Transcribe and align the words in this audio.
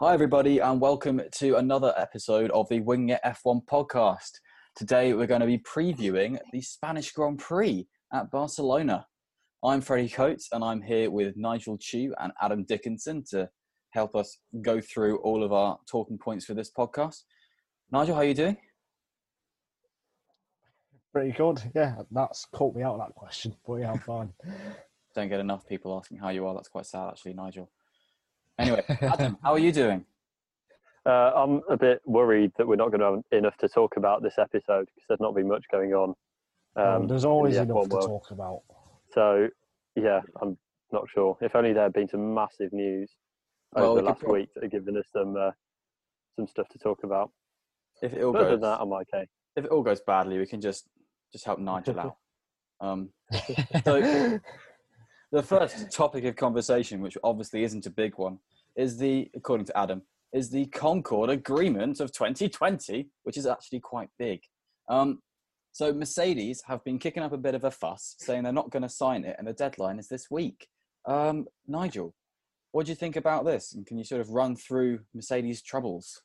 Hi, 0.00 0.14
everybody, 0.14 0.60
and 0.60 0.80
welcome 0.80 1.20
to 1.38 1.56
another 1.56 1.92
episode 1.96 2.52
of 2.52 2.68
the 2.68 2.78
Wing 2.78 3.08
It 3.08 3.18
F1 3.24 3.66
podcast. 3.66 4.30
Today, 4.76 5.12
we're 5.12 5.26
going 5.26 5.40
to 5.40 5.46
be 5.48 5.58
previewing 5.58 6.38
the 6.52 6.60
Spanish 6.60 7.10
Grand 7.10 7.40
Prix 7.40 7.84
at 8.12 8.30
Barcelona. 8.30 9.08
I'm 9.64 9.80
Freddie 9.80 10.08
Coates, 10.08 10.50
and 10.52 10.62
I'm 10.62 10.82
here 10.82 11.10
with 11.10 11.36
Nigel 11.36 11.76
Chew 11.76 12.14
and 12.20 12.30
Adam 12.40 12.62
Dickinson 12.62 13.24
to 13.30 13.50
help 13.90 14.14
us 14.14 14.38
go 14.62 14.80
through 14.80 15.18
all 15.18 15.42
of 15.42 15.52
our 15.52 15.76
talking 15.90 16.16
points 16.16 16.44
for 16.44 16.54
this 16.54 16.70
podcast. 16.70 17.24
Nigel, 17.90 18.14
how 18.14 18.20
are 18.20 18.24
you 18.24 18.34
doing? 18.34 18.56
Pretty 21.12 21.32
good. 21.32 21.60
Yeah, 21.74 21.96
that's 22.12 22.46
caught 22.54 22.76
me 22.76 22.84
out 22.84 22.94
of 22.94 23.00
that 23.00 23.16
question, 23.16 23.56
but 23.66 23.78
yeah, 23.78 23.90
I'm 23.90 23.98
fine. 23.98 24.32
Don't 25.16 25.28
get 25.28 25.40
enough 25.40 25.66
people 25.66 25.98
asking 25.98 26.18
how 26.18 26.28
you 26.28 26.46
are. 26.46 26.54
That's 26.54 26.68
quite 26.68 26.86
sad, 26.86 27.08
actually, 27.08 27.34
Nigel. 27.34 27.68
Anyway, 28.58 28.82
Adam, 28.88 29.38
how 29.42 29.52
are 29.52 29.58
you 29.58 29.72
doing? 29.72 30.04
Uh, 31.06 31.32
I'm 31.34 31.62
a 31.70 31.76
bit 31.76 32.02
worried 32.04 32.52
that 32.58 32.66
we're 32.66 32.76
not 32.76 32.90
going 32.90 33.00
to 33.00 33.06
have 33.16 33.22
enough 33.38 33.56
to 33.58 33.68
talk 33.68 33.96
about 33.96 34.22
this 34.22 34.34
episode 34.38 34.86
because 34.86 35.04
there's 35.08 35.20
not 35.20 35.34
been 35.34 35.48
much 35.48 35.64
going 35.70 35.94
on. 35.94 36.14
Um, 36.76 37.06
there's 37.06 37.24
always 37.24 37.54
the 37.54 37.62
enough 37.62 37.88
to 37.88 37.94
world. 37.96 38.06
talk 38.06 38.30
about. 38.30 38.62
So, 39.12 39.48
yeah, 39.96 40.20
I'm 40.42 40.58
not 40.92 41.04
sure. 41.08 41.36
If 41.40 41.54
only 41.56 41.72
there 41.72 41.84
had 41.84 41.92
been 41.92 42.08
some 42.08 42.34
massive 42.34 42.72
news 42.72 43.10
Well, 43.74 43.86
over 43.92 43.94
we 43.94 44.00
the 44.02 44.06
last 44.08 44.20
prob- 44.20 44.32
week 44.32 44.48
that 44.54 44.64
had 44.64 44.72
given 44.72 44.96
us 44.96 45.06
some 45.12 45.36
uh, 45.36 45.50
some 46.36 46.46
stuff 46.46 46.68
to 46.70 46.78
talk 46.78 47.04
about. 47.04 47.30
If 48.02 48.12
it 48.12 48.22
all 48.22 48.32
But 48.32 48.40
other 48.42 48.50
goes, 48.50 48.60
than 48.60 48.70
that, 48.70 48.80
I'm 48.80 48.92
okay. 48.92 49.26
if 49.56 49.64
it 49.64 49.70
all 49.70 49.82
goes 49.82 50.00
badly, 50.06 50.38
we 50.38 50.46
can 50.46 50.60
just 50.60 50.88
just 51.32 51.44
help 51.44 51.58
Nigel 51.58 51.98
out. 52.00 52.16
Um, 52.80 53.08
so, 53.84 54.38
the 55.32 55.42
first 55.42 55.90
topic 55.90 56.22
of 56.26 56.36
conversation, 56.36 57.00
which 57.00 57.18
obviously 57.24 57.64
isn't 57.64 57.86
a 57.86 57.90
big 57.90 58.16
one, 58.18 58.38
is 58.78 58.96
the, 58.96 59.30
according 59.34 59.66
to 59.66 59.76
Adam, 59.76 60.02
is 60.32 60.48
the 60.48 60.66
Concord 60.66 61.28
Agreement 61.28 62.00
of 62.00 62.12
2020, 62.12 63.08
which 63.24 63.36
is 63.36 63.44
actually 63.46 63.80
quite 63.80 64.08
big. 64.18 64.40
Um, 64.88 65.20
so 65.72 65.92
Mercedes 65.92 66.62
have 66.66 66.82
been 66.84 66.98
kicking 66.98 67.22
up 67.22 67.32
a 67.32 67.38
bit 67.38 67.54
of 67.54 67.64
a 67.64 67.70
fuss, 67.70 68.14
saying 68.18 68.44
they're 68.44 68.52
not 68.52 68.70
going 68.70 68.84
to 68.84 68.88
sign 68.88 69.24
it, 69.24 69.36
and 69.38 69.46
the 69.46 69.52
deadline 69.52 69.98
is 69.98 70.08
this 70.08 70.30
week. 70.30 70.68
Um, 71.06 71.46
Nigel, 71.66 72.14
what 72.72 72.86
do 72.86 72.92
you 72.92 72.96
think 72.96 73.16
about 73.16 73.44
this? 73.44 73.74
And 73.74 73.86
can 73.86 73.98
you 73.98 74.04
sort 74.04 74.20
of 74.20 74.30
run 74.30 74.54
through 74.56 75.00
Mercedes' 75.12 75.60
troubles? 75.60 76.22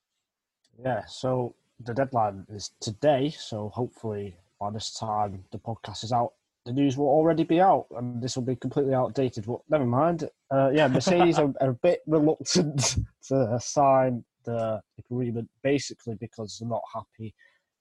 Yeah, 0.83 1.03
so 1.08 1.55
the 1.83 1.94
deadline 1.94 2.45
is 2.49 2.72
today, 2.80 3.33
so 3.36 3.70
hopefully 3.70 4.36
by 4.59 4.70
this 4.72 4.94
time 4.94 5.44
the 5.52 5.58
podcast 5.58 6.03
is 6.03 6.11
out, 6.11 6.33
the 6.66 6.72
news 6.72 6.97
will 6.97 7.08
already 7.08 7.44
be 7.44 7.59
out, 7.59 7.88
and 7.97 8.22
this 8.22 8.36
will 8.36 8.44
be 8.44 8.56
completely 8.56 8.94
outdated. 8.94 9.45
But 9.45 9.59
never 9.69 9.86
mind. 9.86 10.30
Uh, 10.50 10.72
yeah, 10.73 10.88
Mercedes 10.88 11.38
are, 11.38 11.53
are 11.59 11.72
a 11.72 11.80
bit 11.81 12.02
reluctant 12.08 12.97
to 13.28 13.59
sign 13.61 14.23
the 14.45 14.81
agreement, 15.00 15.50
basically 15.61 16.16
because 16.16 16.58
they're 16.58 16.70
not 16.70 16.83
happy 16.94 17.33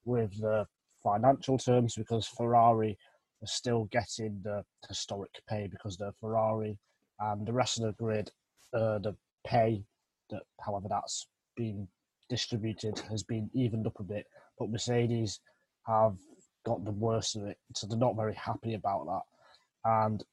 with 0.05 0.37
the 0.39 0.65
financial 1.01 1.57
terms, 1.57 1.95
because 1.95 2.27
Ferrari 2.27 2.97
are 3.41 3.47
still 3.47 3.85
getting 3.85 4.41
the 4.43 4.63
historic 4.87 5.31
pay 5.47 5.67
because 5.67 5.97
they're 5.97 6.13
Ferrari, 6.19 6.77
and 7.19 7.45
the 7.45 7.53
rest 7.53 7.79
of 7.79 7.85
the 7.85 7.91
grid, 7.93 8.31
uh, 8.73 8.99
the 8.99 9.15
pay 9.45 9.83
that, 10.29 10.43
however, 10.59 10.87
that's 10.89 11.27
been 11.55 11.87
distributed 12.29 12.99
has 13.09 13.23
been 13.23 13.49
evened 13.53 13.87
up 13.87 13.99
a 13.99 14.03
bit, 14.03 14.25
but 14.57 14.69
Mercedes 14.69 15.39
have 15.85 16.15
got 16.63 16.85
the 16.85 16.91
worst 16.91 17.35
of 17.35 17.45
it, 17.45 17.57
so 17.75 17.87
they're 17.87 17.97
not 17.97 18.15
very 18.15 18.35
happy 18.35 18.73
about 18.73 19.05
that. 19.05 19.89
And 19.89 20.23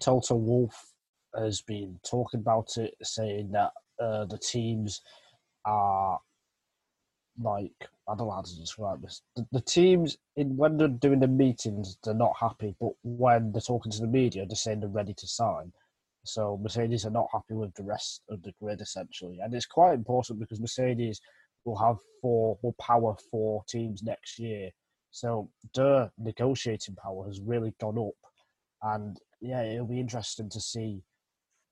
Toto 0.00 0.34
Wolff 0.34 0.92
has 1.36 1.60
been 1.62 1.98
talking 2.08 2.40
about 2.40 2.76
it, 2.76 2.94
saying 3.02 3.52
that 3.52 3.72
uh, 4.00 4.24
the 4.26 4.38
teams 4.38 5.00
are 5.64 6.18
like 7.40 7.72
I 8.08 8.14
don't 8.14 8.26
know 8.28 8.34
how 8.34 8.42
to 8.42 8.56
describe 8.56 9.02
this. 9.02 9.22
The, 9.36 9.46
the 9.52 9.60
teams 9.60 10.16
in 10.36 10.56
when 10.56 10.76
they're 10.76 10.88
doing 10.88 11.20
the 11.20 11.28
meetings, 11.28 11.98
they're 12.02 12.14
not 12.14 12.34
happy, 12.40 12.74
but 12.80 12.92
when 13.02 13.52
they're 13.52 13.60
talking 13.60 13.92
to 13.92 14.00
the 14.00 14.06
media, 14.06 14.46
they're 14.46 14.56
saying 14.56 14.80
they're 14.80 14.88
ready 14.88 15.14
to 15.14 15.26
sign. 15.26 15.72
So 16.24 16.58
Mercedes 16.62 17.04
are 17.06 17.10
not 17.10 17.28
happy 17.32 17.54
with 17.54 17.74
the 17.74 17.84
rest 17.84 18.22
of 18.28 18.42
the 18.42 18.52
grid 18.60 18.80
essentially, 18.80 19.38
and 19.42 19.54
it's 19.54 19.66
quite 19.66 19.94
important 19.94 20.40
because 20.40 20.60
Mercedes 20.60 21.20
will 21.64 21.76
have 21.76 21.96
four 22.22 22.58
will 22.62 22.74
power 22.80 23.16
four 23.30 23.62
teams 23.68 24.02
next 24.02 24.38
year. 24.38 24.70
So 25.10 25.50
their 25.74 26.10
negotiating 26.18 26.96
power 26.96 27.26
has 27.26 27.40
really 27.40 27.74
gone 27.80 27.98
up, 27.98 28.14
and 28.82 29.18
yeah, 29.40 29.62
it'll 29.62 29.86
be 29.86 30.00
interesting 30.00 30.48
to 30.50 30.60
see 30.60 31.02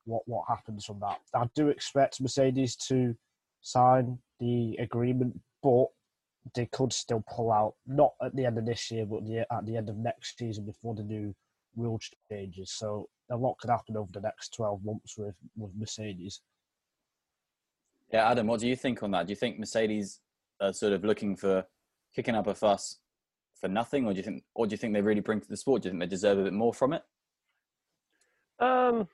what 0.04 0.22
what 0.26 0.44
happens 0.48 0.84
from 0.84 1.00
that. 1.00 1.18
I 1.34 1.48
do 1.54 1.68
expect 1.68 2.20
Mercedes 2.20 2.76
to 2.88 3.14
sign 3.60 4.18
the 4.40 4.76
agreement, 4.78 5.38
but 5.62 5.86
they 6.54 6.66
could 6.66 6.92
still 6.92 7.24
pull 7.28 7.52
out 7.52 7.74
not 7.86 8.12
at 8.22 8.34
the 8.34 8.46
end 8.46 8.58
of 8.58 8.66
this 8.66 8.90
year, 8.90 9.04
but 9.04 9.26
the, 9.26 9.46
at 9.52 9.66
the 9.66 9.76
end 9.76 9.88
of 9.88 9.96
next 9.96 10.38
season 10.38 10.64
before 10.64 10.94
the 10.94 11.02
new 11.02 11.34
rule 11.76 12.00
changes. 12.30 12.72
So 12.72 13.08
a 13.30 13.36
lot 13.36 13.58
could 13.60 13.70
happen 13.70 13.96
over 13.96 14.10
the 14.12 14.20
next 14.20 14.54
twelve 14.54 14.84
months 14.84 15.18
with 15.18 15.34
with 15.56 15.72
Mercedes. 15.76 16.40
Yeah, 18.12 18.30
Adam, 18.30 18.46
what 18.46 18.60
do 18.60 18.68
you 18.68 18.76
think 18.76 19.02
on 19.02 19.10
that? 19.10 19.26
Do 19.26 19.32
you 19.32 19.36
think 19.36 19.58
Mercedes 19.58 20.20
are 20.60 20.72
sort 20.72 20.92
of 20.92 21.04
looking 21.04 21.36
for 21.36 21.64
kicking 22.14 22.36
up 22.36 22.46
a 22.46 22.54
fuss 22.54 22.98
for 23.60 23.68
nothing, 23.68 24.06
or 24.06 24.12
do 24.12 24.18
you 24.18 24.22
think, 24.22 24.44
or 24.54 24.66
do 24.66 24.72
you 24.72 24.76
think 24.76 24.94
they 24.94 25.00
really 25.00 25.20
bring 25.20 25.40
to 25.40 25.48
the 25.48 25.56
sport? 25.56 25.82
Do 25.82 25.88
you 25.88 25.92
think 25.92 26.00
they 26.00 26.06
deserve 26.06 26.38
a 26.38 26.44
bit 26.44 26.52
more 26.52 26.74
from 26.74 26.92
it? 26.92 27.02
Um, 28.58 29.08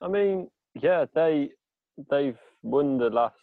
I 0.00 0.08
mean, 0.08 0.48
yeah, 0.80 1.06
they 1.14 1.50
they've 2.10 2.38
won 2.62 2.98
the 2.98 3.10
last 3.10 3.36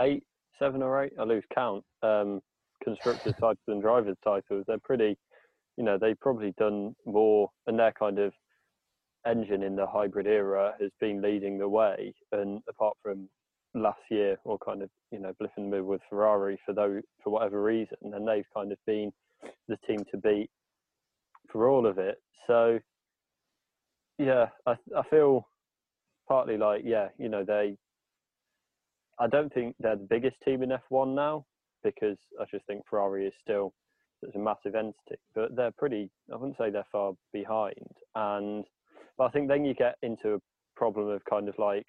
eight, 0.00 0.24
seven 0.58 0.82
or 0.82 1.02
eight. 1.02 1.12
I 1.18 1.24
lose 1.24 1.44
count. 1.54 1.84
Um, 2.02 2.40
constructors 2.84 3.34
titles 3.40 3.58
and 3.68 3.82
drivers 3.82 4.16
titles. 4.24 4.64
They're 4.66 4.78
pretty. 4.78 5.16
You 5.76 5.84
know, 5.84 5.96
they've 5.98 6.20
probably 6.20 6.52
done 6.58 6.94
more, 7.06 7.50
and 7.66 7.78
their 7.78 7.92
kind 7.92 8.18
of 8.18 8.32
engine 9.26 9.62
in 9.62 9.76
the 9.76 9.86
hybrid 9.86 10.26
era 10.26 10.74
has 10.80 10.90
been 11.00 11.22
leading 11.22 11.58
the 11.58 11.68
way. 11.68 12.14
And 12.32 12.60
apart 12.68 12.96
from 13.02 13.28
last 13.74 14.00
year, 14.10 14.36
or 14.44 14.58
kind 14.58 14.82
of 14.82 14.90
you 15.10 15.18
know 15.18 15.32
blip 15.38 15.52
in 15.56 15.70
the 15.70 15.82
with 15.82 16.02
Ferrari 16.10 16.58
for 16.64 16.74
those 16.74 17.02
for 17.22 17.30
whatever 17.30 17.62
reason, 17.62 17.96
and 18.02 18.26
they've 18.26 18.46
kind 18.54 18.72
of 18.72 18.78
been 18.86 19.12
the 19.68 19.76
team 19.86 20.04
to 20.10 20.16
beat 20.16 20.50
for 21.50 21.68
all 21.68 21.86
of 21.86 21.98
it. 21.98 22.16
So 22.46 22.78
yeah, 24.18 24.46
I 24.66 24.72
I 24.96 25.02
feel 25.10 25.48
partly 26.28 26.56
like 26.56 26.82
yeah, 26.84 27.08
you 27.18 27.28
know 27.28 27.44
they. 27.44 27.76
I 29.18 29.26
don't 29.28 29.52
think 29.52 29.76
they're 29.78 29.96
the 29.96 30.06
biggest 30.08 30.36
team 30.44 30.62
in 30.62 30.70
F1 30.70 31.14
now 31.14 31.44
because 31.84 32.18
I 32.40 32.44
just 32.50 32.66
think 32.66 32.82
Ferrari 32.88 33.26
is 33.26 33.34
still 33.40 33.72
such 34.24 34.34
a 34.34 34.38
massive 34.38 34.74
entity, 34.74 35.20
but 35.34 35.54
they're 35.54 35.72
pretty. 35.72 36.10
I 36.32 36.36
wouldn't 36.36 36.58
say 36.58 36.70
they're 36.70 36.84
far 36.90 37.12
behind, 37.32 37.96
and 38.14 38.64
but 39.18 39.24
I 39.24 39.30
think 39.30 39.48
then 39.48 39.64
you 39.64 39.74
get 39.74 39.96
into 40.02 40.34
a 40.34 40.38
problem 40.76 41.08
of 41.08 41.24
kind 41.24 41.48
of 41.48 41.58
like 41.58 41.86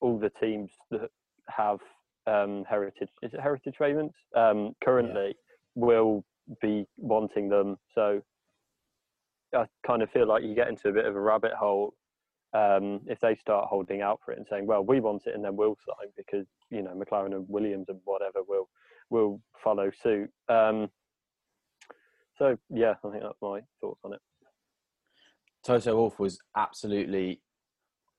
all 0.00 0.18
the 0.18 0.30
teams 0.40 0.70
that 0.90 1.10
have 1.48 1.78
um, 2.26 2.64
heritage. 2.68 3.08
Is 3.22 3.34
it 3.34 3.40
heritage 3.40 3.74
payments? 3.78 4.14
Um, 4.36 4.74
currently, 4.82 5.34
will 5.74 6.24
be 6.60 6.86
wanting 6.96 7.48
them. 7.48 7.76
So 7.94 8.20
I 9.54 9.66
kind 9.86 10.02
of 10.02 10.10
feel 10.10 10.26
like 10.26 10.42
you 10.42 10.54
get 10.54 10.68
into 10.68 10.88
a 10.88 10.92
bit 10.92 11.06
of 11.06 11.16
a 11.16 11.20
rabbit 11.20 11.52
hole 11.52 11.94
um, 12.52 13.00
if 13.06 13.18
they 13.20 13.34
start 13.36 13.66
holding 13.68 14.00
out 14.00 14.20
for 14.24 14.32
it 14.32 14.38
and 14.38 14.46
saying, 14.48 14.66
"Well, 14.66 14.84
we 14.84 15.00
want 15.00 15.26
it, 15.26 15.34
and 15.34 15.44
then 15.44 15.56
we'll 15.56 15.76
sign," 15.86 16.10
because 16.16 16.46
you 16.70 16.82
know 16.82 16.92
McLaren 16.92 17.34
and 17.34 17.48
Williams 17.48 17.86
and 17.88 18.00
whatever 18.04 18.40
will 18.46 18.68
will 19.10 19.40
follow 19.62 19.90
suit. 20.02 20.30
Um, 20.48 20.88
so 22.38 22.56
yeah, 22.70 22.94
I 23.04 23.10
think 23.10 23.22
that's 23.22 23.42
my 23.42 23.60
thoughts 23.80 24.00
on 24.04 24.14
it. 24.14 24.20
Toto 25.64 25.96
Wolff 25.96 26.18
was 26.18 26.38
absolutely 26.56 27.40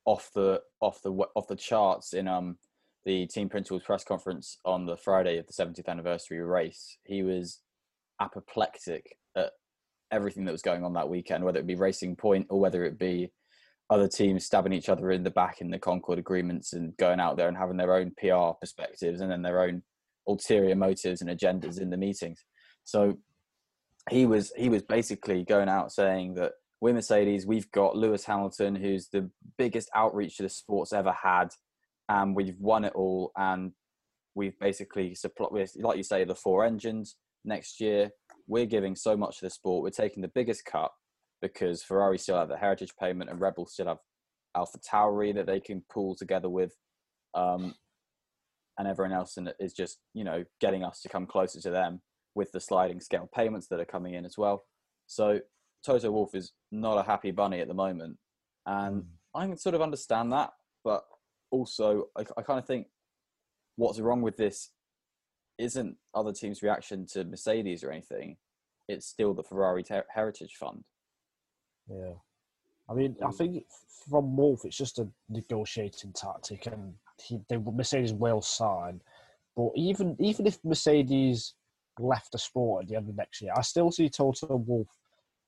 off 0.05 0.31
the 0.35 0.61
off 0.81 1.01
the 1.01 1.11
off 1.11 1.47
the 1.47 1.55
charts 1.55 2.13
in 2.13 2.27
um 2.27 2.57
the 3.05 3.27
team 3.27 3.47
principals 3.47 3.83
press 3.83 4.03
conference 4.03 4.57
on 4.65 4.85
the 4.85 4.97
Friday 4.97 5.37
of 5.37 5.45
the 5.45 5.53
70th 5.53 5.87
anniversary 5.87 6.41
race. 6.41 6.97
He 7.03 7.21
was 7.21 7.59
apoplectic 8.21 9.17
at 9.35 9.51
everything 10.11 10.45
that 10.45 10.51
was 10.51 10.61
going 10.61 10.83
on 10.83 10.93
that 10.93 11.09
weekend, 11.09 11.43
whether 11.43 11.59
it 11.59 11.67
be 11.67 11.75
Racing 11.75 12.15
Point 12.15 12.47
or 12.49 12.59
whether 12.59 12.83
it 12.83 12.97
be 12.97 13.31
other 13.89 14.07
teams 14.07 14.45
stabbing 14.45 14.73
each 14.73 14.89
other 14.89 15.11
in 15.11 15.23
the 15.23 15.29
back 15.29 15.61
in 15.61 15.69
the 15.69 15.79
Concord 15.79 16.17
agreements 16.17 16.73
and 16.73 16.95
going 16.97 17.19
out 17.19 17.37
there 17.37 17.47
and 17.47 17.57
having 17.57 17.77
their 17.77 17.93
own 17.93 18.11
PR 18.17 18.57
perspectives 18.59 19.21
and 19.21 19.29
then 19.29 19.41
their 19.41 19.61
own 19.61 19.83
ulterior 20.27 20.75
motives 20.75 21.21
and 21.21 21.29
agendas 21.29 21.79
in 21.79 21.89
the 21.89 21.97
meetings. 21.97 22.43
So 22.83 23.17
he 24.09 24.25
was 24.25 24.51
he 24.55 24.69
was 24.69 24.83
basically 24.83 25.43
going 25.43 25.69
out 25.69 25.91
saying 25.91 26.35
that 26.35 26.53
we're 26.81 26.93
Mercedes, 26.93 27.45
we've 27.45 27.71
got 27.71 27.95
Lewis 27.95 28.25
Hamilton, 28.25 28.75
who's 28.75 29.07
the 29.09 29.29
biggest 29.57 29.89
outreach 29.95 30.37
to 30.37 30.43
the 30.43 30.49
sport's 30.49 30.93
ever 30.93 31.11
had, 31.11 31.49
and 32.09 32.35
we've 32.35 32.59
won 32.59 32.85
it 32.85 32.93
all. 32.93 33.31
And 33.37 33.71
we've 34.35 34.59
basically 34.59 35.15
supplied, 35.15 35.69
like 35.77 35.97
you 35.97 36.03
say, 36.03 36.25
the 36.25 36.35
four 36.35 36.65
engines 36.65 37.15
next 37.45 37.79
year. 37.79 38.09
We're 38.47 38.65
giving 38.65 38.95
so 38.95 39.15
much 39.17 39.39
to 39.39 39.45
the 39.45 39.49
sport. 39.49 39.83
We're 39.83 39.89
taking 40.05 40.21
the 40.21 40.31
biggest 40.33 40.65
cut 40.65 40.91
because 41.41 41.83
Ferrari 41.83 42.17
still 42.17 42.37
have 42.37 42.49
the 42.49 42.57
heritage 42.57 42.93
payment 42.99 43.29
and 43.29 43.39
Red 43.41 43.55
Bull 43.55 43.65
still 43.67 43.87
have 43.87 43.97
AlphaTauri 44.55 45.33
that 45.35 45.45
they 45.47 45.59
can 45.59 45.83
pool 45.91 46.15
together 46.15 46.49
with. 46.49 46.73
um, 47.33 47.75
and 48.77 48.87
everyone 48.87 49.13
else 49.13 49.37
in 49.37 49.49
is 49.59 49.73
just 49.73 49.99
you 50.13 50.23
know 50.25 50.43
getting 50.59 50.83
us 50.83 50.99
to 51.01 51.09
come 51.09 51.25
closer 51.25 51.61
to 51.61 51.69
them 51.69 52.01
with 52.35 52.51
the 52.51 52.59
sliding 52.59 52.99
scale 52.99 53.29
payments 53.33 53.67
that 53.67 53.79
are 53.79 53.85
coming 53.85 54.13
in 54.15 54.25
as 54.25 54.37
well. 54.37 54.65
So 55.07 55.39
Toto 55.85 56.11
Wolff 56.11 56.35
is 56.35 56.51
not 56.71 56.97
a 56.97 57.03
happy 57.03 57.31
bunny 57.31 57.61
at 57.61 57.67
the 57.69 57.73
moment, 57.73 58.17
and 58.65 59.03
Mm. 59.03 59.07
I 59.33 59.47
can 59.47 59.57
sort 59.57 59.75
of 59.75 59.81
understand 59.81 60.31
that, 60.33 60.51
but 60.83 61.05
also 61.51 62.09
I, 62.17 62.21
I 62.37 62.41
kind 62.41 62.59
of 62.59 62.65
think 62.65 62.87
what's 63.77 63.99
wrong 63.99 64.21
with 64.21 64.35
this 64.37 64.71
isn't 65.57 65.97
other 66.13 66.33
teams' 66.33 66.61
reaction 66.61 67.05
to 67.07 67.23
Mercedes 67.23 67.83
or 67.83 67.91
anything. 67.91 68.37
It's 68.87 69.05
still 69.07 69.33
the 69.33 69.43
Ferrari 69.43 69.83
Ter- 69.83 70.05
Heritage 70.13 70.55
Fund. 70.55 70.83
Yeah. 71.89 72.13
I 72.89 72.93
mean, 72.93 73.15
I 73.21 73.27
Mm. 73.27 73.37
think 73.37 73.65
from 74.09 74.35
Wolff, 74.37 74.65
it's 74.65 74.77
just 74.77 74.99
a 74.99 75.07
negotiating 75.29 76.13
tactic, 76.13 76.67
and 76.67 76.97
he, 77.19 77.39
they, 77.47 77.57
Mercedes 77.57 78.13
will 78.13 78.41
sign. 78.41 79.01
But 79.55 79.71
even 79.75 80.15
even 80.19 80.45
if 80.45 80.63
Mercedes 80.63 81.55
left 81.97 82.31
the 82.31 82.37
sport 82.37 82.83
at 82.83 82.89
the 82.89 82.95
end 82.95 83.09
of 83.09 83.15
next 83.15 83.41
year, 83.41 83.53
I 83.55 83.61
still 83.61 83.89
see 83.91 84.09
Toto 84.09 84.57
Wolff 84.57 84.89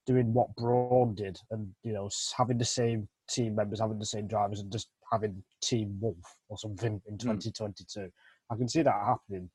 doing 0.05 0.33
what 0.33 0.55
Braun 0.55 1.13
did, 1.13 1.39
and 1.51 1.75
you 1.83 1.93
know, 1.93 2.09
having 2.35 2.57
the 2.57 2.65
same 2.65 3.07
team 3.29 3.53
members, 3.55 3.79
having 3.81 3.99
the 3.99 4.05
same 4.05 4.25
drivers, 4.27 4.61
and 4.61 4.71
just 4.71 4.89
having 5.11 5.43
Team 5.61 5.99
Wolff 5.99 6.37
or 6.49 6.57
something 6.57 7.01
in 7.05 7.17
2022. 7.17 8.11
I 8.49 8.55
can 8.55 8.67
see 8.69 8.81
that 8.81 8.93
happening, 9.05 9.49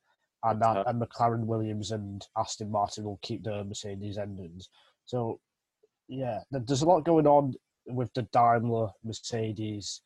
and 0.45 0.61
that, 0.61 0.77
Uh, 0.79 0.85
and 0.87 1.01
McLaren, 1.01 1.45
Williams, 1.47 1.93
and 1.93 2.27
Aston 2.37 2.71
Martin 2.71 3.05
will 3.05 3.19
keep 3.23 3.43
the 3.45 3.65
Mercedes 3.65 4.19
engines. 4.19 4.71
So 5.05 5.41
yeah, 6.09 6.41
there's 6.51 6.83
a 6.83 6.87
lot 6.87 7.05
going 7.05 7.27
on 7.27 7.55
with 7.87 8.13
the 8.15 8.23
Daimler 8.33 8.91
Mercedes 9.05 10.03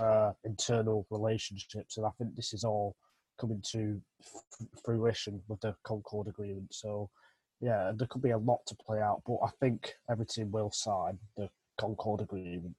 uh, 0.00 0.32
internal 0.44 1.06
relationships, 1.10 1.96
and 1.96 2.06
I 2.06 2.10
think 2.18 2.36
this 2.36 2.52
is 2.54 2.64
all 2.64 2.96
coming 3.38 3.60
to 3.72 4.00
f- 4.20 4.68
fruition 4.84 5.42
with 5.48 5.60
the 5.60 5.74
Concord 5.82 6.28
agreement. 6.28 6.72
So, 6.72 7.10
yeah, 7.60 7.92
there 7.94 8.06
could 8.06 8.22
be 8.22 8.30
a 8.30 8.38
lot 8.38 8.64
to 8.66 8.74
play 8.76 9.00
out, 9.00 9.22
but 9.26 9.38
I 9.42 9.50
think 9.58 9.94
every 10.08 10.26
team 10.26 10.50
will 10.52 10.70
sign 10.70 11.18
the 11.36 11.48
Concord 11.78 12.20
agreement. 12.20 12.76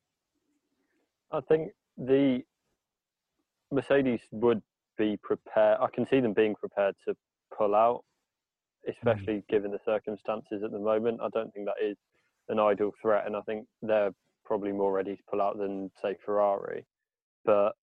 I 1.31 1.42
think 1.42 1.74
the 1.98 2.44
Mercedes 3.72 4.22
would 4.31 4.62
be 4.98 5.18
prepared. 5.24 5.78
I 5.81 5.88
can 5.94 6.06
see 6.10 6.19
them 6.19 6.34
being 6.34 6.56
prepared 6.56 6.95
to 7.07 7.16
pull 7.56 7.75
out, 7.75 8.04
especially 8.88 9.44
given 9.50 9.72
the 9.72 9.80
circumstances 9.86 10.63
at 10.63 10.72
the 10.72 10.80
moment. 10.80 11.19
I 11.22 11.30
don't 11.34 11.54
think 11.54 11.66
that 11.66 11.84
is 11.84 11.98
an 12.50 12.60
ideal 12.60 12.92
threat, 13.01 13.25
and 13.25 13.36
I 13.36 13.42
think 13.42 13.66
they're 13.81 14.12
probably 14.45 14.72
more 14.72 14.92
ready 14.92 15.16
to 15.16 15.24
pull 15.30 15.42
out 15.42 15.57
than 15.57 15.90
say 16.01 16.16
Ferrari. 16.25 16.86
But 17.45 17.74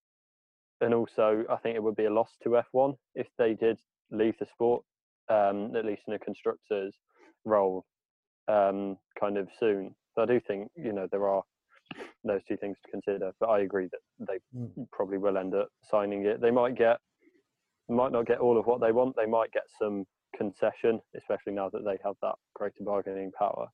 and 0.80 0.94
also, 0.94 1.44
I 1.50 1.56
think 1.56 1.76
it 1.76 1.82
would 1.82 1.96
be 1.96 2.06
a 2.06 2.12
loss 2.12 2.30
to 2.42 2.60
F1 2.74 2.96
if 3.14 3.26
they 3.36 3.54
did 3.54 3.78
leave 4.10 4.34
the 4.38 4.46
sport, 4.50 4.82
um, 5.28 5.76
at 5.76 5.84
least 5.84 6.02
in 6.06 6.14
a 6.14 6.18
constructors 6.18 6.94
role, 7.44 7.84
um, 8.48 8.96
kind 9.18 9.36
of 9.36 9.48
soon. 9.58 9.94
So 10.14 10.22
I 10.22 10.26
do 10.26 10.40
think 10.40 10.70
you 10.76 10.92
know 10.92 11.06
there 11.10 11.28
are 11.28 11.42
those 12.24 12.40
two 12.46 12.56
things 12.56 12.76
to 12.84 12.90
consider. 12.90 13.32
But 13.40 13.48
I 13.50 13.60
agree 13.60 13.88
that 13.92 14.00
they 14.18 14.38
Mm. 14.56 14.88
probably 14.92 15.18
will 15.18 15.36
end 15.38 15.54
up 15.54 15.68
signing 15.82 16.24
it. 16.26 16.40
They 16.40 16.50
might 16.50 16.74
get, 16.76 16.98
might 17.88 18.12
not 18.12 18.26
get 18.26 18.40
all 18.40 18.58
of 18.58 18.66
what 18.66 18.80
they 18.80 18.92
want. 18.92 19.16
They 19.16 19.26
might 19.26 19.50
get 19.52 19.64
some 19.78 20.06
concession, 20.36 21.00
especially 21.16 21.52
now 21.52 21.68
that 21.70 21.84
they 21.84 21.98
have 22.04 22.14
that 22.22 22.34
greater 22.54 22.84
bargaining 22.84 23.32
power. 23.32 23.68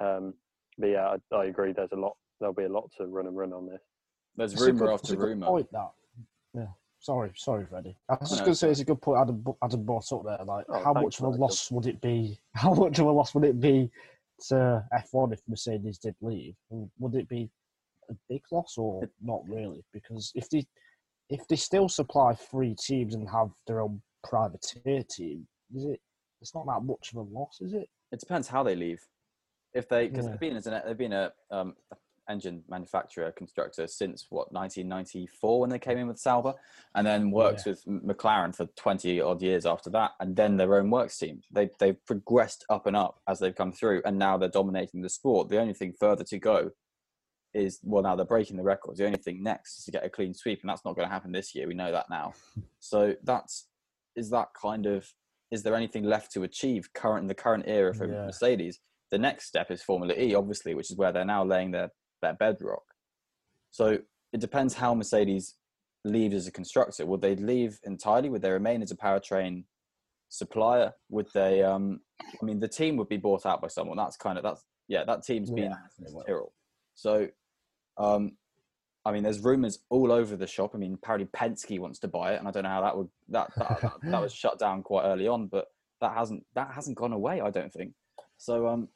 Um, 0.00 0.34
but 0.78 0.86
yeah, 0.86 1.16
I, 1.32 1.34
I 1.36 1.44
agree. 1.46 1.72
There's 1.72 1.92
a 1.92 1.96
lot. 1.96 2.16
There'll 2.38 2.54
be 2.54 2.64
a 2.64 2.68
lot 2.68 2.90
to 2.96 3.06
run 3.06 3.26
and 3.26 3.36
run 3.36 3.52
on 3.52 3.66
this. 3.66 3.82
There's 4.36 4.52
It's 4.54 4.62
a 4.62 4.66
rumor 4.66 4.86
good- 4.86 4.94
after 4.94 5.04
it's 5.04 5.10
a 5.12 5.16
good 5.16 5.26
rumor. 5.28 5.46
Point 5.46 5.72
that. 5.72 5.90
Yeah. 6.54 6.66
Sorry, 7.00 7.32
sorry, 7.34 7.64
Freddie. 7.66 7.96
I 8.10 8.16
was 8.20 8.28
just 8.28 8.32
no, 8.32 8.36
going 8.38 8.44
to 8.46 8.50
it's 8.50 8.60
say 8.60 8.70
it's 8.70 8.80
a 8.80 8.84
good 8.84 9.00
point 9.00 9.20
Adam, 9.20 9.42
Adam 9.62 9.84
brought 9.84 10.12
up 10.12 10.22
there. 10.24 10.44
Like, 10.44 10.66
Oh, 10.68 10.82
how 10.84 10.92
much 10.92 11.18
of 11.18 11.24
a 11.24 11.30
Nigel. 11.30 11.40
loss 11.40 11.70
would 11.70 11.86
it 11.86 11.98
be? 12.00 12.38
How 12.54 12.74
much 12.74 12.98
of 12.98 13.06
a 13.06 13.10
loss 13.10 13.34
would 13.34 13.44
it 13.44 13.58
be 13.58 13.90
to 14.48 14.84
F1 14.92 15.32
if 15.32 15.40
Mercedes 15.48 15.98
did 15.98 16.14
leave? 16.20 16.54
Would 16.98 17.14
it 17.14 17.28
be 17.28 17.50
a 18.10 18.14
big 18.28 18.42
loss 18.50 18.76
or 18.76 19.08
not 19.22 19.42
really? 19.48 19.84
Because 19.92 20.32
if 20.34 20.48
they 20.50 20.66
if 21.28 21.46
they 21.48 21.56
still 21.56 21.88
supply 21.88 22.34
three 22.34 22.74
teams 22.74 23.14
and 23.14 23.28
have 23.30 23.50
their 23.66 23.80
own 23.80 24.02
privateer 24.24 25.02
team, 25.08 25.46
is 25.74 25.84
it? 25.84 26.00
It's 26.40 26.54
not 26.54 26.66
that 26.66 26.82
much 26.82 27.12
of 27.12 27.18
a 27.18 27.20
loss, 27.32 27.58
is 27.60 27.72
it? 27.72 27.88
It 28.10 28.18
depends 28.18 28.48
how 28.48 28.62
they 28.64 28.74
leave. 28.74 29.00
If 29.72 29.88
they, 29.88 30.08
because 30.08 30.24
Yeah. 30.24 30.32
they've 30.32 30.40
been 30.40 30.56
as 30.56 30.66
an, 30.66 30.82
they've 30.84 30.98
been 30.98 31.12
a 31.12 31.32
um, 31.52 31.76
engine 32.30 32.62
manufacturer 32.68 33.32
constructor 33.32 33.86
since 33.86 34.26
what 34.30 34.52
1994 34.52 35.60
when 35.60 35.70
they 35.70 35.78
came 35.78 35.98
in 35.98 36.06
with 36.06 36.18
Sauber, 36.18 36.54
and 36.94 37.06
then 37.06 37.30
works 37.30 37.64
with 37.66 37.84
McLaren 37.86 38.54
for 38.54 38.66
20 38.76 39.20
odd 39.20 39.42
years 39.42 39.66
after 39.66 39.90
that, 39.90 40.12
and 40.20 40.36
then 40.36 40.56
their 40.56 40.76
own 40.76 40.90
works 40.90 41.18
team. 41.18 41.42
They 41.52 41.70
they've 41.78 42.04
progressed 42.06 42.64
up 42.70 42.86
and 42.86 42.96
up 42.96 43.20
as 43.28 43.38
they've 43.38 43.54
come 43.54 43.72
through, 43.72 44.02
and 44.04 44.18
now 44.18 44.36
they're 44.38 44.48
dominating 44.48 45.02
the 45.02 45.08
sport. 45.08 45.48
The 45.48 45.58
only 45.60 45.74
thing 45.74 45.92
further 45.98 46.24
to 46.24 46.38
go 46.38 46.70
is 47.52 47.80
well 47.82 48.02
now 48.02 48.14
they're 48.14 48.24
breaking 48.24 48.56
the 48.56 48.62
records. 48.62 48.98
The 48.98 49.06
only 49.06 49.18
thing 49.18 49.42
next 49.42 49.78
is 49.78 49.84
to 49.86 49.90
get 49.90 50.04
a 50.04 50.10
clean 50.10 50.34
sweep, 50.34 50.60
and 50.62 50.70
that's 50.70 50.84
not 50.84 50.94
going 50.94 51.08
to 51.08 51.12
happen 51.12 51.32
this 51.32 51.54
year. 51.54 51.66
We 51.66 51.74
know 51.74 51.92
that 51.92 52.06
now. 52.10 52.34
So 52.82 53.14
that's 53.24 53.66
is 54.16 54.30
that 54.30 54.48
kind 54.60 54.86
of 54.86 55.06
is 55.50 55.62
there 55.62 55.74
anything 55.74 56.04
left 56.04 56.32
to 56.32 56.44
achieve 56.44 56.92
current 56.94 57.22
in 57.22 57.28
the 57.28 57.34
current 57.34 57.64
era 57.66 57.92
for 57.94 58.06
Yeah. 58.06 58.26
Mercedes? 58.26 58.78
The 59.10 59.18
next 59.18 59.46
step 59.46 59.70
is 59.70 59.82
Formula 59.82 60.14
E, 60.16 60.34
obviously, 60.34 60.74
which 60.74 60.90
is 60.90 60.96
where 60.96 61.10
they're 61.12 61.24
now 61.24 61.44
laying 61.44 61.72
their, 61.72 61.90
their 62.20 62.34
bedrock. 62.34 62.82
So 63.70 63.98
it 64.32 64.40
depends 64.40 64.74
how 64.74 64.94
Mercedes 64.94 65.56
leaves 66.04 66.34
as 66.34 66.46
a 66.46 66.52
constructor. 66.52 67.06
Would 67.06 67.20
they 67.20 67.36
leave 67.36 67.78
entirely? 67.84 68.28
Would 68.30 68.42
they 68.42 68.50
remain 68.50 68.82
as 68.82 68.90
a 68.90 68.96
powertrain 68.96 69.64
supplier? 70.28 70.92
Would 71.08 71.28
they? 71.34 71.62
Um, 71.62 72.00
I 72.40 72.44
mean, 72.44 72.60
the 72.60 72.68
team 72.68 72.96
would 72.96 73.08
be 73.08 73.16
bought 73.16 73.46
out 73.46 73.60
by 73.60 73.68
someone. 73.68 73.96
That's 73.96 74.16
kind 74.16 74.38
of 74.38 74.44
that's 74.44 74.64
yeah. 74.88 75.04
That 75.04 75.22
team's 75.24 75.50
been 75.50 75.64
Yeah, 75.64 75.72
out 75.72 75.92
since 75.96 76.10
it 76.10 76.14
will. 76.14 76.24
Tyrrell. 76.24 76.52
So, 76.94 77.28
um, 77.98 78.32
I 79.04 79.12
mean, 79.12 79.22
there's 79.22 79.40
rumors 79.40 79.78
all 79.88 80.12
over 80.12 80.36
the 80.36 80.46
shop. 80.46 80.72
I 80.74 80.78
mean, 80.78 80.94
apparently 80.94 81.28
Penske 81.34 81.78
wants 81.78 81.98
to 82.00 82.08
buy 82.08 82.34
it, 82.34 82.38
and 82.38 82.48
I 82.48 82.50
don't 82.50 82.64
know 82.64 82.68
how 82.70 82.82
that 82.82 82.96
would 82.96 83.08
that 83.28 83.50
that, 83.56 83.80
that, 83.80 83.92
that 84.02 84.22
was 84.22 84.34
shut 84.34 84.58
down 84.58 84.82
quite 84.82 85.04
early 85.04 85.26
on, 85.26 85.46
but 85.46 85.66
that 86.00 86.14
hasn't 86.16 86.44
that 86.54 86.70
hasn't 86.74 86.96
gone 86.96 87.12
away. 87.12 87.40
I 87.40 87.50
don't 87.50 87.72
think. 87.72 87.92
So 88.36 88.66
um, 88.66 88.88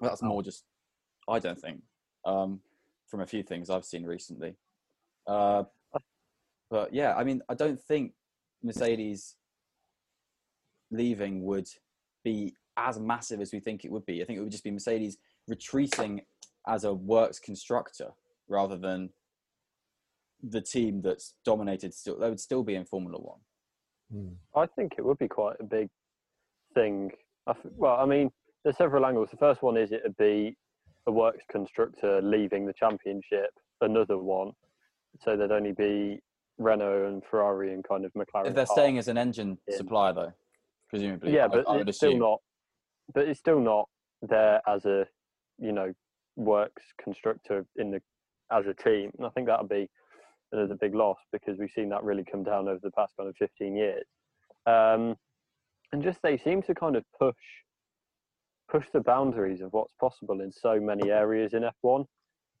that's 0.00 0.22
more 0.22 0.42
just 0.42 0.64
I 1.28 1.38
don't 1.38 1.60
think 1.60 1.82
um, 2.24 2.60
from 3.06 3.20
a 3.20 3.26
few 3.26 3.42
things 3.42 3.70
I've 3.70 3.84
seen 3.84 4.04
recently. 4.04 4.54
Uh, 5.26 5.64
but 6.70 6.92
yeah, 6.92 7.14
I 7.16 7.24
mean, 7.24 7.42
I 7.48 7.54
don't 7.54 7.80
think 7.80 8.12
Mercedes 8.62 9.36
leaving 10.90 11.44
would 11.44 11.68
be 12.24 12.54
as 12.76 12.98
massive 12.98 13.40
as 13.40 13.52
we 13.52 13.60
think 13.60 13.84
it 13.84 13.90
would 13.90 14.06
be. 14.06 14.22
I 14.22 14.24
think 14.24 14.38
it 14.38 14.42
would 14.42 14.52
just 14.52 14.64
be 14.64 14.70
Mercedes 14.70 15.18
retreating 15.48 16.22
as 16.66 16.84
a 16.84 16.92
works 16.92 17.38
constructor 17.38 18.10
rather 18.48 18.76
than 18.76 19.10
the 20.42 20.60
team 20.60 21.02
that's 21.02 21.34
dominated. 21.44 21.92
Still, 21.94 22.18
they 22.18 22.28
would 22.28 22.40
still 22.40 22.62
be 22.62 22.74
in 22.74 22.84
Formula 22.84 23.18
One. 23.18 23.38
Mm. 24.14 24.34
I 24.56 24.66
think 24.66 24.94
it 24.98 25.04
would 25.04 25.18
be 25.18 25.28
quite 25.28 25.56
a 25.60 25.64
big 25.64 25.88
thing. 26.74 27.10
I 27.46 27.52
f- 27.52 27.58
Well, 27.76 27.96
I 27.96 28.06
mean, 28.06 28.30
there's 28.64 28.76
several 28.76 29.06
angles. 29.06 29.30
The 29.30 29.36
first 29.36 29.62
one 29.62 29.76
is 29.76 29.92
it'd 29.92 30.16
be 30.16 30.56
a 31.10 31.12
works 31.12 31.44
constructor 31.50 32.22
leaving 32.22 32.64
the 32.66 32.72
championship. 32.72 33.50
Another 33.80 34.16
one, 34.16 34.52
so 35.20 35.36
there'd 35.36 35.52
only 35.52 35.72
be 35.72 36.20
Renault 36.58 37.06
and 37.06 37.22
Ferrari 37.30 37.72
and 37.72 37.82
kind 37.82 38.04
of 38.04 38.12
McLaren. 38.12 38.46
If 38.46 38.54
they're 38.54 38.66
staying 38.66 38.98
as 38.98 39.08
an 39.08 39.18
engine 39.18 39.58
in. 39.66 39.76
supplier, 39.76 40.12
though, 40.12 40.32
presumably, 40.88 41.34
yeah, 41.34 41.46
I, 41.46 41.48
but 41.48 41.68
I 41.68 41.78
it's 41.78 41.96
still 41.96 42.10
assume. 42.10 42.20
not. 42.20 42.38
But 43.12 43.28
it's 43.28 43.40
still 43.40 43.60
not 43.60 43.88
there 44.22 44.60
as 44.68 44.84
a, 44.84 45.06
you 45.58 45.72
know, 45.72 45.92
works 46.36 46.82
constructor 47.02 47.66
in 47.76 47.90
the 47.90 48.00
as 48.52 48.66
a 48.66 48.74
team. 48.74 49.10
And 49.16 49.26
I 49.26 49.30
think 49.30 49.46
that'll 49.46 49.66
be 49.66 49.88
another 50.52 50.74
big 50.74 50.94
loss 50.94 51.18
because 51.32 51.58
we've 51.58 51.70
seen 51.70 51.88
that 51.88 52.04
really 52.04 52.24
come 52.30 52.44
down 52.44 52.68
over 52.68 52.80
the 52.82 52.90
past 52.92 53.14
kind 53.16 53.28
of 53.28 53.36
15 53.36 53.76
years. 53.76 54.04
Um, 54.66 55.16
and 55.92 56.02
just 56.02 56.20
they 56.22 56.36
seem 56.36 56.62
to 56.62 56.74
kind 56.74 56.96
of 56.96 57.04
push 57.18 57.34
push 58.70 58.86
the 58.92 59.00
boundaries 59.00 59.60
of 59.60 59.72
what's 59.72 59.94
possible 60.00 60.40
in 60.40 60.52
so 60.52 60.78
many 60.80 61.10
areas 61.10 61.52
in 61.54 61.62
F1. 61.84 62.04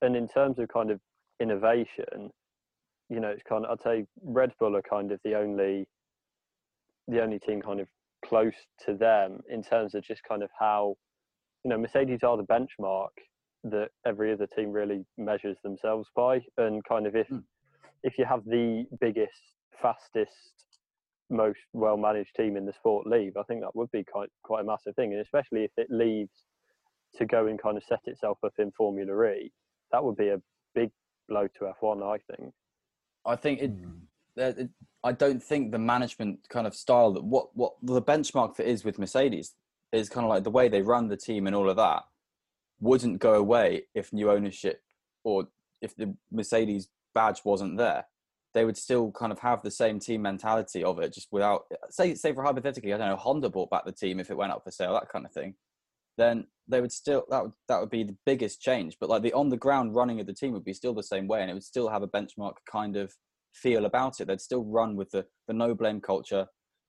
And 0.02 0.16
in 0.16 0.28
terms 0.28 0.58
of 0.58 0.68
kind 0.68 0.90
of 0.90 1.00
innovation, 1.40 2.30
you 3.08 3.20
know, 3.20 3.28
it's 3.28 3.42
kind 3.48 3.64
of 3.64 3.70
I'd 3.72 3.82
say 3.82 4.06
Red 4.22 4.52
Bull 4.58 4.76
are 4.76 4.82
kind 4.82 5.12
of 5.12 5.20
the 5.24 5.34
only 5.34 5.86
the 7.08 7.22
only 7.22 7.38
team 7.38 7.60
kind 7.60 7.80
of 7.80 7.88
close 8.24 8.54
to 8.86 8.94
them 8.94 9.40
in 9.48 9.62
terms 9.62 9.94
of 9.94 10.04
just 10.04 10.22
kind 10.22 10.42
of 10.42 10.50
how 10.58 10.94
you 11.64 11.70
know 11.70 11.78
Mercedes 11.78 12.20
are 12.22 12.36
the 12.36 12.44
benchmark 12.44 13.08
that 13.64 13.88
every 14.06 14.32
other 14.32 14.46
team 14.46 14.70
really 14.72 15.04
measures 15.18 15.56
themselves 15.62 16.08
by 16.14 16.40
and 16.56 16.84
kind 16.84 17.06
of 17.06 17.14
if 17.16 17.28
Mm. 17.28 17.44
if 18.02 18.16
you 18.18 18.24
have 18.24 18.44
the 18.44 18.86
biggest 19.00 19.40
fastest 19.82 20.54
most 21.30 21.60
well 21.72 21.96
managed 21.96 22.34
team 22.36 22.56
in 22.56 22.66
the 22.66 22.72
sport 22.72 23.06
leave 23.06 23.36
I 23.36 23.42
think 23.44 23.60
that 23.60 23.74
would 23.74 23.90
be 23.92 24.04
quite 24.04 24.28
quite 24.42 24.62
a 24.62 24.64
massive 24.64 24.94
thing 24.96 25.12
and 25.12 25.22
especially 25.22 25.64
if 25.64 25.70
it 25.76 25.88
leaves 25.90 26.44
to 27.16 27.26
go 27.26 27.46
and 27.46 27.60
kind 27.60 27.76
of 27.76 27.84
set 27.84 28.00
itself 28.06 28.38
up 28.44 28.54
in 28.58 28.72
Formula 28.72 29.32
E 29.32 29.52
that 29.92 30.02
would 30.04 30.16
be 30.16 30.28
a 30.28 30.40
big 30.74 30.90
blow 31.28 31.46
to 31.58 31.72
F1 31.82 32.02
I 32.02 32.18
think 32.36 32.52
I 33.24 33.36
think 33.36 33.60
it, 33.60 33.72
Mm. 33.82 34.70
I 35.02 35.12
don't 35.12 35.42
think 35.42 35.72
the 35.72 35.78
management 35.78 36.48
kind 36.48 36.66
of 36.66 36.74
style 36.74 37.12
that 37.12 37.24
what 37.24 37.54
what 37.54 37.74
the 37.82 38.02
benchmark 38.02 38.56
that 38.56 38.68
is 38.68 38.84
with 38.84 38.98
Mercedes 38.98 39.54
is 39.92 40.08
kind 40.08 40.24
of 40.24 40.30
like 40.30 40.44
the 40.44 40.50
way 40.50 40.68
they 40.68 40.82
run 40.82 41.08
the 41.08 41.16
team 41.16 41.46
and 41.46 41.56
all 41.56 41.68
of 41.68 41.76
that 41.76 42.04
wouldn't 42.80 43.18
go 43.18 43.34
away 43.34 43.82
if 43.94 44.12
new 44.12 44.30
ownership 44.30 44.82
or 45.24 45.48
if 45.82 45.96
the 45.96 46.14
Mercedes 46.30 46.88
badge 47.14 47.40
wasn't 47.44 47.76
there. 47.76 48.06
They 48.52 48.64
would 48.64 48.76
still 48.76 49.12
kind 49.12 49.30
of 49.32 49.38
have 49.38 49.62
the 49.62 49.70
same 49.70 50.00
team 50.00 50.22
mentality 50.22 50.82
of 50.82 50.98
it, 50.98 51.12
just 51.12 51.28
without 51.30 51.64
uh, 51.72 51.86
say 51.90 52.14
say 52.14 52.32
for 52.32 52.42
hypothetically, 52.42 52.92
I 52.92 52.98
don't 52.98 53.08
know, 53.08 53.16
Honda 53.16 53.48
bought 53.48 53.70
back 53.70 53.84
the 53.84 53.92
team 53.92 54.18
if 54.18 54.30
it 54.30 54.36
went 54.36 54.52
up 54.52 54.64
for 54.64 54.70
sale, 54.70 54.92
that 54.94 55.08
kind 55.08 55.24
of 55.24 55.32
thing. 55.32 55.54
Then 56.18 56.46
they 56.66 56.80
would 56.80 56.92
still 56.92 57.24
that 57.30 57.42
would 57.42 57.52
that 57.68 57.80
would 57.80 57.90
be 57.90 58.02
the 58.02 58.16
biggest 58.26 58.60
change. 58.60 58.96
But 59.00 59.08
like 59.08 59.22
the 59.22 59.32
on 59.32 59.48
the 59.48 59.56
ground 59.56 59.94
running 59.94 60.20
of 60.20 60.26
the 60.26 60.34
team 60.34 60.52
would 60.52 60.64
be 60.64 60.74
still 60.74 60.94
the 60.94 61.02
same 61.02 61.28
way, 61.28 61.40
and 61.40 61.50
it 61.50 61.54
would 61.54 61.64
still 61.64 61.88
have 61.88 62.02
a 62.02 62.08
benchmark 62.08 62.54
kind 62.70 62.96
of 62.96 63.12
feel 63.54 63.84
about 63.84 64.20
it. 64.20 64.26
They'd 64.26 64.40
still 64.40 64.64
run 64.64 64.96
with 64.96 65.10
the 65.10 65.26
the 65.46 65.54
no 65.54 65.74
blame 65.74 66.00
culture. 66.00 66.46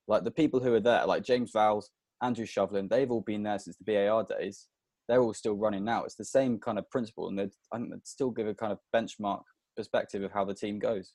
Like 0.08 0.24
the 0.24 0.32
people 0.32 0.60
who 0.60 0.74
are 0.74 0.80
there, 0.80 1.06
like 1.06 1.24
James 1.24 1.52
Vowles, 1.54 1.86
Andrew 2.22 2.46
Shovlin, 2.46 2.90
they've 2.90 3.12
all 3.12 3.22
been 3.22 3.44
there 3.44 3.60
since 3.60 3.78
the 3.78 3.86
BAR 3.86 4.24
days. 4.24 4.68
They're 5.08 5.22
all 5.22 5.34
still 5.34 5.56
running 5.56 5.84
now. 5.84 6.04
It's 6.04 6.16
the 6.16 6.26
same 6.26 6.60
kind 6.60 6.80
of 6.80 6.90
principle, 6.90 7.28
and 7.28 7.38
they'd, 7.38 7.52
I 7.72 7.78
think 7.78 7.92
they'd 7.92 8.08
still 8.08 8.32
give 8.32 8.48
a 8.48 8.54
kind 8.54 8.72
of 8.72 8.80
benchmark 8.96 9.42
perspective 9.76 10.24
of 10.24 10.32
how 10.32 10.46
the 10.46 10.54
team 10.54 10.80
goes. 10.80 11.14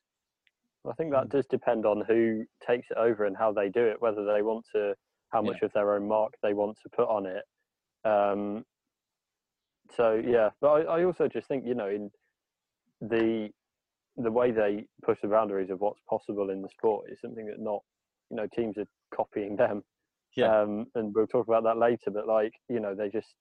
I 0.88 0.94
think 0.94 1.12
that 1.12 1.28
does 1.28 1.46
depend 1.46 1.86
on 1.86 2.04
who 2.06 2.44
takes 2.66 2.88
it 2.90 2.96
over 2.96 3.24
and 3.24 3.36
how 3.36 3.52
they 3.52 3.68
do 3.68 3.84
it, 3.86 4.00
whether 4.00 4.24
they 4.24 4.42
want 4.42 4.66
to, 4.74 4.94
how 5.30 5.42
much 5.42 5.58
yeah. 5.60 5.66
of 5.66 5.72
their 5.72 5.94
own 5.94 6.06
mark 6.06 6.34
they 6.42 6.54
want 6.54 6.78
to 6.82 6.88
put 6.90 7.08
on 7.08 7.26
it. 7.26 7.44
Um, 8.04 8.64
so 9.96 10.20
yeah, 10.24 10.50
but 10.60 10.68
I, 10.68 11.00
I 11.00 11.04
also 11.04 11.28
just 11.28 11.48
think 11.48 11.64
you 11.66 11.74
know 11.74 11.88
in 11.88 12.10
the 13.00 13.50
the 14.16 14.30
way 14.30 14.50
they 14.50 14.86
push 15.04 15.18
the 15.22 15.28
boundaries 15.28 15.70
of 15.70 15.80
what's 15.80 16.00
possible 16.08 16.50
in 16.50 16.62
the 16.62 16.68
sport 16.68 17.10
is 17.10 17.20
something 17.20 17.46
that 17.46 17.60
not 17.60 17.82
you 18.30 18.36
know 18.36 18.46
teams 18.54 18.78
are 18.78 18.86
copying 19.14 19.56
them. 19.56 19.82
Yeah. 20.36 20.60
Um, 20.60 20.86
and 20.94 21.14
we'll 21.14 21.26
talk 21.26 21.46
about 21.46 21.64
that 21.64 21.78
later. 21.78 22.10
But 22.10 22.26
like 22.26 22.52
you 22.68 22.80
know 22.80 22.94
they 22.94 23.08
just 23.08 23.34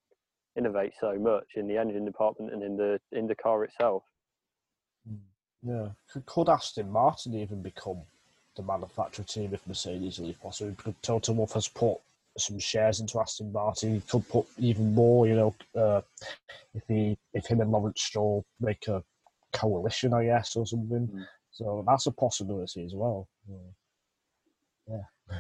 innovate 0.58 0.94
so 1.00 1.18
much 1.20 1.46
in 1.56 1.68
the 1.68 1.78
engine 1.78 2.06
department 2.06 2.54
and 2.54 2.64
in 2.64 2.78
the 2.78 3.00
in 3.12 3.28
the 3.28 3.36
car 3.36 3.64
itself. 3.64 4.04
Yeah, 5.68 5.90
could 6.26 6.50
Aston 6.50 6.92
Martin 6.92 7.34
even 7.34 7.62
become 7.62 8.02
the 8.56 8.64
manufacturer 8.64 9.26
team 9.26 9.54
if 9.54 9.66
Mercedes 9.66 10.20
leave 10.20 10.40
possible? 10.40 10.76
Could 10.78 11.02
Toto 11.02 11.34
Wolff 11.34 11.54
has 11.54 11.68
put 11.68 11.98
some 12.38 12.60
shares 12.60 13.00
into 13.00 13.20
Aston 13.20 13.52
Martin. 13.52 13.96
He 13.96 14.02
could 14.02 14.28
put 14.28 14.46
even 14.58 14.94
more, 14.94 15.28
you 15.28 15.36
know, 15.36 15.56
uh, 15.76 16.02
if 16.74 16.84
he 16.88 17.18
if 17.34 17.46
him 17.48 17.62
and 17.62 17.72
Lawrence 17.72 18.02
Stroll 18.02 18.46
make 18.60 18.88
a 18.88 19.04
coalition, 19.54 20.14
I 20.14 20.26
guess, 20.26 20.56
or 20.56 20.66
something. 20.66 21.08
Mm. 21.08 21.26
So 21.52 21.84
that's 21.88 22.08
a 22.08 22.12
possibility 22.12 22.84
as 22.84 22.94
well. 22.94 23.28
Yeah. 24.88 24.98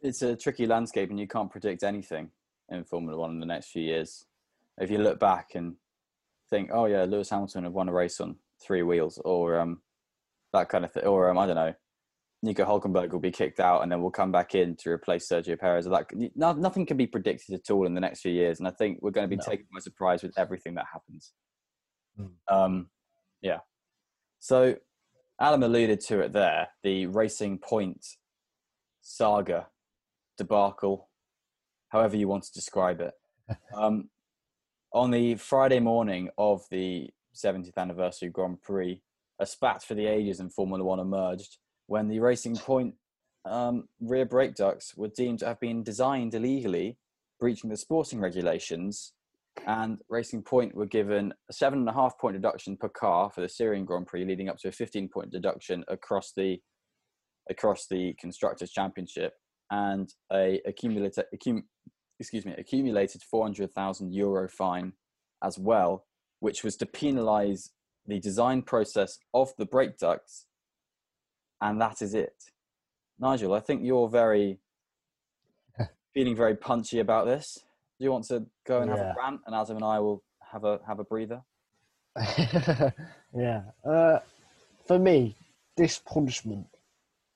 It's 0.00 0.20
a 0.20 0.36
tricky 0.36 0.66
landscape, 0.66 1.08
and 1.08 1.18
you 1.18 1.26
can't 1.26 1.50
predict 1.50 1.82
anything 1.82 2.28
in 2.68 2.84
Formula 2.84 3.18
One 3.18 3.30
in 3.30 3.40
the 3.40 3.46
next 3.46 3.68
few 3.68 3.80
years. 3.80 4.26
If 4.78 4.90
you 4.90 4.98
look 4.98 5.18
back 5.18 5.54
and 5.54 5.76
think, 6.50 6.68
oh 6.74 6.84
yeah, 6.84 7.04
Lewis 7.04 7.30
Hamilton 7.30 7.64
have 7.64 7.72
won 7.72 7.88
a 7.88 7.92
race 7.92 8.20
on 8.20 8.36
three 8.64 8.82
wheels, 8.82 9.20
or 9.24 9.58
um, 9.58 9.80
that 10.52 10.68
kind 10.68 10.84
of 10.84 10.92
thing, 10.92 11.04
or 11.04 11.30
um, 11.30 11.38
I 11.38 11.46
don't 11.46 11.56
know, 11.56 11.74
Nico 12.44 12.64
Hulkenberg 12.64 13.10
will 13.10 13.20
be 13.20 13.30
kicked 13.30 13.58
out 13.58 13.82
and 13.82 13.90
then 13.90 14.02
we'll 14.02 14.10
come 14.10 14.30
back 14.30 14.54
in 14.54 14.76
to 14.76 14.90
replace 14.90 15.28
Sergio 15.28 15.58
Perez. 15.58 15.86
Like 15.86 16.12
nothing 16.36 16.84
can 16.84 16.98
be 16.98 17.06
predicted 17.06 17.54
at 17.54 17.70
all 17.70 17.86
in 17.86 17.94
the 17.94 18.00
next 18.00 18.20
few 18.20 18.32
years, 18.32 18.58
and 18.58 18.68
I 18.68 18.70
think 18.72 18.98
we're 19.00 19.10
going 19.10 19.24
to 19.24 19.34
be 19.34 19.36
no. 19.36 19.44
taken 19.44 19.66
by 19.72 19.80
surprise 19.80 20.22
with 20.22 20.38
everything 20.38 20.74
that 20.74 20.86
happens. 20.92 21.32
Mm. 22.20 22.30
Um, 22.48 22.90
yeah. 23.40 23.60
So 24.40 24.76
Adam 25.40 25.62
alluded 25.62 26.00
to 26.02 26.20
it 26.20 26.32
there, 26.32 26.68
the 26.82 27.06
Racing 27.06 27.58
Point 27.58 28.04
saga 29.00 29.68
debacle, 30.36 31.08
however 31.88 32.16
you 32.16 32.28
want 32.28 32.44
to 32.44 32.52
describe 32.52 33.00
it. 33.00 33.14
um, 33.74 34.10
on 34.92 35.10
the 35.10 35.34
Friday 35.36 35.80
morning 35.80 36.28
of 36.38 36.62
the 36.70 37.08
70th 37.34 37.76
anniversary 37.76 38.28
Grand 38.28 38.62
Prix, 38.62 39.00
a 39.40 39.46
spat 39.46 39.82
for 39.82 39.94
the 39.94 40.06
ages 40.06 40.40
in 40.40 40.50
Formula 40.50 40.84
One 40.84 41.00
emerged 41.00 41.58
when 41.86 42.08
the 42.08 42.20
Racing 42.20 42.56
Point 42.56 42.94
um, 43.44 43.88
rear 44.00 44.24
brake 44.24 44.54
ducts 44.54 44.96
were 44.96 45.08
deemed 45.08 45.40
to 45.40 45.46
have 45.46 45.60
been 45.60 45.82
designed 45.82 46.34
illegally, 46.34 46.96
breaching 47.38 47.70
the 47.70 47.76
sporting 47.76 48.20
regulations, 48.20 49.12
and 49.66 49.98
Racing 50.08 50.42
Point 50.42 50.74
were 50.74 50.86
given 50.86 51.32
a 51.50 51.52
seven 51.52 51.80
and 51.80 51.88
a 51.88 51.92
half 51.92 52.18
point 52.18 52.34
deduction 52.34 52.76
per 52.76 52.88
car 52.88 53.30
for 53.30 53.40
the 53.40 53.48
Styrian 53.48 53.84
Grand 53.84 54.06
Prix, 54.06 54.24
leading 54.24 54.48
up 54.48 54.58
to 54.58 54.68
a 54.68 54.72
15 54.72 55.08
point 55.08 55.30
deduction 55.30 55.84
across 55.88 56.32
the 56.36 56.58
across 57.50 57.86
the 57.86 58.14
constructors 58.18 58.70
championship 58.70 59.34
and 59.70 60.14
a 60.32 60.60
accumulated 60.66 61.24
accum, 61.34 61.62
excuse 62.18 62.46
me 62.46 62.54
accumulated 62.56 63.22
400,000 63.22 64.14
euro 64.14 64.48
fine 64.48 64.92
as 65.42 65.58
well, 65.58 66.06
which 66.44 66.62
was 66.62 66.76
to 66.76 66.86
penalise 66.86 67.70
the 68.06 68.20
design 68.20 68.60
process 68.60 69.18
of 69.32 69.52
the 69.56 69.64
brake 69.64 69.96
ducts 69.96 70.46
and 71.64 71.80
that 71.80 72.02
is 72.02 72.14
it. 72.14 72.34
Nigel, 73.18 73.54
I 73.54 73.60
think 73.60 73.82
you're 73.82 74.08
very 74.08 74.58
feeling 76.14 76.36
very 76.36 76.54
punchy 76.54 77.00
about 77.00 77.26
this. 77.26 77.64
Do 77.98 78.04
you 78.04 78.12
want 78.12 78.24
to 78.26 78.44
go 78.66 78.82
and 78.82 78.90
yeah. 78.90 78.96
have 78.96 79.06
a 79.06 79.14
rant, 79.18 79.40
and 79.46 79.54
Adam 79.54 79.76
and 79.76 79.84
I 79.84 79.98
will 80.00 80.22
have 80.52 80.64
a 80.64 80.80
have 80.86 80.98
a 80.98 81.04
breather? 81.04 81.42
yeah. 83.34 83.62
Uh, 83.84 84.18
for 84.86 84.98
me, 84.98 85.36
this 85.76 85.98
punishment, 86.00 86.66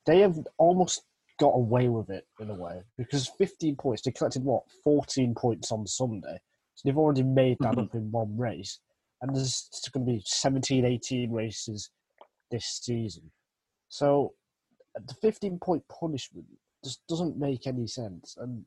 they 0.04 0.20
have 0.20 0.36
almost 0.58 1.02
got 1.38 1.54
away 1.54 1.88
with 1.88 2.10
it 2.10 2.26
in 2.40 2.50
a 2.50 2.54
way 2.54 2.82
because 2.98 3.28
15 3.38 3.76
points. 3.76 4.02
They 4.02 4.10
collected 4.10 4.44
what 4.44 4.64
14 4.84 5.34
points 5.34 5.72
on 5.72 5.86
Sunday, 5.86 6.40
so 6.74 6.82
they've 6.84 6.98
already 6.98 7.22
made 7.22 7.56
that 7.60 7.72
mm-hmm. 7.72 7.80
up 7.80 7.94
in 7.94 8.10
one 8.10 8.36
race, 8.36 8.80
and 9.22 9.34
there's 9.34 9.68
going 9.92 10.06
to 10.06 10.12
be 10.12 10.22
17, 10.24 10.84
18 10.84 11.32
races 11.32 11.90
this 12.50 12.80
season. 12.82 13.30
So 13.88 14.34
uh, 14.96 15.00
the 15.06 15.14
15 15.14 15.58
point 15.58 15.82
punishment 15.88 16.46
just 16.84 17.00
doesn't 17.08 17.38
make 17.38 17.66
any 17.66 17.86
sense. 17.86 18.36
And 18.38 18.64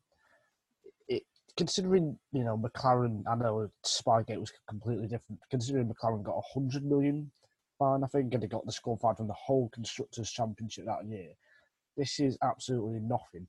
it, 1.07 1.23
considering, 1.57 2.17
you 2.31 2.43
know, 2.43 2.57
McLaren, 2.57 3.23
I 3.29 3.35
know 3.35 3.69
Spygate 3.85 4.39
was 4.39 4.51
completely 4.67 5.07
different. 5.07 5.39
Considering 5.49 5.87
McLaren 5.87 6.23
got 6.23 6.33
a 6.33 6.59
100 6.59 6.83
million 6.83 7.31
fine, 7.79 8.03
I 8.03 8.07
think, 8.07 8.33
and 8.33 8.43
they 8.43 8.47
got 8.47 8.65
the 8.65 8.71
score 8.71 8.97
fine 8.97 9.15
from 9.15 9.27
the 9.27 9.33
whole 9.33 9.69
Constructors' 9.69 10.31
Championship 10.31 10.85
that 10.85 11.05
year. 11.05 11.29
This 11.97 12.19
is 12.19 12.37
absolutely 12.43 12.99
nothing. 12.99 13.47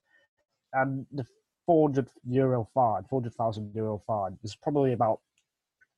And 0.73 1.07
the 1.13 1.27
400 1.67 2.09
euro 2.29 2.69
fine, 2.75 3.05
400,000 3.05 3.73
euro 3.75 4.03
fine, 4.07 4.39
is 4.43 4.57
probably 4.57 4.93
about 4.93 5.21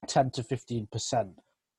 10 0.09 0.31
to 0.33 0.43
15% 0.43 1.31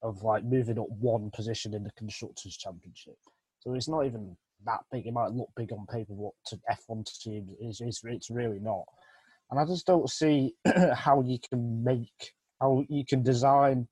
of 0.02 0.24
like 0.24 0.44
moving 0.44 0.80
up 0.80 0.90
one 0.90 1.32
position 1.32 1.74
in 1.74 1.84
the 1.84 1.92
Constructors' 1.98 2.58
Championship. 2.58 3.18
So 3.60 3.74
it's 3.74 3.88
not 3.88 4.06
even 4.06 4.38
that 4.66 4.82
big. 4.92 5.08
It 5.08 5.14
might 5.14 5.32
look 5.32 5.50
big 5.56 5.72
on 5.72 5.86
paper, 5.88 6.14
but 6.14 6.32
to 6.48 6.60
F1 6.70 7.06
teams, 7.20 7.52
is 7.60 7.82
it's, 7.82 8.02
it's 8.04 8.30
really 8.30 8.60
not. 8.60 8.84
And 9.50 9.60
I 9.60 9.66
just 9.66 9.86
don't 9.86 10.10
see 10.10 10.54
how 10.94 11.22
you 11.22 11.38
can 11.50 11.84
make, 11.84 12.34
how 12.62 12.84
you 12.90 13.06
can 13.06 13.24
design 13.24 13.88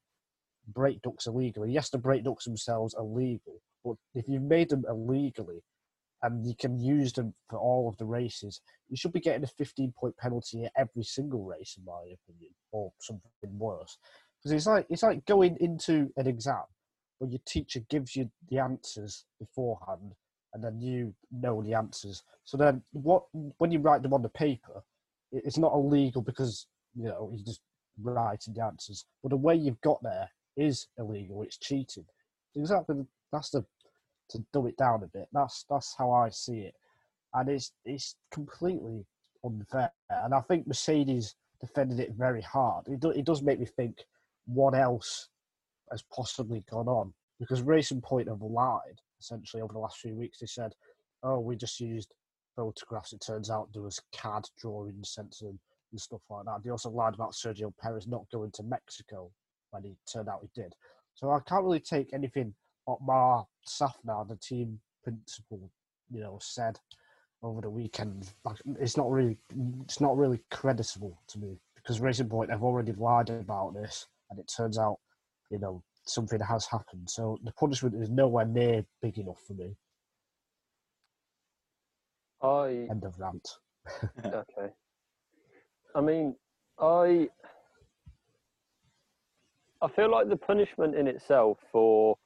brake 0.67 1.01
ducts 1.01 1.27
illegally. 1.27 1.71
Yes, 1.71 1.89
the 1.89 1.97
brake 1.97 2.23
ducts 2.23 2.45
themselves 2.45 2.93
are 2.93 3.03
legal, 3.03 3.61
but 3.83 3.95
if 4.15 4.25
you've 4.27 4.43
made 4.43 4.69
them 4.69 4.85
illegally 4.87 5.61
and 6.23 6.45
you 6.45 6.55
can 6.57 6.79
use 6.79 7.11
them 7.13 7.33
for 7.49 7.59
all 7.59 7.89
of 7.89 7.97
the 7.97 8.05
races, 8.05 8.61
you 8.89 8.95
should 8.95 9.11
be 9.11 9.19
getting 9.19 9.43
a 9.43 9.47
15 9.47 9.93
point 9.99 10.15
penalty 10.17 10.63
at 10.65 10.71
every 10.77 11.03
single 11.03 11.43
race, 11.43 11.75
in 11.77 11.83
my 11.85 12.01
opinion, 12.01 12.51
or 12.71 12.91
something 12.99 13.21
worse. 13.43 13.97
Because 14.43 14.55
it's 14.57 14.67
like 14.67 14.85
it's 14.89 15.03
like 15.03 15.25
going 15.25 15.57
into 15.59 16.11
an 16.17 16.27
exam 16.27 16.63
where 17.19 17.29
your 17.29 17.39
teacher 17.45 17.79
gives 17.89 18.15
you 18.15 18.29
the 18.49 18.59
answers 18.59 19.25
beforehand 19.39 20.13
and 20.53 20.63
then 20.63 20.79
you 20.79 21.13
know 21.31 21.61
the 21.63 21.73
answers. 21.73 22.23
So 22.43 22.57
then, 22.57 22.81
what 22.91 23.23
when 23.57 23.71
you 23.71 23.79
write 23.79 24.03
them 24.03 24.13
on 24.13 24.21
the 24.21 24.29
paper, 24.29 24.83
it's 25.31 25.57
not 25.57 25.73
illegal 25.73 26.21
because 26.21 26.67
you 26.95 27.05
know 27.05 27.31
you 27.33 27.43
just 27.43 27.61
writing 28.01 28.53
the 28.53 28.63
answers. 28.63 29.05
But 29.21 29.29
the 29.29 29.37
way 29.37 29.55
you've 29.55 29.81
got 29.81 30.01
there 30.03 30.29
is 30.57 30.87
illegal. 30.97 31.41
It's 31.43 31.57
cheating. 31.57 32.05
Exactly. 32.55 33.05
That's 33.31 33.49
the 33.49 33.65
to 34.29 34.43
dumb 34.53 34.67
it 34.67 34.77
down 34.77 35.03
a 35.03 35.07
bit. 35.07 35.27
That's 35.33 35.65
that's 35.69 35.95
how 35.97 36.11
I 36.11 36.29
see 36.29 36.59
it, 36.59 36.75
and 37.33 37.49
it's 37.49 37.71
it's 37.85 38.15
completely 38.31 39.05
unfair. 39.43 39.91
And 40.09 40.33
I 40.33 40.41
think 40.41 40.67
Mercedes 40.67 41.35
defended 41.59 41.99
it 41.99 42.11
very 42.17 42.41
hard. 42.41 42.87
It, 42.87 42.99
do, 42.99 43.09
it 43.09 43.25
does 43.25 43.41
make 43.41 43.59
me 43.59 43.65
think 43.65 43.99
what 44.45 44.75
else 44.75 45.29
has 45.91 46.03
possibly 46.13 46.63
gone 46.69 46.87
on 46.87 47.13
because 47.39 47.61
Racing 47.61 48.01
Point 48.01 48.29
have 48.29 48.41
lied 48.41 48.99
essentially 49.19 49.61
over 49.61 49.73
the 49.73 49.79
last 49.79 49.97
few 49.97 50.15
weeks. 50.15 50.39
They 50.39 50.47
said, 50.47 50.73
"Oh, 51.23 51.39
we 51.39 51.55
just 51.55 51.79
used 51.79 52.13
photographs." 52.55 53.13
It 53.13 53.21
turns 53.21 53.49
out 53.49 53.71
there 53.73 53.81
was 53.81 54.01
CAD 54.11 54.49
drawings 54.57 55.11
sent 55.11 55.31
to 55.33 55.45
them 55.45 55.59
and 55.91 56.01
stuff 56.01 56.21
like 56.29 56.45
that. 56.45 56.63
They 56.63 56.69
also 56.69 56.89
lied 56.89 57.13
about 57.13 57.33
Sergio 57.33 57.73
Perez 57.77 58.07
not 58.07 58.29
going 58.31 58.51
to 58.51 58.63
Mexico 58.63 59.31
when 59.71 59.83
he 59.83 59.95
turned 60.11 60.29
out 60.29 60.41
he 60.41 60.61
did. 60.61 60.75
So 61.15 61.31
I 61.31 61.39
can't 61.41 61.63
really 61.63 61.79
take 61.79 62.13
anything 62.13 62.53
Otmar 62.87 63.45
Szafnauer, 63.67 64.27
the 64.27 64.35
team 64.37 64.79
principal, 65.03 65.69
you 66.11 66.21
know, 66.21 66.37
said 66.41 66.79
over 67.41 67.61
the 67.61 67.69
weekend, 67.69 68.33
it's 68.79 68.97
not 68.97 69.11
really 69.11 69.37
it's 69.85 70.01
not 70.01 70.17
really 70.17 70.41
creditable 70.49 71.21
to 71.27 71.39
me 71.39 71.59
because 71.75 71.99
Racing 71.99 72.29
Point 72.29 72.49
have 72.49 72.63
already 72.63 72.93
lied 72.93 73.29
about 73.29 73.73
this, 73.73 74.07
and 74.33 74.39
it 74.39 74.51
turns 74.55 74.77
out, 74.77 74.97
you 75.49 75.59
know, 75.59 75.83
something 76.05 76.39
has 76.39 76.65
happened. 76.65 77.09
So 77.09 77.37
the 77.43 77.51
punishment 77.53 77.95
is 77.95 78.09
nowhere 78.09 78.45
near 78.45 78.83
big 79.01 79.17
enough 79.17 79.39
for 79.47 79.53
me. 79.53 79.75
I 82.41 82.87
End 82.91 83.05
of 83.05 83.17
rant. 83.19 83.47
okay. 84.25 84.73
I 85.95 86.01
mean, 86.01 86.35
I 86.79 87.29
I 89.81 89.87
feel 89.95 90.09
like 90.09 90.29
the 90.29 90.37
punishment 90.37 90.95
in 90.95 91.07
itself 91.07 91.57
for 91.71 92.17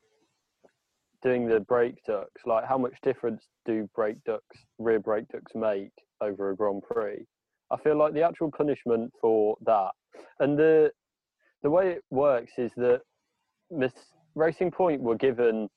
doing 1.23 1.47
the 1.47 1.59
brake 1.59 1.97
ducts, 2.05 2.41
like 2.45 2.65
how 2.65 2.77
much 2.77 2.93
difference 3.03 3.43
do 3.65 3.89
brake 3.95 4.23
ducts, 4.25 4.59
rear 4.79 4.99
brake 4.99 5.27
ducks 5.29 5.51
make 5.55 5.91
over 6.21 6.51
a 6.51 6.55
Grand 6.55 6.83
Prix? 6.89 7.25
I 7.69 7.77
feel 7.77 7.97
like 7.97 8.13
the 8.13 8.23
actual 8.23 8.51
punishment 8.51 9.11
for 9.19 9.57
that, 9.65 9.91
and 10.39 10.57
the 10.57 10.91
the 11.63 11.69
way 11.69 11.89
it 11.91 12.03
works 12.09 12.53
is 12.57 12.71
that 12.77 13.01
Miss 13.71 13.93
Racing 14.35 14.71
Point 14.71 15.01
were 15.01 15.15
given 15.15 15.69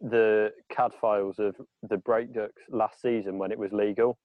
the 0.00 0.50
CAD 0.70 0.92
files 1.00 1.38
of 1.38 1.56
the 1.88 1.96
brake 1.98 2.32
ducts 2.32 2.62
last 2.70 3.00
season 3.00 3.38
when 3.38 3.50
it 3.50 3.58
was 3.58 3.72
legal, 3.72 4.18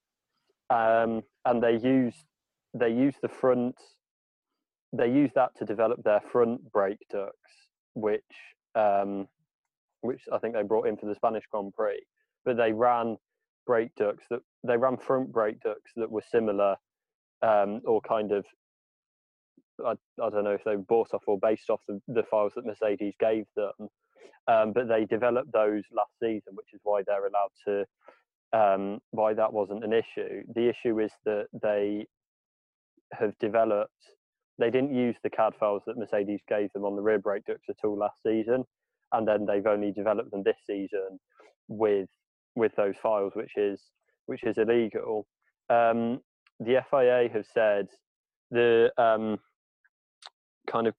um, 0.69 1.21
and 1.45 1.61
they 1.61 1.77
used 1.77 2.25
they 2.73 2.89
used 2.89 3.17
the 3.21 3.29
front 3.29 3.75
they 4.95 5.09
used 5.09 5.33
that 5.35 5.55
to 5.57 5.65
develop 5.65 6.03
their 6.03 6.21
front 6.31 6.71
brake 6.71 7.03
ducts, 7.09 7.67
which 7.95 8.21
um, 8.75 9.27
which 10.01 10.21
I 10.31 10.37
think 10.37 10.53
they 10.53 10.63
brought 10.63 10.87
in 10.87 10.97
for 10.97 11.07
the 11.07 11.15
Spanish 11.15 11.43
Grand 11.51 11.73
Prix. 11.73 12.01
But 12.45 12.57
they 12.57 12.73
ran 12.73 13.17
brake 13.65 13.95
ducts 13.95 14.25
that 14.29 14.41
they 14.63 14.77
ran 14.77 14.97
front 14.97 15.31
brake 15.31 15.59
ducts 15.61 15.91
that 15.95 16.11
were 16.11 16.23
similar 16.29 16.75
um, 17.41 17.81
or 17.85 18.01
kind 18.01 18.31
of 18.31 18.45
I, 19.85 19.91
I 20.21 20.29
don't 20.29 20.43
know 20.43 20.51
if 20.51 20.63
they 20.63 20.75
were 20.75 20.83
bought 20.83 21.13
off 21.13 21.23
or 21.27 21.39
based 21.39 21.69
off 21.69 21.81
the, 21.87 22.01
the 22.07 22.23
files 22.23 22.53
that 22.55 22.65
Mercedes 22.65 23.13
gave 23.19 23.45
them. 23.55 23.89
Um, 24.47 24.73
but 24.73 24.87
they 24.87 25.05
developed 25.05 25.53
those 25.53 25.83
last 25.95 26.11
season, 26.21 26.53
which 26.53 26.73
is 26.73 26.81
why 26.83 27.01
they're 27.05 27.27
allowed 27.27 27.51
to 27.65 27.85
um, 28.53 28.99
why 29.11 29.33
that 29.33 29.51
wasn't 29.51 29.83
an 29.83 29.93
issue. 29.93 30.43
The 30.53 30.69
issue 30.69 30.99
is 30.99 31.11
that 31.25 31.47
they 31.61 32.05
have 33.13 33.37
developed 33.39 33.91
they 34.59 34.69
didn't 34.69 34.93
use 34.93 35.15
the 35.23 35.29
CAD 35.29 35.53
files 35.59 35.81
that 35.87 35.97
Mercedes 35.97 36.41
gave 36.47 36.71
them 36.73 36.85
on 36.85 36.95
the 36.95 37.01
rear 37.01 37.19
brake 37.19 37.45
ducts 37.45 37.69
at 37.69 37.77
all 37.83 37.97
last 37.97 38.21
season, 38.21 38.63
and 39.11 39.27
then 39.27 39.45
they've 39.45 39.65
only 39.65 39.91
developed 39.91 40.31
them 40.31 40.43
this 40.43 40.57
season 40.67 41.19
with 41.67 42.09
with 42.55 42.71
those 42.75 42.95
files, 43.01 43.33
which 43.35 43.57
is 43.57 43.81
which 44.27 44.43
is 44.43 44.57
illegal. 44.57 45.25
Um, 45.69 46.19
the 46.59 46.83
FIA 46.89 47.29
have 47.33 47.45
said 47.51 47.87
the 48.51 48.91
um, 48.97 49.39
kind 50.69 50.87
of 50.87 50.95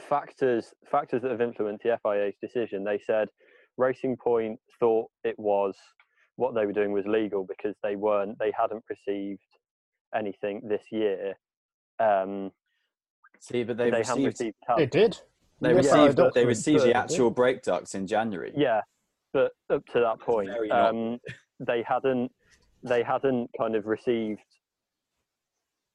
factors 0.00 0.72
factors 0.90 1.22
that 1.22 1.30
have 1.30 1.40
influenced 1.40 1.84
the 1.84 1.98
FIA's 2.02 2.34
decision. 2.40 2.84
They 2.84 3.00
said 3.04 3.28
Racing 3.76 4.16
Point 4.16 4.58
thought 4.80 5.10
it 5.24 5.38
was 5.38 5.74
what 6.36 6.54
they 6.54 6.64
were 6.66 6.72
doing 6.72 6.92
was 6.92 7.04
legal 7.06 7.44
because 7.44 7.74
they 7.82 7.96
weren't 7.96 8.38
they 8.38 8.52
hadn't 8.58 8.84
received 8.88 9.40
anything 10.14 10.62
this 10.68 10.82
year 10.90 11.34
um, 12.00 12.50
See, 13.40 13.64
but 13.64 13.76
they, 13.76 13.90
they 13.90 14.02
haven't 14.02 14.24
received 14.24 14.40
received 14.40 14.56
They 14.76 14.86
did. 14.86 15.18
they 15.60 15.70
Yeah, 15.70 15.76
received 15.76 15.96
I 15.96 16.12
don't 16.12 16.34
they 16.34 16.44
received 16.44 16.84
the 16.84 16.94
actual 16.94 17.30
brake 17.30 17.62
ducts 17.62 17.94
in 17.94 18.06
January. 18.06 18.52
Yeah, 18.54 18.80
but 19.32 19.52
up 19.72 19.84
to 19.86 20.00
that 20.00 20.20
point, 20.20 20.50
um, 20.70 21.18
they 21.58 21.84
hadn't 21.86 22.30
they 22.84 23.02
hadn't 23.02 23.50
kind 23.58 23.74
of 23.74 23.86
received 23.86 24.40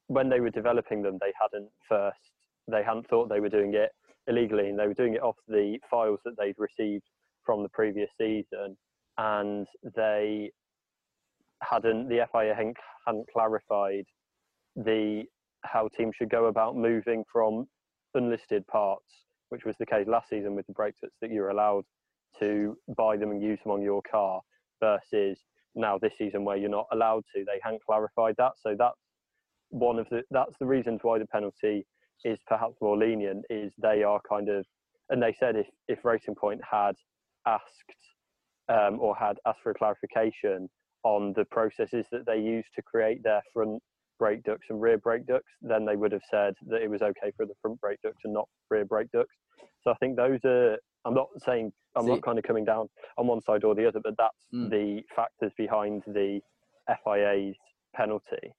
when 0.07 0.29
they 0.29 0.39
were 0.39 0.49
developing 0.49 1.01
them. 1.01 1.17
They 1.21 1.33
hadn't 1.39 1.69
first 1.87 2.19
they 2.69 2.83
hadn't 2.83 3.07
thought 3.07 3.29
they 3.29 3.39
were 3.39 3.49
doing 3.49 3.73
it 3.73 3.91
illegally, 4.27 4.69
and 4.69 4.77
they 4.77 4.87
were 4.87 4.93
doing 4.93 5.13
it 5.13 5.21
off 5.21 5.37
the 5.47 5.77
files 5.89 6.19
that 6.25 6.35
they'd 6.37 6.55
received 6.57 7.05
from 7.45 7.63
the 7.63 7.69
previous 7.69 8.09
season, 8.19 8.77
and 9.17 9.67
they 9.95 10.51
hadn't 11.63 12.09
the 12.09 12.27
FIA 12.31 12.53
hadn't, 12.53 12.77
hadn't 13.05 13.27
clarified 13.31 14.05
the 14.75 15.23
how 15.63 15.87
teams 15.97 16.15
should 16.15 16.29
go 16.29 16.45
about 16.45 16.75
moving 16.75 17.23
from 17.31 17.65
unlisted 18.13 18.65
parts, 18.67 19.25
which 19.49 19.65
was 19.65 19.75
the 19.79 19.85
case 19.85 20.07
last 20.07 20.29
season 20.29 20.55
with 20.55 20.67
the 20.67 20.73
brake 20.73 20.95
ducts 21.01 21.15
that 21.21 21.31
you're 21.31 21.49
allowed 21.49 21.83
to 22.39 22.77
buy 22.95 23.17
them 23.17 23.31
and 23.31 23.41
use 23.41 23.59
them 23.63 23.71
on 23.71 23.81
your 23.81 24.01
car 24.09 24.41
versus 24.79 25.39
now 25.75 25.97
this 25.97 26.13
season 26.17 26.43
where 26.43 26.57
you're 26.57 26.69
not 26.69 26.87
allowed 26.91 27.23
to. 27.33 27.43
They 27.45 27.59
hadn't 27.63 27.83
clarified 27.85 28.35
that, 28.37 28.53
so 28.61 28.75
that's 28.77 28.99
one 29.69 29.99
of 29.99 30.07
the 30.09 30.23
that's 30.31 30.57
the 30.59 30.65
reasons 30.65 30.99
why 31.03 31.19
the 31.19 31.25
penalty 31.27 31.85
is 32.25 32.39
perhaps 32.47 32.75
more 32.81 32.97
lenient. 32.97 33.45
Is 33.49 33.73
they 33.81 34.03
are 34.03 34.19
kind 34.29 34.49
of 34.49 34.65
and 35.09 35.21
they 35.21 35.33
said 35.39 35.55
if 35.55 35.67
if 35.87 36.03
Racing 36.05 36.35
Point 36.35 36.61
had 36.69 36.95
asked 37.45 37.93
um, 38.69 38.99
or 38.99 39.15
had 39.15 39.37
asked 39.45 39.61
for 39.63 39.71
a 39.71 39.75
clarification 39.75 40.69
on 41.03 41.33
the 41.35 41.45
processes 41.45 42.05
that 42.11 42.25
they 42.25 42.37
use 42.39 42.65
to 42.75 42.81
create 42.81 43.23
their 43.23 43.41
front 43.53 43.81
brake 44.19 44.43
ducts 44.43 44.65
and 44.69 44.81
rear 44.81 44.97
brake 44.97 45.25
ducts, 45.27 45.51
then 45.61 45.85
they 45.85 45.95
would 45.95 46.11
have 46.11 46.23
said 46.29 46.53
that 46.67 46.81
it 46.81 46.89
was 46.89 47.01
okay 47.01 47.31
for 47.37 47.45
the 47.45 47.53
front 47.61 47.79
brake 47.79 47.99
ducts 48.03 48.21
and 48.25 48.33
not 48.33 48.49
rear 48.69 48.83
brake 48.83 49.09
ducts. 49.11 49.35
So 49.83 49.91
I 49.91 49.95
think 49.95 50.17
those 50.17 50.39
are. 50.45 50.77
I'm 51.05 51.13
not 51.13 51.27
saying 51.45 51.71
I'm 51.95 52.03
See- 52.03 52.09
not 52.09 52.21
kind 52.23 52.37
of 52.37 52.43
coming 52.43 52.65
down 52.65 52.89
on 53.17 53.27
one 53.27 53.41
side 53.41 53.63
or 53.63 53.73
the 53.75 53.87
other, 53.87 54.01
but 54.03 54.15
that's 54.17 54.45
Mm. 54.53 54.69
the 54.69 55.01
factors 55.15 55.53
behind 55.57 56.03
the 56.07 56.41
FIA's 57.03 57.55
penalty. 57.95 58.53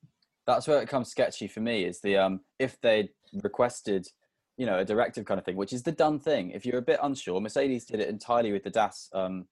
That's 0.49 0.67
where 0.67 0.79
it 0.79 0.87
becomes 0.87 1.11
sketchy 1.11 1.47
for 1.47 1.61
me 1.61 1.85
is 1.85 2.01
the 2.01 2.17
um 2.17 2.41
if 2.59 2.81
they 2.81 3.11
requested 3.45 4.09
you 4.57 4.65
know 4.65 4.79
a 4.79 4.85
directive 4.85 5.27
kind 5.27 5.39
of 5.39 5.45
thing 5.45 5.57
which 5.57 5.75
is 5.75 5.83
the 5.85 5.93
done 5.93 6.19
thing. 6.19 6.51
If 6.51 6.65
you're 6.65 6.79
a 6.79 6.83
bit 6.83 6.99
unsure 7.03 7.41
mercedes 7.41 7.85
did 7.85 8.01
it 8.01 8.09
entirely 8.09 8.51
with 8.51 8.65
the 8.65 8.71
das 8.71 9.11
um 9.15 9.47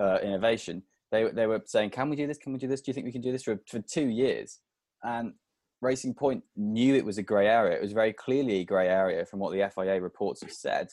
uh, 0.00 0.18
innovation. 0.22 0.82
They, 1.10 1.28
they 1.30 1.46
were 1.46 1.62
saying 1.66 1.90
can 1.90 2.08
we 2.08 2.16
do 2.16 2.26
this? 2.26 2.38
Can 2.38 2.52
we 2.52 2.58
do 2.58 2.68
this? 2.68 2.80
Do 2.80 2.90
you 2.90 2.94
think 2.94 3.04
we 3.06 3.12
can 3.12 3.20
do 3.20 3.32
this 3.32 3.42
for, 3.42 3.60
for 3.68 3.80
two 3.80 4.08
years? 4.08 4.60
And 5.02 5.34
racing 5.82 6.14
point 6.14 6.42
knew 6.56 6.94
it 6.94 7.04
was 7.04 7.18
a 7.18 7.22
grey 7.22 7.46
area. 7.46 7.76
It 7.76 7.82
was 7.82 7.92
very 7.92 8.12
clearly 8.12 8.60
a 8.60 8.64
grey 8.64 8.88
area 8.88 9.26
from 9.26 9.40
what 9.40 9.52
the 9.52 9.70
fia 9.74 10.00
reports 10.00 10.40
have 10.42 10.52
said. 10.52 10.88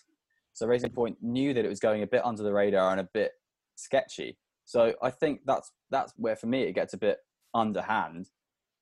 So 0.54 0.68
racing 0.68 0.92
point 0.92 1.18
knew 1.22 1.54
that 1.54 1.66
it 1.66 1.70
was 1.70 1.80
going 1.80 2.02
a 2.02 2.08
bit 2.08 2.26
under 2.26 2.44
the 2.44 2.54
radar 2.54 2.92
and 2.92 3.00
a 3.00 3.10
bit 3.14 3.32
sketchy. 3.76 4.38
So 4.66 4.94
i 5.02 5.12
think 5.12 5.42
that's 5.46 5.72
that's 5.92 6.14
where 6.18 6.36
for 6.36 6.48
me 6.48 6.64
it 6.64 6.74
gets 6.74 6.94
a 6.94 6.98
bit 6.98 7.20
underhand 7.54 8.30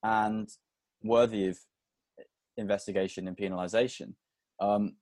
and 0.03 0.49
worthy 1.03 1.47
of 1.47 1.57
investigation 2.57 3.27
and 3.27 3.37
penalisation. 3.37 4.13
Um, 4.59 4.95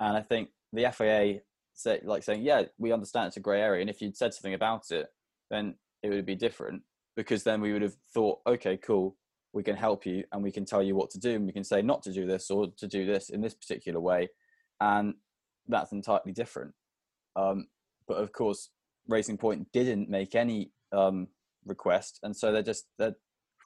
and 0.00 0.16
I 0.16 0.22
think 0.22 0.50
the 0.72 0.90
FIA 0.92 1.40
say 1.74 2.00
like 2.04 2.22
saying, 2.22 2.42
yeah, 2.42 2.62
we 2.78 2.92
understand 2.92 3.28
it's 3.28 3.36
a 3.36 3.40
grey 3.40 3.60
area, 3.60 3.80
and 3.80 3.90
if 3.90 4.00
you'd 4.00 4.16
said 4.16 4.34
something 4.34 4.54
about 4.54 4.90
it, 4.90 5.06
then 5.50 5.74
it 6.02 6.10
would 6.10 6.26
be 6.26 6.34
different 6.34 6.82
because 7.16 7.42
then 7.44 7.60
we 7.60 7.72
would 7.72 7.82
have 7.82 7.96
thought, 8.12 8.40
okay, 8.46 8.76
cool, 8.76 9.16
we 9.52 9.62
can 9.62 9.76
help 9.76 10.04
you 10.04 10.22
and 10.32 10.42
we 10.42 10.52
can 10.52 10.64
tell 10.66 10.82
you 10.82 10.94
what 10.94 11.10
to 11.10 11.18
do, 11.18 11.34
and 11.34 11.46
we 11.46 11.52
can 11.52 11.64
say 11.64 11.82
not 11.82 12.02
to 12.02 12.12
do 12.12 12.26
this 12.26 12.50
or 12.50 12.68
to 12.76 12.86
do 12.86 13.06
this 13.06 13.30
in 13.30 13.40
this 13.40 13.54
particular 13.54 14.00
way, 14.00 14.28
and 14.80 15.14
that's 15.68 15.92
entirely 15.92 16.32
different. 16.32 16.72
Um, 17.36 17.66
but 18.08 18.14
of 18.14 18.32
course, 18.32 18.70
Racing 19.08 19.38
Point 19.38 19.66
didn't 19.72 20.08
make 20.10 20.34
any 20.34 20.72
um, 20.92 21.28
request, 21.64 22.20
and 22.22 22.36
so 22.36 22.52
they're 22.52 22.62
just 22.62 22.86
they're 22.98 23.16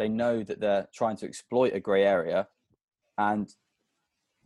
they 0.01 0.09
know 0.09 0.43
that 0.43 0.61
they're 0.61 0.89
trying 0.95 1.17
to 1.19 1.27
exploit 1.27 1.75
a 1.75 1.79
grey 1.79 2.05
area, 2.05 2.49
and 3.19 3.51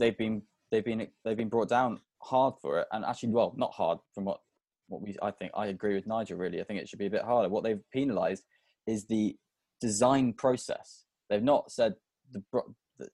they've 0.00 0.18
been 0.18 0.42
they've 0.72 0.84
been 0.84 1.06
they've 1.24 1.36
been 1.36 1.48
brought 1.48 1.68
down 1.68 2.00
hard 2.20 2.54
for 2.60 2.80
it. 2.80 2.88
And 2.90 3.04
actually, 3.04 3.28
well, 3.28 3.54
not 3.56 3.72
hard 3.72 3.98
from 4.12 4.24
what 4.24 4.40
what 4.88 5.00
we 5.00 5.14
I 5.22 5.30
think 5.30 5.52
I 5.54 5.66
agree 5.66 5.94
with 5.94 6.08
Nigel. 6.08 6.38
Really, 6.38 6.60
I 6.60 6.64
think 6.64 6.80
it 6.80 6.88
should 6.88 6.98
be 6.98 7.06
a 7.06 7.10
bit 7.10 7.22
harder. 7.22 7.48
What 7.48 7.62
they've 7.62 7.88
penalised 7.92 8.42
is 8.88 9.06
the 9.06 9.36
design 9.80 10.32
process. 10.32 11.04
They've 11.30 11.40
not 11.40 11.70
said 11.70 11.94
the 12.32 12.42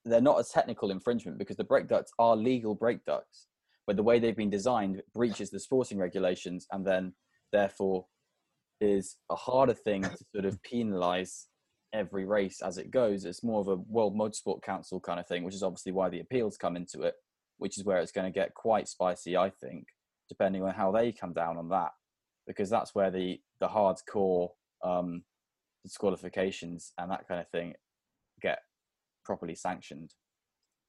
they're 0.07 0.23
not 0.23 0.41
a 0.41 0.51
technical 0.51 0.91
infringement 0.91 1.39
because 1.39 1.59
the 1.59 1.65
brake 1.65 1.89
ducts 1.89 2.13
are 2.19 2.37
legal 2.37 2.75
brake 2.75 3.05
ducts, 3.05 3.49
but 3.87 3.97
the 3.97 4.03
way 4.03 4.19
they've 4.19 4.35
been 4.35 4.49
designed 4.49 5.03
breaches 5.13 5.51
the 5.51 5.61
sporting 5.61 5.99
regulations, 5.99 6.67
and 6.73 6.87
then 6.87 7.13
therefore 7.53 8.07
is 8.81 9.19
a 9.29 9.37
harder 9.37 9.75
thing 9.75 10.05
to 10.05 10.25
sort 10.35 10.47
of 10.47 10.59
penalise 10.63 11.49
every 11.93 12.25
race 12.25 12.63
as 12.63 12.79
it 12.79 12.91
goes. 12.91 13.25
It's 13.25 13.43
more 13.43 13.61
of 13.61 13.69
a 13.69 13.77
World 13.77 14.17
Motorsport 14.17 14.63
Council 14.63 15.01
kind 15.01 15.21
of 15.21 15.27
thing, 15.27 15.45
which 15.45 15.55
is 15.55 15.63
obviously 15.63 15.93
why 15.93 16.09
the 16.09 16.21
appeals 16.21 16.57
come 16.57 16.77
into 16.77 17.03
it, 17.03 17.15
which 17.59 17.79
is 17.79 17.85
where 17.85 17.99
it's 17.99 18.13
going 18.13 18.31
to 18.31 18.39
get 18.39 18.55
quite 18.55 18.89
spicy, 18.89 19.37
I 19.37 19.51
think, 19.51 19.87
depending 20.29 20.63
on 20.63 20.75
how 20.75 20.93
they 20.93 21.13
come 21.13 21.33
down 21.33 21.57
on 21.57 21.69
that, 21.71 21.91
because 22.47 22.71
that's 22.71 22.95
where 22.95 23.11
the 23.11 23.41
the 23.61 23.69
hardcore 23.69 24.51
um, 24.85 25.23
disqualifications 25.85 26.93
and 26.99 27.11
that 27.11 27.27
kind 27.29 27.41
of 27.41 27.49
thing 27.49 27.75
get 28.41 28.61
properly 29.25 29.55
sanctioned. 29.55 30.13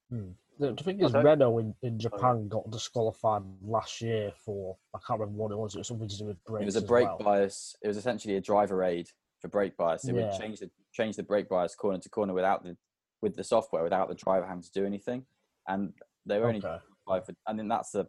Hmm. 0.09 0.31
The, 0.59 0.73
the 0.73 0.83
thing 0.83 1.01
is, 1.01 1.13
Renault 1.13 1.57
in, 1.57 1.73
in 1.81 1.97
Japan 1.97 2.47
got 2.47 2.69
disqualified 2.69 3.41
last 3.63 4.01
year 4.01 4.31
for 4.45 4.77
I 4.93 4.99
can't 5.05 5.19
remember 5.19 5.41
what 5.41 5.51
it 5.51 5.57
was. 5.57 5.73
It 5.73 5.79
was 5.79 5.87
something 5.87 6.07
to 6.07 6.17
do 6.17 6.25
with 6.25 6.43
brakes. 6.43 6.61
It 6.61 6.65
was 6.65 6.75
a 6.75 6.81
brake 6.81 7.07
well. 7.07 7.17
bias. 7.17 7.75
It 7.81 7.87
was 7.87 7.97
essentially 7.97 8.35
a 8.35 8.41
driver 8.41 8.83
aid 8.83 9.07
for 9.41 9.47
brake 9.47 9.75
bias. 9.75 10.05
It 10.07 10.15
Yeah. 10.15 10.23
would 10.27 10.31
change 10.39 10.59
the 10.59 10.69
change 10.93 11.15
the 11.15 11.23
brake 11.23 11.49
bias 11.49 11.75
corner 11.75 11.97
to 11.97 12.09
corner 12.09 12.33
without 12.33 12.63
the 12.63 12.77
with 13.21 13.35
the 13.35 13.43
software 13.43 13.83
without 13.83 14.07
the 14.07 14.15
driver 14.15 14.45
having 14.45 14.63
to 14.63 14.71
do 14.71 14.85
anything. 14.85 15.25
And 15.67 15.93
they 16.25 16.39
were 16.39 16.47
only 16.47 16.59
Okay. 16.59 16.83
qualified 17.05 17.25
for. 17.27 17.35
I 17.47 17.53
mean, 17.53 17.67
that's 17.67 17.91
the 17.91 18.05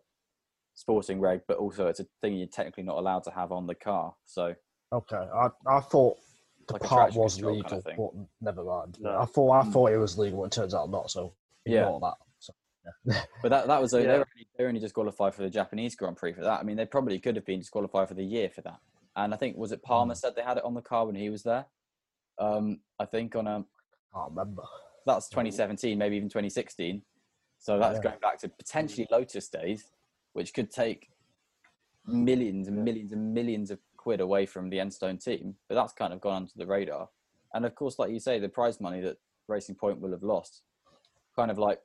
sporting 0.74 1.20
reg, 1.20 1.42
but 1.46 1.58
also 1.58 1.86
it's 1.88 2.00
a 2.00 2.06
thing 2.20 2.36
you're 2.36 2.46
technically 2.48 2.82
not 2.82 2.96
allowed 2.98 3.24
to 3.24 3.30
have 3.30 3.52
on 3.52 3.66
the 3.66 3.74
car. 3.74 4.14
So 4.24 4.54
Okay, 4.92 5.16
I 5.16 5.48
I 5.66 5.80
thought 5.80 6.18
the 6.68 6.74
Like 6.74 6.82
part 6.82 7.14
was 7.14 7.34
control 7.34 7.62
kind 7.62 7.72
legal, 7.72 7.78
of 7.78 8.14
but 8.14 8.26
never 8.40 8.64
mind. 8.64 8.98
No. 9.00 9.18
I 9.18 9.24
thought 9.24 9.50
I 9.52 9.62
mm. 9.64 9.72
thought 9.72 9.92
it 9.92 9.98
was 9.98 10.18
legal. 10.18 10.44
It 10.44 10.52
turns 10.52 10.74
out 10.74 10.90
not. 10.90 11.10
So 11.10 11.34
Yeah. 11.64 11.82
ignore 11.84 12.00
that. 12.00 12.14
So, 12.38 12.52
But 13.42 13.48
that 13.50 13.66
that 13.68 13.80
was 13.80 13.94
a, 13.94 13.98
they 13.98 14.04
Yeah. 14.04 14.12
were 14.18 14.26
only, 14.34 14.48
they 14.56 14.64
were 14.64 14.68
only 14.68 14.80
disqualified 14.80 15.34
for 15.34 15.42
the 15.42 15.50
Japanese 15.50 15.94
Grand 15.96 16.16
Prix 16.16 16.34
for 16.34 16.42
that. 16.42 16.60
I 16.60 16.62
mean, 16.62 16.76
they 16.76 16.86
probably 16.86 17.18
could 17.18 17.36
have 17.36 17.46
been 17.46 17.60
disqualified 17.60 18.08
for 18.08 18.14
the 18.14 18.24
year 18.24 18.50
for 18.50 18.60
that. 18.62 18.80
And 19.16 19.34
I 19.34 19.36
think 19.36 19.56
was 19.56 19.72
it 19.72 19.82
Palmer 19.82 20.14
said 20.14 20.34
they 20.34 20.42
had 20.42 20.56
it 20.56 20.64
on 20.64 20.74
the 20.74 20.80
car 20.82 21.06
when 21.06 21.14
he 21.14 21.28
was 21.30 21.42
there. 21.42 21.66
Um, 22.38 22.80
I 22.98 23.04
think 23.04 23.36
on 23.36 23.46
a 23.46 23.64
can't 24.14 24.30
remember. 24.30 24.62
that's 25.06 25.28
2017, 25.28 25.98
maybe 25.98 26.16
even 26.16 26.28
2016. 26.28 27.02
So 27.58 27.78
that's 27.78 27.96
Yeah. 27.96 28.02
going 28.10 28.20
back 28.20 28.38
to 28.40 28.48
potentially 28.48 29.06
Lotus 29.10 29.48
days, 29.48 29.90
which 30.32 30.52
could 30.54 30.70
take 30.70 31.10
millions 32.06 32.68
and 32.68 32.84
millions 32.84 33.12
and 33.12 33.32
millions 33.32 33.70
of 33.70 33.78
quid 33.96 34.20
away 34.20 34.46
from 34.46 34.70
the 34.70 34.78
Enstone 34.78 35.22
team. 35.22 35.56
But 35.68 35.76
that's 35.76 35.92
kind 35.92 36.12
of 36.12 36.20
gone 36.20 36.36
under 36.42 36.52
the 36.56 36.66
radar. 36.66 37.08
And 37.54 37.64
of 37.64 37.74
course, 37.74 37.98
like 37.98 38.10
you 38.10 38.18
say, 38.20 38.38
the 38.38 38.48
prize 38.48 38.80
money 38.80 39.00
that 39.02 39.18
Racing 39.48 39.74
Point 39.76 40.00
will 40.00 40.10
have 40.12 40.22
lost, 40.22 40.62
kind 41.36 41.50
of 41.50 41.58
like 41.58 41.80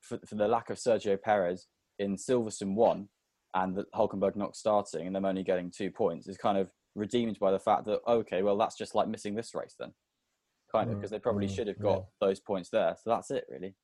for, 0.00 0.18
for 0.26 0.34
the 0.34 0.48
lack 0.48 0.70
of 0.70 0.78
Sergio 0.78 1.20
Perez 1.20 1.68
in 1.98 2.16
Silverstone 2.16 2.74
one 2.74 3.08
and 3.54 3.76
the 3.76 3.84
Hulkenberg 3.94 4.36
not 4.36 4.56
starting 4.56 5.06
and 5.06 5.14
them 5.14 5.24
only 5.24 5.42
getting 5.42 5.70
two 5.70 5.90
points 5.90 6.26
is 6.26 6.36
kind 6.36 6.56
of 6.58 6.70
redeemed 6.94 7.38
by 7.38 7.50
the 7.50 7.58
fact 7.58 7.84
that, 7.86 8.00
okay, 8.06 8.42
well, 8.42 8.56
that's 8.56 8.76
just 8.76 8.94
like 8.94 9.08
missing 9.08 9.34
this 9.34 9.54
race 9.54 9.74
then. 9.78 9.92
Kind 10.70 10.88
of, 10.88 10.96
Mm, 10.96 11.00
because 11.00 11.10
they 11.10 11.18
probably 11.18 11.48
mm, 11.48 11.54
should 11.54 11.66
have 11.66 11.78
got 11.78 12.06
those 12.20 12.40
points 12.40 12.70
there. 12.70 12.96
So 13.02 13.10
that's 13.10 13.30
it, 13.30 13.44
really. 13.50 13.74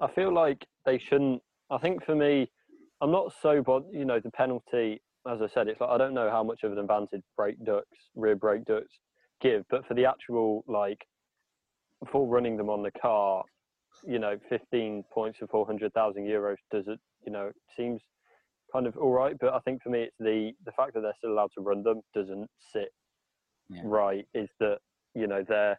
I 0.00 0.08
feel 0.14 0.32
like 0.32 0.66
they 0.86 0.98
shouldn't. 0.98 1.42
I 1.68 1.76
think 1.76 2.04
for 2.04 2.14
me, 2.14 2.50
I'm 3.02 3.10
not 3.10 3.34
so 3.42 3.62
bod. 3.62 3.84
You 3.92 4.06
know, 4.06 4.18
the 4.18 4.30
penalty, 4.30 5.02
as 5.30 5.42
I 5.42 5.48
said, 5.52 5.68
it's 5.68 5.80
like 5.80 5.90
I 5.90 5.98
don't 5.98 6.14
know 6.14 6.30
how 6.30 6.42
much 6.42 6.62
of 6.62 6.72
an 6.72 6.78
advantage 6.78 7.22
brake 7.36 7.62
ducts, 7.64 7.98
rear 8.14 8.34
brake 8.34 8.64
ducts 8.64 8.98
give, 9.42 9.64
but 9.68 9.86
for 9.86 9.92
the 9.92 10.06
actual 10.06 10.64
like, 10.66 11.06
for 12.10 12.26
running 12.26 12.56
them 12.56 12.70
on 12.70 12.82
the 12.82 12.90
car, 12.92 13.44
you 14.06 14.18
know, 14.18 14.38
15 14.48 15.04
points 15.12 15.38
for 15.38 15.46
400,000 15.48 16.24
euros 16.24 16.56
does 16.72 16.88
it. 16.88 16.98
You 17.26 17.32
know, 17.32 17.50
seems 17.76 18.00
kind 18.72 18.86
of 18.86 18.96
all 18.96 19.12
right. 19.12 19.36
But 19.38 19.54
I 19.54 19.58
think 19.60 19.82
for 19.82 19.90
me, 19.90 20.02
it's 20.02 20.16
the 20.18 20.52
the 20.64 20.72
fact 20.72 20.94
that 20.94 21.00
they're 21.00 21.14
still 21.18 21.32
allowed 21.32 21.52
to 21.56 21.60
run 21.60 21.82
them 21.82 22.02
doesn't 22.14 22.48
sit 22.72 22.92
Yeah. 23.68 23.82
right. 23.84 24.26
Is 24.34 24.48
that 24.60 24.78
you 25.14 25.26
know 25.26 25.44
they're 25.46 25.78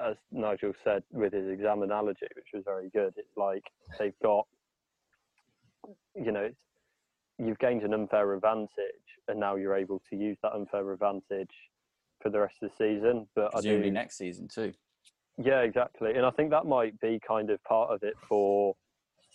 as 0.00 0.16
Nigel 0.32 0.72
said 0.82 1.04
with 1.12 1.32
his 1.32 1.48
exam 1.48 1.82
analogy, 1.82 2.26
which 2.34 2.48
was 2.52 2.64
very 2.64 2.90
good, 2.90 3.14
it's 3.16 3.36
like 3.36 3.62
they've 3.96 4.18
got, 4.24 4.44
you 6.16 6.32
know, 6.32 6.50
you've 7.38 7.60
gained 7.60 7.84
an 7.84 7.94
unfair 7.94 8.34
advantage, 8.34 8.68
and 9.28 9.38
now 9.38 9.54
you're 9.54 9.76
able 9.76 10.02
to 10.10 10.16
use 10.16 10.36
that 10.42 10.52
unfair 10.52 10.92
advantage 10.92 11.54
for 12.20 12.28
the 12.30 12.40
rest 12.40 12.56
of 12.60 12.70
the 12.70 12.76
season. 12.76 13.28
But 13.36 13.46
I 13.54 13.60
Presumably 13.60 13.90
do, 13.90 13.92
next 13.92 14.18
season 14.18 14.48
too. 14.48 14.72
yeah, 15.38 15.60
exactly, 15.60 16.14
and 16.16 16.26
I 16.26 16.30
think 16.32 16.50
that 16.50 16.66
might 16.66 16.98
be 17.00 17.20
kind 17.24 17.50
of 17.50 17.62
part 17.62 17.90
of 17.92 18.02
it 18.02 18.14
for 18.28 18.74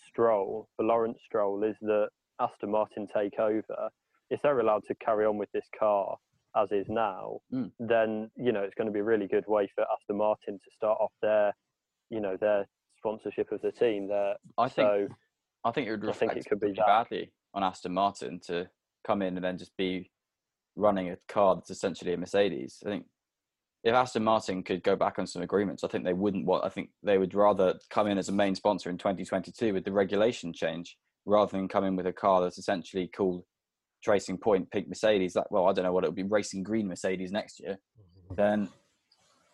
Stroll, 0.10 0.68
for 0.76 0.84
Lawrence 0.84 1.20
Stroll, 1.26 1.64
is 1.64 1.78
that 1.84 2.10
Aston 2.40 2.72
Martin 2.72 3.08
take 3.14 3.40
over. 3.40 3.90
If 4.30 4.42
they're 4.42 4.60
allowed 4.60 4.84
to 4.88 4.96
carry 4.96 5.26
on 5.26 5.38
with 5.38 5.52
this 5.52 5.68
car 5.78 6.18
as 6.56 6.72
is 6.72 6.88
now, 6.90 7.40
Mm. 7.54 7.72
then 7.80 8.32
you 8.36 8.52
know 8.52 8.62
it's 8.62 8.76
going 8.76 8.88
to 8.88 8.94
be 8.94 9.00
a 9.00 9.04
really 9.04 9.28
good 9.28 9.48
way 9.48 9.68
for 9.76 9.86
Aston 9.92 10.18
Martin 10.18 10.60
to 10.60 10.72
start 10.76 10.98
off 11.00 11.12
their, 11.22 11.54
you 12.10 12.20
know, 12.20 12.38
their 12.38 12.68
sponsorship 12.98 13.52
of 13.52 13.62
the 13.62 13.72
team. 13.72 14.08
There, 14.08 14.36
I 14.58 14.68
think 14.70 14.88
so 14.88 15.08
I 15.64 15.72
think 15.72 15.88
it 15.88 15.92
would 15.92 16.10
I 16.10 16.12
think 16.14 16.32
reflect 16.32 16.46
it 16.46 16.50
could 16.50 16.60
be 16.60 16.74
badly 16.74 17.32
on 17.54 17.64
Aston 17.64 17.94
Martin 17.94 18.40
to 18.42 18.70
come 19.04 19.22
in 19.22 19.36
and 19.36 19.44
then 19.44 19.58
just 19.58 19.76
be 19.78 20.12
running 20.76 21.10
a 21.10 21.18
car 21.28 21.56
that's 21.56 21.70
essentially 21.72 22.14
a 22.14 22.18
Mercedes. 22.18 22.82
I 22.86 22.90
think 22.90 23.06
if 23.84 23.94
Aston 23.94 24.24
Martin 24.24 24.64
could 24.64 24.84
go 24.84 24.96
back 24.96 25.20
on 25.20 25.28
some 25.28 25.42
agreements, 25.42 25.84
I 25.84 25.88
think 25.88 26.04
they 26.04 26.14
wouldn't 26.14 26.46
want. 26.46 26.66
I 26.66 26.70
think 26.70 26.90
they 27.04 27.18
would 27.18 27.34
rather 27.34 27.80
come 27.90 28.08
in 28.08 28.18
as 28.18 28.30
a 28.30 28.34
main 28.34 28.56
sponsor 28.56 28.90
in 28.90 28.98
2022 28.98 29.74
with 29.74 29.86
the 29.86 29.92
regulation 29.92 30.52
change 30.52 30.98
rather 31.30 31.52
than 31.52 31.68
come 31.68 31.86
in 31.86 31.96
with 31.96 32.08
a 32.08 32.14
car 32.14 32.42
that's 32.42 32.58
essentially 32.58 33.08
called 33.08 33.44
Tracing 34.04 34.38
Point 34.38 34.70
Pink 34.72 34.88
Mercedes. 34.90 35.34
That 35.34 35.48
well, 35.52 35.68
I 35.68 35.74
don't 35.74 35.86
know 35.86 35.94
what 35.94 36.04
it 36.04 36.08
would 36.08 36.16
be, 36.16 36.24
Racing 36.24 36.64
Green 36.64 36.88
Mercedes 36.88 37.32
next 37.32 37.60
year. 37.60 37.78
Then, 38.36 38.70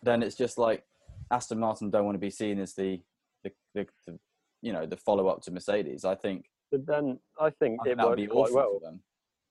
then 0.02 0.22
it's 0.22 0.36
just 0.36 0.58
like 0.58 0.84
Aston 1.30 1.58
Martin 1.60 1.90
don't 1.90 2.04
want 2.04 2.14
to 2.16 2.20
be 2.20 2.30
seen 2.30 2.58
as 2.58 2.74
the 2.74 3.00
the, 3.44 3.52
the, 3.74 3.86
the 4.06 4.18
you 4.62 4.72
know 4.72 4.86
the 4.86 4.96
follow 4.96 5.28
up 5.28 5.42
to 5.42 5.50
Mercedes. 5.50 6.04
I 6.04 6.14
think 6.14 6.46
but 6.72 6.86
then 6.86 7.18
I 7.40 7.50
think 7.50 7.80
I 7.82 7.84
think 7.84 8.00
it 8.00 8.08
would 8.08 8.16
be 8.16 8.26
quite 8.26 8.52
well. 8.52 8.78
for 8.80 8.86
them. 8.86 9.00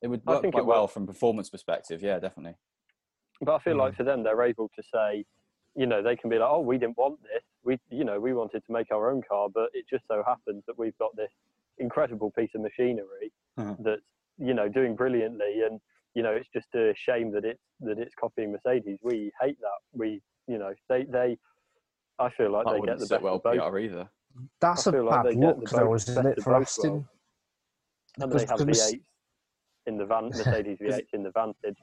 It 0.01 0.07
would 0.07 0.21
I 0.27 0.31
work 0.31 0.41
think 0.41 0.53
quite 0.53 0.61
it 0.61 0.67
well 0.67 0.87
from 0.87 1.07
performance 1.07 1.49
perspective. 1.49 2.01
Yeah, 2.01 2.19
definitely. 2.19 2.55
But 3.41 3.55
I 3.55 3.59
feel 3.59 3.75
Mm. 3.75 3.79
like 3.79 3.95
for 3.95 4.03
them, 4.03 4.23
they're 4.23 4.43
able 4.43 4.69
to 4.75 4.83
say, 4.93 5.25
you 5.75 5.85
know, 5.85 6.01
they 6.01 6.15
can 6.15 6.29
be 6.29 6.37
like, 6.37 6.49
oh, 6.49 6.59
we 6.61 6.77
didn't 6.77 6.97
want 6.97 7.21
this. 7.23 7.43
We, 7.63 7.79
you 7.89 8.03
know, 8.05 8.19
we 8.19 8.33
wanted 8.33 8.63
to 8.65 8.71
make 8.71 8.91
our 8.91 9.09
own 9.11 9.21
car, 9.27 9.49
but 9.49 9.69
it 9.73 9.85
just 9.89 10.03
so 10.07 10.23
happens 10.25 10.63
that 10.67 10.77
we've 10.77 10.97
got 10.97 11.15
this 11.15 11.31
incredible 11.77 12.31
piece 12.31 12.49
of 12.55 12.61
machinery 12.61 13.31
Mhm. 13.59 13.83
that's, 13.83 14.01
you 14.37 14.53
know, 14.53 14.67
doing 14.69 14.95
brilliantly. 14.95 15.61
And, 15.69 15.79
you 16.13 16.23
know, 16.23 16.31
it's 16.31 16.49
just 16.53 16.67
a 16.75 16.93
shame 16.95 17.31
that 17.31 17.45
it's, 17.45 17.61
that 17.81 17.99
it's 17.99 18.13
copying 18.19 18.51
Mercedes. 18.51 18.99
We 19.03 19.31
hate 19.41 19.57
that. 19.59 19.79
We, 19.93 20.21
you 20.47 20.57
know, 20.57 20.73
they, 20.89 21.03
they, 21.03 21.37
I 22.19 22.29
feel 22.31 22.51
like 22.51 22.65
That 22.65 22.71
they 22.71 22.75
get 22.77 22.81
wouldn't 22.81 22.99
the 22.99 23.05
sit 23.07 23.15
best 23.15 23.23
well 23.23 23.35
of 23.35 23.43
both. 23.43 23.59
PR 23.71 23.77
either. 23.79 24.09
That's 24.61 24.87
I 24.87 24.89
a 24.89 24.93
feel 24.93 25.05
like 25.05 25.15
bad 25.23 25.25
they 25.25 25.35
get 25.35 25.39
look, 25.57 25.69
the 25.69 25.75
though, 25.77 25.85
both- 25.87 25.95
isn't 26.09 26.25
it, 26.27 26.41
for 26.43 26.53
both 26.53 26.61
Aston? 26.63 27.07
And 28.21 28.31
they 28.31 28.45
have 28.45 28.57
the 28.59 28.65
Merce- 28.65 28.93
V8 28.93 29.01
in 29.87 29.97
the 29.97 30.05
van, 30.05 30.29
Mercedes 30.29 30.77
V8 30.81 31.05
in 31.13 31.23
the 31.23 31.31
Vantage, 31.31 31.77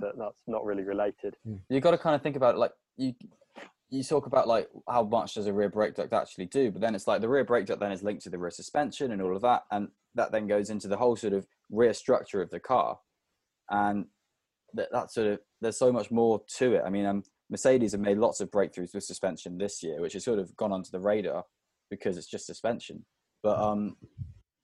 but 0.00 0.16
that's 0.18 0.42
not 0.46 0.64
really 0.64 0.82
related. 0.84 1.34
You've 1.68 1.82
got 1.82 1.90
to 1.92 1.98
kind 1.98 2.14
of 2.14 2.22
think 2.22 2.36
about 2.36 2.54
it 2.54 2.58
like 2.58 2.72
you. 2.96 3.12
You 3.90 4.02
talk 4.02 4.26
about 4.26 4.46
like 4.46 4.68
how 4.88 5.02
much 5.02 5.34
does 5.34 5.46
a 5.46 5.52
rear 5.52 5.70
brake 5.70 5.94
duct 5.94 6.12
actually 6.12 6.46
do, 6.46 6.70
but 6.70 6.80
then 6.80 6.94
it's 6.94 7.06
like 7.06 7.20
the 7.20 7.28
rear 7.28 7.44
brake 7.44 7.66
duct 7.66 7.80
then 7.80 7.92
is 7.92 8.02
linked 8.02 8.22
to 8.24 8.30
the 8.30 8.38
rear 8.38 8.50
suspension 8.50 9.12
and 9.12 9.22
all 9.22 9.34
of 9.34 9.42
that, 9.42 9.62
and 9.70 9.88
that 10.14 10.30
then 10.30 10.46
goes 10.46 10.70
into 10.70 10.88
the 10.88 10.96
whole 10.96 11.16
sort 11.16 11.32
of 11.32 11.46
rear 11.70 11.94
structure 11.94 12.42
of 12.42 12.50
the 12.50 12.60
car, 12.60 12.98
and 13.70 14.06
that, 14.74 14.88
that 14.92 15.10
sort 15.10 15.26
of 15.28 15.40
there's 15.60 15.78
so 15.78 15.90
much 15.90 16.10
more 16.10 16.42
to 16.58 16.74
it. 16.74 16.82
I 16.84 16.90
mean, 16.90 17.06
um, 17.06 17.22
Mercedes 17.50 17.92
have 17.92 18.00
made 18.00 18.18
lots 18.18 18.40
of 18.40 18.50
breakthroughs 18.50 18.94
with 18.94 19.04
suspension 19.04 19.56
this 19.56 19.82
year, 19.82 20.00
which 20.00 20.12
has 20.12 20.24
sort 20.24 20.38
of 20.38 20.54
gone 20.56 20.72
onto 20.72 20.90
the 20.90 21.00
radar 21.00 21.44
because 21.90 22.18
it's 22.18 22.26
just 22.26 22.46
suspension. 22.46 23.04
But 23.42 23.58
um, 23.58 23.96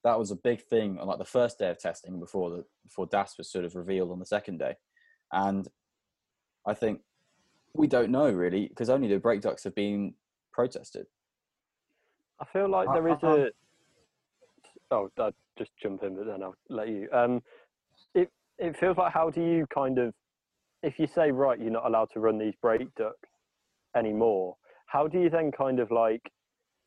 that 0.03 0.19
was 0.19 0.31
a 0.31 0.37
big 0.37 0.63
thing 0.63 0.99
on 0.99 1.07
like 1.07 1.19
the 1.19 1.25
first 1.25 1.59
day 1.59 1.71
of 1.71 1.79
testing 1.79 2.21
before 2.21 2.51
the 2.51 2.65
before 2.85 3.07
DAS 3.07 3.37
was 3.39 3.51
sort 3.51 3.65
of 3.65 3.75
revealed 3.75 4.11
on 4.11 4.19
the 4.19 4.27
second 4.27 4.59
day, 4.59 4.75
and 5.33 5.67
I 6.67 6.75
think 6.75 7.01
we 7.75 7.87
don't 7.87 8.11
know 8.11 8.31
really 8.31 8.69
because 8.69 8.89
only 8.89 9.09
the 9.09 9.19
brake 9.19 9.41
ducts 9.43 9.65
have 9.65 9.75
been 9.75 10.15
protested. 10.53 11.07
I 12.41 12.45
feel 12.53 12.69
like 12.69 12.89
there 12.93 13.09
is 13.09 13.23
a. 13.23 13.51
Oh, 14.91 15.11
I'll 15.19 15.33
just 15.59 15.71
jump 15.83 16.03
in, 16.03 16.17
but 16.17 16.27
then 16.27 16.43
I'll 16.43 16.55
let 16.69 16.89
you. 16.89 17.09
Um, 17.13 17.43
it 18.15 18.31
it 18.59 18.77
feels 18.77 18.97
like 18.97 19.13
how 19.13 19.31
do 19.31 19.41
you 19.41 19.67
kind 19.75 19.99
of, 19.99 20.15
if 20.83 20.99
you 20.99 21.07
say 21.07 21.33
right, 21.33 21.59
you're 21.61 21.71
not 21.71 21.87
allowed 21.87 22.11
to 22.13 22.21
run 22.21 22.39
these 22.39 22.55
brake 22.63 22.89
ducts 22.97 23.29
anymore. 23.97 24.57
How 24.87 25.09
do 25.09 25.21
you 25.21 25.29
then 25.31 25.51
kind 25.51 25.81
of 25.81 25.91
like 25.91 26.23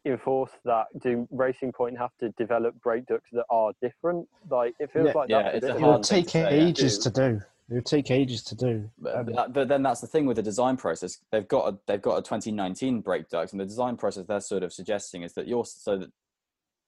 enforce 0.06 0.52
that? 0.64 0.86
Do 1.02 1.28
Racing 1.32 1.74
Point 1.74 1.98
have 1.98 2.12
to 2.22 2.30
develop 2.38 2.76
brake 2.82 3.06
ducts 3.08 3.30
that 3.34 3.46
are 3.50 3.74
different? 3.82 4.28
Like 4.50 4.74
it 4.80 4.92
feels 4.94 5.08
Yeah. 5.08 5.14
like 5.14 5.30
Yeah, 5.30 5.44
that's 5.44 5.54
a 5.54 5.58
it's 5.58 5.66
bit 5.66 5.70
It 5.70 5.76
of 5.76 5.82
would 5.82 5.88
hard 5.90 6.06
thing 6.06 6.18
take 6.18 6.26
to 6.28 6.32
say, 6.32 6.58
yeah. 6.60 6.68
ages 6.68 6.98
to 7.00 7.10
do. 7.10 7.42
It 7.70 7.74
would 7.74 7.86
take 7.86 8.12
ages 8.12 8.44
to 8.44 8.56
do. 8.56 8.90
But, 8.98 9.16
Um, 9.38 9.52
but 9.52 9.68
then 9.68 9.84
that's 9.84 10.00
the 10.00 10.08
thing 10.08 10.26
with 10.26 10.38
the 10.38 10.44
design 10.44 10.78
process. 10.78 11.18
They've 11.32 11.48
got 11.48 11.74
a 11.74 11.78
they've 11.86 12.02
got 12.02 12.18
a 12.18 12.22
2019 12.22 13.02
brake 13.02 13.28
duct, 13.30 13.52
and 13.52 13.60
the 13.60 13.66
design 13.66 13.98
process 13.98 14.26
they're 14.26 14.40
sort 14.40 14.64
of 14.64 14.72
suggesting 14.72 15.24
is 15.24 15.34
that 15.34 15.48
you're 15.48 15.66
so 15.66 15.98
that 15.98 16.10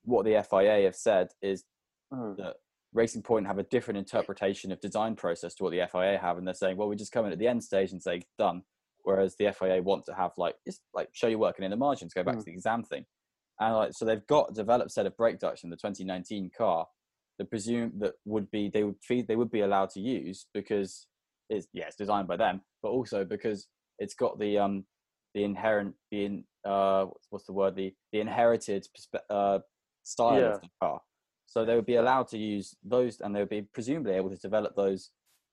what 0.03 0.23
the 0.25 0.41
FIA 0.41 0.83
have 0.85 0.95
said 0.95 1.29
is 1.41 1.65
Mm. 2.13 2.37
that 2.37 2.55
Racing 2.93 3.21
Point 3.21 3.45
have 3.45 3.59
a 3.59 3.63
different 3.63 3.99
interpretation 3.99 4.71
of 4.71 4.79
design 4.81 5.15
process 5.15 5.53
to 5.55 5.63
what 5.63 5.69
the 5.71 5.81
FIA 5.81 6.17
have, 6.17 6.39
and 6.39 6.47
they're 6.47 6.55
saying, 6.55 6.75
well, 6.75 6.87
we 6.87 6.95
just 6.95 7.11
come 7.11 7.23
in 7.27 7.31
at 7.31 7.37
the 7.37 7.47
end 7.47 7.63
stage 7.63 7.91
and 7.91 8.01
say 8.01 8.23
done. 8.39 8.63
Whereas 9.03 9.35
the 9.35 9.51
FIA 9.53 9.83
want 9.83 10.05
to 10.05 10.13
have 10.15 10.31
like 10.37 10.55
just 10.65 10.81
like 10.93 11.09
show 11.13 11.27
you 11.27 11.37
working 11.37 11.63
in 11.65 11.69
the 11.71 11.77
margins, 11.77 12.13
go 12.15 12.23
back 12.23 12.35
Mm. 12.35 12.39
to 12.39 12.45
the 12.45 12.51
exam 12.53 12.83
thing, 12.83 13.05
and 13.59 13.75
like 13.75 13.93
so 13.93 14.05
they've 14.05 14.25
got 14.27 14.51
a 14.51 14.53
developed 14.53 14.91
set 14.91 15.05
of 15.05 15.15
brake 15.17 15.39
ducts 15.39 15.63
in 15.63 15.69
the 15.69 15.75
2019 15.75 16.49
car 16.57 16.87
that 17.39 17.49
presume 17.49 17.93
that 17.99 18.13
would 18.25 18.51
be 18.51 18.69
they 18.69 18.83
would 18.83 18.97
feed 19.01 19.27
they 19.27 19.35
would 19.35 19.49
be 19.51 19.61
allowed 19.61 19.89
to 19.91 19.99
use 19.99 20.45
because 20.53 21.07
it's 21.49 21.67
yeah 21.73 21.85
it's 21.87 21.95
designed 21.95 22.27
by 22.27 22.35
them, 22.37 22.61
but 22.83 22.89
also 22.89 23.25
because 23.25 23.67
it's 23.97 24.13
got 24.13 24.37
the 24.39 24.57
um 24.59 24.85
the 25.33 25.43
inherent 25.43 25.95
the 26.11 26.25
in, 26.25 26.43
uh, 26.65 27.05
what's, 27.05 27.27
what's 27.29 27.45
the 27.45 27.53
word 27.53 27.75
the 27.75 27.93
the 28.11 28.19
inherited 28.19 28.85
perspe- 28.97 29.21
uh, 29.29 29.59
style 30.03 30.39
Yeah. 30.39 30.55
of 30.55 30.61
the 30.61 30.67
car. 30.81 31.01
So 31.47 31.65
they 31.65 31.75
would 31.75 31.87
be 31.87 31.95
allowed 31.95 32.27
to 32.27 32.37
use 32.37 32.75
those, 32.83 33.19
and 33.21 33.35
they 33.35 33.39
would 33.39 33.49
be 33.49 33.63
presumably 33.73 34.13
able 34.13 34.29
to 34.29 34.37
develop 34.37 34.75
those 34.75 35.11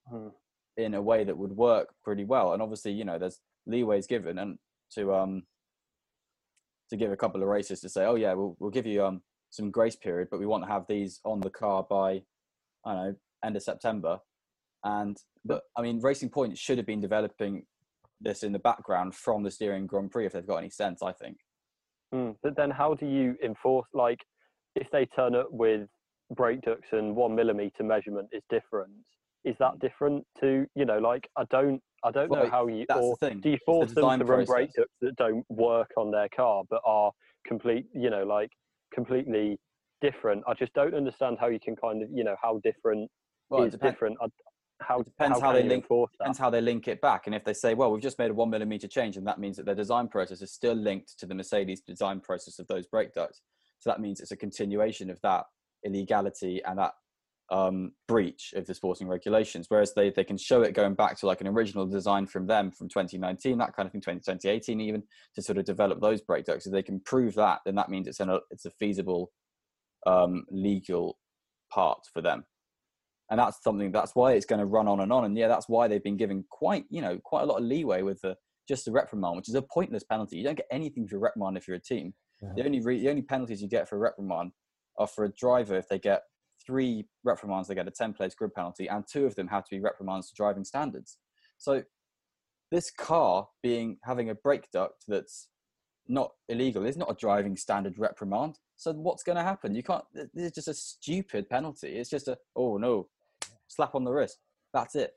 Hmm. 0.09 0.29
in 0.77 0.95
a 0.95 1.01
way 1.01 1.25
that 1.25 1.39
would 1.39 1.53
work 1.57 1.95
pretty 2.05 2.25
well. 2.25 2.53
And 2.53 2.61
obviously, 2.63 2.93
you 2.93 3.05
know, 3.05 3.19
there's 3.19 3.41
leeways 3.69 4.07
given 4.07 4.39
and 4.39 4.59
to 4.93 5.15
um 5.15 5.43
to 6.91 6.97
give 6.97 7.11
a 7.13 7.17
couple 7.17 7.43
of 7.43 7.49
races 7.49 7.81
to 7.81 7.89
say, 7.89 8.05
oh 8.05 8.15
yeah, 8.17 8.35
we'll 8.35 8.57
we'll 8.59 8.71
give 8.71 8.87
you 8.87 9.05
um 9.05 9.23
some 9.51 9.71
grace 9.71 9.97
period, 9.97 10.29
but 10.31 10.41
we 10.41 10.47
want 10.47 10.65
to 10.65 10.71
have 10.71 10.87
these 10.89 11.21
on 11.25 11.41
the 11.41 11.51
car 11.51 11.85
by 11.89 12.23
I 12.85 12.95
don't 12.95 12.97
know 12.97 13.15
end 13.45 13.57
of 13.57 13.63
September. 13.63 14.19
And 14.85 15.17
but 15.45 15.63
I 15.77 15.83
mean, 15.83 16.01
Racing 16.01 16.31
Point 16.31 16.57
should 16.59 16.79
have 16.79 16.87
been 16.87 17.01
developing 17.01 17.65
this 18.21 18.43
in 18.43 18.53
the 18.53 18.59
background 18.59 19.15
from 19.15 19.43
the 19.43 19.51
Styrian 19.51 19.87
Grand 19.87 20.11
Prix 20.11 20.27
if 20.27 20.33
they've 20.33 20.47
got 20.47 20.59
any 20.59 20.71
sense. 20.71 21.03
I 21.03 21.13
think. 21.13 21.39
Mm, 22.15 22.37
But 22.43 22.57
then, 22.57 22.71
how 22.71 22.95
do 22.95 23.07
you 23.07 23.37
enforce? 23.43 23.89
Like, 23.93 24.21
if 24.75 24.89
they 24.93 25.07
turn 25.07 25.35
up 25.35 25.49
with 25.51 25.89
brake 26.35 26.61
ducts 26.63 26.89
and 26.93 27.15
one 27.15 27.35
millimeter 27.35 27.83
measurement 27.83 28.29
is 28.33 28.43
different, 28.49 28.93
is 29.45 29.55
that 29.59 29.79
different 29.81 30.25
to 30.41 30.67
you 30.75 30.85
know? 30.85 30.99
Like, 30.99 31.29
I 31.37 31.45
don't, 31.51 31.83
I 32.05 32.11
don't 32.11 32.31
know 32.31 32.49
how 32.49 32.69
you 32.69 32.87
or 32.95 33.17
do 33.21 33.51
you 33.51 33.59
it's 33.83 33.95
the 33.95 34.01
them 34.03 34.21
to 34.21 34.25
run 34.25 34.45
brake 34.45 34.73
ducts 34.77 34.95
that 35.01 35.17
don't 35.17 35.45
work 35.49 35.91
on 35.97 36.11
their 36.11 36.29
car 36.29 36.63
but 36.71 36.81
are 36.85 37.11
complete, 37.47 37.87
you 37.95 38.11
know, 38.11 38.25
like 38.25 38.51
completely 38.95 39.59
different? 40.01 40.45
I 40.47 40.55
just 40.55 40.73
don't 40.75 40.95
understand 40.95 41.39
how 41.41 41.49
you 41.49 41.61
can 41.61 41.77
kind 41.77 42.03
of, 42.03 42.09
you 42.13 42.25
know, 42.25 42.37
how 42.43 42.61
different 42.63 43.11
Well, 43.51 43.63
is 43.65 43.73
depends. 43.73 43.95
different. 43.95 44.19
I, 44.21 44.27
how 44.83 45.01
It 45.01 45.05
depends 45.07 45.41
how 45.41 45.53
can 45.53 45.63
they 45.63 45.69
link- 45.69 45.87
depends 46.19 46.39
how 46.39 46.51
they 46.51 46.61
link 46.61 46.87
it 46.87 47.01
back. 47.01 47.27
And 47.27 47.35
if 47.35 47.45
they 47.45 47.55
say, 47.55 47.73
well, 47.75 47.91
we've 47.91 48.03
just 48.03 48.19
made 48.19 48.31
a 48.31 48.35
one 48.35 48.51
millimeter 48.51 48.87
change, 48.87 49.17
and 49.17 49.27
that 49.27 49.39
means 49.41 49.57
that 49.57 49.65
their 49.65 49.75
design 49.75 50.09
process 50.09 50.43
is 50.43 50.53
still 50.53 50.75
linked 50.75 51.19
to 51.19 51.27
the 51.27 51.35
Mercedes 51.35 51.81
design 51.81 52.21
process 52.21 52.59
of 52.59 52.67
those 52.67 52.87
brake 52.87 53.15
ducts. 53.15 53.41
So 53.79 53.91
that 53.91 54.01
means 54.01 54.21
it's 54.21 54.33
a 54.33 54.37
continuation 54.37 55.09
of 55.11 55.19
that 55.23 55.45
illegality 55.85 56.63
and 56.65 56.79
that 56.79 56.93
um, 57.51 57.93
breach 58.09 58.53
of 58.57 58.67
the 58.67 58.75
sporting 58.75 59.09
regulations. 59.09 59.67
Whereas 59.69 59.93
they, 59.95 60.11
they 60.11 60.25
can 60.25 60.37
show 60.37 60.63
it 60.63 60.75
going 60.75 60.95
back 60.95 61.19
to 61.21 61.27
like 61.27 61.41
an 61.41 61.47
original 61.47 61.87
design 61.87 62.27
from 62.27 62.47
them 62.47 62.71
from 62.71 62.89
2019, 62.89 63.59
that 63.59 63.75
kind 63.75 63.87
of 63.87 63.93
thing, 63.93 64.01
2020, 64.01 64.39
2018 64.39 64.81
even, 64.81 65.03
to 65.35 65.43
sort 65.43 65.59
of 65.59 65.65
develop 65.65 66.01
those 66.01 66.21
brake 66.23 66.45
ducts. 66.45 66.67
If 66.67 66.73
they 66.73 66.83
can 66.83 67.01
prove 67.01 67.35
that, 67.35 67.61
then 67.65 67.75
that 67.77 67.89
means 67.89 68.09
it's, 68.09 68.21
an, 68.21 68.39
it's 68.51 68.65
a 68.65 68.71
feasible 68.71 69.31
um, 70.07 70.45
legal 70.51 71.19
part 71.71 72.01
for 72.13 72.23
them 72.23 72.45
and 73.31 73.41
that's 73.41 73.63
something 73.63 73.91
that's 73.91 74.15
why 74.15 74.33
it's 74.33 74.47
going 74.47 74.59
to 74.59 74.67
run 74.67 74.89
on 74.89 75.01
and 75.01 75.13
on 75.13 75.25
and 75.25 75.37
yeah 75.37 75.49
that's 75.49 75.69
why 75.69 75.89
they've 75.89 76.03
been 76.03 76.17
given 76.17 76.45
quite 76.51 76.85
you 76.91 77.01
know 77.01 77.19
quite 77.25 77.43
a 77.43 77.47
lot 77.47 77.59
of 77.59 77.65
leeway 77.65 78.03
with 78.03 78.21
the 78.23 78.35
just 78.69 78.85
the 78.85 78.93
reprimand 78.93 79.37
which 79.37 79.49
is 79.49 79.55
a 79.55 79.63
pointless 79.63 80.05
penalty 80.05 80.37
you 80.37 80.45
don't 80.45 80.57
get 80.57 80.67
anything 80.71 81.07
for 81.07 81.19
reprimand 81.19 81.57
if 81.57 81.67
you're 81.67 81.77
a 81.77 81.81
team 81.81 82.13
the 82.57 82.65
only 82.65 82.81
re- 82.81 83.01
the 83.01 83.09
only 83.09 83.23
penalties 83.23 83.63
you 83.63 83.69
get 83.69 83.89
for 83.89 83.99
reprimand 83.99 84.53
are 84.99 85.07
for 85.07 85.25
a 85.25 85.33
driver 85.33 85.77
if 85.77 85.89
they 85.89 85.99
get 85.99 86.23
three 86.67 87.07
reprimands 87.25 87.69
they 87.69 87.75
get 87.75 87.89
a 87.89 87.91
10 87.91 88.13
place 88.13 88.35
grid 88.35 88.55
penalty 88.55 88.87
and 88.89 89.05
two 89.07 89.27
of 89.27 89.35
them 89.35 89.49
have 89.49 89.65
to 89.65 89.71
be 89.71 89.81
reprimands 89.81 90.29
to 90.29 90.35
driving 90.35 90.65
standards 90.65 91.19
so 91.59 91.83
this 92.71 92.91
car 92.91 93.49
being 93.63 93.99
having 94.05 94.31
a 94.31 94.35
brake 94.35 94.69
duct 94.73 95.05
that's 95.07 95.49
not 96.09 96.33
illegal 96.49 96.85
is 96.85 96.97
not 96.97 97.11
a 97.11 97.15
driving 97.15 97.57
standard 97.57 97.99
reprimand 97.99 98.59
so 98.77 98.93
what's 98.93 99.23
going 99.23 99.37
to 99.37 99.43
happen 99.43 99.75
you 99.75 99.83
can't 99.83 100.05
this 100.13 100.29
is 100.35 100.53
just 100.53 100.69
a 100.69 100.75
stupid 100.75 101.49
penalty 101.49 101.97
it's 101.97 102.11
just 102.11 102.29
a 102.29 102.37
oh 102.55 102.77
no 102.77 103.09
slap 103.69 103.95
on 103.95 104.05
the 104.05 104.13
wrist. 104.13 104.39
That's 104.73 104.95
it. 104.95 105.15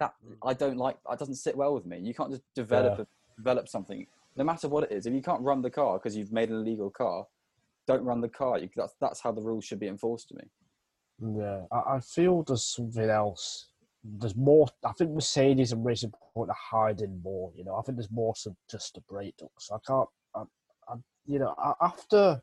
That 0.00 0.14
mm. 0.26 0.36
I 0.44 0.54
don't 0.54 0.76
like. 0.76 0.96
That 1.08 1.18
doesn't 1.18 1.36
sit 1.36 1.56
well 1.56 1.74
with 1.74 1.86
me. 1.86 1.98
You 1.98 2.14
can't 2.14 2.30
just 2.30 2.42
develop 2.54 2.98
Yeah. 2.98 3.04
a, 3.04 3.36
develop 3.36 3.68
something, 3.68 4.06
no 4.36 4.44
matter 4.44 4.68
what 4.68 4.84
it 4.84 4.92
is. 4.92 5.06
If 5.06 5.14
you 5.14 5.22
can't 5.22 5.42
run 5.42 5.62
the 5.62 5.70
car 5.70 5.98
because 5.98 6.16
you've 6.16 6.32
made 6.32 6.50
an 6.50 6.56
illegal 6.56 6.90
car, 6.90 7.26
don't 7.86 8.04
run 8.04 8.20
the 8.20 8.28
car. 8.28 8.58
You, 8.58 8.68
that's 8.74 8.94
that's 9.00 9.20
how 9.20 9.32
the 9.32 9.42
rules 9.42 9.64
should 9.64 9.80
be 9.80 9.88
enforced 9.88 10.28
to 10.28 10.36
me. 10.36 10.44
Yeah, 11.22 11.62
I, 11.70 11.96
I 11.96 12.00
feel 12.00 12.42
there's 12.42 12.64
something 12.64 13.08
else. 13.08 13.68
There's 14.04 14.34
more. 14.36 14.68
I 14.84 14.92
think 14.92 15.12
Mercedes 15.12 15.72
and 15.72 15.84
Racing 15.84 16.12
Point 16.34 16.50
are 16.50 16.56
hiding 16.58 17.20
more. 17.22 17.52
You 17.56 17.64
know, 17.64 17.76
I 17.76 17.82
think 17.82 17.98
there's 17.98 18.10
more 18.10 18.34
than 18.44 18.56
just 18.70 18.94
the 18.94 19.02
brake 19.02 19.36
ducts. 19.36 19.70
I 19.70 19.78
can't. 19.86 20.08
I, 20.34 20.42
I, 20.88 20.94
you 21.26 21.38
know, 21.38 21.54
after 21.80 22.42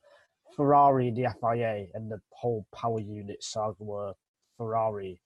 Ferrari, 0.55 1.11
the 1.11 1.27
FIA, 1.41 1.87
and 1.93 2.09
the 2.09 2.21
whole 2.31 2.65
power 2.73 2.99
unit 2.99 3.43
saga, 3.43 3.75
where 3.83 4.13
Ferrari, 4.57 5.21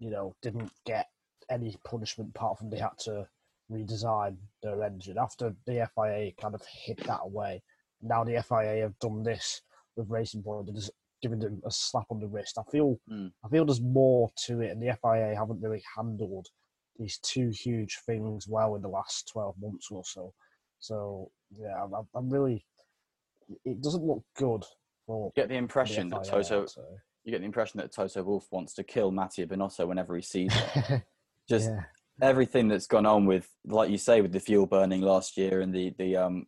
you 0.00 0.10
know, 0.10 0.34
didn't 0.42 0.72
get 0.84 1.06
any 1.48 1.76
punishment 1.84 2.30
apart 2.34 2.58
from 2.58 2.70
they 2.70 2.78
had 2.78 2.98
to 2.98 3.28
redesign 3.70 4.36
their 4.62 4.82
engine. 4.82 5.18
After 5.18 5.54
the 5.66 5.88
FIA 5.94 6.32
kind 6.40 6.54
of 6.54 6.62
hid 6.66 6.98
that 7.06 7.20
away, 7.22 7.62
now 8.02 8.24
the 8.24 8.42
FIA 8.42 8.82
have 8.82 8.98
done 8.98 9.22
this 9.22 9.62
with 9.96 10.10
Racing 10.10 10.42
Point. 10.42 10.68
Giving 11.22 11.38
them 11.38 11.60
a 11.66 11.70
slap 11.70 12.06
on 12.10 12.20
the 12.20 12.26
wrist. 12.28 12.58
I 12.58 12.62
feel 12.70 12.98
Mm. 13.10 13.32
I 13.44 13.48
feel 13.48 13.64
there's 13.64 13.80
more 13.80 14.30
to 14.46 14.60
it, 14.60 14.70
and 14.70 14.82
the 14.82 14.96
FIA 15.02 15.34
haven't 15.36 15.60
really 15.60 15.82
handled 15.96 16.48
these 16.98 17.18
two 17.18 17.50
huge 17.50 17.98
things 18.06 18.48
well 18.48 18.74
in 18.76 18.82
the 18.82 18.88
last 18.88 19.28
twelve 19.28 19.54
months 19.60 19.88
or 19.90 20.02
so. 20.04 20.32
So 20.78 21.30
yeah, 21.50 21.82
I'm, 21.82 21.94
I'm- 21.94 22.30
really. 22.30 22.64
It 23.64 23.80
doesn't 23.80 24.02
look 24.02 24.24
good 24.36 24.64
for 25.06 25.26
You 25.36 25.42
get 25.42 25.48
the 25.48 25.54
the 25.54 25.58
impression 25.58 26.08
that 26.08 26.24
Toto. 26.24 26.62
I'd. 26.64 26.70
You 27.24 27.32
get 27.32 27.40
the 27.40 27.46
impression 27.46 27.78
that 27.78 27.92
Toto 27.92 28.22
Wolff 28.24 28.46
wants 28.50 28.74
to 28.74 28.84
kill 28.84 29.10
Mattia 29.12 29.46
Binotto 29.46 29.86
whenever 29.86 30.16
he 30.16 30.22
sees 30.22 30.52
him. 30.52 31.02
Just 31.48 31.70
yeah, 31.70 31.84
everything 32.20 32.66
that's 32.68 32.86
gone 32.88 33.06
on 33.06 33.24
with, 33.26 33.48
like 33.64 33.88
you 33.90 33.98
say, 33.98 34.20
with 34.20 34.32
the 34.32 34.40
fuel 34.40 34.66
burning 34.66 35.00
last 35.00 35.36
year 35.36 35.60
and 35.60 35.72
the 35.72 35.92
the 35.98 36.16
um 36.16 36.46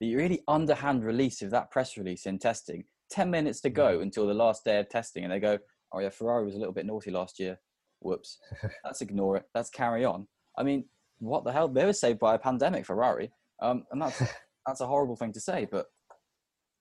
the 0.00 0.14
really 0.16 0.42
underhand 0.48 1.04
release 1.04 1.42
of 1.42 1.50
that 1.50 1.70
press 1.70 1.96
release 1.98 2.24
in 2.26 2.38
testing. 2.38 2.84
Ten 3.10 3.30
minutes 3.30 3.60
to 3.62 3.70
go 3.70 4.00
until 4.00 4.26
the 4.26 4.34
last 4.34 4.64
day 4.64 4.78
of 4.80 4.88
testing, 4.88 5.24
and 5.24 5.32
they 5.32 5.40
go, 5.40 5.58
"Oh 5.92 6.00
yeah, 6.00 6.10
Ferrari 6.10 6.44
was 6.44 6.54
a 6.54 6.58
little 6.58 6.74
bit 6.74 6.86
naughty 6.86 7.10
last 7.10 7.38
year. 7.38 7.58
Whoops. 8.00 8.38
Let's 8.84 9.00
ignore 9.00 9.36
it. 9.36 9.44
Let's 9.54 9.70
carry 9.70 10.04
on." 10.04 10.26
I 10.58 10.62
mean, 10.62 10.86
what 11.18 11.44
the 11.44 11.52
hell? 11.52 11.68
They 11.68 11.84
were 11.84 11.92
saved 11.92 12.18
by 12.18 12.34
a 12.34 12.38
pandemic, 12.38 12.86
Ferrari, 12.86 13.30
um, 13.62 13.84
and 13.92 14.02
that's 14.02 14.22
that's 14.66 14.80
a 14.80 14.86
horrible 14.86 15.16
thing 15.16 15.32
to 15.32 15.40
say, 15.40 15.66
but 15.70 15.86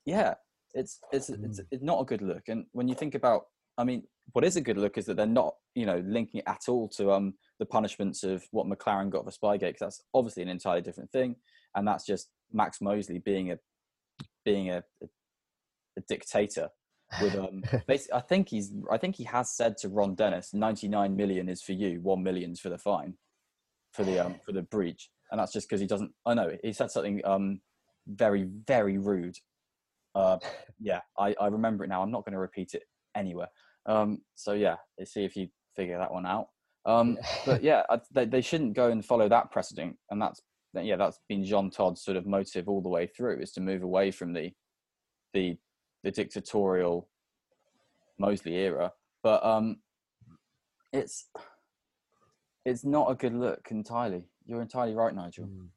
yeah, 0.06 0.36
it's 0.74 1.00
it's 1.12 1.30
it's 1.30 1.60
Mm. 1.60 1.66
it's 1.72 1.84
not 1.84 2.02
a 2.02 2.06
good 2.06 2.22
look. 2.22 2.44
And 2.48 2.66
when 2.74 2.88
you 2.88 2.96
think 2.96 3.16
about, 3.16 3.44
I 3.78 3.84
mean, 3.84 4.04
what 4.34 4.44
is 4.46 4.56
a 4.56 4.62
good 4.62 4.78
look 4.78 4.98
is 4.98 5.06
that 5.06 5.18
they're 5.18 5.26
not, 5.26 5.56
you 5.76 5.86
know, 5.86 6.04
linking 6.06 6.40
it 6.40 6.48
at 6.48 6.64
all 6.68 6.88
to 6.90 7.12
um 7.12 7.36
the 7.60 7.66
punishments 7.66 8.24
of 8.24 8.44
what 8.52 8.68
McLaren 8.68 9.10
got 9.10 9.24
for 9.26 9.32
Spygate, 9.32 9.60
because 9.60 9.80
that's 9.80 10.02
obviously 10.14 10.44
an 10.44 10.50
entirely 10.50 10.82
different 10.82 11.12
thing, 11.12 11.36
and 11.76 11.88
that's 11.88 12.06
just 12.06 12.30
Max 12.52 12.82
Mosley 12.82 13.20
being 13.20 13.52
a 13.52 13.60
being 14.44 14.70
a, 14.70 14.84
a, 15.02 15.08
a 15.98 16.02
dictator. 16.02 16.70
With 17.22 17.36
um, 17.36 17.64
basically, 17.88 18.18
I 18.18 18.22
think 18.22 18.50
he's, 18.50 18.74
I 18.92 18.98
think 18.98 19.16
he 19.16 19.24
has 19.26 19.52
said 19.52 19.78
to 19.78 19.90
Ron 19.90 20.16
Dennis, 20.16 20.54
ninety 20.54 20.88
nine 20.88 21.16
million 21.16 21.50
is 21.50 21.62
for 21.62 21.74
you, 21.74 22.00
one 22.02 22.24
million's 22.24 22.60
for 22.60 22.70
the 22.70 22.78
fine, 22.78 23.16
for 23.94 24.04
the 24.04 24.20
um 24.20 24.36
for 24.46 24.52
the 24.52 24.64
breach, 24.64 25.10
and 25.32 25.40
that's 25.40 25.54
just 25.54 25.70
because 25.70 25.82
he 25.82 25.88
doesn't. 25.88 26.12
I 26.26 26.34
know 26.34 26.52
he 26.64 26.74
said 26.74 26.92
something 26.92 27.22
um 27.26 27.62
very 28.08 28.48
very 28.68 28.98
rude. 28.98 29.36
Uh, 30.16 30.38
yeah, 30.80 31.02
I 31.18 31.36
I 31.40 31.48
remember 31.48 31.84
it 31.84 31.90
now. 31.90 32.02
I'm 32.02 32.12
not 32.12 32.26
going 32.26 32.34
to 32.34 32.40
repeat 32.40 32.74
it 32.74 32.84
anywhere. 33.16 33.50
Um, 33.86 34.22
so 34.36 34.54
yeah, 34.54 34.78
let's 34.98 35.14
see 35.14 35.26
if 35.26 35.36
you 35.36 35.48
figure 35.76 35.98
that 35.98 36.12
one 36.12 36.26
out. 36.26 36.48
Um, 36.86 37.18
but 37.46 37.64
yeah, 37.64 37.84
I, 37.90 38.00
they, 38.12 38.26
they 38.26 38.42
shouldn't 38.42 38.76
go 38.76 38.90
and 38.90 39.04
follow 39.04 39.28
that 39.30 39.52
precedent, 39.52 39.98
and 40.10 40.22
that's 40.22 40.42
yeah, 40.74 40.98
that's 40.98 41.20
been 41.30 41.44
Jean 41.44 41.70
Todt's 41.70 42.04
sort 42.04 42.18
of 42.18 42.26
motive 42.26 42.68
all 42.68 42.82
the 42.82 42.90
way 42.90 43.08
through 43.08 43.40
is 43.40 43.52
to 43.54 43.62
move 43.62 43.84
away 43.84 44.12
from 44.12 44.34
the 44.34 44.52
the 45.34 45.58
the 46.06 46.12
dictatorial 46.12 47.10
Mosley 48.20 48.54
era. 48.54 48.94
But 49.24 49.44
um, 49.44 49.78
it's 50.94 51.30
it's 52.64 52.86
not 52.86 53.12
a 53.12 53.16
good 53.16 53.34
look 53.34 53.68
entirely. 53.72 54.24
You're 54.46 54.62
entirely 54.62 54.96
right, 54.96 55.14
Nigel. 55.14 55.46
Mm. 55.46 55.68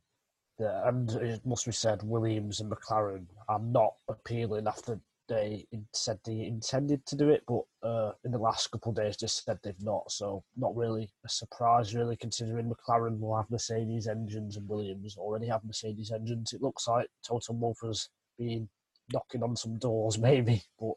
Yeah, 0.60 0.88
and 0.88 1.10
it 1.10 1.46
must 1.46 1.66
be 1.66 1.72
said, 1.72 2.02
Williams 2.02 2.60
and 2.60 2.70
McLaren 2.70 3.26
are 3.48 3.60
not 3.60 3.94
appealing 4.08 4.66
after 4.66 5.00
they 5.28 5.66
said 5.92 6.18
they 6.24 6.46
intended 6.46 7.06
to 7.06 7.16
do 7.16 7.28
it, 7.30 7.44
but 7.46 7.62
uh, 7.88 8.12
in 8.24 8.32
the 8.32 8.38
last 8.38 8.70
couple 8.70 8.90
of 8.90 8.96
days 8.96 9.16
just 9.16 9.44
said 9.44 9.58
they've 9.62 9.82
not. 9.82 10.10
So 10.10 10.42
not 10.56 10.76
really 10.76 11.10
a 11.24 11.28
surprise, 11.28 11.94
really, 11.94 12.16
considering 12.16 12.70
McLaren 12.70 13.20
will 13.20 13.36
have 13.36 13.50
Mercedes 13.50 14.08
engines 14.08 14.56
and 14.56 14.68
Williams 14.68 15.16
already 15.16 15.46
have 15.46 15.64
Mercedes 15.64 16.10
engines. 16.10 16.52
It 16.52 16.62
looks 16.62 16.88
like 16.88 17.06
Toto 17.24 17.52
Wolff 17.52 17.78
has 17.84 18.08
been 18.38 18.68
knocking 19.12 19.42
on 19.42 19.56
some 19.56 19.78
doors, 19.78 20.18
maybe, 20.28 20.62
but 20.78 20.94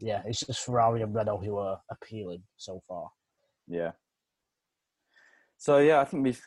yeah, 0.00 0.22
it's 0.26 0.40
just 0.40 0.64
Ferrari 0.64 1.02
and 1.02 1.14
Renault 1.14 1.42
who 1.44 1.56
are 1.58 1.80
appealing 1.90 2.42
so 2.56 2.82
far. 2.86 3.10
Yeah. 3.66 3.92
So 5.56 5.78
yeah, 5.78 6.00
I 6.00 6.04
think 6.04 6.24
we've. 6.24 6.40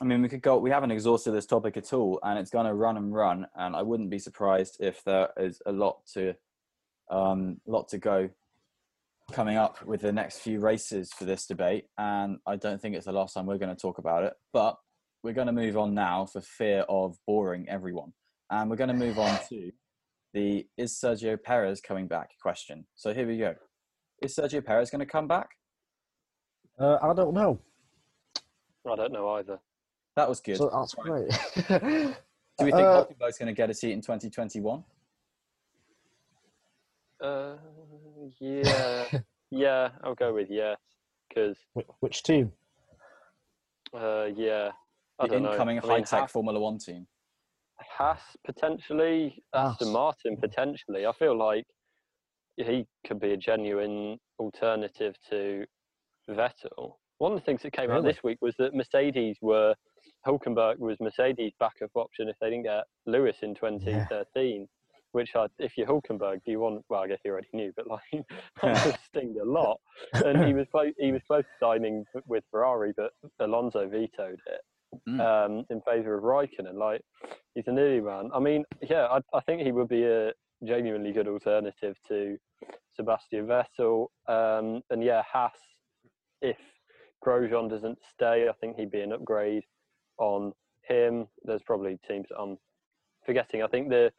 I 0.00 0.04
mean, 0.04 0.22
we 0.22 0.28
could 0.28 0.42
go. 0.42 0.58
We 0.58 0.70
haven't 0.70 0.92
exhausted 0.92 1.32
this 1.32 1.46
topic 1.46 1.76
at 1.76 1.92
all, 1.92 2.20
and 2.22 2.38
it's 2.38 2.50
going 2.50 2.66
to 2.66 2.74
run 2.74 2.96
and 2.96 3.12
run. 3.12 3.46
And 3.56 3.74
I 3.74 3.82
wouldn't 3.82 4.10
be 4.10 4.18
surprised 4.18 4.76
if 4.78 5.02
there 5.04 5.30
is 5.36 5.60
a 5.66 5.72
lot 5.72 6.06
to, 6.14 6.34
um, 7.10 7.60
lot 7.66 7.88
to 7.88 7.98
go, 7.98 8.28
coming 9.32 9.56
up 9.56 9.84
with 9.84 10.02
the 10.02 10.12
next 10.12 10.38
few 10.38 10.60
races 10.60 11.10
for 11.12 11.24
this 11.24 11.46
debate. 11.46 11.86
And 11.96 12.38
I 12.46 12.56
don't 12.56 12.80
think 12.80 12.94
it's 12.94 13.06
the 13.06 13.12
last 13.12 13.34
time 13.34 13.46
we're 13.46 13.58
going 13.58 13.74
to 13.74 13.80
talk 13.80 13.98
about 13.98 14.22
it. 14.22 14.34
But 14.52 14.76
we're 15.24 15.32
going 15.32 15.48
to 15.48 15.52
move 15.52 15.76
on 15.76 15.94
now 15.94 16.26
for 16.26 16.40
fear 16.40 16.84
of 16.88 17.16
boring 17.26 17.68
everyone, 17.68 18.12
and 18.50 18.70
we're 18.70 18.76
going 18.76 18.88
to 18.88 18.94
move 18.94 19.18
on 19.18 19.40
to 19.48 19.72
the 20.38 20.66
is 20.76 20.92
Sergio 20.92 21.36
Perez 21.42 21.80
coming 21.80 22.06
back 22.06 22.30
question. 22.40 22.86
So 22.94 23.12
here 23.12 23.26
we 23.26 23.38
go. 23.38 23.54
Is 24.22 24.36
Sergio 24.36 24.64
Perez 24.64 24.88
going 24.90 25.00
to 25.00 25.06
come 25.06 25.26
back? 25.26 25.48
Uh, 26.78 26.96
I 27.02 27.12
don't 27.12 27.34
know. 27.34 27.58
I 28.88 28.94
don't 28.94 29.12
know 29.12 29.28
either. 29.30 29.58
That 30.14 30.28
was 30.28 30.40
good. 30.40 30.56
So 30.56 30.70
that's 30.72 30.94
great. 30.94 31.28
Do 32.58 32.64
we 32.64 32.70
think 32.72 32.88
Uh, 32.88 33.04
Hulkenberg's 33.04 33.38
going 33.38 33.48
to 33.48 33.52
get 33.52 33.68
a 33.70 33.74
seat 33.74 33.92
in 33.92 34.00
2021? 34.00 34.84
Uh, 37.22 37.56
yeah, 38.40 39.04
yeah, 39.50 39.88
I'll 40.04 40.14
go 40.14 40.32
with 40.32 40.48
yes, 40.50 40.78
because 41.28 41.56
Wh- 41.76 41.90
Which 42.02 42.22
team? 42.22 42.52
uh, 43.92 44.26
yeah, 44.36 44.70
I 45.18 45.26
The 45.26 45.32
don't 45.32 45.42
know. 45.42 45.52
incoming 45.52 45.78
I 45.78 45.82
mean, 45.82 45.90
high-tech 45.90 46.30
Formula 46.30 46.60
One 46.60 46.78
team. 46.78 47.08
Haas 47.80 48.20
potentially, 48.44 49.42
Aston 49.54 49.92
Martin 49.92 50.36
potentially. 50.36 51.06
I 51.06 51.12
feel 51.12 51.36
like 51.36 51.64
he 52.56 52.86
could 53.06 53.20
be 53.20 53.32
a 53.32 53.36
genuine 53.36 54.18
alternative 54.38 55.14
to 55.30 55.64
Vettel. 56.28 56.94
One 57.18 57.32
of 57.32 57.38
the 57.38 57.44
things 57.44 57.62
that 57.62 57.72
came 57.72 57.90
out 57.90 58.04
this 58.04 58.22
week 58.22 58.38
was 58.40 58.54
that 58.58 58.74
Mercedes 58.74 59.36
were 59.40 59.74
Hulkenberg 60.26 60.78
was 60.78 60.96
Mercedes' 61.00 61.52
backup 61.58 61.90
option 61.94 62.28
if 62.28 62.36
they 62.40 62.50
didn't 62.50 62.64
get 62.64 62.84
Lewis 63.06 63.36
in 63.42 63.54
2013. 63.54 64.66
Which 65.12 65.30
I, 65.34 65.46
if 65.58 65.72
you're 65.78 65.86
Hulkenberg, 65.86 66.40
do 66.44 66.50
you 66.50 66.60
want? 66.60 66.84
Well, 66.90 67.00
I 67.00 67.08
guess 67.08 67.18
you 67.24 67.30
already 67.30 67.48
knew, 67.54 67.72
but 67.74 67.86
like 67.86 68.02
that 68.62 69.00
sting 69.06 69.34
a 69.40 69.44
lot. 69.44 69.80
And 70.12 70.44
he 70.44 70.52
was 70.58 70.66
close. 70.70 70.92
He 70.98 71.12
was 71.12 71.22
close 71.26 71.44
to 71.44 71.64
signing 71.66 72.04
with 72.26 72.44
Ferrari, 72.50 72.92
but 72.96 73.12
Alonso 73.40 73.88
vetoed 73.88 74.40
it 74.46 74.60
Mm. 75.06 75.20
um, 75.20 75.64
in 75.68 75.82
favour 75.82 76.16
of 76.16 76.24
Raikkonen. 76.24 76.72
Like 76.74 77.02
he's 77.58 77.66
a 77.66 77.72
nearly 77.72 78.00
man. 78.00 78.30
I 78.32 78.38
mean, 78.38 78.64
yeah, 78.88 79.06
I, 79.06 79.18
I 79.36 79.40
think 79.40 79.62
he 79.62 79.72
would 79.72 79.88
be 79.88 80.04
a 80.04 80.30
genuinely 80.64 81.10
good 81.10 81.26
alternative 81.26 81.96
to 82.06 82.36
Sebastian 82.94 83.48
Vettel. 83.48 84.06
Um, 84.28 84.82
and 84.90 85.02
yeah, 85.02 85.22
Haas, 85.30 85.50
if 86.40 86.56
Grosjean 87.26 87.68
doesn't 87.68 87.98
stay, 88.14 88.46
I 88.48 88.52
think 88.60 88.76
he'd 88.76 88.92
be 88.92 89.00
an 89.00 89.12
upgrade 89.12 89.64
on 90.18 90.52
him. 90.88 91.26
There's 91.42 91.64
probably 91.66 91.98
teams 92.06 92.28
I'm 92.38 92.58
forgetting. 93.26 93.64
I 93.64 93.66
think 93.66 93.88
the 93.88 94.12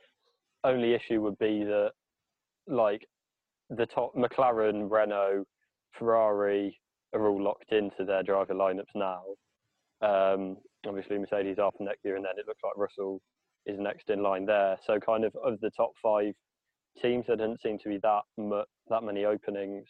only 0.65 0.93
issue 0.93 1.21
would 1.21 1.39
be 1.39 1.63
that, 1.63 1.91
like, 2.67 3.08
the 3.69 3.86
top 3.86 4.13
McLaren, 4.15 4.91
Renault, 4.91 5.45
Ferrari 5.97 6.78
are 7.13 7.25
all 7.25 7.41
locked 7.41 7.71
into 7.71 8.04
their 8.04 8.21
driver 8.21 8.54
lineups 8.54 8.95
now. 8.95 9.21
Um, 10.02 10.58
obviously, 10.87 11.17
Mercedes 11.17 11.59
are 11.59 11.71
for 11.77 11.83
next 11.83 12.03
year, 12.03 12.15
and 12.15 12.25
then 12.25 12.33
it 12.37 12.47
looks 12.47 12.61
like 12.63 12.77
Russell 12.77 13.21
is 13.65 13.77
next 13.79 14.09
in 14.09 14.21
line 14.21 14.45
there. 14.45 14.77
So, 14.85 14.99
kind 14.99 15.23
of 15.23 15.35
of 15.43 15.59
the 15.61 15.71
top 15.71 15.91
five 16.01 16.33
teams, 17.01 17.25
there 17.27 17.35
doesn't 17.35 17.61
seem 17.61 17.77
to 17.79 17.89
be 17.89 17.99
that 18.03 18.21
mu- 18.37 18.63
that 18.89 19.03
many 19.03 19.25
openings 19.25 19.85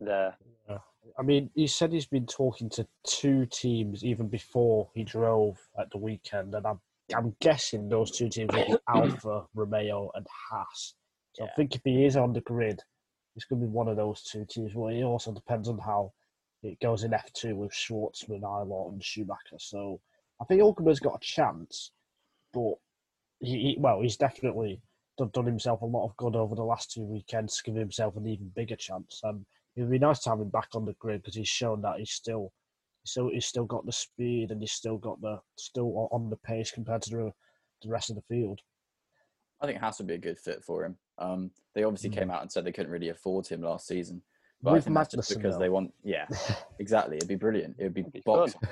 there. 0.00 0.36
I 1.18 1.22
mean, 1.22 1.50
he 1.54 1.66
said 1.66 1.92
he's 1.92 2.06
been 2.06 2.26
talking 2.26 2.68
to 2.70 2.86
two 3.06 3.46
teams 3.46 4.04
even 4.04 4.28
before 4.28 4.90
he 4.94 5.02
drove 5.02 5.58
at 5.78 5.90
the 5.90 5.98
weekend, 5.98 6.54
and 6.54 6.66
I'm 6.66 6.80
I'm 7.14 7.34
guessing 7.40 7.88
those 7.88 8.10
two 8.10 8.28
teams 8.28 8.50
will 8.52 8.66
be 8.66 8.76
Alfa, 8.88 9.46
Romeo, 9.54 10.10
and 10.14 10.26
Haas. 10.50 10.94
So 11.32 11.44
I 11.44 11.48
think 11.56 11.74
if 11.74 11.82
he 11.84 12.04
is 12.04 12.16
on 12.16 12.32
the 12.32 12.40
grid, 12.40 12.80
it's 13.36 13.44
going 13.44 13.60
to 13.60 13.66
be 13.66 13.72
one 13.72 13.88
of 13.88 13.96
those 13.96 14.22
two 14.22 14.44
teams. 14.48 14.74
Well, 14.74 14.94
it 14.94 15.02
also 15.02 15.32
depends 15.32 15.68
on 15.68 15.78
how 15.78 16.12
it 16.62 16.78
goes 16.80 17.04
in 17.04 17.12
F2 17.12 17.54
with 17.56 17.72
Shwartzman, 17.72 18.42
Ilott, 18.42 18.92
and 18.92 19.02
Schumacher. 19.02 19.58
So 19.58 20.00
I 20.40 20.44
think 20.44 20.60
Hulkenberg's 20.60 21.00
got 21.00 21.16
a 21.16 21.20
chance, 21.20 21.92
but 22.52 22.74
he, 23.40 23.58
he 23.58 23.76
well, 23.78 24.00
he's 24.02 24.16
definitely 24.16 24.80
done, 25.16 25.30
done 25.32 25.46
himself 25.46 25.82
a 25.82 25.86
lot 25.86 26.06
of 26.06 26.16
good 26.16 26.36
over 26.36 26.54
the 26.54 26.62
last 26.62 26.90
two 26.92 27.02
weekends 27.02 27.56
to 27.56 27.62
give 27.70 27.74
himself 27.76 28.16
an 28.16 28.26
even 28.26 28.50
bigger 28.54 28.76
chance. 28.76 29.20
And 29.22 29.44
it 29.76 29.82
would 29.82 29.90
be 29.90 29.98
nice 29.98 30.20
to 30.20 30.30
have 30.30 30.40
him 30.40 30.50
back 30.50 30.68
on 30.74 30.84
the 30.84 30.94
grid 30.94 31.22
because 31.22 31.36
he's 31.36 31.48
shown 31.48 31.80
that 31.82 31.98
he's 31.98 32.10
still, 32.10 32.52
so 33.04 33.30
he's 33.30 33.46
still 33.46 33.64
got 33.64 33.86
the 33.86 33.92
speed 33.92 34.50
and 34.50 34.60
he's 34.60 34.72
still 34.72 34.98
got 34.98 35.20
the 35.20 35.38
still 35.56 36.08
on 36.12 36.28
the 36.28 36.36
pace 36.36 36.70
compared 36.70 37.02
to 37.02 37.10
the, 37.10 37.32
the 37.82 37.88
rest 37.88 38.10
of 38.10 38.16
the 38.16 38.22
field. 38.22 38.60
I 39.62 39.66
think 39.66 39.78
Haas 39.78 39.98
would 39.98 40.06
be 40.06 40.14
a 40.14 40.18
good 40.18 40.38
fit 40.38 40.64
for 40.64 40.84
him. 40.84 40.96
Um, 41.18 41.50
they 41.74 41.84
obviously 41.84 42.10
Mm. 42.10 42.14
came 42.14 42.30
out 42.30 42.42
and 42.42 42.50
said 42.50 42.64
they 42.64 42.72
couldn't 42.72 42.92
really 42.92 43.10
afford 43.10 43.46
him 43.46 43.60
last 43.62 43.86
season, 43.86 44.22
but 44.62 44.74
With 44.74 44.84
think 44.84 45.10
just 45.10 45.34
because 45.34 45.54
though. 45.54 45.60
they 45.60 45.68
want. 45.68 45.92
Yeah, 46.04 46.26
exactly. 46.78 47.16
It'd 47.16 47.28
be 47.28 47.36
brilliant. 47.36 47.76
It 47.78 47.84
would 47.84 47.94
be 47.94 48.02
be 48.02 48.22
box. 48.24 48.54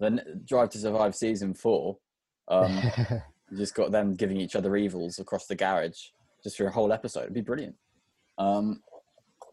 Then 0.00 0.42
Drive 0.44 0.70
to 0.70 0.78
Survive 0.78 1.14
season 1.14 1.54
four. 1.54 1.98
Um, 2.48 2.80
you 3.50 3.56
just 3.56 3.76
got 3.76 3.92
them 3.92 4.16
giving 4.16 4.38
each 4.38 4.56
other 4.56 4.76
evils 4.76 5.20
across 5.20 5.46
the 5.46 5.54
garage 5.54 6.08
just 6.42 6.56
for 6.56 6.66
a 6.66 6.72
whole 6.72 6.92
episode. 6.92 7.22
It'd 7.22 7.32
be 7.32 7.40
brilliant. 7.40 7.76
Um, 8.36 8.82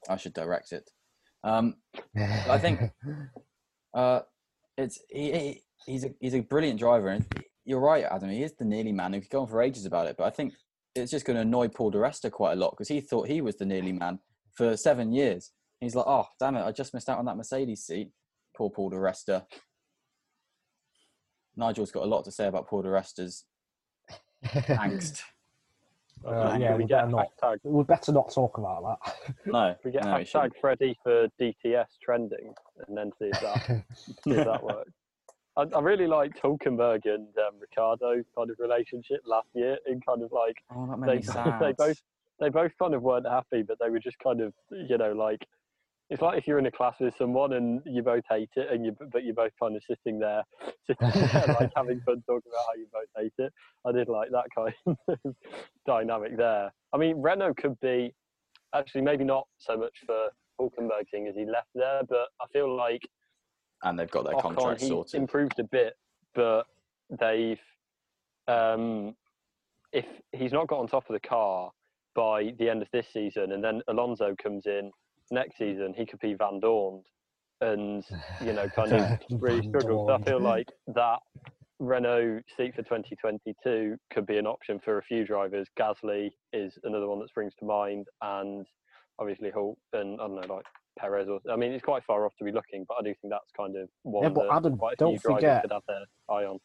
I 0.10 0.18
should 0.18 0.34
direct 0.34 0.72
it. 0.72 0.90
Um, 1.44 1.76
I 2.50 2.58
think 2.58 2.82
uh, 3.94 4.22
it's 4.78 5.00
he, 5.10 5.32
he, 5.32 5.62
he's 5.86 6.06
a 6.06 6.14
he's 6.20 6.34
a 6.34 6.42
brilliant 6.42 6.80
driver, 6.80 7.10
and 7.10 7.26
you're 7.64 7.80
right, 7.80 8.06
Adam. 8.10 8.32
He 8.32 8.44
is 8.44 8.54
the 8.54 8.66
nearly 8.66 8.92
man. 8.92 9.12
We 9.12 9.22
could 9.22 9.30
go 9.30 9.42
on 9.42 9.48
for 9.48 9.62
ages 9.62 9.86
about 9.86 10.08
it, 10.08 10.18
but 10.18 10.26
I 10.26 10.32
think 10.32 10.54
it's 10.96 11.12
just 11.12 11.26
going 11.26 11.36
to 11.36 11.44
annoy 11.44 11.68
Paul 11.68 11.92
Di 11.92 12.00
Resta 12.00 12.32
quite 12.32 12.54
a 12.54 12.56
lot 12.56 12.72
because 12.72 12.88
he 12.88 13.00
thought 13.00 13.28
he 13.28 13.42
was 13.42 13.58
the 13.58 13.66
nearly 13.66 13.94
man 13.94 14.20
for 14.62 14.78
seven 14.78 15.12
years. 15.12 15.50
He's 15.80 15.96
like, 15.96 16.06
oh 16.08 16.28
damn 16.40 16.56
it, 16.56 16.62
I 16.64 16.72
just 16.72 16.94
missed 16.94 17.10
out 17.10 17.18
on 17.18 17.26
that 17.26 17.36
Mercedes 17.36 17.84
seat. 17.84 18.12
Poor 18.56 18.70
Paul 18.70 18.92
Di 18.92 18.98
Resta. 18.98 19.44
Nigel's 21.58 21.90
got 21.92 22.04
a 22.04 22.06
lot 22.06 22.24
to 22.26 22.32
say 22.32 22.46
about 22.46 22.68
Paul 22.68 22.84
Di 22.84 22.90
Resta's 22.90 23.46
angst. 24.46 25.22
Uh, 26.24 26.56
yeah, 26.60 26.76
we 26.76 26.84
we 26.84 26.88
get 26.88 26.98
better 27.00 27.08
not. 27.10 27.28
hashtag, 27.42 27.58
We 27.64 27.84
better 27.84 28.12
not 28.12 28.32
talk 28.32 28.60
about 28.60 29.00
that. 29.04 29.34
No, 29.48 29.76
we 29.84 29.90
get 29.90 30.04
no, 30.06 30.18
he 30.18 30.24
hashtag 30.26 30.28
shouldn't. 30.28 30.58
Freddie 30.62 30.98
for 31.02 31.28
DTS 31.42 31.88
trending, 32.04 32.54
and 32.88 32.96
then 32.96 33.10
see 33.18 33.26
if 33.34 33.42
that 33.42 33.68
that. 33.68 33.84
see 34.24 34.32
if 34.32 34.46
that 34.46 34.64
works. 34.64 34.92
I, 35.58 35.64
I 35.76 35.80
really 35.82 36.06
liked 36.06 36.40
Hulkenberg 36.40 37.02
and 37.06 37.28
um, 37.40 37.60
Ricciardo 37.60 38.24
kind 38.38 38.52
of 38.52 38.58
relationship 38.60 39.22
last 39.26 39.48
year, 39.56 39.80
in 39.88 40.00
kind 40.02 40.22
of 40.22 40.32
like 40.32 40.58
Oh, 40.74 40.86
that 40.86 41.04
they, 41.08 41.16
me 41.16 41.22
sad. 41.24 41.60
they 41.60 41.72
both 41.74 42.00
they 42.42 42.50
both 42.50 42.72
kind 42.78 42.94
of 42.94 43.04
weren't 43.04 43.28
happy, 43.28 43.62
but 43.62 43.78
they 43.80 43.90
were 43.90 44.00
just 44.00 44.18
kind 44.20 44.42
of 44.42 44.52
you 44.72 44.98
know 44.98 45.14
like 45.14 45.46
it's 46.10 46.22
like 46.22 46.38
if 46.38 46.46
you're 46.46 46.60
in 46.60 46.66
a 46.66 46.72
class 46.72 46.96
with 47.00 47.16
someone 47.16 47.54
and 47.54 47.82
you 47.86 48.02
both 48.02 48.24
hate 48.30 48.50
it, 48.58 48.70
and 48.70 48.84
you 48.84 48.94
but 49.14 49.24
you're 49.24 49.36
both 49.36 49.54
kind 49.62 49.78
of 49.78 49.84
sitting 49.84 50.20
there, 50.20 50.44
sitting 50.88 51.08
there 51.10 51.56
like 51.60 51.72
having 51.78 52.02
fun 52.02 52.22
talking 52.28 52.52
about 52.52 52.66
how 52.68 52.74
you 52.76 52.88
both 52.92 53.08
hate 53.16 53.34
it. 53.38 53.54
I 53.86 53.92
did 53.94 54.10
like 54.10 54.30
that 54.32 54.46
kind 54.54 54.74
of 55.08 55.36
dynamic 55.86 56.36
there. 56.36 56.74
I 56.92 56.98
mean, 56.98 57.22
Renault 57.22 57.54
could 57.56 57.80
be 57.80 58.14
actually 58.76 59.02
maybe 59.02 59.24
not 59.24 59.48
so 59.60 59.78
much 59.78 59.94
for 60.06 60.30
Hulkenberg 60.60 61.10
thing 61.12 61.28
as 61.28 61.36
he 61.36 61.46
left 61.46 61.70
there, 61.76 62.02
but 62.10 62.28
I 62.42 62.48
feel 62.52 62.76
like 62.76 63.08
and 63.84 63.98
they've 63.98 64.12
got 64.12 64.26
their 64.26 64.34
Ocon, 64.34 64.56
contract 64.56 64.82
sorted. 64.82 65.20
improved 65.20 65.60
a 65.60 65.64
bit, 65.64 65.94
but 66.36 66.64
they've 67.20 67.60
um, 68.48 69.16
if 69.94 70.06
he's 70.34 70.52
not 70.52 70.68
got 70.68 70.80
on 70.80 70.88
top 70.88 71.10
of 71.10 71.14
the 71.14 71.20
car 71.20 71.72
by 72.16 72.54
the 72.60 72.70
end 72.70 72.82
of 72.82 72.88
this 72.92 73.08
season, 73.12 73.52
and 73.54 73.64
then 73.64 73.82
Alonso 73.88 74.36
comes 74.42 74.66
in 74.66 74.92
next 75.32 75.58
season, 75.58 75.94
he 75.96 76.06
could 76.06 76.20
be 76.20 76.36
Vandoorne, 76.36 77.02
and 77.62 78.04
you 78.44 78.54
know, 78.54 78.68
kind 78.70 78.94
of 78.94 79.20
really 79.42 79.62
Van 79.62 79.70
struggles. 79.70 80.08
So 80.10 80.14
I 80.16 80.22
feel 80.22 80.40
like 80.40 80.68
that 80.88 81.20
Renault 81.80 82.42
seat 82.58 82.76
for 82.76 82.84
2022 82.84 83.98
could 84.12 84.26
be 84.26 84.38
an 84.38 84.46
option 84.48 84.80
for 84.84 84.98
a 84.98 85.04
few 85.04 85.26
drivers. 85.26 85.68
Gasly 85.80 86.30
is 86.54 86.78
another 86.84 87.08
one 87.08 87.20
that 87.20 87.30
springs 87.30 87.54
to 87.60 87.66
mind, 87.66 88.08
and 88.22 88.66
obviously 89.20 89.52
Hulk 89.52 89.78
and 89.94 90.20
I 90.20 90.28
don't 90.28 90.48
know, 90.48 90.56
like 90.56 90.66
Perez. 91.00 91.28
Or 91.30 91.40
I 91.52 91.56
mean, 91.56 91.72
it's 91.72 91.84
quite 91.84 92.04
far 92.04 92.26
off 92.26 92.34
to 92.40 92.44
be 92.44 92.52
looking, 92.52 92.86
but 92.88 92.98
I 93.00 93.04
do 93.04 93.14
think 93.22 93.32
that's 93.32 93.52
kind 93.56 93.76
of 93.78 93.90
one 94.04 94.24
Yeah, 94.24 94.30
but 94.30 94.52
Adam, 94.52 94.80
don't 94.98 95.22
forget- 95.22 95.62
could 95.64 95.72
have 95.72 95.84
their 95.88 96.06
eye 96.30 96.44
on. 96.46 96.60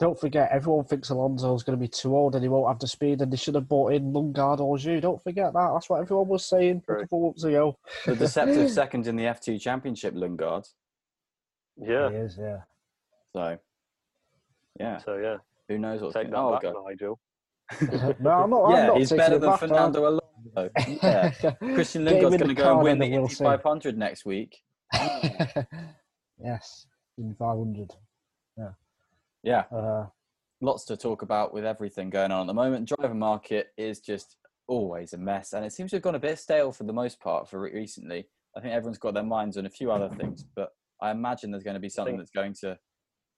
Don't 0.00 0.18
forget, 0.18 0.50
everyone 0.50 0.84
thinks 0.84 1.10
Alonso's 1.10 1.62
going 1.62 1.78
to 1.78 1.80
be 1.80 1.88
too 1.88 2.16
old 2.16 2.34
and 2.34 2.42
he 2.42 2.48
won't 2.48 2.66
have 2.68 2.80
the 2.80 2.88
speed, 2.88 3.20
and 3.22 3.32
they 3.32 3.36
should 3.36 3.54
have 3.54 3.68
bought 3.68 3.92
in 3.92 4.12
Lundgaard 4.12 4.58
or 4.58 4.76
Zhou. 4.76 5.00
Don't 5.00 5.22
forget 5.22 5.52
that. 5.52 5.70
That's 5.72 5.88
what 5.88 6.00
everyone 6.00 6.26
was 6.28 6.44
saying 6.44 6.82
a 6.88 6.92
True. 6.92 7.00
couple 7.02 7.18
of 7.18 7.24
months 7.24 7.44
ago. 7.44 7.78
the 8.04 8.16
deceptive 8.16 8.70
second 8.72 9.06
in 9.06 9.14
the 9.14 9.22
F2 9.24 9.60
Championship, 9.60 10.14
Lundgaard. 10.14 10.68
Yeah. 11.76 12.10
He 12.10 12.16
is, 12.16 12.36
yeah. 12.40 12.58
So, 13.36 13.58
yeah, 14.80 14.98
So 14.98 15.16
yeah, 15.16 15.36
who 15.68 15.78
knows 15.78 16.02
what's 16.02 16.14
take 16.14 16.30
that 16.30 16.36
to 16.36 16.58
back, 16.60 16.74
oh, 16.76 16.86
Nigel. 16.88 17.20
No, 18.20 18.30
I'm 18.30 18.50
not. 18.50 18.64
I'm 18.64 18.72
Yeah, 18.72 18.86
not 18.88 18.98
he's 18.98 19.10
better 19.12 19.38
than 19.38 19.50
back, 19.50 19.60
man. 19.62 19.68
Fernando 19.70 20.08
Alonso. 20.08 20.70
Yeah. 21.02 21.30
Christian 21.74 22.04
Get 22.04 22.14
him 22.16 22.22
Lundgaard's 22.24 22.36
going 22.36 22.48
to 22.48 22.54
go 22.54 22.62
and 22.62 22.72
and 22.72 22.82
win 22.82 22.98
the 22.98 23.10
we'll 23.10 23.22
Indy 23.22 23.34
500 23.34 23.96
next 23.98 24.24
week. 24.24 24.58
Hmm. 24.92 25.60
yes, 26.42 26.86
in 27.16 27.34
500. 27.34 27.90
Yeah, 29.44 29.64
Uh, 29.70 30.06
lots 30.62 30.84
to 30.86 30.96
talk 30.96 31.20
about 31.22 31.52
with 31.52 31.64
everything 31.66 32.08
going 32.10 32.32
on 32.32 32.40
at 32.42 32.46
the 32.46 32.54
moment. 32.54 32.88
Driver 32.88 33.14
market 33.14 33.68
is 33.76 34.00
just 34.00 34.38
always 34.66 35.12
a 35.12 35.18
mess, 35.18 35.52
and 35.52 35.64
it 35.64 35.72
seems 35.72 35.90
to 35.90 35.96
have 35.96 36.02
gone 36.02 36.14
a 36.14 36.18
bit 36.18 36.38
stale 36.38 36.72
for 36.72 36.84
the 36.84 36.92
most 36.92 37.20
part 37.20 37.46
for 37.48 37.60
recently. 37.60 38.26
I 38.56 38.60
think 38.60 38.72
everyone's 38.72 38.98
got 38.98 39.12
their 39.14 39.22
minds 39.22 39.58
on 39.58 39.66
a 39.66 39.70
few 39.70 39.92
other 39.92 40.08
things, 40.16 40.44
but 40.56 40.70
I 41.02 41.10
imagine 41.10 41.50
there's 41.50 41.62
going 41.64 41.74
to 41.74 41.80
be 41.80 41.90
something 41.90 42.16
that's 42.16 42.30
going 42.30 42.54
to 42.60 42.78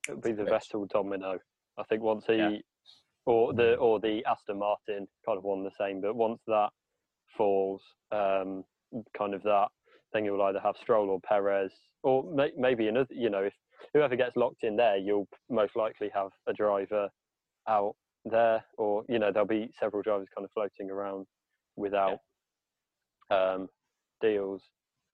It'll 0.09 0.21
be 0.21 0.31
the 0.33 0.45
Rich. 0.45 0.53
Vettel 0.71 0.89
domino. 0.89 1.41
I 1.79 1.83
think 1.85 2.03
once 2.03 2.25
he 2.27 2.37
Yeah. 2.37 2.59
or 3.25 3.53
the 3.53 3.75
or 3.77 3.99
the 3.99 4.25
Aston 4.25 4.59
Martin 4.59 5.09
kind 5.27 5.37
of 5.39 5.43
one 5.43 5.65
the 5.65 5.73
same, 5.73 6.01
but 6.01 6.15
once 6.15 6.41
that 6.47 6.71
falls, 7.37 7.83
um, 8.13 8.65
kind 9.19 9.35
of 9.35 9.43
that, 9.43 9.69
then 10.13 10.25
you'll 10.25 10.41
either 10.43 10.61
have 10.61 10.77
Stroll 10.77 11.11
or 11.11 11.19
Perez, 11.21 11.73
or 12.05 12.23
may, 12.23 12.53
maybe 12.57 12.87
another. 12.87 13.13
You 13.13 13.31
know, 13.31 13.43
if 13.43 13.55
whoever 13.97 14.14
gets 14.14 14.36
locked 14.36 14.62
in 14.62 14.76
there, 14.76 14.99
you'll 14.99 15.26
most 15.49 15.74
likely 15.74 16.11
have 16.14 16.28
a 16.47 16.53
driver 16.53 17.09
out 17.66 17.94
there, 18.26 18.62
or 18.76 19.05
you 19.09 19.18
know 19.18 19.32
there'll 19.32 19.49
be 19.49 19.70
several 19.80 20.03
drivers 20.03 20.28
kind 20.36 20.44
of 20.44 20.51
floating 20.53 20.90
around 20.90 21.26
without 21.76 22.18
um, 23.30 23.68
deals. 24.20 24.62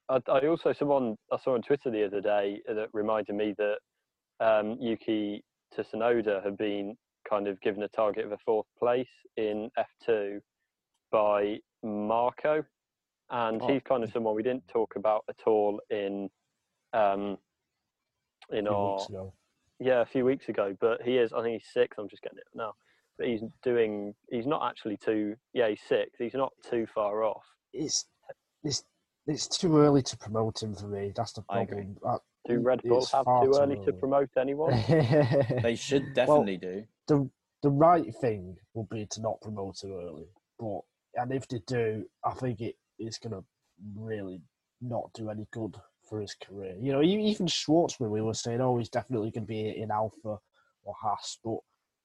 I, 0.09 0.21
I 0.27 0.47
also 0.49 0.73
someone 0.73 1.17
I 1.31 1.39
saw 1.39 1.55
on 1.55 1.63
Twitter 1.63 1.91
the 1.91 2.05
other 2.05 2.21
day 2.21 2.61
that 2.67 2.89
reminded 2.93 3.37
me 3.37 3.55
that 3.57 3.79
um, 4.41 4.77
Yuki 4.81 5.45
Tsunoda 5.77 6.43
had 6.43 6.57
been 6.57 6.97
kind 7.29 7.47
of 7.47 7.61
given 7.61 7.85
a 7.85 7.89
target 7.89 8.25
of 8.27 8.33
a 8.33 8.39
fourth 8.45 8.67
place 8.79 9.07
in 9.37 9.71
F2 9.79 10.41
by 11.13 11.59
Marko, 11.85 12.65
and 13.31 13.63
Oh. 13.63 13.69
he's 13.69 13.83
kind 13.85 14.03
of 14.03 14.11
someone 14.11 14.35
we 14.35 14.43
didn't 14.43 14.67
talk 14.67 14.97
about 14.97 15.23
at 15.29 15.37
all 15.47 15.81
in 15.91 16.29
um, 16.93 17.39
in 18.51 18.67
a 18.67 18.71
few 18.71 18.77
our 18.77 18.97
weeks 18.97 19.09
ago. 19.09 19.33
yeah 19.81 20.01
a 20.01 20.07
few 20.07 20.25
weeks 20.25 20.49
ago. 20.49 20.77
But 20.81 21.03
he 21.03 21.19
is 21.19 21.33
I 21.33 21.43
think 21.43 21.61
he's 21.63 21.73
sixth. 21.73 21.99
I'm 21.99 22.09
just 22.09 22.23
getting 22.23 22.39
it 22.39 22.45
now. 22.55 22.73
But 23.19 23.27
he's 23.29 23.43
doing. 23.63 24.15
He's 24.31 24.47
not 24.47 24.69
actually 24.69 24.97
too. 24.97 25.37
Yeah, 25.53 25.69
he's 25.69 25.81
sixth. 25.87 26.17
He's 26.19 26.35
not 26.35 26.53
too 26.69 26.87
far 26.95 27.25
off. 27.25 27.45
It's 27.73 28.07
it's 28.65 28.85
it's 29.27 29.47
too 29.47 29.79
early 29.79 30.03
to 30.03 30.17
promote 30.17 30.63
him 30.63 30.75
for 30.75 30.89
me. 30.89 31.13
That's 31.15 31.33
the 31.33 31.43
problem. 31.43 31.97
Uh, 32.05 32.19
Do 32.49 32.59
Red 32.61 32.83
Bull 32.83 33.07
have 33.13 33.25
far 33.25 33.45
too 33.45 33.53
too 33.53 33.59
early 33.61 33.77
to 33.85 33.93
promote 33.93 34.31
anyone? 34.37 34.73
They 35.63 35.77
should 35.77 36.15
definitely 36.15 36.57
do. 36.57 36.85
the 37.07 37.29
the 37.63 37.71
right 37.71 38.13
thing 38.21 38.57
would 38.75 38.89
be 38.89 39.07
to 39.11 39.21
not 39.21 39.41
promote 39.41 39.83
him 39.85 39.93
early, 39.93 40.27
but 40.59 40.81
and 41.15 41.33
if 41.33 41.47
they 41.49 41.61
do, 41.67 42.05
I 42.25 42.33
think 42.33 42.61
it 42.61 42.77
it's 42.99 43.19
gonna 43.19 43.45
really 43.95 44.41
not 44.81 45.13
do 45.15 45.31
any 45.31 45.47
good 45.53 45.77
for 46.13 46.21
his 46.21 46.35
career. 46.35 46.77
You 46.79 46.93
know, 46.93 47.03
e- 47.03 47.31
even 47.31 47.47
Shwartzman, 47.47 48.11
we 48.11 48.21
were 48.21 48.35
saying, 48.35 48.61
oh, 48.61 48.77
he's 48.77 48.91
definitely 48.91 49.31
going 49.31 49.45
to 49.45 49.49
be 49.49 49.71
in 49.81 49.91
Alfa 49.91 50.37
or 50.85 50.95
Haas, 51.01 51.39
but 51.43 51.53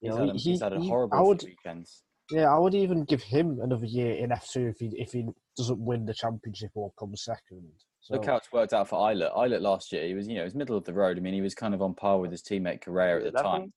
you 0.00 0.10
He's, 0.10 0.14
know, 0.14 0.20
had, 0.20 0.28
a, 0.30 0.32
he, 0.32 0.38
he's 0.38 0.62
had 0.62 0.72
a 0.72 0.80
he- 0.80 0.88
horrible 0.88 1.18
I 1.18 1.20
would, 1.20 1.42
weekends. 1.42 2.02
yeah, 2.30 2.50
I 2.50 2.58
would 2.58 2.74
even 2.74 3.04
give 3.04 3.22
him 3.22 3.58
another 3.62 3.84
year 3.84 4.14
in 4.14 4.32
F 4.32 4.48
two 4.50 4.68
if 4.68 4.78
he 4.78 4.90
if 4.96 5.12
he 5.12 5.26
doesn't 5.58 5.78
win 5.78 6.06
the 6.06 6.14
championship 6.14 6.70
or 6.74 6.90
come 6.98 7.14
second. 7.16 7.68
So, 8.00 8.14
Look 8.14 8.24
how 8.24 8.36
it's 8.36 8.50
worked 8.50 8.72
out 8.72 8.88
for 8.88 8.98
Ilott. 9.10 9.36
Ilott 9.36 9.60
last 9.60 9.92
year, 9.92 10.06
he 10.06 10.14
was, 10.14 10.26
you 10.26 10.36
know, 10.36 10.40
he 10.40 10.44
was 10.44 10.54
middle 10.54 10.76
of 10.78 10.84
the 10.84 10.94
road. 10.94 11.18
I 11.18 11.20
mean, 11.20 11.34
he 11.34 11.42
was 11.42 11.54
kind 11.54 11.74
of 11.74 11.82
on 11.82 11.94
par 11.94 12.18
with 12.18 12.30
his 12.30 12.42
teammate 12.42 12.80
Correa 12.82 13.18
at 13.18 13.24
the 13.24 13.42
time. 13.42 13.72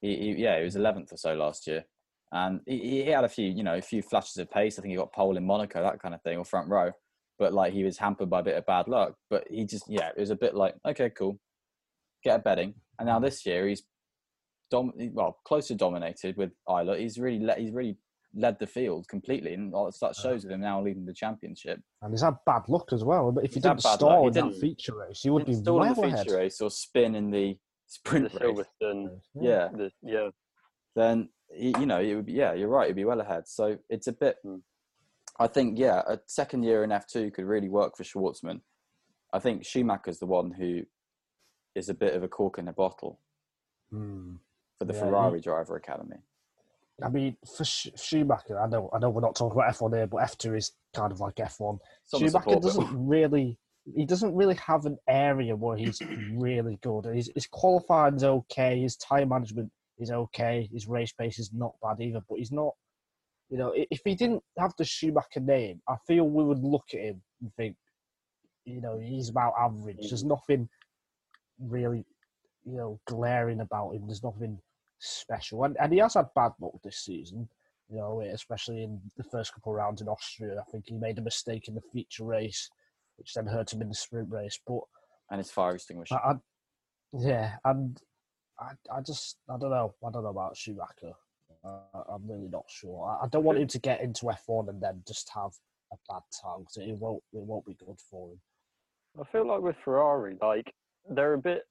He, 0.00 0.16
he, 0.16 0.30
yeah, 0.42 0.56
he 0.58 0.64
was 0.64 0.76
11th 0.76 1.12
or 1.12 1.16
so 1.18 1.34
last 1.34 1.66
year, 1.66 1.84
and 2.32 2.60
he, 2.64 3.02
he 3.04 3.06
had 3.10 3.24
a 3.24 3.28
few, 3.28 3.50
you 3.50 3.62
know, 3.64 3.74
a 3.74 3.82
few 3.82 4.00
flashes 4.02 4.38
of 4.38 4.50
pace. 4.50 4.78
I 4.78 4.82
think 4.82 4.92
he 4.92 4.96
got 4.96 5.12
pole 5.12 5.36
in 5.36 5.44
Monaco, 5.44 5.82
that 5.82 6.00
kind 6.00 6.14
of 6.14 6.22
thing, 6.22 6.38
or 6.38 6.44
front 6.46 6.68
row. 6.68 6.92
But 7.38 7.52
like 7.52 7.72
he 7.72 7.84
was 7.84 7.98
hampered 7.98 8.30
by 8.30 8.40
a 8.40 8.42
bit 8.42 8.56
of 8.56 8.64
bad 8.66 8.88
luck. 8.88 9.14
But 9.30 9.44
he 9.50 9.64
just, 9.66 9.84
yeah, 9.88 10.08
it 10.16 10.20
was 10.20 10.30
a 10.30 10.36
bit 10.36 10.54
like, 10.54 10.74
okay, 10.86 11.10
cool, 11.10 11.38
get 12.24 12.36
a 12.36 12.42
betting. 12.42 12.74
And 12.98 13.06
now 13.06 13.18
this 13.18 13.44
year 13.44 13.68
he's, 13.68 13.82
dom- 14.70 14.92
well, 15.12 15.38
close 15.44 15.68
to 15.68 15.74
dominated 15.74 16.36
with 16.36 16.52
Ilott. 16.68 16.98
He's 17.00 17.18
really, 17.18 17.40
let, 17.44 17.58
he's 17.58 17.72
really 17.72 17.98
led 18.34 18.58
the 18.58 18.66
field 18.66 19.06
completely, 19.08 19.54
and 19.54 19.74
all 19.74 19.90
that 20.00 20.14
shows 20.16 20.44
with 20.44 20.52
him 20.52 20.60
now 20.60 20.82
leading 20.82 21.04
the 21.06 21.12
championship. 21.14 21.80
and 22.02 22.12
he's 22.12 22.22
had 22.22 22.34
bad 22.46 22.62
luck 22.68 22.92
as 22.92 23.04
well. 23.04 23.32
But 23.32 23.44
if 23.44 23.50
he 23.50 23.56
He's 23.60 23.64
had 23.64 23.78
didn't 23.78 23.94
stall 23.94 24.22
He 24.22 24.26
in 24.28 24.32
that 24.32 24.42
didn't- 24.44 24.60
feature 24.60 24.96
race, 24.96 25.20
he 25.22 25.30
would 25.30 25.44
be 25.46 25.52
Didn't 25.52 25.64
stall 25.64 25.82
in 25.82 25.88
well 25.88 25.94
the 25.94 26.02
ahead. 26.08 26.26
feature 26.26 26.36
race 26.38 26.60
or 26.60 26.70
spin 26.70 27.14
in 27.14 27.30
the 27.30 27.56
sprint 27.86 28.32
the 28.32 28.38
race. 28.48 28.58
Silverstone. 28.82 29.20
Yeah, 29.40 29.68
The, 29.72 29.90
yeah, 30.02 30.28
then 30.94 31.28
you 31.54 31.86
know 31.86 32.00
it 32.00 32.14
would 32.14 32.26
be 32.26 32.32
yeah 32.32 32.52
you're 32.54 32.68
right 32.68 32.86
it'd 32.86 32.96
be 32.96 33.04
well 33.04 33.20
ahead 33.20 33.46
so 33.46 33.76
it's 33.88 34.08
a 34.08 34.12
bit 34.12 34.36
Hmm. 34.42 34.56
I 35.38 35.46
think 35.46 35.78
yeah 35.78 36.02
a 36.06 36.18
second 36.26 36.62
year 36.62 36.82
in 36.84 36.90
f2 36.90 37.32
could 37.34 37.44
really 37.44 37.68
work 37.68 37.96
for 37.96 38.04
shwartzman 38.04 38.60
i 39.32 39.38
think 39.38 39.64
schumacher's 39.64 40.18
the 40.18 40.26
one 40.26 40.50
who 40.50 40.82
is 41.74 41.88
a 41.88 41.94
bit 41.94 42.14
of 42.14 42.22
a 42.22 42.28
cork 42.28 42.58
in 42.58 42.68
a 42.68 42.72
bottle 42.72 43.20
Hmm. 43.90 44.36
for 44.78 44.84
the 44.86 44.94
Yeah, 44.94 45.00
ferrari 45.00 45.40
driver 45.40 45.76
academy 45.76 46.16
I 47.02 47.10
mean, 47.10 47.36
for 47.54 47.62
Sch- 47.62 47.90
Schumacher, 47.94 48.58
I 48.58 48.66
know, 48.66 48.88
I 48.90 48.98
know, 48.98 49.10
we're 49.10 49.20
not 49.20 49.36
talking 49.36 49.58
about 49.60 49.74
F1 49.74 49.94
here, 49.94 50.06
but 50.06 50.22
F2 50.22 50.56
is 50.56 50.72
kind 50.94 51.12
of 51.12 51.20
like 51.20 51.34
F1. 51.34 51.78
It's 52.04 52.18
Schumacher 52.18 52.58
doesn't 52.58 52.88
really, 53.06 53.58
he 53.94 54.06
doesn't 54.06 54.34
really 54.34 54.54
have 54.54 54.86
an 54.86 54.96
area 55.06 55.54
where 55.54 55.76
he's 55.76 56.00
really 56.32 56.78
good. 56.82 57.04
His, 57.04 57.30
his 57.34 57.46
qualifying's 57.46 58.24
okay, 58.24 58.80
his 58.80 58.96
time 58.96 59.28
management 59.28 59.70
is 59.98 60.10
okay, 60.10 60.70
his 60.72 60.86
race 60.86 61.12
pace 61.12 61.38
is 61.38 61.50
not 61.52 61.74
bad 61.82 62.00
either, 62.00 62.22
but 62.30 62.38
he's 62.38 62.50
not. 62.52 62.72
You 63.48 63.58
know, 63.58 63.72
if 63.74 64.00
he 64.04 64.14
didn't 64.14 64.42
have 64.58 64.72
the 64.76 64.84
Schumacher 64.84 65.40
name, 65.40 65.80
I 65.88 65.96
feel 66.06 66.28
we 66.28 66.44
would 66.44 66.64
look 66.64 66.86
at 66.92 67.00
him 67.00 67.22
and 67.40 67.52
think, 67.54 67.76
you 68.64 68.80
know, 68.80 68.98
he's 68.98 69.28
about 69.28 69.54
average. 69.58 70.08
There's 70.08 70.24
mm. 70.24 70.28
nothing 70.28 70.68
really, 71.60 72.04
you 72.64 72.76
know, 72.76 72.98
glaring 73.06 73.60
about 73.60 73.92
him. 73.92 74.06
There's 74.06 74.24
nothing 74.24 74.58
special. 74.98 75.64
And, 75.64 75.76
and 75.80 75.92
he 75.92 76.00
has 76.00 76.14
had 76.14 76.26
bad 76.34 76.52
luck 76.60 76.72
this 76.82 76.98
season, 76.98 77.48
you 77.88 77.98
know, 77.98 78.20
especially 78.20 78.82
in 78.82 79.00
the 79.16 79.24
first 79.24 79.54
couple 79.54 79.72
of 79.72 79.76
rounds 79.76 80.00
in 80.00 80.08
Austria. 80.08 80.58
I 80.60 80.70
think 80.70 80.86
he 80.88 80.94
made 80.94 81.18
a 81.18 81.22
mistake 81.22 81.68
in 81.68 81.74
the 81.74 81.82
feature 81.92 82.24
race, 82.24 82.68
which 83.16 83.32
then 83.34 83.46
hurt 83.46 83.72
him 83.72 83.82
in 83.82 83.88
the 83.88 83.94
sprint 83.94 84.28
race. 84.30 84.58
But 84.66 84.80
and 85.30 85.38
his 85.38 85.50
fire 85.50 85.74
extinguisher 85.74 86.14
I, 86.14 86.32
I 86.32 86.34
yeah, 87.12 87.56
and 87.64 88.00
I, 88.58 88.72
I 88.92 89.00
just, 89.00 89.36
I 89.48 89.56
don't 89.58 89.70
know. 89.70 89.94
I 90.04 90.10
don't 90.10 90.24
know 90.24 90.30
about 90.30 90.56
Schumacher. 90.56 91.12
Uh, 91.66 92.04
I'm 92.08 92.26
really 92.30 92.48
not 92.48 92.64
sure. 92.68 93.06
I, 93.08 93.24
I 93.24 93.28
don't 93.28 93.44
want 93.44 93.58
him 93.58 93.66
to 93.68 93.78
get 93.80 94.00
into 94.00 94.26
F1 94.26 94.68
and 94.68 94.80
then 94.80 95.02
just 95.06 95.28
have 95.34 95.50
a 95.92 95.96
bad 96.08 96.22
time 96.40 96.64
'cause 96.64 96.76
it 96.76 96.92
won't, 96.92 97.22
it 97.32 97.42
won't 97.42 97.66
be 97.66 97.74
good 97.74 97.98
for 98.10 98.30
him. 98.30 98.40
I 99.20 99.24
feel 99.32 99.46
like 99.46 99.60
with 99.62 99.76
Ferrari, 99.84 100.38
like 100.40 100.72
they're 101.08 101.34
a 101.34 101.38
bit. 101.38 101.64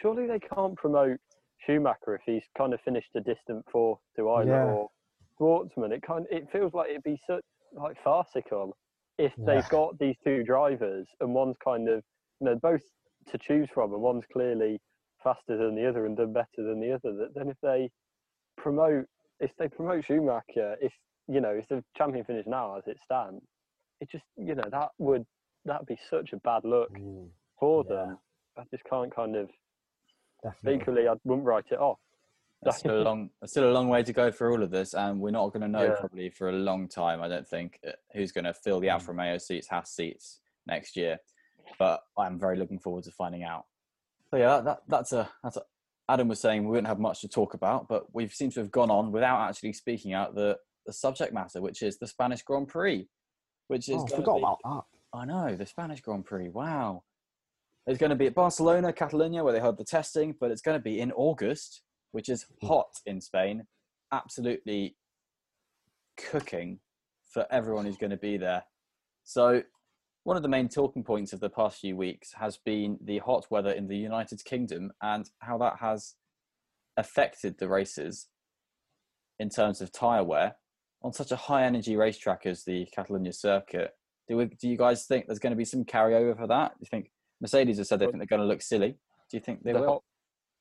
Surely 0.00 0.26
they 0.26 0.38
can't 0.38 0.76
promote 0.76 1.18
Schumacher 1.58 2.14
if 2.14 2.22
he's 2.24 2.44
kind 2.56 2.72
of 2.74 2.80
finished 2.82 3.10
a 3.14 3.20
distant 3.20 3.64
fourth 3.70 4.00
to 4.16 4.30
either 4.30 4.52
Yeah. 4.52 4.64
or 4.64 4.90
Shwartzman. 5.38 5.92
It 5.92 6.02
kind, 6.02 6.26
it 6.30 6.50
feels 6.50 6.72
like 6.74 6.90
it'd 6.90 7.02
be 7.02 7.20
so 7.26 7.40
like 7.72 7.96
farcical 8.02 8.76
if 9.18 9.32
Yeah. 9.38 9.44
they've 9.46 9.68
got 9.70 9.98
these 9.98 10.16
two 10.22 10.44
drivers 10.44 11.06
and 11.20 11.34
one's 11.34 11.56
kind 11.64 11.88
of, 11.88 12.04
you 12.40 12.44
know, 12.46 12.54
both 12.56 12.82
to 13.28 13.38
choose 13.38 13.68
from, 13.74 13.92
and 13.92 14.02
one's 14.02 14.24
clearly 14.32 14.80
faster 15.26 15.56
than 15.56 15.74
the 15.74 15.88
other 15.88 16.06
and 16.06 16.16
done 16.16 16.32
better 16.32 16.46
than 16.58 16.80
the 16.80 16.92
other. 16.92 17.12
That 17.16 17.34
then 17.34 17.48
if 17.48 17.56
they 17.60 17.90
promote, 18.56 19.06
if 19.40 19.50
they 19.58 19.68
promote 19.68 20.04
Schumacher, 20.04 20.76
if 20.80 20.92
you 21.28 21.40
know, 21.40 21.50
if 21.50 21.66
the 21.68 21.82
champion 21.98 22.24
finish 22.24 22.46
now 22.46 22.76
as 22.76 22.84
it 22.86 22.98
stands, 23.04 23.42
it 24.00 24.08
just, 24.08 24.22
you 24.36 24.54
know, 24.54 24.68
that 24.70 24.90
would 24.98 25.26
that'd 25.64 25.86
be 25.86 25.98
such 26.08 26.32
a 26.32 26.36
bad 26.38 26.64
look 26.64 26.92
Mm, 26.92 27.28
for 27.58 27.84
Yeah. 27.84 27.96
them. 27.96 28.18
I 28.56 28.62
just 28.70 28.84
can't 28.84 29.12
kind 29.14 29.34
of. 29.36 29.50
definitely. 30.42 30.80
Equally, 30.80 31.08
I 31.08 31.14
wouldn't 31.24 31.46
write 31.46 31.64
it 31.72 31.80
off. 31.80 31.98
That's 32.62 32.78
still 32.78 33.00
a 33.00 33.02
long, 33.02 33.30
that's 33.40 33.52
still 33.52 33.68
a 33.68 33.72
long 33.72 33.88
way 33.88 34.02
to 34.02 34.12
go 34.12 34.30
for 34.30 34.50
all 34.50 34.62
of 34.62 34.70
this, 34.70 34.94
and 34.94 35.20
we're 35.20 35.30
not 35.30 35.52
going 35.52 35.62
to 35.62 35.68
know 35.68 35.86
Yeah. 35.86 35.96
probably 35.96 36.30
for 36.30 36.48
a 36.48 36.52
long 36.52 36.88
time. 36.88 37.20
I 37.20 37.28
don't 37.28 37.46
think 37.46 37.78
uh, 37.86 37.92
who's 38.14 38.32
going 38.32 38.44
to 38.44 38.54
fill 38.54 38.80
the 38.80 38.88
Alfa 38.88 39.12
Romeo 39.12 39.38
seats, 39.38 39.68
Haas 39.68 39.90
seats 39.90 40.40
next 40.66 40.96
year, 40.96 41.18
but 41.78 42.00
I'm 42.16 42.38
very 42.38 42.56
looking 42.56 42.78
forward 42.78 43.04
to 43.04 43.10
finding 43.10 43.42
out. 43.42 43.66
So 44.30 44.36
yeah, 44.36 44.46
that, 44.46 44.64
that, 44.64 44.78
that's 44.88 45.12
a 45.12 45.28
that's 45.42 45.56
a. 45.56 45.62
Adam 46.08 46.28
was 46.28 46.40
saying 46.40 46.62
we 46.62 46.70
wouldn't 46.70 46.86
have 46.86 47.00
much 47.00 47.20
to 47.22 47.28
talk 47.28 47.54
about, 47.54 47.88
but 47.88 48.04
we've 48.14 48.32
seemed 48.32 48.52
to 48.52 48.60
have 48.60 48.70
gone 48.70 48.90
on 48.90 49.10
without 49.10 49.48
actually 49.48 49.72
speaking 49.72 50.12
out 50.12 50.34
the 50.34 50.56
the 50.86 50.92
subject 50.92 51.32
matter, 51.34 51.60
which 51.60 51.82
is 51.82 51.98
the 51.98 52.06
Spanish 52.06 52.42
Grand 52.42 52.68
Prix, 52.68 53.08
which 53.68 53.88
is 53.88 53.96
Oh, 53.96 54.06
I 54.06 54.16
forgot 54.16 54.36
be- 54.36 54.42
about 54.42 54.58
that. 54.64 55.18
I 55.18 55.24
know, 55.24 55.56
the 55.56 55.66
Spanish 55.66 56.00
Grand 56.00 56.24
Prix. 56.24 56.48
Wow. 56.48 57.02
It's 57.86 57.98
going 57.98 58.10
to 58.10 58.16
be 58.16 58.26
at 58.26 58.34
Barcelona, 58.34 58.92
Catalonia, 58.92 59.44
where 59.44 59.52
they 59.52 59.60
had 59.60 59.78
the 59.78 59.84
testing, 59.84 60.34
but 60.38 60.50
it's 60.50 60.60
going 60.60 60.78
to 60.78 60.82
be 60.82 61.00
in 61.00 61.12
August, 61.12 61.82
which 62.12 62.28
is 62.28 62.46
hmm. 62.60 62.66
hot 62.66 62.90
in 63.06 63.20
Spain. 63.20 63.64
Absolutely 64.12 64.96
cooking 66.16 66.80
for 67.32 67.46
everyone 67.50 67.84
who's 67.84 67.96
going 67.96 68.10
to 68.10 68.16
be 68.16 68.36
there. 68.36 68.64
So, 69.24 69.62
one 70.26 70.36
of 70.36 70.42
the 70.42 70.48
main 70.48 70.68
talking 70.68 71.04
points 71.04 71.32
of 71.32 71.38
the 71.38 71.48
past 71.48 71.78
few 71.78 71.94
weeks 71.94 72.32
has 72.32 72.56
been 72.56 72.98
the 73.00 73.18
hot 73.18 73.46
weather 73.48 73.70
in 73.70 73.86
the 73.86 73.96
United 73.96 74.44
Kingdom 74.44 74.90
and 75.00 75.30
how 75.38 75.56
that 75.56 75.74
has 75.78 76.16
affected 76.96 77.56
the 77.58 77.68
races 77.68 78.26
in 79.38 79.48
terms 79.48 79.80
of 79.80 79.92
tyre 79.92 80.24
wear 80.24 80.56
on 81.04 81.12
such 81.12 81.30
a 81.30 81.36
high 81.36 81.62
energy 81.62 81.94
racetrack 81.94 82.44
as 82.44 82.64
the 82.64 82.88
Catalonia 82.92 83.32
circuit. 83.32 83.92
Do, 84.28 84.38
we, 84.38 84.46
do 84.46 84.68
you 84.68 84.76
guys 84.76 85.06
think 85.06 85.28
there's 85.28 85.38
going 85.38 85.52
to 85.52 85.56
be 85.56 85.64
some 85.64 85.84
carryover 85.84 86.36
for 86.36 86.48
that? 86.48 86.72
Do 86.72 86.78
you 86.80 86.88
think 86.90 87.12
Mercedes 87.40 87.78
have 87.78 87.86
said 87.86 88.00
they 88.00 88.06
think 88.06 88.18
they're 88.18 88.26
going 88.26 88.42
to 88.42 88.48
look 88.48 88.62
silly? 88.62 88.98
Do 89.30 89.36
you 89.36 89.40
think 89.40 89.62
they 89.62 89.74
the 89.74 89.78
will? 89.78 89.86
hot, 89.86 90.02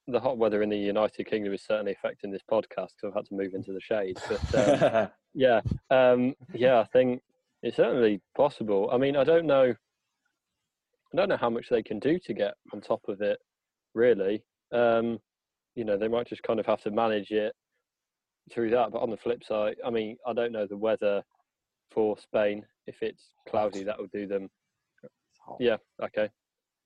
the 0.08 0.20
hot 0.20 0.38
weather 0.38 0.62
in 0.62 0.70
the 0.70 0.78
United 0.78 1.24
Kingdom 1.24 1.56
is 1.56 1.66
certainly 1.66 1.94
affecting 1.94 2.30
this 2.30 2.44
podcast 2.44 2.90
because 3.02 3.06
I've 3.06 3.16
had 3.16 3.26
to 3.26 3.34
move 3.34 3.56
into 3.56 3.74
the 3.74 3.82
shade. 3.82 4.20
But 4.30 4.94
um, 4.94 5.10
yeah, 5.34 5.62
um, 5.90 6.36
yeah, 6.54 6.82
I 6.82 6.84
think 6.84 7.24
it's 7.66 7.78
certainly 7.78 8.22
possible. 8.38 8.90
I 8.94 8.98
mean, 8.98 9.16
I 9.18 9.24
don't 9.24 9.48
know, 9.48 9.74
I 11.14 11.18
don't 11.18 11.30
know 11.30 11.36
how 11.38 11.50
much 11.50 11.68
they 11.70 11.82
can 11.82 11.98
do 11.98 12.20
to 12.26 12.34
get 12.34 12.54
on 12.72 12.80
top 12.80 13.02
of 13.08 13.22
it 13.22 13.40
really. 13.96 14.44
Um, 14.72 15.18
you 15.74 15.84
know, 15.84 15.98
they 15.98 16.08
might 16.08 16.28
just 16.28 16.44
kind 16.44 16.60
of 16.60 16.68
have 16.68 16.82
to 16.84 16.92
manage 16.92 17.32
it 17.32 17.54
through 18.52 18.70
that. 18.70 18.92
But 18.92 19.02
on 19.02 19.10
the 19.10 19.18
flip 19.18 19.44
side, 19.44 19.78
I 19.84 19.90
mean, 19.90 20.16
I 20.28 20.34
don't 20.34 20.52
know 20.52 20.68
the 20.68 20.78
weather 20.78 21.24
for 21.92 22.20
Spain. 22.20 22.64
If 22.86 23.02
it's 23.02 23.24
cloudy, 23.50 23.84
that 23.84 23.98
will 23.98 24.10
do 24.14 24.28
them. 24.28 24.48
Yeah, 25.60 25.78
okay, 26.04 26.30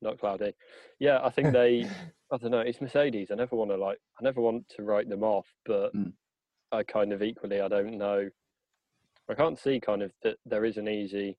not 0.01 0.17
cloudy. 0.17 0.53
Yeah, 0.99 1.19
I 1.21 1.29
think 1.29 1.51
they. 1.51 1.85
I 2.31 2.37
don't 2.37 2.51
know. 2.51 2.59
It's 2.59 2.79
Mercedes. 2.79 3.31
I 3.31 3.35
never 3.35 3.57
want 3.57 3.71
to 3.71 3.77
like. 3.77 3.97
I 4.17 4.23
never 4.23 4.39
want 4.39 4.63
to 4.77 4.83
write 4.83 5.09
them 5.09 5.23
off, 5.23 5.47
but 5.65 5.93
Mm. 5.93 6.13
I 6.71 6.83
kind 6.83 7.11
of 7.11 7.21
equally. 7.21 7.59
I 7.59 7.67
don't 7.67 7.97
know. 7.97 8.29
I 9.29 9.33
can't 9.35 9.59
see 9.59 9.79
kind 9.79 10.01
of 10.01 10.11
that 10.23 10.37
there 10.45 10.65
is 10.65 10.77
an 10.77 10.87
easy 10.87 11.37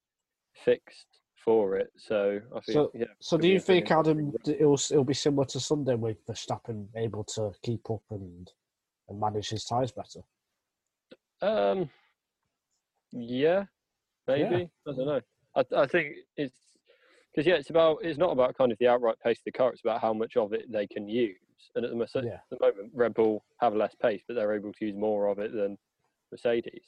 fix 0.64 1.06
for 1.44 1.76
it. 1.76 1.90
So 1.96 2.40
I 2.54 2.60
think. 2.60 2.74
So- 2.74 2.90
yeah. 2.94 3.06
So, 3.20 3.36
do 3.36 3.48
you 3.48 3.60
think, 3.60 3.90
Adam, 3.90 4.32
it'll 4.46 4.74
it'll 4.74 5.04
be 5.04 5.14
similar 5.14 5.46
to 5.46 5.60
Sunday 5.60 5.94
with 5.94 6.24
Verstappen 6.26 6.86
able 6.96 7.24
to 7.34 7.52
keep 7.62 7.90
up 7.90 8.02
and 8.10 8.50
and 9.08 9.18
manage 9.20 9.48
his 9.48 9.64
tyres 9.64 9.92
better? 9.92 10.20
Um, 11.42 11.90
yeah, 13.12 13.64
maybe. 14.28 14.68
I 14.86 14.92
don't 14.92 15.06
know. 15.06 15.20
I, 15.56 15.64
I 15.76 15.86
think 15.86 16.14
it's 16.36 16.54
because 17.32 17.46
yeah, 17.46 17.54
it's 17.54 17.70
about 17.70 17.98
it's 18.02 18.18
not 18.18 18.30
about 18.32 18.56
kind 18.56 18.70
of 18.70 18.78
the 18.78 18.88
outright 18.88 19.16
pace 19.24 19.38
of 19.38 19.44
the 19.46 19.52
car. 19.52 19.70
It's 19.72 19.80
about 19.82 20.00
how 20.00 20.12
much 20.12 20.36
of 20.36 20.52
it 20.52 20.70
they 20.70 20.86
can 20.86 21.08
use. 21.08 21.36
And 21.74 21.84
at 21.84 21.90
the, 21.90 22.22
Yeah. 22.24 22.38
the 22.50 22.58
moment, 22.60 22.90
Red 22.94 23.14
Bull 23.14 23.44
have 23.60 23.74
less 23.74 23.94
pace, 24.00 24.22
but 24.26 24.34
they're 24.34 24.54
able 24.54 24.72
to 24.72 24.84
use 24.86 24.96
more 24.96 25.26
of 25.28 25.38
it 25.38 25.52
than 25.52 25.76
Mercedes. 26.30 26.84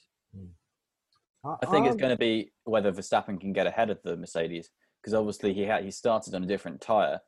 I 1.45 1.67
think 1.67 1.87
it's 1.87 1.95
Um, 1.95 1.99
going 1.99 2.11
to 2.13 2.17
be 2.19 2.53
whether 2.65 2.93
Verstappen 2.93 3.41
can 3.41 3.53
get 3.53 3.67
ahead 3.67 3.91
of 3.91 4.01
the 4.03 4.17
Mercedes 4.17 4.71
because 5.01 5.15
obviously 5.15 5.53
he 5.53 5.63
had 5.63 5.85
he 5.85 5.91
started 5.91 6.35
on 6.35 6.45
a 6.45 6.47
different 6.47 6.81
tire 6.81 7.21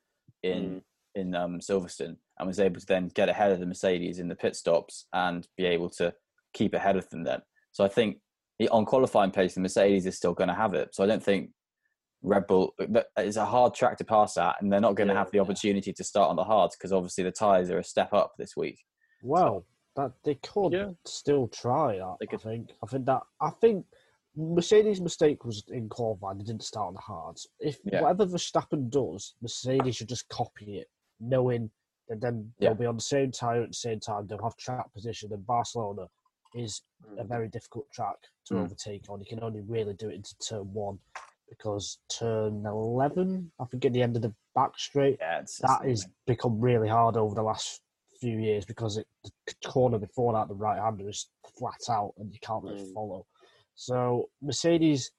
in 0.42 0.82
in 1.16 1.34
um, 1.34 1.60
Silverstone 1.60 2.16
and 2.38 2.46
was 2.48 2.58
able 2.60 2.80
to 2.80 2.86
then 2.86 3.08
get 3.08 3.28
ahead 3.28 3.52
of 3.52 3.60
the 3.60 3.66
Mercedes 3.66 4.18
in 4.18 4.28
the 4.28 4.34
pit 4.34 4.56
stops 4.56 5.06
and 5.12 5.46
be 5.56 5.64
able 5.64 5.88
to 5.88 6.12
keep 6.52 6.74
ahead 6.74 6.96
of 6.96 7.08
them 7.10 7.22
then. 7.22 7.40
So 7.72 7.84
I 7.84 7.88
think 7.88 8.18
he- 8.58 8.68
on 8.68 8.84
qualifying 8.84 9.30
pace, 9.30 9.54
the 9.54 9.60
Mercedes 9.60 10.06
is 10.06 10.16
still 10.16 10.34
going 10.34 10.48
to 10.48 10.54
have 10.54 10.74
it. 10.74 10.92
So 10.94 11.04
I 11.04 11.06
don't 11.06 11.22
think 11.22 11.50
Red 12.22 12.46
Bull 12.48 12.74
that- 12.78 13.08
it's 13.16 13.36
a 13.36 13.44
hard 13.44 13.74
track 13.74 13.96
to 13.98 14.04
pass 14.04 14.36
at, 14.36 14.60
and 14.60 14.72
they're 14.72 14.80
not 14.80 14.94
going 14.96 15.06
to 15.08 15.14
Yeah. 15.14 15.18
have 15.20 15.30
the 15.30 15.38
opportunity 15.40 15.92
to 15.92 16.04
start 16.04 16.30
on 16.30 16.36
the 16.36 16.44
hards 16.44 16.76
because 16.76 16.92
obviously 16.92 17.22
the 17.24 17.32
tires 17.32 17.70
are 17.70 17.78
a 17.78 17.84
step 17.84 18.12
up 18.12 18.32
this 18.36 18.56
week. 18.56 18.78
Well, 19.22 19.66
that 19.96 20.12
they 20.24 20.34
could 20.36 20.72
Yeah. 20.72 20.90
still 21.04 21.46
try 21.48 21.98
that. 21.98 22.16
They 22.20 22.26
I 22.34 22.38
think. 22.38 22.72
I 22.82 22.86
think 22.86 23.06
that. 23.06 23.22
I 23.40 23.50
think 23.50 23.86
Mercedes' 24.36 25.00
mistake 25.00 25.44
was 25.44 25.64
in 25.68 25.88
qualifying. 25.88 26.38
They 26.38 26.44
didn't 26.44 26.64
start 26.64 26.88
on 26.88 26.94
the 26.94 27.00
hards. 27.00 27.46
If 27.60 27.78
Yeah. 27.84 28.02
whatever 28.02 28.26
Verstappen 28.26 28.90
does, 28.90 29.34
Mercedes 29.40 29.96
should 29.96 30.08
just 30.08 30.28
copy 30.28 30.78
it, 30.78 30.90
knowing 31.20 31.70
that 32.08 32.20
then 32.20 32.52
Yeah. 32.58 32.70
they'll 32.70 32.78
be 32.78 32.86
on 32.86 32.96
the 32.96 33.00
same 33.00 33.30
tire 33.30 33.62
at 33.62 33.68
the 33.70 33.74
same 33.74 34.00
time. 34.00 34.26
They'll 34.26 34.42
have 34.42 34.56
track 34.56 34.92
position. 34.92 35.32
And 35.32 35.46
Barcelona 35.46 36.08
is 36.54 36.82
a 37.16 37.24
very 37.24 37.48
difficult 37.48 37.90
track 37.90 38.16
to 38.46 38.54
Mm. 38.54 38.64
overtake 38.64 39.08
on. 39.08 39.20
You 39.20 39.26
can 39.26 39.42
only 39.42 39.60
really 39.60 39.94
do 39.94 40.08
it 40.08 40.14
into 40.14 40.36
turn 40.38 40.72
one 40.74 41.00
because 41.48 41.98
turn 42.08 42.64
eleven, 42.66 43.52
I 43.60 43.64
think, 43.66 43.84
at 43.84 43.92
the 43.92 44.02
end 44.02 44.16
of 44.16 44.22
the 44.22 44.34
back 44.54 44.78
straight, 44.78 45.18
Yeah, 45.20 45.44
that 45.60 45.84
is 45.86 46.06
become 46.26 46.60
really 46.60 46.88
hard 46.88 47.16
over 47.16 47.34
the 47.34 47.42
last 47.42 47.82
few 48.20 48.38
years 48.38 48.64
because 48.64 48.96
it, 48.96 49.06
the 49.22 49.54
corner 49.66 49.98
before 49.98 50.32
that, 50.32 50.48
the 50.48 50.54
right 50.54 50.80
hander 50.80 51.08
is 51.08 51.30
flat 51.58 51.88
out 51.88 52.14
and 52.16 52.32
you 52.32 52.40
can't 52.40 52.64
really 52.64 52.82
Mm. 52.82 52.94
follow. 52.94 53.26
So 53.74 54.30
Mercedes, 54.42 55.10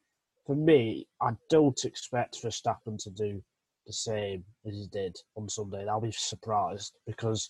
for 0.46 0.56
me, 0.56 1.08
I 1.22 1.32
don't 1.50 1.84
expect 1.84 2.42
Verstappen 2.42 2.98
to 3.04 3.10
do 3.10 3.44
the 3.86 3.94
same 3.94 4.44
as 4.66 4.76
he 4.76 4.88
did 4.92 5.16
on 5.36 5.50
Sunday. 5.50 5.88
I'll 5.88 6.02
be 6.02 6.12
surprised 6.12 6.98
because 7.06 7.50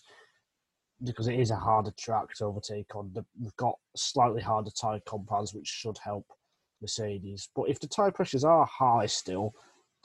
because 1.04 1.28
it 1.28 1.38
is 1.38 1.50
a 1.50 1.56
harder 1.56 1.92
track 1.98 2.32
to 2.34 2.46
overtake 2.46 2.94
on. 2.96 3.12
We've 3.40 3.56
got 3.56 3.78
slightly 3.94 4.40
harder 4.40 4.70
tyre 4.70 5.00
compounds, 5.04 5.52
which 5.54 5.66
should 5.66 5.98
help 5.98 6.26
Mercedes. 6.80 7.50
But 7.54 7.68
if 7.68 7.78
the 7.80 7.86
tyre 7.86 8.10
pressures 8.10 8.44
are 8.44 8.66
high 8.66 9.06
still, 9.06 9.54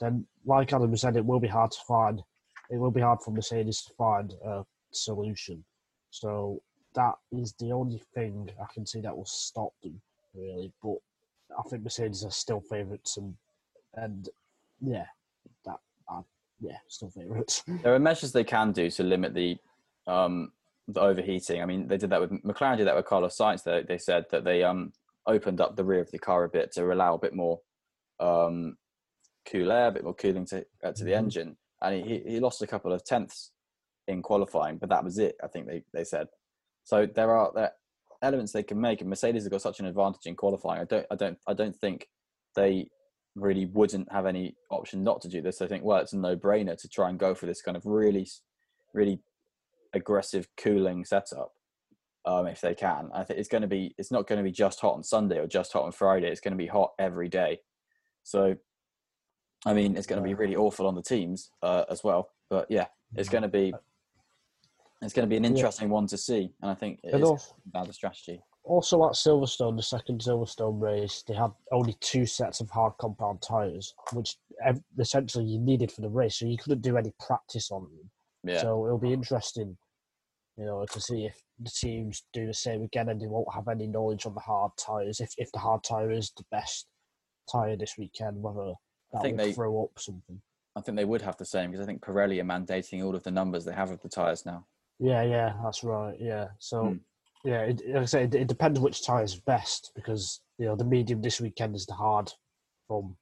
then 0.00 0.26
like 0.44 0.72
Adam 0.72 0.94
said, 0.96 1.16
it 1.16 1.24
will 1.24 1.40
be 1.40 1.48
hard 1.48 1.70
to 1.70 1.80
find. 1.86 2.22
It 2.70 2.76
will 2.76 2.90
be 2.90 3.00
hard 3.00 3.20
for 3.20 3.30
Mercedes 3.30 3.82
to 3.82 3.94
find 3.94 4.34
a 4.44 4.64
solution. 4.92 5.64
So 6.10 6.62
that 6.94 7.14
is 7.30 7.54
the 7.58 7.72
only 7.72 8.02
thing 8.14 8.50
I 8.60 8.66
can 8.72 8.84
see 8.84 9.00
that 9.00 9.16
will 9.16 9.24
stop 9.24 9.72
them, 9.82 10.00
really. 10.34 10.72
But 10.82 10.96
I 11.58 11.62
think 11.68 11.82
Mercedes 11.82 12.24
are 12.24 12.30
still 12.30 12.60
favourites, 12.60 13.16
and 13.16 13.34
and 13.94 14.28
yeah, 14.80 15.06
that 15.64 15.78
uh, 16.10 16.22
yeah, 16.60 16.78
still 16.88 17.10
favourites. 17.10 17.62
There 17.82 17.94
are 17.94 17.98
measures 17.98 18.32
they 18.32 18.44
can 18.44 18.72
do 18.72 18.90
to 18.90 19.02
limit 19.02 19.34
the 19.34 19.56
um, 20.06 20.52
the 20.88 21.00
overheating. 21.00 21.62
I 21.62 21.66
mean, 21.66 21.88
they 21.88 21.96
did 21.96 22.10
that 22.10 22.20
with 22.20 22.30
McLaren. 22.42 22.76
Did 22.76 22.86
that 22.86 22.96
with 22.96 23.06
Carlos 23.06 23.36
Sainz. 23.36 23.62
They 23.62 23.82
they 23.82 23.98
said 23.98 24.26
that 24.30 24.44
they 24.44 24.62
um 24.62 24.92
opened 25.26 25.60
up 25.60 25.76
the 25.76 25.84
rear 25.84 26.00
of 26.00 26.10
the 26.10 26.18
car 26.18 26.44
a 26.44 26.48
bit 26.48 26.72
to 26.72 26.92
allow 26.92 27.14
a 27.14 27.18
bit 27.18 27.34
more 27.34 27.60
um, 28.18 28.76
cool 29.46 29.70
air, 29.70 29.88
a 29.88 29.92
bit 29.92 30.04
more 30.04 30.14
cooling 30.14 30.46
to 30.46 30.64
uh, 30.82 30.92
to 30.92 31.04
the 31.04 31.12
Mhm. 31.12 31.18
engine, 31.18 31.56
and 31.80 32.04
he 32.04 32.18
he 32.20 32.40
lost 32.40 32.62
a 32.62 32.66
couple 32.66 32.92
of 32.92 33.04
tenths 33.04 33.52
in 34.08 34.22
qualifying, 34.22 34.78
but 34.78 34.88
that 34.88 35.04
was 35.04 35.18
it. 35.18 35.36
I 35.42 35.46
think 35.48 35.66
they 35.66 35.84
they 35.92 36.04
said. 36.04 36.28
So 36.84 37.06
there 37.06 37.30
are 37.36 37.52
there 37.54 37.64
are 37.64 37.72
elements 38.22 38.52
they 38.52 38.62
can 38.62 38.80
make, 38.80 39.00
and 39.00 39.10
Mercedes 39.10 39.44
have 39.44 39.52
got 39.52 39.62
such 39.62 39.80
an 39.80 39.86
advantage 39.86 40.26
in 40.26 40.36
qualifying. 40.36 40.80
I 40.80 40.84
don't 40.84 41.06
I 41.10 41.16
don't 41.16 41.38
I 41.46 41.54
don't 41.54 41.76
think 41.76 42.08
they 42.56 42.88
really 43.34 43.66
wouldn't 43.66 44.12
have 44.12 44.26
any 44.26 44.54
option 44.70 45.02
not 45.02 45.20
to 45.22 45.28
do 45.28 45.42
this. 45.42 45.62
I 45.62 45.66
think 45.66 45.84
well, 45.84 45.98
it's 45.98 46.12
a 46.12 46.18
no-brainer 46.18 46.80
to 46.80 46.88
try 46.88 47.08
and 47.08 47.18
go 47.18 47.34
for 47.34 47.46
this 47.46 47.62
kind 47.62 47.76
of 47.76 47.86
really, 47.86 48.28
really 48.94 49.20
aggressive 49.94 50.48
cooling 50.56 51.04
setup 51.04 51.52
um, 52.24 52.46
if 52.46 52.60
they 52.60 52.74
can. 52.74 53.10
I 53.14 53.24
think 53.24 53.38
it's 53.38 53.48
going 53.48 53.62
to 53.62 53.68
be 53.68 53.94
it's 53.98 54.10
not 54.10 54.26
going 54.26 54.38
to 54.38 54.44
be 54.44 54.52
just 54.52 54.80
hot 54.80 54.94
on 54.94 55.02
Sunday 55.02 55.38
or 55.38 55.46
just 55.46 55.72
hot 55.72 55.84
on 55.84 55.92
Friday. 55.92 56.28
It's 56.28 56.40
going 56.40 56.52
to 56.52 56.58
be 56.58 56.66
hot 56.66 56.92
every 56.98 57.28
day. 57.28 57.58
So, 58.22 58.54
I 59.66 59.74
mean, 59.74 59.96
it's 59.96 60.06
going 60.06 60.22
to 60.22 60.26
be 60.28 60.34
really 60.34 60.56
awful 60.56 60.86
on 60.86 60.94
the 60.94 61.02
teams 61.02 61.50
uh, 61.62 61.84
as 61.90 62.04
well. 62.04 62.30
But 62.50 62.66
yeah, 62.70 62.86
it's 63.16 63.28
going 63.28 63.42
to 63.42 63.48
be 63.48 63.74
it's 65.02 65.12
going 65.12 65.26
to 65.26 65.30
be 65.30 65.36
an 65.36 65.44
Yeah. 65.44 65.50
interesting 65.50 65.88
one 65.90 66.06
to 66.08 66.16
see, 66.16 66.54
and 66.62 66.70
I 66.70 66.74
think 66.74 67.00
it 67.02 67.12
And 67.14 67.22
is 67.22 67.28
also, 67.30 67.54
about 67.66 67.86
the 67.88 67.92
strategy. 67.92 68.40
also 68.64 69.04
at 69.06 69.12
Silverstone, 69.14 69.76
the 69.76 69.82
second 69.82 70.20
Silverstone 70.20 70.80
race, 70.80 71.22
they 71.26 71.34
had 71.34 71.50
only 71.72 71.94
two 71.94 72.24
sets 72.26 72.60
of 72.60 72.70
hard 72.70 72.96
compound 72.98 73.42
tyres, 73.42 73.94
which 74.12 74.38
essentially 74.98 75.44
you 75.44 75.58
needed 75.58 75.90
for 75.90 76.00
the 76.02 76.08
race, 76.08 76.36
so 76.38 76.46
you 76.46 76.56
couldn't 76.58 76.82
do 76.82 76.96
any 76.96 77.12
practice 77.18 77.70
on 77.70 77.82
them. 77.84 78.10
Yeah, 78.44 78.60
So 78.62 78.86
it'll 78.86 78.98
be 78.98 79.12
interesting, 79.12 79.76
you 80.56 80.64
know, 80.64 80.84
to 80.86 81.00
see 81.00 81.26
if 81.26 81.42
the 81.58 81.70
teams 81.70 82.24
do 82.32 82.46
the 82.46 82.54
same 82.54 82.82
again 82.82 83.08
and 83.08 83.20
they 83.20 83.26
won't 83.26 83.52
have 83.54 83.68
any 83.68 83.86
knowledge 83.86 84.26
on 84.26 84.34
the 84.34 84.40
hard 84.40 84.72
tyres. 84.76 85.20
If 85.20 85.32
if 85.38 85.50
the 85.52 85.58
hard 85.60 85.84
tyre 85.84 86.10
is 86.10 86.32
the 86.36 86.44
best 86.50 86.86
tyre 87.50 87.76
this 87.76 87.96
weekend, 87.98 88.42
whether 88.42 88.74
that 89.12 89.22
think 89.22 89.38
will 89.38 89.44
they- 89.46 89.52
throw 89.52 89.82
up 89.84 89.98
something. 89.98 90.40
I 90.74 90.80
think 90.80 90.96
they 90.96 91.04
would 91.04 91.20
have 91.22 91.36
the 91.36 91.44
same 91.44 91.70
because 91.70 91.82
I 91.84 91.86
think 91.86 92.02
Pirelli 92.02 92.40
are 92.40 92.44
mandating 92.44 93.04
all 93.04 93.14
of 93.14 93.22
the 93.22 93.30
numbers 93.30 93.64
they 93.66 93.74
have 93.74 93.90
of 93.90 94.00
the 94.00 94.08
tires 94.08 94.46
now. 94.46 94.66
Yeah, 94.98 95.22
yeah, 95.22 95.54
that's 95.62 95.82
right. 95.84 96.14
Yeah, 96.20 96.48
so 96.58 96.90
Hmm. 96.90 96.96
yeah, 97.44 97.62
it, 97.62 97.82
like 97.88 98.02
I 98.02 98.04
say, 98.06 98.24
it, 98.24 98.34
it 98.34 98.48
depends 98.48 98.78
which 98.80 99.04
tyre 99.04 99.24
is 99.24 99.36
best 99.36 99.92
because 99.94 100.40
you 100.58 100.66
know 100.66 100.76
the 100.76 100.84
medium 100.84 101.20
this 101.22 101.40
weekend 101.40 101.74
is 101.74 101.86
the 101.86 101.94
hard 101.94 102.32
from 102.86 103.16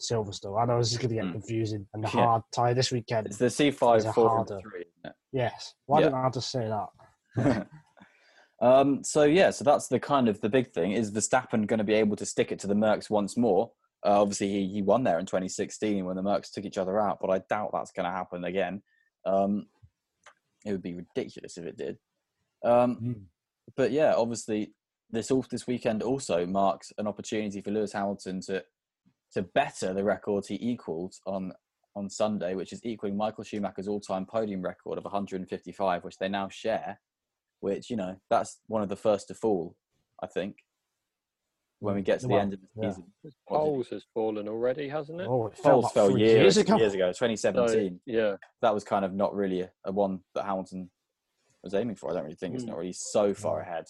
Silverstone. 0.00 0.60
I 0.60 0.66
know 0.66 0.78
this 0.78 0.92
is 0.92 0.98
going 0.98 1.10
to 1.10 1.14
get 1.16 1.24
Hmm. 1.24 1.32
confusing, 1.32 1.86
and 1.94 2.04
the 2.04 2.08
Yeah. 2.08 2.24
hard 2.24 2.42
tyre 2.52 2.74
this 2.74 2.92
weekend. 2.92 3.26
It's 3.26 3.38
the 3.38 3.46
C5 3.46 3.98
Is 3.98 4.04
four 4.14 4.28
harder. 4.28 4.60
three, 4.60 4.84
Yes, 5.32 5.74
why 5.86 6.00
Yeah. 6.00 6.06
didn't 6.06 6.24
I 6.24 6.30
just 6.30 6.50
say 6.50 6.68
that? 6.68 7.68
um, 8.60 9.02
so 9.02 9.22
yeah, 9.24 9.50
so 9.50 9.64
that's 9.64 9.88
the 9.88 9.98
kind 9.98 10.28
of 10.28 10.40
the 10.40 10.48
big 10.48 10.72
thing. 10.72 10.92
Is 10.92 11.10
Verstappen 11.10 11.66
going 11.66 11.78
to 11.78 11.84
be 11.84 11.94
able 11.94 12.16
to 12.16 12.26
stick 12.26 12.52
it 12.52 12.58
to 12.60 12.66
the 12.66 12.74
Mercs 12.74 13.08
once 13.08 13.36
more? 13.36 13.72
Uh, 14.04 14.20
obviously, 14.20 14.48
he, 14.48 14.68
he 14.68 14.82
won 14.82 15.04
there 15.04 15.18
in 15.18 15.26
2016 15.26 16.04
when 16.04 16.16
the 16.16 16.22
Mercs 16.22 16.50
took 16.50 16.64
each 16.64 16.76
other 16.78 17.00
out, 17.00 17.18
but 17.20 17.30
I 17.30 17.38
doubt 17.48 17.70
that's 17.72 17.92
going 17.92 18.04
to 18.04 18.10
happen 18.10 18.44
again. 18.44 18.82
Um, 19.24 19.68
it 20.64 20.72
would 20.72 20.82
be 20.82 20.94
ridiculous 20.94 21.56
if 21.58 21.64
it 21.64 21.76
did. 21.76 21.98
Um, 22.64 22.94
Hmm. 22.96 23.12
but 23.76 23.90
yeah, 23.92 24.14
obviously, 24.14 24.74
this 25.10 25.30
all 25.30 25.44
this 25.50 25.66
weekend 25.66 26.02
also 26.02 26.46
marks 26.46 26.92
an 26.98 27.06
opportunity 27.06 27.60
for 27.60 27.70
Lewis 27.70 27.92
Hamilton 27.92 28.40
to 28.42 28.64
to 29.32 29.42
better 29.42 29.94
the 29.94 30.04
record 30.04 30.44
he 30.46 30.58
equalled 30.60 31.14
on 31.26 31.52
on 31.94 32.08
Sunday, 32.08 32.54
which 32.54 32.72
is 32.72 32.84
equaling 32.84 33.16
Michael 33.16 33.44
Schumacher's 33.44 33.86
all-time 33.88 34.24
podium 34.24 34.62
record 34.62 34.96
of 34.96 35.04
155, 35.04 36.04
which 36.04 36.16
they 36.16 36.28
now 36.28 36.48
share. 36.48 37.00
Which 37.60 37.90
you 37.90 37.96
know, 37.96 38.16
that's 38.30 38.60
one 38.66 38.82
of 38.82 38.88
the 38.88 38.96
first 38.96 39.28
to 39.28 39.34
fall, 39.34 39.76
I 40.22 40.26
think. 40.26 40.56
When 41.82 41.96
we 41.96 42.02
get 42.02 42.20
to 42.20 42.28
the 42.28 42.34
Well, 42.34 42.42
end 42.42 42.52
of 42.52 42.60
the 42.60 42.68
yeah. 42.80 42.90
season, 42.90 43.12
What 43.22 43.30
did 43.32 43.34
Poles 43.48 43.88
has 43.88 44.04
fallen 44.14 44.46
already, 44.48 44.88
hasn't 44.88 45.20
it? 45.20 45.26
Oh, 45.28 45.46
it 45.46 45.56
fell 45.58 45.78
Foles 45.78 45.80
about 45.80 45.94
fell 45.94 46.10
three 46.12 46.20
years, 46.20 46.40
years 46.40 46.56
ago. 46.58 46.76
years 46.76 46.94
ago, 46.94 47.10
So, 47.10 47.26
2017. 47.26 48.00
yeah. 48.06 48.36
That 48.60 48.72
was 48.72 48.84
kind 48.84 49.04
of 49.04 49.12
not 49.14 49.34
really 49.34 49.62
a, 49.62 49.72
a 49.84 49.90
one 49.90 50.20
that 50.36 50.44
Hamilton 50.44 50.92
was 51.64 51.74
aiming 51.74 51.96
for. 51.96 52.08
I 52.08 52.14
don't 52.14 52.22
really 52.22 52.36
think 52.36 52.54
it's 52.54 52.62
Mm. 52.62 52.68
not 52.68 52.76
really 52.78 52.92
so 52.92 53.34
far 53.34 53.58
Mm. 53.58 53.62
ahead 53.62 53.84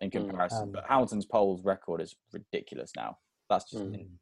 in 0.00 0.10
Mm. 0.10 0.28
comparison. 0.30 0.62
Um, 0.62 0.72
but 0.72 0.84
Hamilton's 0.88 1.26
poles 1.26 1.62
record 1.64 2.00
is 2.00 2.16
ridiculous 2.32 2.90
now. 2.96 3.18
That's 3.48 3.70
just 3.70 3.84
Mm. 3.84 4.18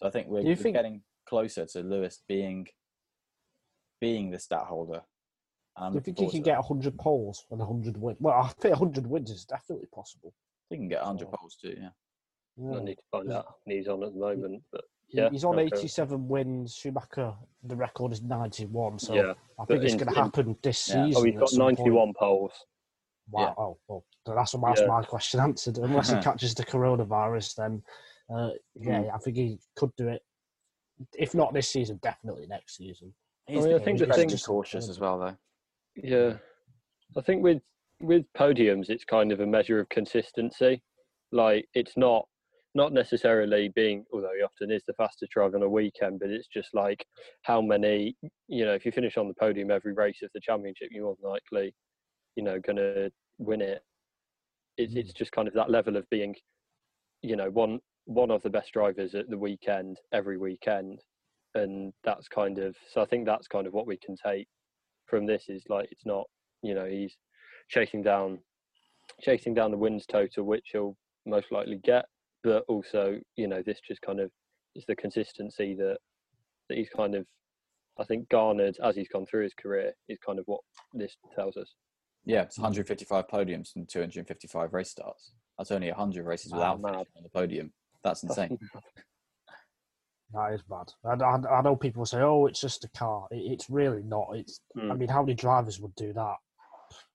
so 0.00 0.06
I 0.06 0.10
think 0.10 0.28
we're, 0.28 0.40
you 0.40 0.46
we're 0.50 0.56
think- 0.56 0.74
getting 0.76 1.02
closer 1.26 1.66
to 1.66 1.82
Lewis 1.82 2.22
being 2.28 2.66
being 4.00 4.30
the 4.30 4.38
stat 4.38 4.64
holder. 4.64 5.02
And 5.76 5.86
I'm 5.86 5.92
Do 5.92 5.96
you 5.98 6.00
think 6.02 6.18
he 6.18 6.30
can 6.30 6.42
get 6.42 6.56
100 6.56 6.96
poles 6.98 7.44
and 7.50 7.60
100 7.60 7.96
wins? 7.98 8.18
Well, 8.20 8.34
I 8.42 8.48
think 8.60 8.72
100 8.74 9.06
wins 9.06 9.30
is 9.30 9.44
definitely 9.44 9.88
possible. 9.92 10.32
He 10.70 10.76
can 10.76 10.88
get 10.88 11.00
100 11.00 11.28
Oh. 11.28 11.36
poles 11.36 11.56
too. 11.56 11.74
Yeah. 11.80 11.90
I 12.76 12.82
need 12.82 12.96
to 12.96 13.02
find 13.12 13.32
out 13.32 13.46
how 13.46 13.54
he's 13.66 13.86
on 13.88 14.02
at 14.02 14.12
the 14.12 14.18
moment, 14.18 14.62
but 14.72 14.82
yeah, 15.08 15.30
he's 15.30 15.44
on 15.44 15.58
okay. 15.60 15.66
87 15.78 16.26
wins. 16.28 16.74
Schumacher, 16.74 17.32
the 17.62 17.76
record 17.76 18.12
is 18.12 18.20
91. 18.22 18.98
So 18.98 19.14
yeah. 19.14 19.30
I 19.30 19.34
but 19.58 19.68
think 19.68 19.84
it's 19.84 19.94
going 19.94 20.12
to 20.12 20.20
happen 20.20 20.56
this 20.62 20.88
Yeah. 20.88 21.06
season. 21.06 21.14
Oh, 21.16 21.24
he's 21.24 21.38
got 21.38 21.48
some 21.50 21.60
point. 21.60 21.78
91 21.78 22.14
poles. 22.18 22.52
Wow. 23.30 23.42
Yeah. 23.42 23.54
Oh, 23.62 23.78
well, 23.86 24.04
so 24.26 24.34
that's, 24.34 24.52
that's 24.52 24.80
Yeah. 24.80 24.86
my 24.88 25.02
question 25.04 25.38
answered. 25.40 25.78
Unless 25.78 26.10
he 26.10 26.16
catches 26.20 26.54
the 26.54 26.64
coronavirus, 26.64 27.54
then 27.54 27.82
uh, 28.34 28.50
yeah, 28.74 29.02
Hmm. 29.04 29.14
I 29.14 29.18
think 29.18 29.36
he 29.36 29.60
could 29.76 29.94
do 29.96 30.08
it. 30.08 30.22
If 31.16 31.34
not 31.34 31.54
this 31.54 31.68
season, 31.70 32.00
definitely 32.02 32.46
next 32.48 32.76
season. 32.76 33.14
He's, 33.46 33.64
mean, 33.64 33.74
I 33.76 33.78
think 33.78 34.00
he's 34.00 34.08
the 34.08 34.14
being 34.14 34.28
thing- 34.28 34.38
cautious 34.38 34.88
as 34.88 34.98
well, 34.98 35.18
though. 35.20 35.36
Yeah, 35.94 36.36
I 37.16 37.20
think 37.22 37.42
with 37.42 37.62
with 38.00 38.24
podiums, 38.36 38.90
it's 38.90 39.04
kind 39.04 39.32
of 39.32 39.40
a 39.40 39.46
measure 39.46 39.80
of 39.80 39.88
consistency. 39.88 40.82
Like 41.32 41.66
it's 41.74 41.96
not 41.96 42.26
not 42.74 42.92
necessarily 42.92 43.70
being, 43.74 44.04
although 44.12 44.32
he 44.36 44.42
often 44.42 44.70
is 44.70 44.82
the 44.86 44.94
fastest 44.94 45.32
driver 45.32 45.56
on 45.56 45.62
a 45.62 45.68
weekend, 45.68 46.20
but 46.20 46.30
it's 46.30 46.48
just 46.48 46.74
like 46.74 47.04
how 47.42 47.60
many. 47.60 48.16
You 48.46 48.64
know, 48.64 48.74
if 48.74 48.86
you 48.86 48.92
finish 48.92 49.16
on 49.16 49.28
the 49.28 49.34
podium 49.34 49.70
every 49.70 49.92
race 49.92 50.20
of 50.22 50.30
the 50.34 50.40
championship, 50.40 50.88
you're 50.90 51.04
more 51.04 51.16
than 51.20 51.30
likely, 51.30 51.74
you 52.36 52.42
know, 52.42 52.58
going 52.60 52.76
to 52.76 53.10
win 53.38 53.60
it. 53.60 53.82
It's 54.76 54.94
it's 54.94 55.12
mm. 55.12 55.16
just 55.16 55.32
kind 55.32 55.48
of 55.48 55.54
that 55.54 55.70
level 55.70 55.96
of 55.96 56.08
being, 56.10 56.34
you 57.22 57.36
know, 57.36 57.50
one 57.50 57.80
one 58.04 58.30
of 58.30 58.42
the 58.42 58.50
best 58.50 58.72
drivers 58.72 59.14
at 59.14 59.28
the 59.28 59.38
weekend 59.38 59.98
every 60.12 60.38
weekend, 60.38 61.00
and 61.54 61.92
that's 62.04 62.28
kind 62.28 62.58
of. 62.58 62.76
So 62.92 63.02
I 63.02 63.06
think 63.06 63.26
that's 63.26 63.48
kind 63.48 63.66
of 63.66 63.74
what 63.74 63.86
we 63.86 63.98
can 63.98 64.16
take 64.16 64.48
from 65.06 65.26
this 65.26 65.44
is 65.48 65.64
like 65.68 65.88
it's 65.90 66.06
not 66.06 66.26
you 66.62 66.74
know 66.74 66.84
he's 66.84 67.16
chasing 67.68 68.02
down 68.02 68.38
chasing 69.20 69.54
down 69.54 69.70
the 69.70 69.76
wins 69.76 70.06
total 70.06 70.44
which 70.44 70.68
he'll 70.72 70.96
most 71.26 71.50
likely 71.50 71.78
get 71.84 72.04
but 72.44 72.64
also 72.68 73.18
you 73.36 73.48
know 73.48 73.62
this 73.64 73.80
just 73.86 74.00
kind 74.02 74.20
of 74.20 74.30
is 74.74 74.84
the 74.86 74.96
consistency 74.96 75.74
that 75.74 75.98
that 76.68 76.78
he's 76.78 76.88
kind 76.96 77.14
of 77.14 77.26
I 77.98 78.04
think 78.04 78.28
garnered 78.28 78.76
as 78.82 78.94
he's 78.94 79.08
gone 79.08 79.26
through 79.26 79.42
his 79.44 79.54
career 79.54 79.92
is 80.08 80.18
kind 80.24 80.38
of 80.38 80.44
what 80.46 80.60
this 80.94 81.16
tells 81.34 81.56
us 81.56 81.74
Yeah, 82.24 82.42
it's 82.42 82.58
155 82.58 83.26
podiums 83.26 83.74
and 83.74 83.88
255 83.88 84.72
race 84.72 84.90
starts. 84.90 85.32
That's 85.56 85.72
only 85.72 85.88
100 85.88 86.24
races 86.24 86.52
without 86.52 86.80
mad. 86.80 86.92
finishing 86.92 87.12
on 87.16 87.22
the 87.24 87.28
podium. 87.30 87.72
That's 88.04 88.22
insane. 88.22 88.56
That 90.32 90.52
is 90.52 90.62
bad. 90.62 90.92
I, 91.04 91.14
I, 91.24 91.58
I 91.58 91.62
know 91.62 91.74
people 91.74 92.04
say, 92.04 92.20
"Oh, 92.20 92.46
it's 92.46 92.60
just 92.60 92.84
a 92.84 92.88
car." 92.90 93.26
It, 93.30 93.50
it's 93.52 93.70
really 93.70 94.02
not. 94.02 94.28
It's. 94.34 94.60
I 94.76 94.80
Mm. 94.80 94.98
mean, 94.98 95.08
how 95.08 95.22
many 95.22 95.34
drivers 95.34 95.80
would 95.80 95.94
do 95.96 96.12
that? 96.12 96.36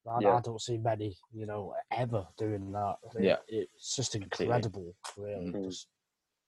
I, 0.10 0.20
Yeah. 0.22 0.36
I 0.36 0.42
don't 0.42 0.62
see 0.62 0.78
many, 0.78 1.16
you 1.32 1.46
know, 1.46 1.74
ever 1.92 2.28
doing 2.38 2.72
that. 2.72 2.98
It- 3.16 3.24
Yeah. 3.24 3.38
it's 3.48 3.96
just 3.96 4.16
incredible, 4.16 4.94
really, 5.18 5.52
Mhm. 5.52 5.64
just 5.66 5.88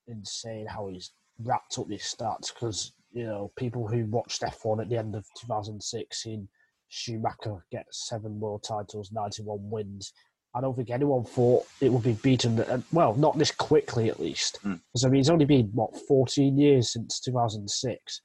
insane 0.07 0.67
how 0.67 0.87
he's 0.87 1.13
wrapped 1.39 1.77
up 1.79 1.87
these 1.87 2.03
stats. 2.15 2.53
Because 2.53 2.93
you 3.11 3.23
know, 3.25 3.49
people 3.55 3.87
who 3.87 4.05
watched 4.07 4.43
F1 4.43 4.81
at 4.81 4.89
the 4.89 4.97
end 4.97 5.15
of 5.15 5.25
2006 5.37 6.23
seen 6.23 6.49
Schumacher 6.89 7.65
get 7.71 7.85
seven 7.93 8.41
world 8.41 8.63
titles, 8.63 9.09
91 9.13 9.69
wins. 9.69 10.11
I 10.53 10.59
don't 10.59 10.75
think 10.75 10.89
anyone 10.89 11.23
thought 11.23 11.65
it 11.79 11.89
would 11.93 12.03
be 12.03 12.13
beaten. 12.15 12.59
uh, 12.59 12.81
Well, 12.91 13.15
not 13.15 13.37
this 13.37 13.51
quickly, 13.51 14.09
at 14.09 14.19
least. 14.19 14.59
Mm. 14.63 14.81
Because 14.91 15.05
I 15.05 15.09
mean, 15.09 15.21
it's 15.21 15.29
only 15.29 15.45
been 15.45 15.67
what 15.73 15.95
14 16.07 16.57
years 16.57 16.91
since 16.91 17.21
2006. 17.21 18.21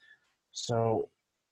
So, 0.51 1.09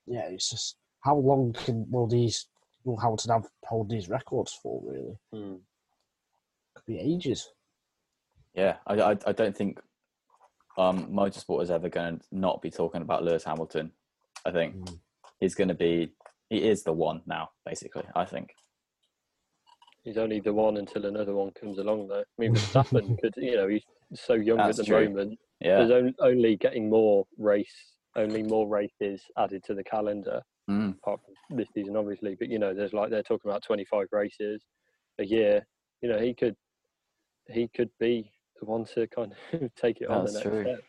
yeah, 0.07 0.27
it's 0.29 0.51
just 0.51 0.77
how 1.01 1.17
long 1.17 1.53
can 1.53 1.89
will 1.91 2.09
these 2.09 2.49
will 2.89 2.97
Hamilton 2.97 3.31
have 3.33 3.47
hold 3.65 3.89
these 3.91 4.09
records 4.09 4.59
for? 4.63 4.81
Really, 4.85 5.19
Mm. 5.35 5.61
could 6.75 6.87
be 6.87 6.99
ages. 6.99 7.49
Yeah, 8.55 8.77
I, 8.87 8.95
I, 8.95 9.11
I 9.27 9.33
don't 9.33 9.57
think 9.57 9.79
um, 10.79 11.09
motorsport 11.13 11.63
is 11.63 11.71
ever 11.71 11.89
going 11.89 12.19
to 12.19 12.25
not 12.33 12.63
be 12.63 12.71
talking 12.71 13.03
about 13.03 13.23
Lewis 13.23 13.45
Hamilton. 13.45 13.93
I 14.47 14.51
think 14.51 14.75
Mm. 14.77 14.99
he's 15.41 15.55
going 15.55 15.69
to 15.69 15.75
be, 15.75 16.13
he 16.49 16.59
is 16.69 16.83
the 16.83 16.93
one 16.93 17.23
now, 17.27 17.51
basically. 17.67 18.05
I 18.17 18.25
think. 18.25 18.49
he's 20.05 20.17
only 20.17 20.41
the 20.41 20.53
one 20.53 20.79
until 20.79 21.05
another 21.05 21.35
one 21.35 21.51
comes 21.61 21.79
along 21.79 22.09
though 22.09 22.21
I 22.21 22.39
mean 22.39 22.55
Verstappen 22.55 23.19
could 23.21 23.35
you 23.37 23.57
know 23.57 23.69
he's 23.69 23.83
so 24.15 24.35
young 24.35 24.57
That's 24.57 24.79
at 24.79 24.87
the 24.87 24.91
true. 24.93 25.09
moment 25.11 25.39
Yeah. 25.61 25.79
there's 25.85 25.91
on- 25.91 26.15
only 26.31 26.57
getting 26.57 26.89
more 26.89 27.27
race 27.37 27.79
only 28.17 28.43
more 28.43 28.67
races 28.69 29.23
added 29.37 29.63
to 29.65 29.75
the 29.75 29.85
calendar 29.85 30.41
Mm. 30.69 30.97
apart 30.99 31.21
from 31.25 31.57
this 31.57 31.69
season, 31.75 31.97
obviously. 31.97 32.37
But 32.39 32.49
you 32.49 32.59
know, 32.59 32.75
there's 32.75 32.93
like 32.93 33.11
they're 33.11 33.23
talking 33.23 33.51
about 33.51 33.63
25 33.63 34.07
races 34.13 34.63
a 35.19 35.25
year. 35.25 35.67
You 36.03 36.11
know, 36.11 36.19
he 36.19 36.35
could 36.35 36.55
he 37.49 37.69
could 37.75 37.91
be 37.99 38.31
the 38.61 38.67
one 38.67 38.85
to 38.95 39.07
kind 39.09 39.33
of 39.53 39.71
take 39.77 40.01
it 40.01 40.09
on 40.09 40.25
That's 40.25 40.35
next 40.35 40.47
true. 40.47 40.63
step. 40.63 40.81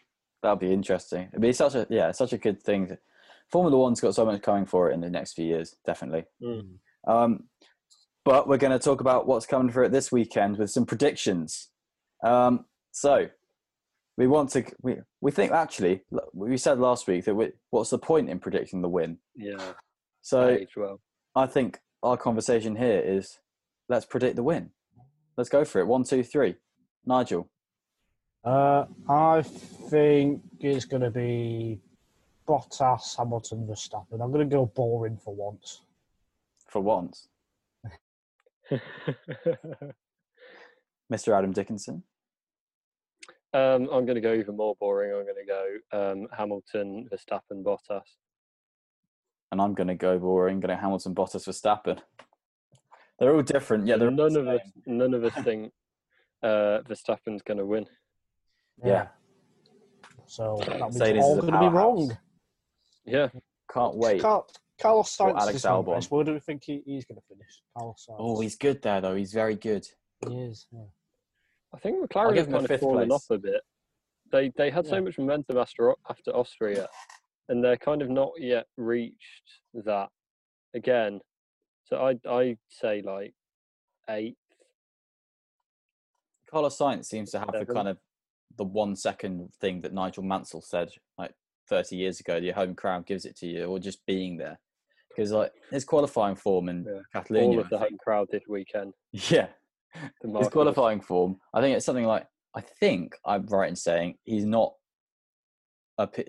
That'd 0.41 0.59
be 0.59 0.73
interesting. 0.73 1.27
It'd 1.29 1.41
be 1.41 1.53
such 1.53 1.75
a, 1.75 1.85
yeah, 1.89 2.11
such 2.11 2.33
a 2.33 2.37
good 2.37 2.61
thing. 2.61 2.97
Formula 3.51 3.77
One's 3.77 3.99
got 3.99 4.15
so 4.15 4.25
much 4.25 4.41
coming 4.41 4.65
for 4.65 4.89
it 4.89 4.93
in 4.93 5.01
the 5.01 5.09
next 5.09 5.33
few 5.33 5.45
years, 5.45 5.75
definitely. 5.85 6.25
Mm. 6.41 6.75
Um, 7.07 7.43
but 8.23 8.47
we're 8.47 8.57
going 8.57 8.71
to 8.71 8.79
talk 8.79 9.01
about 9.01 9.27
what's 9.27 9.45
coming 9.45 9.71
for 9.71 9.83
it 9.83 9.91
this 9.91 10.11
weekend 10.11 10.57
with 10.57 10.69
some 10.69 10.85
predictions. 10.85 11.69
Um, 12.23 12.65
so 12.91 13.27
we 14.19 14.27
want 14.27 14.49
to 14.49 14.65
we, 14.81 14.97
we 15.21 15.31
think 15.31 15.53
actually 15.53 16.01
we 16.33 16.57
said 16.57 16.77
last 16.77 17.07
week 17.07 17.23
that 17.23 17.33
we, 17.33 17.51
what's 17.69 17.89
the 17.89 17.97
point 17.97 18.29
in 18.29 18.37
predicting 18.37 18.81
the 18.81 18.89
win? 18.89 19.17
Yeah, 19.33 19.71
So 20.21 20.59
well. 20.75 20.99
I 21.35 21.47
think 21.47 21.79
our 22.03 22.17
conversation 22.17 22.75
here 22.75 22.99
is 22.99 23.39
let's 23.87 24.05
predict 24.05 24.35
the 24.35 24.43
win. 24.43 24.71
Let's 25.37 25.49
go 25.49 25.63
for 25.63 25.79
it. 25.79 25.87
One, 25.87 26.03
two, 26.03 26.21
three. 26.21 26.55
Nigel. 27.05 27.49
Uh, 28.43 28.85
I 29.07 29.41
think 29.41 30.41
it's 30.59 30.83
going 30.83 31.03
to 31.03 31.11
be 31.11 31.79
Bottas, 32.45 33.15
Hamilton, 33.17 33.65
Verstappen. 33.65 34.21
I'm 34.21 34.33
going 34.33 34.49
to 34.49 34.53
go 34.53 34.65
boring 34.65 35.17
for 35.17 35.33
once. 35.33 35.81
For 36.67 36.81
once, 36.81 37.29
Mr. 41.11 41.35
Adam 41.35 41.53
Dickinson. 41.53 42.03
Um, 43.53 43.89
I'm 43.91 44.05
going 44.05 44.15
to 44.15 44.21
go 44.21 44.33
even 44.33 44.57
more 44.57 44.75
boring. 44.79 45.11
I'm 45.11 45.23
going 45.23 45.35
to 45.35 45.79
go 45.91 46.11
um, 46.11 46.27
Hamilton, 46.37 47.09
Verstappen, 47.11 47.63
Bottas. 47.63 48.01
And 49.51 49.59
I'm 49.59 49.73
going 49.73 49.87
to 49.87 49.95
go 49.95 50.19
boring. 50.19 50.59
Going 50.59 50.75
to 50.75 50.81
Hamilton, 50.81 51.15
Bottas, 51.15 51.47
Verstappen. 51.47 51.99
They're 53.19 53.33
all 53.35 53.41
different. 53.41 53.87
Yeah, 53.87 53.97
they're 53.97 54.11
none 54.11 54.33
the 54.33 54.41
of 54.41 54.47
us. 54.47 54.61
None 54.85 55.13
of 55.13 55.23
us 55.23 55.33
think 55.43 55.71
uh, 56.43 56.79
Verstappen's 56.87 57.41
going 57.41 57.57
to 57.57 57.65
win. 57.65 57.85
Yeah. 58.83 59.07
So 60.27 60.61
that 60.67 60.79
means 60.79 60.99
Mercedes 60.99 61.23
all 61.23 61.41
going 61.41 61.53
to 61.53 61.59
be 61.59 61.67
wrong. 61.67 62.17
Yeah, 63.05 63.29
Can't 63.73 63.95
wait. 63.95 64.21
Car- 64.21 64.45
Carlos 64.79 65.17
Sainz 65.17 65.39
Alex 65.39 65.55
is 65.55 65.63
going 65.63 65.83
to 65.85 65.91
Albon. 65.91 66.11
Where 66.11 66.23
do 66.23 66.33
we 66.33 66.39
think 66.39 66.63
he, 66.63 66.81
he's 66.85 67.05
going 67.05 67.17
to 67.17 67.25
finish? 67.27 67.61
Carlos 67.75 68.05
Sainz. 68.07 68.15
Oh, 68.19 68.39
he's 68.39 68.55
good 68.55 68.81
there 68.81 69.01
though. 69.01 69.15
He's 69.15 69.33
very 69.33 69.55
good. 69.55 69.87
he 70.27 70.35
is. 70.35 70.67
Yeah. 70.71 70.81
I 71.73 71.79
think 71.79 72.03
McLaren 72.03 72.35
have 72.37 72.49
kind 72.49 72.69
of 72.69 72.79
fallen 72.79 73.07
place. 73.09 73.15
off 73.15 73.29
a 73.29 73.37
bit. 73.37 73.61
They 74.31 74.51
they 74.57 74.69
had 74.69 74.85
Yeah. 74.85 74.91
so 74.91 75.01
much 75.01 75.17
momentum 75.17 75.57
after 75.57 75.93
after 76.09 76.31
Austria, 76.31 76.87
and 77.47 77.63
they're 77.63 77.77
kind 77.77 78.01
of 78.01 78.09
not 78.09 78.31
yet 78.39 78.67
reached 78.77 79.61
that 79.73 80.09
again. 80.73 81.21
So 81.85 81.97
I 81.97 82.19
I 82.29 82.57
say 82.69 83.01
like 83.01 83.33
eighth. 84.09 84.37
Carlos 86.49 86.77
Sainz 86.77 87.05
seems 87.05 87.31
to 87.31 87.39
have 87.39 87.51
the 87.51 87.65
kind 87.65 87.87
of 87.87 87.97
the 88.57 88.63
one 88.65 88.95
second 88.95 89.49
thing 89.61 89.81
that 89.81 89.93
Nigel 89.93 90.23
Mansell 90.23 90.61
said 90.61 90.89
like 91.17 91.33
30 91.69 91.95
years 91.95 92.19
ago. 92.19 92.37
Your 92.37 92.55
home 92.55 92.73
crowd 92.75 93.05
gives 93.05 93.25
it 93.25 93.35
to 93.37 93.47
you, 93.47 93.65
or 93.65 93.79
just 93.79 94.03
being 94.07 94.37
there. 94.37 94.59
Because 95.09 95.31
like 95.31 95.51
his 95.71 95.85
qualifying 95.85 96.35
form 96.35 96.69
in 96.69 96.85
Yeah. 96.85 97.01
Catalonia, 97.13 97.47
all 97.49 97.59
of 97.59 97.69
the 97.69 97.77
home 97.77 97.97
crowd 98.03 98.27
this 98.31 98.43
weekend. 98.47 98.93
yeah, 99.11 99.49
his 100.37 100.47
qualifying 100.49 101.01
form. 101.01 101.37
I 101.53 101.61
think 101.61 101.75
it's 101.75 101.85
something 101.85 102.05
like 102.05 102.25
I 102.55 102.61
think 102.61 103.15
I'm 103.25 103.45
right 103.47 103.69
in 103.69 103.75
saying 103.75 104.15
he's 104.23 104.45
not 104.45 104.73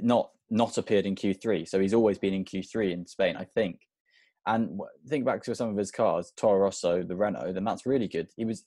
not 0.03 0.31
not 0.51 0.79
appeared 0.79 1.07
in 1.07 1.15
Q3, 1.15 1.69
so 1.69 1.79
he's 1.79 1.95
always 1.95 2.19
been 2.19 2.35
in 2.35 2.45
Q3 2.45 2.93
in 2.93 3.07
Spain. 3.07 3.37
I 3.37 3.45
think. 3.45 3.81
And 4.47 4.81
think 5.09 5.27
back 5.27 5.43
to 5.45 5.55
some 5.55 5.69
of 5.69 5.77
his 5.77 5.91
cars, 5.91 6.33
Toro 6.37 6.61
Rosso, 6.61 7.03
the 7.03 7.15
Renault, 7.15 7.53
then 7.53 7.65
that's 7.65 7.85
really 7.85 8.09
good. 8.09 8.29
He 8.37 8.47
was 8.47 8.65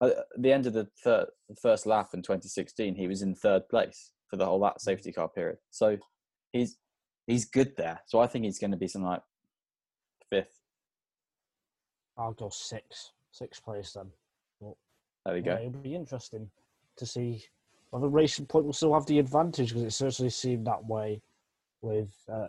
uh, 0.00 0.06
at 0.06 0.42
the 0.42 0.52
end 0.52 0.66
of 0.66 0.72
the 0.72 0.88
third, 1.04 1.26
first 1.60 1.86
lap 1.86 2.08
in 2.14 2.22
2016. 2.22 2.94
He 2.94 3.06
was 3.06 3.22
in 3.22 3.34
third 3.34 3.68
place 3.68 4.12
for 4.28 4.36
the 4.36 4.46
whole 4.46 4.60
that 4.60 4.76
mm. 4.76 4.80
safety 4.80 5.12
car 5.12 5.28
period. 5.28 5.58
So 5.70 5.98
he's 6.52 6.76
he's 7.26 7.44
good 7.44 7.72
there. 7.76 8.00
So 8.06 8.20
I 8.20 8.26
think 8.26 8.44
he's 8.44 8.58
going 8.58 8.70
to 8.70 8.76
be 8.76 8.88
something 8.88 9.08
like 9.08 9.22
fifth. 10.30 10.60
I'll 12.18 12.32
go 12.32 12.48
six. 12.50 13.12
Sixth 13.36 13.62
place 13.62 13.92
then. 13.92 14.06
There 15.26 15.34
we 15.34 15.40
Yeah, 15.42 15.56
go. 15.56 15.60
it'll 15.66 15.80
be 15.80 15.94
interesting 15.94 16.48
to 16.96 17.04
see 17.04 17.44
whether 17.90 18.08
Racing 18.08 18.46
Point 18.46 18.64
will 18.64 18.72
still 18.72 18.94
have 18.94 19.04
the 19.04 19.18
advantage 19.18 19.68
because 19.70 19.82
it 19.82 19.90
certainly 19.90 20.30
seemed 20.30 20.66
that 20.66 20.86
way 20.86 21.20
with 21.82 22.14
uh, 22.32 22.46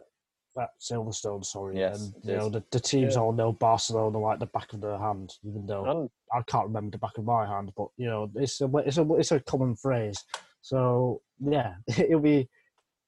at 0.58 0.70
Silverstone, 0.80 1.44
sorry. 1.44 1.78
Yes, 1.78 2.14
and 2.14 2.24
you 2.24 2.36
know 2.38 2.50
the, 2.50 2.64
the 2.72 2.80
teams 2.80 3.16
Yeah. 3.16 3.22
all 3.22 3.34
know 3.34 3.52
Barcelona 3.52 4.18
like 4.18 4.40
the 4.40 4.46
back 4.46 4.72
of 4.72 4.80
their 4.80 4.98
hand, 4.98 5.34
even 5.44 5.66
though 5.66 5.86
And 5.86 6.10
I 6.32 6.42
can't 6.44 6.68
remember 6.68 6.92
the 6.92 7.00
back 7.00 7.18
of 7.18 7.26
my 7.26 7.46
hand. 7.46 7.74
But 7.76 7.90
you 7.98 8.06
know, 8.06 8.32
it's 8.36 8.62
a 8.62 8.70
it's 8.78 8.98
a 8.98 9.14
it's 9.16 9.32
a 9.34 9.42
common 9.42 9.76
phrase. 9.76 10.24
So 10.62 11.22
yeah, 11.44 11.76
it'll 11.98 12.22
be 12.22 12.48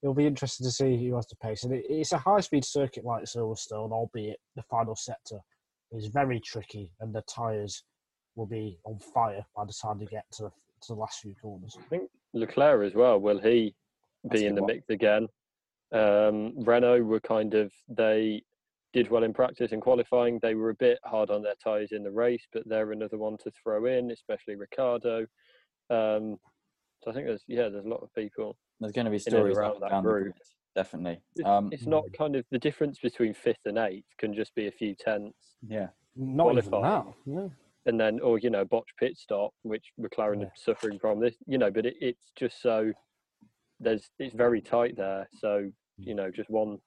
it'll 0.02 0.14
be 0.14 0.26
interesting 0.26 0.66
to 0.66 0.70
see 0.70 0.98
who 0.98 1.16
has 1.16 1.26
the 1.28 1.36
pace. 1.36 1.64
And 1.64 1.72
it, 1.72 1.86
it's 1.88 2.12
a 2.12 2.18
high 2.18 2.40
speed 2.40 2.66
circuit 2.66 3.06
like 3.06 3.24
Silverstone, 3.24 3.90
albeit 3.90 4.38
the 4.54 4.62
final 4.64 4.96
sector 4.96 5.38
is 5.92 6.06
very 6.06 6.40
tricky, 6.40 6.90
and 7.00 7.14
the 7.14 7.22
tyres 7.22 7.84
will 8.36 8.46
be 8.46 8.78
on 8.84 8.98
fire 8.98 9.44
by 9.56 9.64
the 9.64 9.74
time 9.82 9.98
they 9.98 10.06
get 10.06 10.24
to 10.32 10.44
the, 10.44 10.48
to 10.48 10.88
the 10.88 10.94
last 10.94 11.20
few 11.20 11.34
corners. 11.40 11.76
I 11.78 11.82
think 11.88 12.10
Leclerc 12.32 12.86
as 12.86 12.94
well. 12.94 13.18
Will 13.18 13.40
he 13.40 13.74
be 14.30 14.46
in 14.46 14.54
the 14.54 14.62
one. 14.62 14.74
mix 14.74 14.88
again? 14.88 15.26
Um, 15.92 16.52
Renault 16.64 17.02
were 17.02 17.20
kind 17.20 17.54
of 17.54 17.72
they 17.88 18.42
did 18.92 19.10
well 19.10 19.24
in 19.24 19.32
practice 19.32 19.72
and 19.72 19.82
qualifying. 19.82 20.38
They 20.40 20.54
were 20.54 20.70
a 20.70 20.74
bit 20.74 20.98
hard 21.04 21.30
on 21.30 21.42
their 21.42 21.54
tyres 21.62 21.92
in 21.92 22.02
the 22.02 22.10
race, 22.10 22.46
but 22.52 22.62
they're 22.66 22.92
another 22.92 23.18
one 23.18 23.36
to 23.38 23.50
throw 23.62 23.86
in, 23.86 24.10
especially 24.10 24.56
Ricciardo. 24.56 25.26
Um, 25.90 26.36
so 27.02 27.10
I 27.10 27.14
think 27.14 27.26
there's 27.26 27.44
yeah, 27.46 27.68
there's 27.68 27.86
a 27.86 27.88
lot 27.88 28.02
of 28.02 28.14
people. 28.14 28.56
There's 28.78 28.92
going 28.92 29.06
to 29.06 29.10
be 29.10 29.18
stories 29.18 29.56
around 29.56 29.72
up 29.72 29.80
that 29.80 29.90
down 29.90 30.04
the 30.04 30.10
group. 30.10 30.34
Grid, 30.74 30.84
definitely. 30.84 31.20
It's, 31.36 31.48
Um, 31.48 31.70
it's 31.72 31.86
not 31.86 32.04
kind 32.16 32.36
of 32.36 32.44
the 32.50 32.58
difference 32.58 32.98
between 32.98 33.34
fifth 33.34 33.66
and 33.66 33.78
eighth 33.78 34.06
can 34.18 34.34
just 34.34 34.54
be 34.54 34.66
a 34.66 34.72
few 34.72 34.94
tenths, 34.94 35.56
yeah, 35.66 35.88
Not 36.16 36.52
even 36.56 36.70
Qualifying. 36.70 37.14
that. 37.26 37.32
Yeah. 37.32 37.48
and 37.86 37.98
then 37.98 38.20
or 38.20 38.38
you 38.38 38.50
know 38.50 38.64
botch 38.64 38.88
pit 38.98 39.16
stop, 39.16 39.52
which 39.62 39.86
McLaren 39.98 40.40
Yeah. 40.40 40.46
are 40.46 40.52
suffering 40.56 40.98
from. 40.98 41.18
This 41.20 41.36
you 41.46 41.58
know, 41.58 41.70
but 41.70 41.86
it, 41.86 41.96
it's 42.00 42.30
just 42.36 42.60
so 42.60 42.92
there's 43.80 44.10
it's 44.18 44.34
very 44.34 44.60
tight 44.60 44.96
there. 44.96 45.28
So 45.38 45.70
you 45.98 46.14
know, 46.14 46.30
just 46.30 46.50
one 46.50 46.78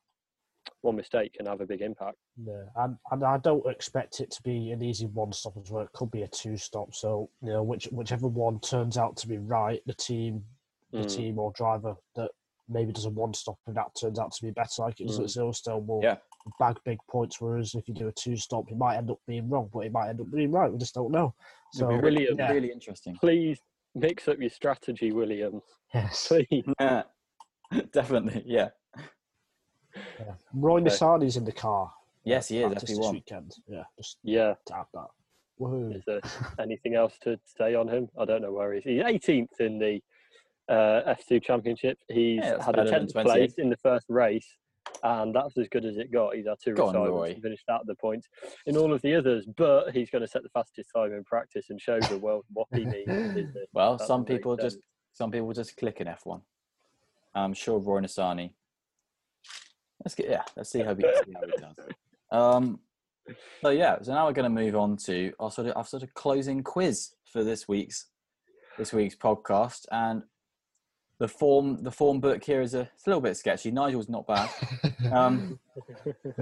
one 0.82 0.96
mistake 0.96 1.34
can 1.34 1.46
have 1.48 1.62
a 1.62 1.66
big 1.66 1.82
impact. 1.82 2.18
Yeah, 2.38 2.64
and, 2.78 2.98
and 3.12 3.24
I 3.24 3.38
don't 3.38 3.66
expect 3.70 4.20
it 4.20 4.32
to 4.32 4.42
be 4.44 4.72
an 4.72 4.82
easy 4.84 5.08
one 5.08 5.32
stop 5.34 5.56
as 5.58 5.72
well. 5.72 5.84
It 5.84 5.92
could 5.94 6.12
be 6.12 6.22
a 6.24 6.28
two 6.28 6.58
stop. 6.58 6.94
So 6.94 7.30
you 7.42 7.50
know, 7.50 7.64
which 7.64 7.86
whichever 7.92 8.28
one 8.28 8.60
turns 8.60 8.98
out 8.98 9.18
to 9.18 9.28
be 9.28 9.38
right, 9.40 9.82
the 9.88 9.94
team, 9.96 10.44
the 10.92 11.00
Mm. 11.00 11.16
team 11.16 11.40
or 11.40 11.52
driver 11.54 11.96
that 12.16 12.30
maybe 12.70 12.92
does 12.94 13.06
a 13.06 13.10
one 13.10 13.34
stop 13.34 13.58
and 13.68 13.76
that 13.76 13.88
turns 14.00 14.20
out 14.20 14.32
to 14.34 14.44
be 14.46 14.52
better, 14.52 14.82
like 14.82 15.00
it 15.02 15.08
does 15.08 15.20
at 15.20 15.26
Silverstone, 15.28 15.86
will 15.86 16.02
Yeah. 16.04 16.18
bag 16.60 16.78
big 16.86 16.98
points. 17.10 17.40
Whereas 17.42 17.76
if 17.76 17.88
you 17.88 17.94
do 17.94 18.08
a 18.08 18.12
two 18.14 18.38
stop, 18.38 18.70
it 18.72 18.78
might 18.78 18.98
end 18.98 19.12
up 19.12 19.20
being 19.28 19.50
wrong, 19.50 19.70
but 19.74 19.80
it 19.86 19.92
might 19.92 20.10
end 20.10 20.22
up 20.22 20.32
being 20.32 20.52
right. 20.52 20.72
We 20.72 20.78
just 20.78 20.94
don't 20.96 21.12
know. 21.12 21.34
It'll 21.76 21.88
So 21.88 21.88
be 21.90 21.96
really, 21.96 22.02
William. 22.22 22.38
yeah. 22.40 22.52
really 22.52 22.72
interesting. 22.72 23.16
Please 23.16 23.60
mix 23.96 24.28
up 24.28 24.40
your 24.40 24.50
strategy, 24.50 25.12
Williams. 25.12 25.64
yes, 25.94 26.28
Please. 26.28 26.66
definitely, 27.92 28.44
yeah. 28.46 28.70
yeah. 30.20 30.34
Roy 30.54 30.76
Okay. 30.80 30.86
Nissany's 30.90 31.38
in 31.38 31.46
the 31.46 31.52
car. 31.52 31.92
Yes, 32.24 32.48
he 32.48 32.60
is. 32.60 32.68
practice 32.68 32.92
F1. 32.92 33.02
this 33.02 33.12
weekend. 33.12 33.52
Yeah, 33.68 33.84
just 33.98 34.18
Yeah. 34.24 34.54
tap 34.66 34.88
that. 34.94 35.08
Woohoo! 35.60 35.96
Is 35.96 36.04
there 36.08 36.22
anything 36.60 36.96
else 36.96 37.14
to 37.24 37.40
say 37.58 37.76
on 37.76 37.88
him? 37.88 38.10
I 38.20 38.26
don't 38.26 38.42
know 38.42 38.52
where 38.54 38.74
he 38.74 38.80
is. 38.80 38.84
He's 38.86 39.04
18th 39.04 39.60
in 39.60 39.78
the 39.78 40.02
uh, 40.70 41.16
F2 41.16 41.44
Championship. 41.44 41.98
He's 42.10 42.40
Yeah, 42.40 42.64
had 42.64 42.76
a 42.76 42.84
better 42.84 43.00
than 43.00 43.08
10th 43.08 43.24
place 43.24 43.54
in 43.58 43.70
the 43.70 43.78
first 43.78 44.06
race, 44.10 44.48
and 45.04 45.34
that's 45.34 45.58
as 45.58 45.68
good 45.70 45.86
as 45.86 45.98
it 45.98 46.12
got. 46.12 46.36
He's 46.36 46.48
had 46.48 46.58
two 46.64 46.74
Go 46.74 46.88
retirements 46.88 47.34
and 47.34 47.44
finished 47.44 47.70
out 47.70 47.86
the 47.86 47.96
points 47.96 48.28
in 48.66 48.78
all 48.78 48.94
of 48.94 49.02
the 49.02 49.16
others, 49.16 49.46
but 49.58 49.92
he's 49.92 50.10
going 50.10 50.22
to 50.22 50.28
set 50.28 50.44
the 50.44 50.50
fastest 50.50 50.90
time 50.96 51.14
in 51.14 51.24
practice 51.24 51.70
and 51.70 51.80
show 51.80 52.00
the 52.00 52.18
world 52.18 52.46
what 52.54 52.68
he 52.74 52.86
means. 52.86 53.56
Well, 53.74 53.98
That 53.98 54.08
some 54.08 54.26
people 54.26 54.56
just 54.56 54.78
some 55.14 55.32
people 55.32 55.52
just 55.54 55.78
click 55.78 56.02
in 56.02 56.08
F1. 56.08 56.42
I'm 57.36 57.54
sure 57.54 57.80
Roy 57.80 58.02
Nissany. 58.02 58.52
Let's 60.04 60.16
get 60.16 60.30
yeah. 60.30 60.44
Let's 60.56 60.70
see 60.70 60.80
how 60.80 60.96
he, 60.96 61.02
see 61.02 61.34
how 61.34 61.42
he 61.46 61.62
does. 61.62 61.76
Um, 62.32 62.80
so 63.62 63.70
yeah. 63.70 63.98
So 64.02 64.14
now 64.14 64.26
we're 64.28 64.34
going 64.34 64.54
to 64.54 64.62
move 64.62 64.76
on 64.76 64.98
to 65.06 65.34
our 65.40 65.52
sort 65.52 65.68
of 65.68 65.78
our 65.78 65.86
sort 65.86 66.04
of 66.04 66.14
closing 66.14 66.64
quiz 66.64 67.12
for 67.32 67.44
this 67.44 67.68
week's 67.68 68.08
this 68.78 68.92
week's 68.94 69.16
podcast, 69.16 69.86
and 69.92 70.24
the 71.24 71.28
form 71.30 71.82
the 71.82 71.90
form 71.90 72.20
book 72.20 72.44
here 72.44 72.62
is 72.62 72.74
a, 72.74 72.82
it's 72.82 73.08
a 73.08 73.10
little 73.10 73.22
bit 73.22 73.38
sketchy. 73.38 73.72
Nigel's 73.72 74.10
not 74.10 74.28
bad. 74.28 74.50
Um, 75.10 75.58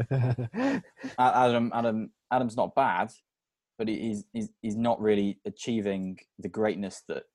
Adam, 1.19 1.71
Adam, 1.71 2.09
Adam's 2.31 2.57
not 2.57 2.73
bad, 2.73 3.11
but 3.77 3.87
he- 3.87 3.99
he's 3.99 4.25
he's 4.33 4.49
he's 4.63 4.75
not 4.75 4.99
really 4.99 5.39
achieving 5.45 6.17
the 6.39 6.49
greatness 6.49 7.03
that 7.09 7.25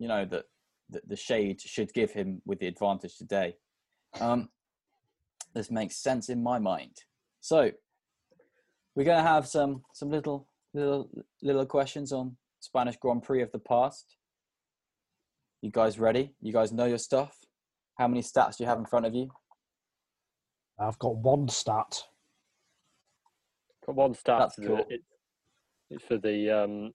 you 0.00 0.08
know 0.08 0.24
that, 0.24 0.46
that 0.90 1.08
the 1.08 1.14
shade 1.14 1.60
should 1.60 1.92
give 1.94 2.10
him 2.10 2.42
with 2.44 2.58
the 2.58 2.66
advantage 2.66 3.16
today. 3.16 3.54
Um, 4.20 4.48
this 5.54 5.70
makes 5.70 6.02
sense 6.02 6.28
in 6.28 6.42
my 6.42 6.58
mind. 6.58 6.96
So 7.40 7.70
we're 8.96 9.04
going 9.04 9.22
to 9.22 9.30
have 9.30 9.46
some 9.46 9.82
some 9.94 10.10
little 10.10 10.48
little 10.74 11.08
little 11.42 11.64
questions 11.64 12.10
on 12.12 12.36
Spanish 12.58 12.96
Grand 12.96 13.22
Prix 13.22 13.42
of 13.42 13.52
the 13.52 13.60
past. 13.60 14.16
You 15.60 15.70
guys 15.70 15.98
ready? 15.98 16.34
You 16.40 16.52
guys 16.52 16.72
know 16.72 16.84
your 16.84 16.98
stuff. 16.98 17.36
How 17.96 18.06
many 18.06 18.22
stats 18.22 18.56
do 18.56 18.64
you 18.64 18.68
have 18.68 18.78
in 18.78 18.86
front 18.86 19.06
of 19.06 19.14
you? 19.14 19.30
I've 20.78 20.98
got 20.98 21.16
one 21.16 21.48
stat. 21.48 22.00
Got 23.84 23.96
one 23.96 24.14
stat. 24.14 24.38
That's 24.38 24.56
that 24.56 24.66
cool. 24.66 24.86
It's, 24.88 25.04
it's 25.90 26.04
for 26.04 26.18
the 26.18 26.50
um, 26.50 26.92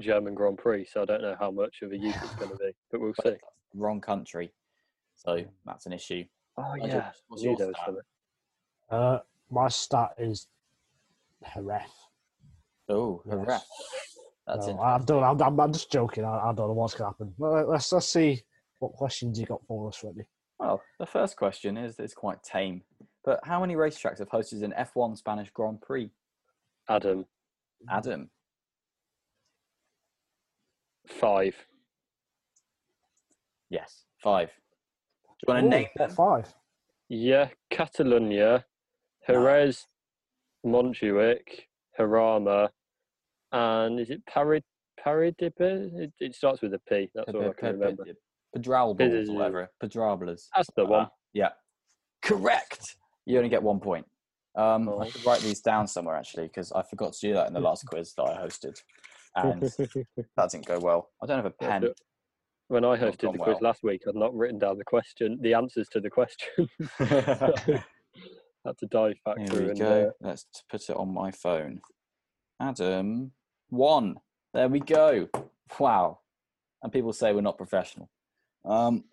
German 0.00 0.34
Grand 0.34 0.58
Prix, 0.58 0.88
so 0.92 1.02
I 1.02 1.04
don't 1.04 1.22
know 1.22 1.36
how 1.38 1.52
much 1.52 1.76
of 1.82 1.92
a 1.92 1.96
use 1.96 2.16
it's 2.16 2.34
going 2.34 2.50
to 2.50 2.56
be, 2.56 2.72
but 2.90 3.00
we'll 3.00 3.14
see. 3.22 3.36
Wrong 3.74 4.00
country, 4.00 4.50
so 5.14 5.44
that's 5.66 5.84
an 5.84 5.92
issue. 5.92 6.24
Oh 6.56 6.74
yeah, 6.82 7.10
what's 7.28 7.44
your 7.44 7.54
stat? 7.54 7.94
Uh, 8.90 9.18
my 9.50 9.68
stat 9.68 10.14
is 10.18 10.48
Jerez. 11.54 11.82
Oh, 12.88 13.22
Yes. 13.26 13.62
Hurrah. 14.48 14.56
That's 14.56 14.68
No. 14.68 14.80
I 14.80 14.98
don't. 14.98 15.22
I'm, 15.24 15.42
I'm, 15.42 15.60
I'm 15.60 15.72
just 15.72 15.90
joking. 15.92 16.24
I, 16.24 16.38
I 16.50 16.52
don't 16.54 16.68
know 16.68 16.72
what's 16.72 16.94
going 16.94 17.12
to 17.12 17.16
happen. 17.16 17.34
Well, 17.38 17.66
let's 17.68 17.92
let's 17.92 18.08
see 18.08 18.42
what 18.78 18.92
questions 18.92 19.38
you 19.38 19.46
got 19.46 19.64
for 19.66 19.88
us, 19.88 19.96
Freddie. 19.96 20.26
Well, 20.58 20.82
the 20.98 21.06
first 21.06 21.36
question 21.36 21.76
is 21.76 21.98
is 21.98 22.14
quite 22.14 22.42
tame. 22.42 22.82
But 23.24 23.40
how 23.44 23.60
many 23.60 23.74
racetracks 23.74 24.18
have 24.20 24.30
hosted 24.30 24.62
an 24.62 24.72
F1 24.78 25.18
Spanish 25.18 25.50
Grand 25.50 25.80
Prix? 25.82 26.10
Adam, 26.88 27.26
Adam, 27.90 28.30
five. 31.06 31.54
yes, 33.70 34.04
five. 34.22 34.48
Do 34.48 35.44
you 35.46 35.54
want 35.54 35.62
to 35.62 35.66
Ooh, 35.66 35.70
name 35.70 35.88
what 35.96 36.08
them? 36.08 36.16
five? 36.16 36.54
Yeah, 37.10 37.48
Catalonia, 37.70 38.64
Jerez, 39.26 39.86
Montjuic, 40.64 41.66
Jarama, 41.98 42.70
and 43.52 44.00
is 44.00 44.10
it 44.10 44.24
Parid? 44.26 44.64
It, 45.06 46.12
it 46.20 46.34
starts 46.34 46.60
with 46.60 46.74
a 46.74 46.80
P. 46.88 47.08
That's 47.14 47.32
all 47.32 47.48
I 47.48 47.52
can 47.52 47.78
remember. 47.78 48.04
Pedralbes 48.56 49.30
whatever. 49.30 49.70
Pedralbes. 49.82 50.48
That's 50.54 50.68
the 50.76 50.84
one. 50.84 51.04
Uh, 51.04 51.08
yeah. 51.32 51.50
Correct. 52.22 52.96
You 53.26 53.38
only 53.38 53.48
get 53.48 53.62
one 53.62 53.80
point. 53.80 54.06
Um, 54.56 54.88
I 55.00 55.08
should 55.08 55.24
write 55.24 55.40
these 55.40 55.60
down 55.60 55.86
somewhere 55.86 56.16
actually 56.16 56.48
because 56.48 56.72
I 56.72 56.82
forgot 56.82 57.12
to 57.12 57.28
do 57.28 57.34
that 57.34 57.46
in 57.46 57.52
the 57.54 57.60
last 57.60 57.86
quiz 57.86 58.12
that 58.16 58.24
I 58.24 58.42
hosted, 58.42 58.76
and 59.36 59.62
that 60.36 60.50
didn't 60.50 60.66
go 60.66 60.80
well. 60.80 61.10
I 61.22 61.26
don't 61.26 61.36
have 61.36 61.46
a 61.46 61.50
pen. 61.50 61.88
when 62.66 62.84
I 62.84 62.96
hosted 62.96 63.32
the 63.32 63.38
quiz 63.38 63.56
well. 63.60 63.70
last 63.70 63.84
week, 63.84 64.02
I'd 64.08 64.16
not 64.16 64.34
written 64.34 64.58
down 64.58 64.78
the 64.78 64.84
question, 64.84 65.38
the 65.42 65.54
answers 65.54 65.86
to 65.92 66.00
the 66.00 66.10
question. 66.10 66.68
Had 68.66 68.76
to 68.78 68.86
dive 68.86 69.14
back 69.24 69.38
Here 69.38 69.46
through 69.46 69.64
we 69.64 69.70
and 69.70 69.78
go. 69.78 70.08
uh, 70.08 70.26
Let's 70.26 70.46
put 70.68 70.88
it 70.88 70.96
on 70.96 71.14
my 71.14 71.30
phone. 71.30 71.80
Adam, 72.60 73.30
one. 73.70 74.16
There 74.54 74.68
we 74.68 74.80
go. 74.80 75.28
Wow. 75.78 76.20
And 76.82 76.92
people 76.92 77.12
say 77.12 77.32
we're 77.32 77.40
not 77.40 77.58
professional. 77.58 78.08
Um, 78.64 79.04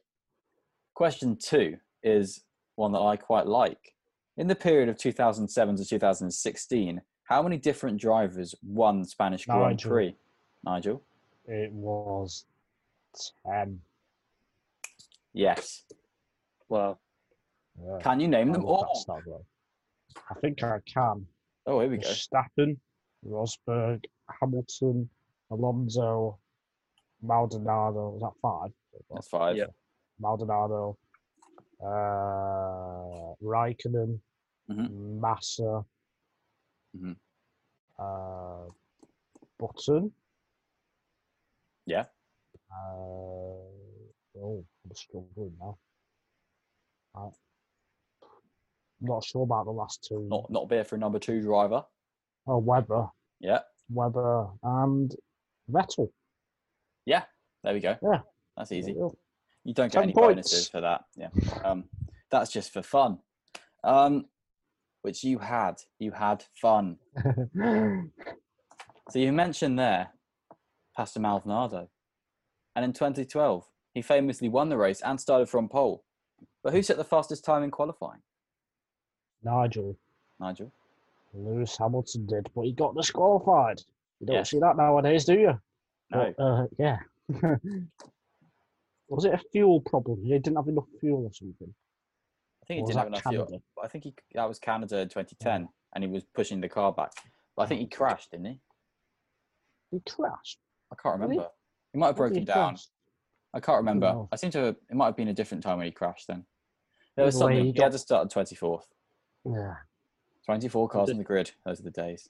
question 0.93 1.37
two 1.37 1.77
is 2.03 2.41
one 2.75 2.91
that 2.93 2.99
I 2.99 3.15
quite 3.17 3.47
like. 3.47 3.93
In 4.37 4.47
the 4.47 4.55
period 4.55 4.89
of 4.89 4.97
2007 4.97 5.77
to 5.77 5.85
2016, 5.85 7.01
how 7.23 7.41
many 7.41 7.57
different 7.57 7.99
drivers 7.99 8.53
won 8.63 9.03
Spanish 9.05 9.45
Grand 9.45 9.81
Prix? 9.81 10.15
Nigel? 10.63 11.01
It 11.47 11.71
was 11.71 12.45
ten. 13.45 13.79
Yes. 15.33 15.83
Well, 16.69 16.99
Yeah. 17.81 17.97
Can 18.01 18.19
you 18.19 18.27
name 18.27 18.49
I 18.49 18.53
them 18.53 18.65
all? 18.65 19.05
I 20.29 20.33
think 20.39 20.63
I 20.63 20.79
can. 20.85 21.25
Oh, 21.67 21.79
here 21.81 21.89
we 21.89 21.97
go. 21.97 22.07
Verstappen, 22.09 22.77
Rosberg, 23.27 24.03
Hamilton, 24.39 25.09
Alonso, 25.51 26.39
Maldonado. 27.21 28.09
Was 28.09 28.21
that 28.21 28.39
five? 28.41 28.71
That's 29.11 29.27
five. 29.27 29.57
Yeah. 29.57 29.67
Maldonado, 30.19 30.97
uh, 31.81 33.35
Raikkonen, 33.43 34.19
Mhm. 34.69 35.19
Massa, 35.19 35.85
Mhm. 36.95 37.17
uh, 37.99 38.69
Button. 39.57 40.13
Yeah. 41.85 42.05
Uh, 42.71 42.75
oh, 44.37 44.65
I'm 44.83 44.95
struggling 44.95 45.55
now. 45.59 45.77
Uh, 47.13 47.29
not 49.01 49.23
sure 49.23 49.43
about 49.43 49.65
the 49.65 49.71
last 49.71 50.03
two. 50.03 50.21
Not 50.23 50.49
not 50.49 50.67
beer 50.67 50.83
for 50.83 50.95
a 50.95 50.97
number 50.99 51.19
two 51.19 51.41
driver. 51.41 51.85
Oh, 52.47 52.57
Webber, 52.57 53.09
Yeah, 53.39 53.63
Webber, 53.89 54.47
and 54.63 55.13
Vettel. 55.71 56.09
yeah. 57.05 57.23
There 57.63 57.73
we 57.73 57.79
go. 57.79 57.95
Yeah. 58.03 58.19
That's 58.55 58.71
easy. 58.71 58.91
You 58.91 59.73
don't 59.73 59.91
get 59.91 59.99
10 59.99 60.03
any 60.03 60.13
points. 60.13 60.51
bonuses 60.51 60.69
for 60.69 60.81
that. 60.81 61.01
Yeah. 61.15 61.29
Um, 61.63 61.85
that's 62.29 62.51
just 62.51 62.71
for 62.71 62.83
fun. 62.83 63.17
Um, 63.83 64.25
which 65.01 65.23
you 65.23 65.39
had. 65.39 65.75
You 65.99 66.11
had 66.11 66.43
fun. 66.61 66.97
So 69.11 69.19
you 69.19 69.31
mentioned 69.31 69.77
there 69.77 70.09
Pastor 70.97 71.19
Maldonado. 71.19 71.89
And 72.75 72.83
in 72.83 72.91
2012, 72.91 73.63
he 73.93 74.01
famously 74.01 74.49
won 74.49 74.69
the 74.69 74.77
race 74.77 75.01
and 75.01 75.19
started 75.21 75.47
from 75.47 75.69
pole. 75.69 76.03
But 76.63 76.73
who 76.73 76.81
set 76.81 76.97
the 76.97 77.03
fastest 77.03 77.45
time 77.45 77.63
in 77.63 77.71
qualifying? 77.71 78.21
Nigel 79.43 79.97
Nigel. 80.39 80.71
Lewis 81.35 81.77
Hamilton 81.77 82.25
did, 82.25 82.49
but 82.55 82.63
he 82.65 82.71
got 82.73 82.95
disqualified. 82.95 83.81
You 84.19 84.27
don't 84.27 84.35
Yeah. 84.37 84.43
see 84.43 84.59
that 84.59 84.77
nowadays, 84.77 85.25
do 85.25 85.33
you? 85.39 85.59
No. 86.11 86.33
But, 86.37 86.43
uh, 86.43 86.67
yeah. 86.79 86.99
was 89.09 89.25
it 89.25 89.33
a 89.33 89.37
fuel 89.51 89.81
problem? 89.81 90.23
He 90.23 90.29
didn't 90.39 90.55
have 90.55 90.67
enough 90.67 90.87
fuel 90.99 91.25
or 91.25 91.33
something. 91.33 91.73
I 92.63 92.65
think 92.65 92.77
he 92.77 92.81
Or 92.83 92.87
didn't 92.87 92.97
have 92.99 93.07
enough 93.07 93.21
fuel. 93.23 93.45
Canada? 93.45 93.63
But 93.75 93.85
I 93.85 93.87
think 93.89 94.03
he, 94.05 94.15
that 94.33 94.47
was 94.47 94.59
Canada 94.59 94.99
in 94.99 95.09
2010, 95.09 95.67
and 95.93 96.03
he 96.03 96.09
was 96.09 96.23
pushing 96.33 96.61
the 96.61 96.69
car 96.69 96.91
back. 96.93 97.11
But 97.55 97.63
I 97.63 97.65
think 97.67 97.81
he 97.81 97.87
crashed, 97.87 98.31
didn't 98.31 98.45
he? 98.47 98.61
He 99.91 99.99
crashed. 100.09 100.59
I 100.91 100.95
can't 101.01 101.19
remember. 101.19 101.47
He 101.93 101.99
might 101.99 102.07
have 102.07 102.15
broken 102.15 102.43
down. 102.43 102.71
crash? 102.75 102.87
I 103.53 103.59
can't 103.59 103.77
remember. 103.77 104.25
I 104.31 104.35
seem 104.35 104.51
to. 104.51 104.59
Have, 104.59 104.75
it 104.89 104.95
might 104.95 105.05
have 105.05 105.15
been 105.15 105.29
a 105.29 105.33
different 105.33 105.63
time 105.63 105.77
when 105.77 105.85
he 105.85 105.91
crashed. 105.91 106.27
Then 106.27 106.45
there 107.15 107.25
was 107.25 107.37
something. 107.37 107.65
he 107.65 107.71
He 107.71 107.81
had 107.81 107.93
to 107.93 107.97
start 107.97 108.25
at 108.35 108.47
24th. 108.47 108.83
Yeah. 109.45 109.75
24 110.45 110.89
cars 110.89 111.07
Just- 111.07 111.13
on 111.13 111.17
the 111.19 111.23
grid. 111.23 111.51
Those 111.65 111.79
are 111.79 111.83
the 111.83 111.91
days. 111.91 112.29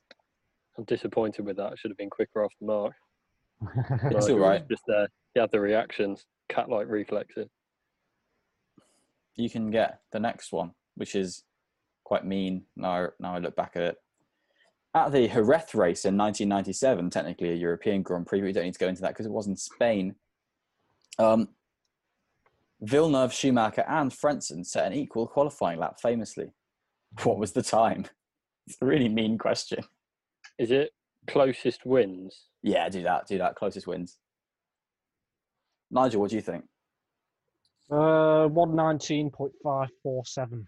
I'm 0.77 0.83
disappointed 0.85 1.45
with 1.45 1.55
that. 1.57 1.71
I 1.71 1.75
should 1.75 1.91
have 1.91 1.97
been 1.97 2.09
quicker 2.09 2.43
off 2.43 2.51
the 2.59 2.67
mark. 2.67 2.93
It's 4.11 4.27
Nigel 4.27 4.43
all. 4.43 4.59
Just 4.69 4.83
there. 4.87 5.07
He 5.33 5.39
had 5.39 5.49
the 5.51 5.59
reactions, 5.61 6.25
cat-like 6.49 6.87
reflexes. 6.89 7.47
you 9.37 9.49
can 9.49 9.69
get 9.71 9.99
the 10.11 10.19
next 10.19 10.51
one, 10.51 10.71
which 10.95 11.15
is 11.15 11.43
quite 12.03 12.25
mean. 12.25 12.63
Now, 12.75 13.07
now 13.19 13.35
I 13.35 13.39
look 13.39 13.55
back 13.55 13.71
at 13.75 13.81
it. 13.83 13.95
At 14.93 15.11
the 15.11 15.27
Jerez 15.27 15.73
race 15.75 16.05
in 16.05 16.17
1997, 16.17 17.09
technically 17.09 17.51
a 17.51 17.55
European 17.55 18.01
Grand 18.01 18.27
Prix, 18.27 18.39
but 18.39 18.45
we 18.45 18.53
don't 18.53 18.63
need 18.65 18.73
to 18.73 18.79
go 18.79 18.87
into 18.87 19.01
that 19.01 19.09
because 19.09 19.25
it 19.25 19.31
was 19.31 19.47
in 19.47 19.55
Spain. 19.57 20.15
Um, 21.19 21.49
Villeneuve, 22.81 23.33
Schumacher, 23.33 23.83
and 23.87 24.11
Frentzen 24.11 24.65
set 24.65 24.85
an 24.87 24.93
equal 24.93 25.27
qualifying 25.27 25.79
lap 25.79 25.99
famously. 26.01 26.51
What 27.23 27.37
was 27.37 27.53
the 27.53 27.63
time? 27.63 28.05
It's 28.67 28.77
a 28.81 28.85
really 28.85 29.09
mean 29.09 29.37
question. 29.37 29.83
Is 30.57 30.71
it 30.71 30.91
closest 31.27 31.85
wins? 31.85 32.45
Yeah, 32.63 32.89
do 32.89 33.03
that. 33.03 33.27
Do 33.27 33.37
that. 33.37 33.55
Closest 33.55 33.85
wins. 33.87 34.17
Nigel, 35.91 36.21
what 36.21 36.31
do 36.31 36.35
you 36.35 36.41
think? 36.41 36.65
Uh, 37.91 38.47
one 38.47 38.75
nineteen 38.75 39.29
point 39.29 39.53
five 39.63 39.89
four 40.01 40.25
seven. 40.25 40.67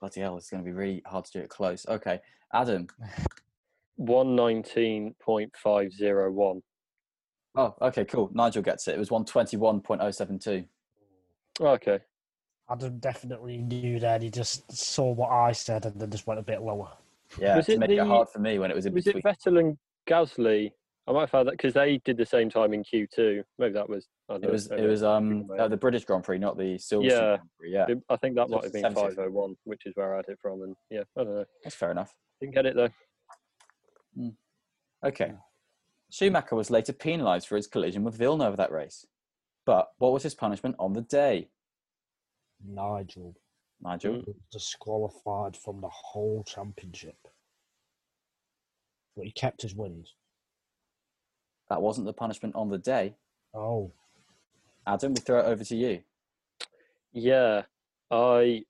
Bloody 0.00 0.20
hell, 0.20 0.36
it's 0.36 0.50
going 0.50 0.62
to 0.62 0.70
be 0.70 0.76
really 0.76 1.02
hard 1.06 1.24
to 1.24 1.32
do 1.32 1.40
it 1.40 1.48
close. 1.48 1.86
Okay, 1.86 2.20
Adam. 2.52 2.86
119.501. 4.00 6.60
Oh, 7.56 7.74
okay, 7.80 8.04
cool. 8.04 8.28
Nigel 8.34 8.62
gets 8.62 8.88
it. 8.88 8.96
It 8.96 8.98
was 8.98 9.10
121.072. 9.10 10.66
Okay. 11.60 12.00
Adam 12.70 12.98
definitely 12.98 13.58
knew 13.58 14.00
that. 14.00 14.22
He 14.22 14.30
just 14.30 14.70
saw 14.72 15.10
what 15.12 15.30
I 15.30 15.52
said 15.52 15.84
and 15.86 16.00
then 16.00 16.10
just 16.10 16.26
went 16.26 16.40
a 16.40 16.42
bit 16.42 16.62
lower. 16.62 16.90
Yeah, 17.38 17.56
Was 17.56 17.66
to 17.66 17.72
it 17.72 17.78
make 17.80 17.90
it 17.90 17.98
hard 17.98 18.28
for 18.28 18.38
me 18.38 18.58
when 18.58 18.70
it 18.70 18.74
was 18.74 18.86
in 18.86 18.94
Was 18.94 19.04
between. 19.04 19.22
it 19.24 19.24
Vettel 19.24 19.58
and 19.58 19.76
Gasly? 20.08 20.70
I 21.06 21.12
might 21.12 21.20
have 21.20 21.30
had 21.32 21.46
that 21.48 21.50
because 21.52 21.74
they 21.74 21.98
did 22.06 22.16
the 22.16 22.24
same 22.24 22.48
time 22.48 22.72
in 22.72 22.82
Q2. 22.82 23.42
Maybe 23.58 23.74
that 23.74 23.88
was. 23.88 24.06
I 24.30 24.34
don't 24.34 24.44
It 24.44 24.46
know, 24.46 24.52
was 24.52 24.66
it 24.70 24.76
maybe 24.76 24.86
was 24.88 25.02
um 25.02 25.28
thinking 25.40 25.60
uh, 25.60 25.68
the 25.68 25.76
British 25.76 26.04
Grand 26.06 26.24
Prix, 26.24 26.38
not 26.38 26.56
the 26.56 26.76
Silverstone 26.76 27.02
Yeah. 27.10 27.18
Grand 27.36 27.40
Prix. 27.58 27.72
Yeah. 27.72 27.86
I 28.08 28.16
think 28.16 28.36
that 28.36 28.48
might 28.48 28.64
have 28.64 28.72
been 28.72 28.82
501, 28.94 29.56
which 29.64 29.82
is 29.84 29.92
where 29.96 30.14
I 30.14 30.16
had 30.18 30.24
it 30.28 30.38
from. 30.40 30.62
And 30.62 30.74
yeah, 30.90 31.02
I 31.18 31.24
don't 31.24 31.34
know. 31.34 31.44
that's 31.62 31.76
fair 31.76 31.90
enough. 31.90 32.14
Didn't 32.40 32.54
get 32.54 32.64
it 32.66 32.74
though. 32.76 32.88
Okay, 35.04 35.32
Schumacher 36.10 36.54
was 36.54 36.70
later 36.70 36.92
penalised 36.94 37.46
for 37.48 37.56
his 37.56 37.66
collision 37.66 38.04
with 38.04 38.16
Villeneuve 38.16 38.56
that 38.56 38.72
race. 38.72 39.04
But 39.66 39.88
what 39.98 40.12
was 40.12 40.22
his 40.22 40.34
punishment 40.34 40.76
on 40.78 40.92
the 40.94 41.02
day, 41.02 41.48
Nigel 42.62 43.34
Nigel? 43.82 44.22
Was 44.26 44.36
disqualified 44.50 45.56
from 45.56 45.80
the 45.80 45.90
whole 45.90 46.44
championship. 46.44 47.16
But 49.16 49.26
he 49.26 49.32
kept 49.32 49.62
his 49.62 49.74
wins. 49.74 50.14
That 51.68 51.82
wasn't 51.82 52.06
the 52.06 52.12
punishment 52.12 52.54
on 52.56 52.68
the 52.68 52.78
day. 52.78 53.14
Oh, 53.54 53.92
Adam, 54.86 55.14
we 55.14 55.20
throw 55.20 55.40
it 55.40 55.46
over 55.46 55.64
to 55.64 55.76
you. 55.76 56.02
Yeah, 57.12 57.62
I 58.10 58.64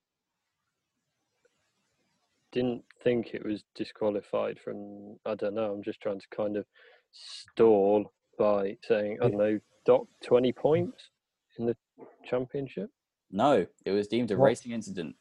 didn't 2.52 2.84
think 3.02 3.30
it 3.32 3.44
was 3.44 3.64
disqualified 3.74 4.58
from. 4.60 5.18
I 5.24 5.34
don't 5.34 5.54
know. 5.54 5.72
I'm 5.72 5.82
just 5.82 6.00
trying 6.00 6.20
to 6.20 6.26
kind 6.34 6.56
of 6.56 6.66
stall 7.12 8.12
by 8.38 8.76
saying 8.82 9.18
I 9.22 9.28
don't 9.28 9.38
know, 9.38 9.60
dock 9.86 10.06
20 10.24 10.52
points 10.52 11.10
in 11.58 11.66
the 11.66 11.76
championship. 12.24 12.90
No, 13.34 13.66
it 13.84 13.90
was 13.90 14.06
deemed 14.06 14.30
a 14.30 14.36
What? 14.36 14.46
racing 14.46 14.70
incident. 14.70 15.16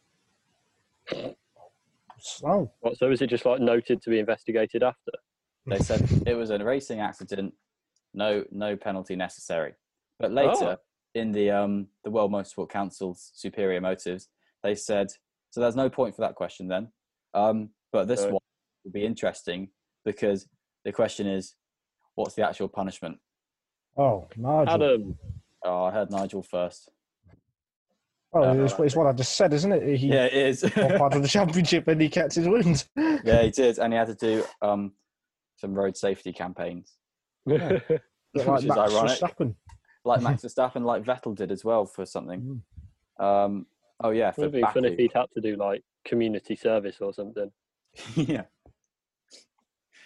so 2.19 2.71
What, 2.79 2.95
so 2.95 3.09
is 3.11 3.21
it 3.23 3.27
just 3.27 3.43
like 3.43 3.59
noted 3.59 4.01
to 4.03 4.09
be 4.11 4.19
investigated 4.19 4.83
after? 4.83 5.11
They 5.65 5.79
said 5.79 6.07
it 6.27 6.35
was 6.35 6.51
a 6.51 6.59
racing 6.63 6.99
accident, 6.99 7.53
no 8.13 8.45
no 8.51 8.77
penalty 8.77 9.15
necessary. 9.15 9.73
But 10.19 10.31
later, 10.31 10.77
in 11.15 11.31
the 11.31 11.49
um 11.49 11.87
the 12.03 12.11
World 12.11 12.31
Motorsport 12.31 12.69
Council's 12.69 13.31
superior 13.33 13.81
motives, 13.81 14.29
they 14.61 14.75
said 14.75 15.09
so. 15.49 15.61
There's 15.61 15.75
no 15.75 15.89
point 15.89 16.15
for 16.15 16.21
that 16.21 16.35
question 16.35 16.67
then. 16.67 16.89
Um, 17.33 17.69
but 17.91 18.07
this 18.07 18.21
No. 18.21 18.33
one 18.33 18.41
will 18.85 18.91
be 18.91 19.05
interesting 19.05 19.69
because 20.05 20.47
the 20.85 20.91
question 20.91 21.25
is, 21.25 21.55
what's 22.13 22.35
the 22.35 22.47
actual 22.47 22.67
punishment? 22.67 23.17
oh, 23.97 24.27
Nigel. 24.37 24.73
Adam, 24.73 25.17
Oh, 25.65 25.85
I 25.85 25.91
heard 25.91 26.11
Nigel 26.11 26.43
first. 26.43 26.89
Oh, 28.35 28.43
Uh, 28.43 28.53
it's, 28.65 28.73
it's 28.79 28.95
what 28.95 29.07
I 29.07 29.13
just 29.13 29.35
said, 29.35 29.53
isn't 29.53 29.71
it? 29.71 29.97
He 29.97 30.07
Yeah, 30.07 30.25
it 30.25 30.33
is. 30.33 30.61
part 30.73 31.13
of 31.13 31.21
the 31.21 31.27
championship 31.27 31.87
and 31.87 32.01
he 32.01 32.09
kept 32.09 32.33
his 32.35 32.47
wins. 32.47 32.89
yeah, 32.95 33.43
he 33.43 33.51
did, 33.51 33.77
and 33.79 33.93
he 33.93 33.97
had 33.97 34.07
to 34.07 34.15
do 34.15 34.43
um 34.61 34.93
some 35.57 35.73
road 35.73 35.95
safety 35.95 36.33
campaigns, 36.33 36.97
Yeah. 37.45 37.79
which 38.31 38.45
like 38.47 38.59
is 38.63 38.65
Max 38.65 38.79
ironic. 38.93 39.19
Verstappen. 39.19 39.55
like 40.03 40.21
Max 40.27 40.43
Verstappen, 40.43 40.83
like 40.83 41.03
Vettel 41.03 41.35
did 41.35 41.51
as 41.51 41.63
well 41.63 41.85
for 41.85 42.05
something. 42.05 42.61
Mm. 43.19 43.23
Um, 43.45 43.65
oh 44.03 44.09
yeah, 44.09 44.29
it 44.29 44.35
for 44.35 44.41
would 44.41 44.51
be 44.51 44.61
fun 44.61 44.85
if 44.85 44.97
he'd 44.97 45.13
had 45.13 45.27
to 45.35 45.41
do 45.41 45.55
like 45.55 45.83
community 46.05 46.55
service 46.55 46.97
or 47.01 47.13
something. 47.13 47.51
yeah. 48.15 48.43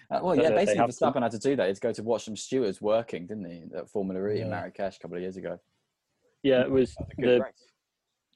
Uh, 0.09 0.19
well, 0.23 0.36
yeah, 0.36 0.43
know 0.43 0.47
if 0.49 0.51
they 0.55 0.55
basically 0.65 0.78
have 0.80 0.93
some. 0.93 1.13
Verstappen 1.13 1.21
had 1.23 1.32
to 1.32 1.39
do 1.39 1.55
that. 1.55 1.67
He'd 1.67 1.82
go 1.82 1.91
to 1.91 2.03
watch 2.03 2.25
some 2.25 2.36
stewards 2.38 2.82
working, 2.82 3.25
didn't 3.28 3.45
he, 3.45 3.63
at 3.75 3.89
Formula 3.89 4.28
E 4.30 4.39
in 4.41 4.47
Yeah. 4.47 4.53
Marrakesh 4.53 4.97
a 4.97 4.99
couple 4.99 5.17
of 5.17 5.21
years 5.23 5.38
ago. 5.38 5.59
Yeah, 6.43 6.61
it 6.61 6.69
was 6.71 6.95
was 6.97 7.07
the 7.17 7.39
race. 7.41 7.53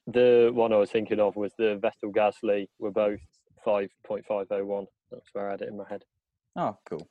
The 0.06 0.50
one 0.52 0.72
I 0.72 0.76
was 0.76 0.90
thinking 0.90 1.20
of 1.20 1.36
was 1.36 1.52
the 1.58 1.80
Vettel 1.82 2.12
Gasly 2.12 2.66
were 2.78 2.90
both 2.90 3.20
5.501. 3.66 4.86
That's 5.10 5.28
where 5.32 5.48
I 5.48 5.52
had 5.52 5.62
it 5.62 5.68
in 5.68 5.76
my 5.76 5.84
head. 5.88 6.04
Oh, 6.56 6.76
cool. 6.88 7.08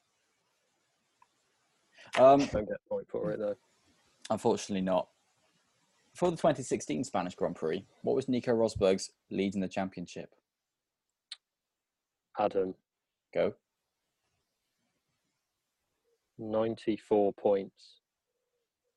Um, 2.20 2.40
Don't 2.46 2.68
get 2.68 2.78
a 2.86 2.90
point 2.90 3.08
for 3.10 3.32
it 3.32 3.40
though. 3.40 3.56
unfortunately, 4.30 4.82
not. 4.82 5.08
For 6.14 6.30
the 6.30 6.36
2016 6.36 7.06
Spanish 7.06 7.36
Grand 7.36 7.56
Prix, 7.56 7.86
what 8.02 8.16
was 8.18 8.28
Nico 8.28 8.52
Rosberg's 8.52 9.12
lead 9.30 9.56
in 9.56 9.62
the 9.62 9.68
championship? 9.70 10.36
Adam, 12.38 12.76
Go. 13.34 13.54
94 16.38 17.34
points. 17.34 18.00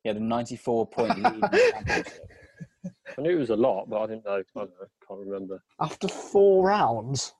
He 0.03 0.09
had 0.09 0.17
a 0.17 0.21
94 0.21 0.87
point 0.89 1.17
lead 1.23 1.35
in 1.35 1.41
the 1.41 1.49
championship. 1.73 2.29
I 2.85 3.21
knew 3.21 3.31
it 3.31 3.39
was 3.39 3.51
a 3.51 3.57
lot, 3.57 3.89
but 3.89 4.01
I 4.03 4.07
didn't 4.07 4.25
know. 4.25 4.33
I 4.37 4.43
don't 4.55 4.71
know. 4.71 4.87
Can't 5.09 5.21
remember. 5.21 5.63
After 5.81 6.09
four 6.09 6.67
rounds. 6.67 7.35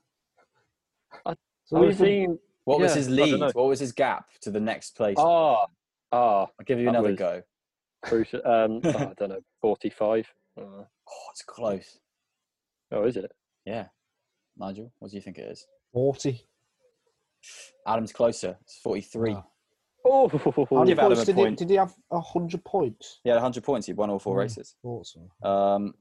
I- 1.27 1.35
so 1.67 1.83
I've 1.85 1.97
seen. 1.97 2.39
What 2.65 2.81
was 2.81 2.95
his 2.95 3.09
lead? 3.11 3.41
What 3.55 3.67
was 3.69 3.81
his 3.81 3.93
gap 3.93 4.27
to 4.43 4.51
the 4.51 4.61
next 4.61 4.97
place? 4.97 5.17
Ah, 5.19 5.67
ah, 6.13 6.41
I'll 6.43 6.49
give 6.65 6.79
you 6.79 6.85
that 6.87 6.91
another 6.91 7.11
was- 7.11 7.19
go. 7.19 7.43
crucial. 8.03 8.41
Um, 8.47 8.81
oh, 8.85 8.91
I 8.91 9.13
don't 9.17 9.29
know. 9.31 9.41
45. 9.61 10.27
Uh, 10.59 10.63
Oh, 11.07 11.27
it's 11.33 11.43
close. 11.43 11.99
oh, 12.93 13.05
is 13.05 13.17
it? 13.19 13.31
Yeah. 13.67 13.89
Nigel, 14.57 14.91
what 14.99 15.11
do 15.11 15.17
you 15.17 15.21
think 15.21 15.37
it 15.39 15.51
is? 15.51 15.67
40. 15.93 16.41
Adam's 17.87 18.13
closer. 18.13 18.57
It's 18.63 18.79
43. 18.79 19.35
Ah. 19.35 19.45
Oh, 20.07 20.29
How 20.29 20.85
Give 20.85 20.99
Adam 20.99 21.09
points 21.17 21.23
a 21.23 21.27
did, 21.27 21.37
point. 21.37 21.51
He, 21.59 21.65
did 21.65 21.71
he 21.71 21.77
have 21.77 21.95
100 22.09 22.65
points? 22.65 23.21
He 23.25 23.31
had 23.31 23.37
100 23.37 23.63
points. 23.65 23.87
He 23.87 23.93
won 23.95 24.11
all 24.11 24.19
four 24.19 24.37
Mm. 24.37 24.41
races. 24.41 24.77
Thought 24.83 25.07
so. 25.07 25.49
Um, 25.49 25.95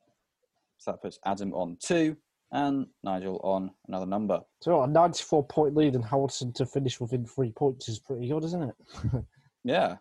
so 0.77 0.91
that 0.91 1.01
puts 1.01 1.19
Adam 1.25 1.53
on 1.53 1.77
two, 1.79 2.17
and 2.51 2.87
Nigel 3.03 3.39
on 3.43 3.71
another 3.87 4.05
number. 4.05 4.41
So 4.61 4.81
a 4.83 4.87
94 4.87 5.45
point 5.47 5.75
lead 5.75 5.95
and 5.95 6.03
Howardson 6.03 6.53
to 6.55 6.65
finish 6.65 6.99
within 6.99 7.25
three 7.25 7.51
points 7.51 7.87
is 7.87 7.99
pretty 7.99 8.27
good, 8.27 8.43
isn't 8.43 8.63
it? 8.63 8.75
Yeah, 9.65 9.95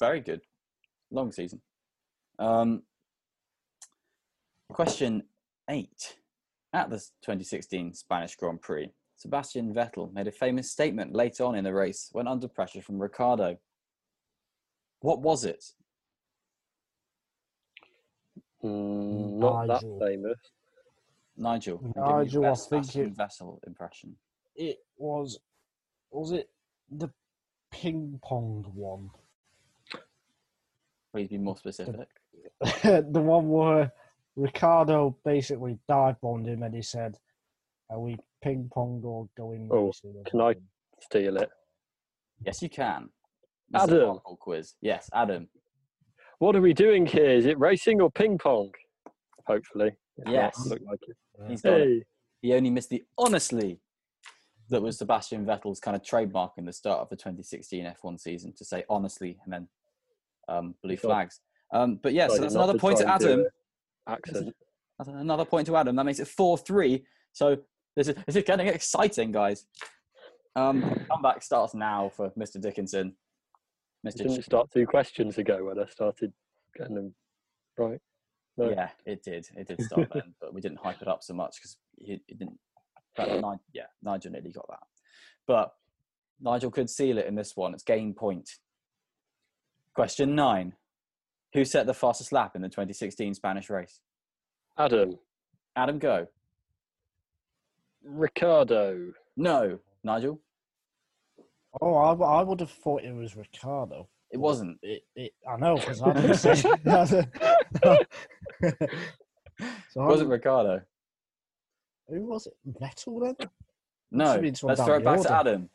very 0.00 0.20
good. 0.20 0.40
Long 1.10 1.30
season. 1.32 1.60
Um, 2.38 2.82
question 4.70 5.24
eight. 5.68 6.16
At 6.72 6.88
the 6.88 6.96
2016 6.96 7.92
Spanish 7.92 8.34
Grand 8.36 8.62
Prix, 8.62 8.90
Sebastian 9.22 9.72
Vettel 9.72 10.12
made 10.12 10.26
a 10.26 10.32
famous 10.32 10.70
statement 10.70 11.14
late 11.14 11.40
on 11.40 11.54
in 11.54 11.62
the 11.62 11.72
race 11.72 12.08
when 12.10 12.26
under 12.26 12.48
pressure 12.48 12.82
from 12.82 13.00
Ricciardo. 13.00 13.56
What 15.00 15.20
was 15.20 15.44
it? 15.44 15.64
Mm, 18.64 19.38
not 19.38 19.66
that 19.68 19.82
famous. 20.00 20.38
Nigel. 21.36 21.80
I'm 21.84 21.92
giving 21.92 22.06
you 22.08 22.16
Nigel, 22.16 22.42
the 22.42 22.48
I 22.48 22.50
best 22.50 22.70
think 22.70 22.84
Sebastian 22.84 23.06
it- 23.12 23.16
Vettel 23.16 23.58
impression. 23.66 24.16
It 24.56 24.78
was, 24.96 25.38
was 26.10 26.32
it 26.32 26.50
the 26.90 27.08
ping 27.70 28.18
pong 28.24 28.66
one? 28.74 29.10
Please 31.12 31.28
be 31.28 31.38
more 31.38 31.56
specific. 31.56 32.08
the 32.82 33.20
one 33.20 33.48
where 33.48 33.92
Ricciardo 34.34 35.16
basically 35.24 35.78
dive 35.88 36.20
bombed 36.20 36.48
him 36.48 36.64
and 36.64 36.74
he 36.74 36.82
said, 36.82 37.18
Are 37.88 38.00
we 38.00 38.18
ping 38.42 38.68
pong 38.72 39.00
or 39.04 39.28
going 39.36 39.68
Oh, 39.72 39.86
racing 39.86 40.14
or 40.16 40.24
can 40.24 40.40
I- 40.40 40.54
Steal 41.00 41.36
it. 41.38 41.50
Yes, 42.44 42.62
you 42.62 42.68
can. 42.68 43.08
This 43.70 43.82
Adam. 43.82 44.18
Quiz. 44.40 44.74
Yes, 44.80 45.08
Adam. 45.12 45.48
What 46.38 46.54
are 46.54 46.60
we 46.60 46.72
doing 46.74 47.06
here? 47.06 47.30
Is 47.30 47.46
it 47.46 47.58
racing 47.58 48.00
or 48.00 48.10
ping 48.10 48.38
pong? 48.38 48.70
Hopefully. 49.46 49.96
If 50.16 50.24
not, 50.26 50.32
Yes. 50.32 50.66
Look 50.66 50.80
like 50.84 51.00
it. 51.08 51.16
He's 51.48 51.62
got 51.62 51.80
it. 51.80 51.88
Hey. 51.88 52.04
He 52.42 52.54
only 52.54 52.70
missed 52.70 52.90
the 52.90 53.04
honestly 53.18 53.80
that 54.70 54.80
was 54.80 54.98
Sebastian 54.98 55.44
Vettel's 55.44 55.80
kind 55.80 55.96
of 55.96 56.04
trademark 56.04 56.52
in 56.56 56.64
the 56.64 56.72
start 56.72 57.00
of 57.00 57.08
the 57.08 57.16
2016 57.16 57.84
F1 57.84 58.18
season 58.20 58.52
to 58.56 58.64
say 58.64 58.84
honestly 58.88 59.38
and 59.44 59.52
then 59.52 59.68
um, 60.48 60.74
blue 60.82 60.96
Sure. 60.96 61.10
flags. 61.10 61.40
Um, 61.72 61.96
but 62.02 62.12
yeah, 62.12 62.26
so 62.26 62.34
Decided 62.34 62.44
that's 62.44 62.54
another 62.54 62.78
point 62.78 62.98
to 62.98 63.04
try 63.04 63.12
and 63.14 63.20
do 63.20 63.26
Adam. 63.28 63.40
it. 63.40 63.52
Accent. 64.08 64.56
That's 64.98 65.08
another 65.10 65.44
point 65.44 65.66
to 65.66 65.76
Adam. 65.76 65.96
That 65.96 66.04
makes 66.04 66.20
it 66.20 66.28
4 66.28 66.58
3. 66.58 67.04
So 67.32 67.56
this 67.96 68.08
is, 68.08 68.14
this 68.26 68.36
is 68.36 68.44
getting 68.44 68.68
exciting, 68.68 69.32
guys. 69.32 69.66
Um, 70.54 71.04
comeback 71.10 71.42
starts 71.42 71.74
now 71.74 72.10
for 72.14 72.30
Mr. 72.30 72.60
Dickinson. 72.60 73.14
Mr. 74.06 74.18
Didn't 74.18 74.38
it 74.38 74.44
start 74.44 74.70
two 74.72 74.86
questions 74.86 75.38
ago 75.38 75.64
when 75.64 75.78
I 75.78 75.86
started 75.88 76.32
getting 76.76 76.94
them 76.94 77.14
right? 77.78 78.00
No. 78.56 78.70
Yeah, 78.70 78.88
it 79.06 79.22
did. 79.22 79.46
It 79.56 79.68
did 79.68 79.82
start 79.82 80.08
then, 80.12 80.34
but 80.40 80.52
we 80.52 80.60
didn't 80.60 80.78
hype 80.82 81.00
it 81.00 81.08
up 81.08 81.22
so 81.22 81.34
much 81.34 81.56
because 81.56 81.76
it, 81.98 82.20
it 82.28 82.38
didn't. 82.38 82.58
Yeah, 83.72 83.86
Nigel 84.02 84.32
nearly 84.32 84.52
got 84.52 84.66
that. 84.68 84.80
But 85.46 85.72
Nigel 86.40 86.70
could 86.70 86.90
seal 86.90 87.18
it 87.18 87.26
in 87.26 87.34
this 87.34 87.56
one. 87.56 87.74
It's 87.74 87.82
game 87.82 88.14
point. 88.14 88.50
Question 89.94 90.34
nine: 90.34 90.74
Who 91.54 91.64
set 91.64 91.86
the 91.86 91.94
fastest 91.94 92.32
lap 92.32 92.56
in 92.56 92.62
the 92.62 92.68
2016 92.68 93.34
Spanish 93.34 93.70
race? 93.70 94.00
Adam. 94.78 95.18
Adam, 95.76 95.98
go. 95.98 96.26
Ricciardo. 98.04 99.12
No, 99.36 99.78
Nigel. 100.04 100.40
Oh, 101.80 101.96
I, 101.96 102.10
w- 102.10 102.30
I 102.30 102.42
would 102.42 102.60
have 102.60 102.70
thought 102.70 103.02
it 103.02 103.14
was 103.14 103.36
Ricciardo. 103.36 104.08
It 104.30 104.38
wasn't. 104.38 104.78
It, 104.82 105.02
it, 105.14 105.32
I 105.48 105.56
know, 105.56 105.76
because 105.76 106.02
I 106.02 106.12
didn't 106.12 106.34
say 106.34 106.54
so 106.54 106.76
It 108.62 108.76
I 109.96 110.06
wasn't 110.06 110.30
Ricciardo. 110.30 110.82
Who 112.08 112.26
was 112.26 112.46
it? 112.46 112.54
Vettel 112.80 113.20
then? 113.38 113.48
No. 114.10 114.32
Should 114.34 114.42
be 114.42 114.50
this 114.50 114.62
one 114.62 114.70
Let's 114.70 114.84
throw 114.84 114.96
it 114.96 115.04
back 115.04 115.20
to 115.22 115.28
order. 115.34 115.50
Adam. 115.50 115.70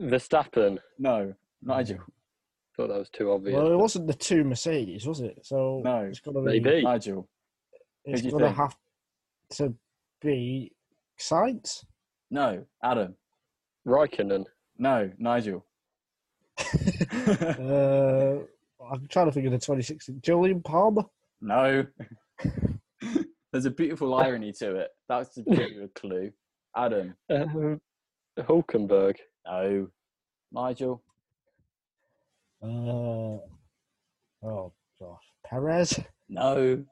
Verstappen. 0.00 0.78
No, 0.98 1.34
Nigel. 1.62 1.98
Thought 2.76 2.88
that 2.88 2.98
was 2.98 3.08
too 3.10 3.30
obvious. 3.30 3.54
Well, 3.56 3.72
it 3.72 3.76
wasn't 3.76 4.08
the 4.08 4.14
two 4.14 4.42
Mercedes, 4.44 5.06
was 5.06 5.20
it? 5.20 5.38
So 5.42 5.80
No, 5.84 5.98
it's 6.00 6.20
gonna 6.20 6.40
be, 6.40 6.60
maybe. 6.60 6.82
Nigel. 6.82 7.28
It's 8.04 8.20
Who 8.20 8.30
do 8.30 8.34
you 8.34 8.40
gonna 8.40 8.52
have 8.52 8.76
to 9.52 9.74
be 10.20 10.72
Sainz. 11.18 11.84
No, 12.30 12.64
Adam. 12.82 13.14
Raikkonen. 13.86 14.44
No, 14.78 15.10
Nigel. 15.18 15.64
uh, 16.58 18.38
I'm 18.90 19.06
trying 19.08 19.26
to 19.26 19.32
think 19.32 19.46
of 19.46 19.52
the 19.52 19.58
2016. 19.58 20.20
Jolyon 20.20 20.64
Palmer. 20.64 21.04
No. 21.40 21.86
There's 23.52 23.66
a 23.66 23.70
beautiful 23.70 24.14
irony 24.14 24.52
to 24.54 24.76
it. 24.76 24.90
That's 25.08 25.34
to 25.34 25.42
give 25.42 25.72
you 25.72 25.84
a 25.84 25.88
clue. 25.88 26.32
Adam. 26.76 27.14
Um, 27.30 27.80
Hulkenberg. 28.38 29.16
No. 29.46 29.88
Nigel. 30.52 31.02
Uh, 32.62 33.38
oh 34.46 34.72
gosh, 34.98 35.24
Perez. 35.44 36.00
No. 36.28 36.84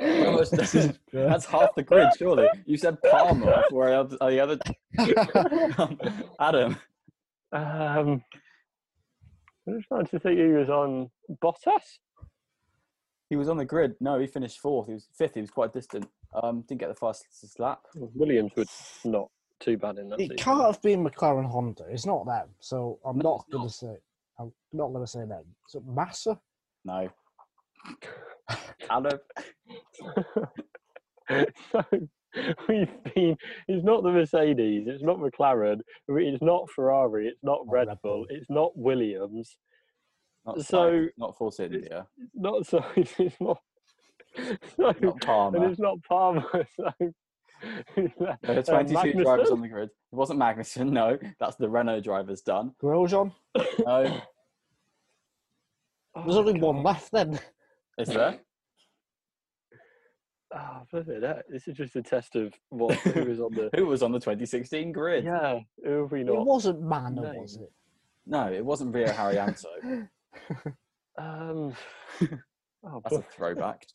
Almost- 0.00 0.52
That's 1.12 1.44
half 1.46 1.74
the 1.74 1.82
grid, 1.82 2.08
surely. 2.18 2.48
You 2.66 2.76
said 2.76 2.98
Palmer 3.10 3.62
before 3.64 3.88
I 3.88 3.96
had 3.98 4.10
the 4.10 4.40
other. 4.40 4.58
Adam. 6.40 6.76
Um, 7.52 8.22
I 9.68 9.70
was 9.72 9.84
trying 9.88 10.06
to 10.06 10.18
think 10.20 10.38
he 10.38 10.46
was 10.46 10.68
on 10.68 11.10
Bottas. 11.42 11.98
He 13.28 13.36
was 13.36 13.48
on 13.48 13.56
the 13.56 13.64
grid. 13.64 13.94
No, 14.00 14.18
he 14.18 14.26
finished 14.26 14.60
fourth. 14.60 14.86
He 14.86 14.92
was 14.94 15.08
fifth. 15.16 15.34
He 15.34 15.40
was 15.40 15.50
quite 15.50 15.72
distant. 15.72 16.06
Um, 16.42 16.62
didn't 16.68 16.80
get 16.80 16.88
the 16.88 16.94
fastest 16.94 17.58
lap. 17.58 17.80
Williams 17.94 18.52
was 18.56 18.68
not 19.04 19.28
too 19.58 19.76
bad 19.76 19.98
in 19.98 20.08
that 20.10 20.20
it 20.20 20.24
season. 20.24 20.36
can't 20.36 20.60
have 20.66 20.80
been 20.82 21.02
McLaren 21.04 21.50
Honda. 21.50 21.84
It's 21.90 22.06
not 22.06 22.26
them. 22.26 22.48
So 22.60 22.98
I'm 23.04 23.18
No, 23.18 23.22
not 23.30 23.40
it's 23.46 23.52
going 23.52 23.62
not. 23.64 23.68
to 23.70 23.74
say. 23.74 23.96
I'm 24.38 24.52
not 24.72 24.88
going 24.92 25.04
to 25.04 25.10
say 25.10 25.20
them. 25.24 25.44
So 25.66 25.80
Massa. 25.86 26.38
No. 26.84 27.08
Adam. 28.90 29.18
so 31.72 31.82
we've 32.68 32.88
been. 33.14 33.36
It's 33.68 33.84
not 33.84 34.02
the 34.02 34.10
Mercedes. 34.12 34.86
It's 34.86 35.02
not 35.02 35.18
McLaren. 35.18 35.80
It's 36.08 36.42
not 36.42 36.70
Ferrari. 36.70 37.28
It's 37.28 37.42
not 37.42 37.60
Not 37.66 37.72
Red, 37.72 37.88
Red 37.88 37.98
Bull. 38.02 38.16
Bull. 38.18 38.26
It's 38.30 38.50
not 38.50 38.76
Williams. 38.76 39.56
Not 40.44 40.60
So- 40.64 40.90
Sainz, 40.92 41.08
not 41.18 41.36
Force 41.36 41.60
India. 41.60 42.06
Not 42.34 42.66
so. 42.66 42.84
It's 42.96 43.40
not. 43.40 43.58
So, 44.36 44.56
Not 44.78 45.00
and 45.00 45.20
Palmer. 45.22 45.68
it's 45.70 45.80
not 45.80 46.02
Palmer. 46.08 46.66
So, 46.76 46.92
There 47.96 48.36
are 48.46 48.58
uh, 48.58 48.62
22 48.62 49.22
drivers 49.24 49.48
on 49.50 49.62
the 49.62 49.68
grid. 49.68 49.88
It 49.88 50.14
wasn't 50.14 50.38
Magnussen. 50.38 50.90
No, 50.90 51.16
that's 51.40 51.56
the 51.56 51.70
Renault 51.70 52.00
drivers 52.02 52.42
done. 52.42 52.72
Grosjean. 52.82 53.32
No, 53.78 54.02
There's 54.02 54.20
Oh, 56.14 56.38
only 56.38 56.60
one 56.60 56.82
left 56.82 57.10
then. 57.12 57.40
Is 57.98 58.08
there? 58.08 58.40
Oh, 60.54 60.82
flipping 60.90 61.22
heck, 61.22 61.48
This 61.48 61.66
is 61.66 61.76
just 61.76 61.96
a 61.96 62.02
test 62.02 62.36
of 62.36 62.54
what 62.68 62.94
who 62.98 63.24
was 63.24 63.40
on 63.40 63.52
the. 63.52 63.68
Who 63.76 63.86
was 63.86 64.02
on 64.02 64.12
the 64.12 64.20
2016 64.20 64.92
grid? 64.92 65.24
Yeah, 65.24 65.58
who 65.84 66.02
have 66.02 66.12
we 66.12 66.22
not? 66.22 66.36
It 66.36 66.46
wasn't 66.46 66.82
Manor, 66.82 67.32
name. 67.32 67.42
was 67.42 67.56
it? 67.56 67.72
No, 68.26 68.50
it 68.52 68.64
wasn't 68.64 68.94
Rio 68.94 69.08
Haryanto. 69.08 70.08
Um, 71.18 71.72
oh, 72.84 73.00
That's 73.02 73.16
a 73.16 73.22
throwback. 73.22 73.86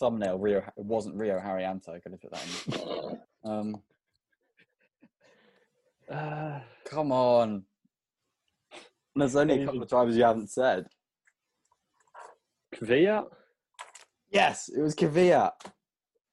Thumbnail 0.00 0.38
Rio. 0.38 0.58
It 0.58 0.84
wasn't 0.84 1.16
Rio 1.16 1.38
Haryanto. 1.38 2.02
Could 2.02 2.12
have 2.12 2.20
put 2.22 2.32
that 2.32 3.18
in. 3.44 3.50
Um, 3.50 3.82
uh, 6.10 6.60
come 6.86 7.12
on. 7.12 7.64
There's 9.14 9.36
only 9.36 9.62
a 9.62 9.66
couple 9.66 9.82
of 9.82 9.88
drivers 9.90 10.16
you 10.16 10.24
haven't 10.24 10.48
said. 10.50 10.86
Kvyat? 12.74 13.26
Yes, 14.30 14.68
it 14.68 14.80
was 14.80 14.94
Kvyat. 14.94 15.52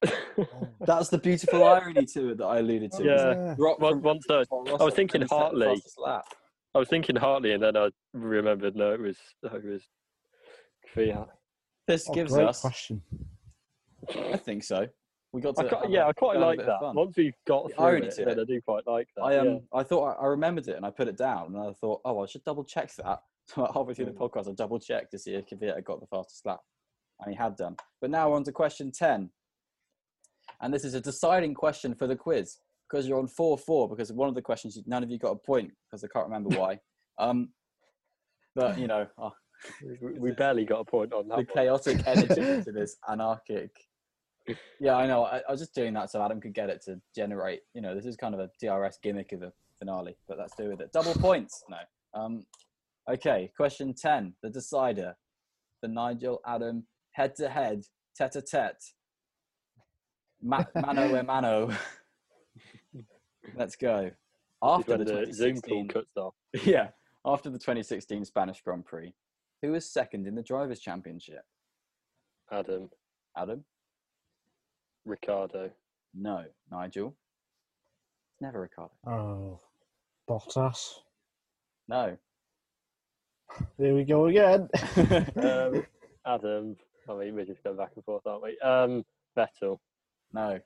That's 0.82 1.10
the 1.10 1.18
beautiful 1.18 1.64
irony 1.68 2.06
to 2.08 2.32
it 2.32 2.38
that 2.38 2.46
I 2.46 2.60
alluded 2.60 2.92
to. 2.94 3.04
Yeah. 3.04 3.56
Dropped 3.56 3.80
Once, 3.82 3.94
from 3.94 4.02
once 4.02 4.26
I, 4.30 4.44
I 4.80 4.84
was 4.84 4.94
thinking 4.94 5.22
and 5.22 5.30
set 5.30 5.38
the 5.38 5.44
Hartley. 5.66 5.82
I 6.76 6.80
was 6.80 6.90
thinking 6.90 7.16
Hartley, 7.16 7.54
and 7.54 7.62
then 7.64 7.78
I 7.78 7.90
remembered 8.14 8.76
no, 8.76 8.94
it 8.94 9.00
was 9.00 9.18
no, 9.44 9.52
it 9.56 9.64
was 9.66 9.84
Kvyat. 10.94 11.28
This 11.88 12.10
Oh, 12.10 12.14
gives 12.14 12.34
great 12.34 12.48
us. 12.48 12.62
question. 12.62 13.02
I 14.10 14.38
think 14.38 14.64
so. 14.64 14.88
We 15.32 15.42
got 15.42 15.56
to. 15.56 15.66
I 15.66 15.70
quite, 15.70 15.90
yeah, 15.90 16.06
a- 16.06 16.08
I 16.10 16.14
quite 16.14 16.38
like 16.40 16.60
that. 16.60 16.80
Once 16.94 17.16
we've 17.18 17.34
got 17.48 17.68
The 17.70 17.76
through 17.76 17.86
irony 17.86 18.08
it, 18.08 18.16
to 18.16 18.26
then 18.26 18.40
it. 18.40 18.42
I 18.42 18.46
do 18.46 18.62
quite 18.62 18.86
like 18.86 19.08
that. 19.16 19.24
I 19.24 19.38
um 19.38 19.48
yeah. 19.48 19.58
I 19.74 19.84
thought 19.84 20.18
I, 20.20 20.24
I 20.24 20.28
remembered 20.28 20.68
it 20.68 20.76
and 20.76 20.86
I 20.86 20.90
put 20.92 21.08
it 21.08 21.18
down 21.18 21.56
and 21.56 21.58
I 21.58 21.74
thought 21.74 22.02
oh 22.06 22.22
I 22.24 22.26
should 22.26 22.44
double 22.44 22.64
check 22.64 22.94
that. 22.96 23.22
So 23.48 23.70
halfway 23.74 23.94
through 23.94 24.06
the 24.06 24.12
podcast 24.12 24.50
I 24.50 24.54
double 24.54 24.80
checked 24.80 25.12
to 25.12 25.20
see 25.20 25.34
if 25.34 25.46
Kvyat 25.48 25.76
had 25.76 25.84
got 25.86 26.00
the 26.00 26.08
fastest 26.08 26.46
lap, 26.46 26.60
and 27.20 27.34
he 27.34 27.38
had 27.38 27.56
done. 27.58 27.76
But 28.02 28.10
now 28.10 28.32
on 28.34 28.44
to 28.46 28.52
question 28.52 28.92
ten, 28.92 29.30
and 30.62 30.74
this 30.74 30.86
is 30.86 30.94
a 30.94 31.02
deciding 31.02 31.54
question 31.54 31.94
for 31.94 32.08
the 32.08 32.16
quiz 32.16 32.58
because 32.90 33.08
you're 33.08 33.20
on 33.20 33.28
four 33.28 33.58
four 33.58 33.90
because 33.90 34.12
one 34.14 34.30
of 34.30 34.36
the 34.36 34.42
questions 34.42 34.78
none 34.86 35.04
of 35.04 35.10
you 35.10 35.18
got 35.20 35.32
a 35.32 35.36
point 35.36 35.72
because 35.90 36.04
I 36.04 36.08
can't 36.08 36.26
remember 36.26 36.58
why. 36.58 36.80
Um, 37.20 37.50
but 38.56 38.80
you 38.80 38.88
know, 38.88 39.06
oh, 39.20 39.34
We- 40.20 40.32
barely 40.32 40.66
got 40.66 40.80
a 40.80 40.84
point 40.86 41.14
on 41.14 41.28
that. 41.28 41.38
the 41.38 41.46
chaotic 41.46 42.02
energy 42.08 42.64
to 42.64 42.72
this 42.72 42.98
anarchic. 43.08 43.70
Yeah, 44.80 44.96
I 44.96 45.06
know. 45.06 45.24
I, 45.26 45.42
I 45.48 45.52
was 45.52 45.60
just 45.60 45.76
doing 45.76 45.94
that 45.94 46.10
so 46.10 46.24
Adam 46.24 46.42
could 46.42 46.56
get 46.56 46.72
it 46.72 46.82
to 46.86 47.00
generate. 47.16 47.62
You 47.76 47.82
know, 47.82 47.94
this 47.94 48.08
is 48.08 48.16
kind 48.16 48.34
of 48.34 48.40
a 48.40 48.50
DRS 48.60 48.98
gimmick 49.04 49.32
of 49.32 49.44
a 49.44 49.54
finale, 49.78 50.18
but 50.28 50.40
let's 50.40 50.56
do 50.56 50.70
with 50.70 50.82
it. 50.82 50.92
Double 50.92 51.14
points. 51.14 51.64
No. 51.70 51.78
Um. 52.20 52.46
Okay. 53.12 53.52
Question 53.56 53.94
ten. 53.94 54.34
The 54.44 54.50
decider. 54.50 55.16
The 55.82 55.88
Nigel 55.90 56.40
Adam 56.46 56.86
head 57.12 57.36
to 57.36 57.50
head, 57.50 57.84
tete 58.16 58.36
a 58.38 58.42
tete. 58.42 58.84
Ma- 60.42 60.64
mano 60.76 61.16
a 61.16 61.24
mano. 61.24 61.70
Let's 63.56 63.76
go. 63.76 64.12
After 64.62 64.98
the 64.98 65.04
the 65.04 65.34
Zoom 65.34 65.60
call 65.62 65.84
2016 65.84 65.88
cuts 65.90 66.18
off. 66.18 66.34
yeah, 66.66 66.90
after 67.26 67.50
the 67.50 67.58
2016 67.60 68.26
Spanish 68.26 68.62
Grand 68.62 68.86
Prix, 68.86 69.14
who 69.62 69.72
was 69.72 69.92
second 69.92 70.28
in 70.28 70.36
the 70.36 70.42
Drivers' 70.42 70.80
Championship? 70.80 71.42
Adam, 72.52 72.90
Adam? 73.38 73.64
Ricciardo. 75.06 75.70
No. 76.14 76.46
Nigel? 76.72 77.16
Never 78.40 78.62
Ricciardo. 78.62 78.94
Oh, 79.06 79.60
Bottas. 80.30 81.00
No. 81.90 82.18
Here 83.78 83.96
we 83.96 84.04
go 84.04 84.26
again. 84.28 84.70
Um, 85.38 85.86
Adam. 86.26 86.76
I 87.10 87.14
mean, 87.16 87.36
we're 87.36 87.46
just 87.46 87.64
going 87.64 87.76
back 87.78 87.92
and 87.96 88.04
forth, 88.06 88.26
aren't 88.26 88.44
we? 88.44 88.58
Um, 88.60 89.04
Vettel. 89.38 89.78
no. 90.32 90.60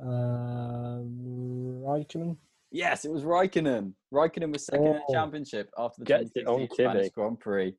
um, 0.00 1.82
Raikkonen. 1.84 2.36
Yes, 2.70 3.04
it 3.04 3.10
was 3.10 3.22
Raikkonen. 3.24 3.94
Raikkonen 4.12 4.52
was 4.52 4.64
second 4.66 4.86
in 4.86 4.92
the 4.94 5.00
Oh. 5.08 5.12
championship 5.12 5.70
after 5.78 6.00
the 6.00 6.04
Gets 6.04 6.32
2016 6.34 6.86
Spanish 6.86 7.10
Grand 7.12 7.40
Prix. 7.40 7.74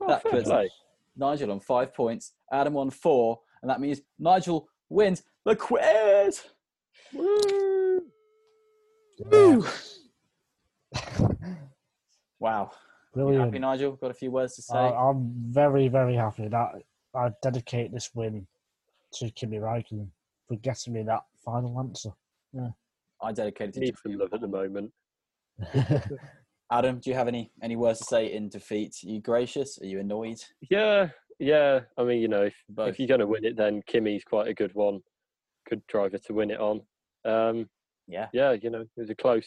Oh, 0.00 0.08
That 0.08 0.22
puts 0.24 0.48
play. 0.48 0.70
Nigel 1.16 1.52
on 1.52 1.60
five 1.60 1.94
points, 1.94 2.32
Adam 2.52 2.76
on 2.76 2.90
four, 2.90 3.40
and 3.62 3.70
that 3.70 3.80
means 3.80 4.00
Nigel 4.18 4.68
wins 4.88 5.22
the 5.44 5.54
quiz. 5.54 6.42
Woo! 7.12 8.00
Woo! 9.30 9.64
Wow. 12.44 12.70
You 13.16 13.22
Brilliant. 13.22 13.44
happy, 13.46 13.58
Nigel? 13.58 13.92
Got 13.92 14.10
a 14.10 14.14
few 14.14 14.30
words 14.30 14.56
to 14.56 14.62
say? 14.62 14.76
I, 14.76 14.88
I'm 14.90 15.32
very, 15.48 15.88
very 15.88 16.14
happy 16.14 16.46
that 16.48 16.72
I 17.14 17.30
dedicate 17.42 17.90
this 17.90 18.10
win 18.14 18.46
to 19.14 19.30
Kimi 19.30 19.56
Raikkonen 19.56 20.08
for 20.46 20.56
getting 20.56 20.92
me 20.92 21.02
that 21.04 21.22
final 21.42 21.80
answer. 21.80 22.10
I 23.22 23.32
dedicated 23.32 23.82
it 23.82 23.92
to 23.92 23.96
some 24.02 24.12
you. 24.12 24.18
love 24.18 24.34
at 24.34 24.42
the 24.42 24.46
moment. 24.46 24.92
Adam, 26.70 26.98
do 26.98 27.08
you 27.08 27.16
have 27.16 27.28
any 27.28 27.50
any 27.62 27.76
words 27.76 28.00
to 28.00 28.04
say 28.04 28.30
in 28.34 28.50
defeat? 28.50 28.94
Are 29.04 29.08
you 29.08 29.20
gracious? 29.22 29.78
Are 29.80 29.86
you 29.86 30.00
annoyed? 30.00 30.42
Yeah, 30.68 31.08
yeah. 31.38 31.80
I 31.96 32.04
mean, 32.04 32.20
you 32.20 32.28
know, 32.28 32.42
if, 32.42 32.54
Both. 32.68 32.90
if 32.90 32.98
you're 32.98 33.08
going 33.08 33.20
to 33.20 33.26
win 33.26 33.46
it, 33.46 33.56
then 33.56 33.80
Kimi's 33.86 34.24
quite 34.24 34.48
a 34.48 34.54
good 34.54 34.74
one. 34.74 35.00
Good 35.70 35.80
driver 35.86 36.18
to 36.18 36.34
win 36.34 36.50
it 36.50 36.60
on. 36.60 36.82
Um, 37.24 37.70
Yeah. 38.06 38.28
yeah, 38.34 38.52
you 38.52 38.68
know, 38.68 38.82
it 38.82 38.88
was 38.98 39.08
a 39.08 39.14
close, 39.14 39.46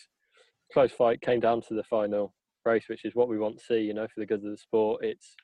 close 0.74 0.92
fight. 0.92 1.22
Came 1.22 1.40
down 1.42 1.62
to 1.68 1.76
the 1.76 1.84
final 1.84 2.34
race, 2.68 2.86
which 2.88 3.06
is 3.06 3.16
what 3.16 3.30
we 3.30 3.40
want 3.40 3.58
to 3.58 3.64
see. 3.64 3.80
You 3.80 3.94
know, 3.94 4.06
for 4.08 4.20
the 4.20 4.26
good 4.26 4.44
of 4.44 4.52
the 4.52 4.58
sport, 4.58 5.04
it's 5.04 5.36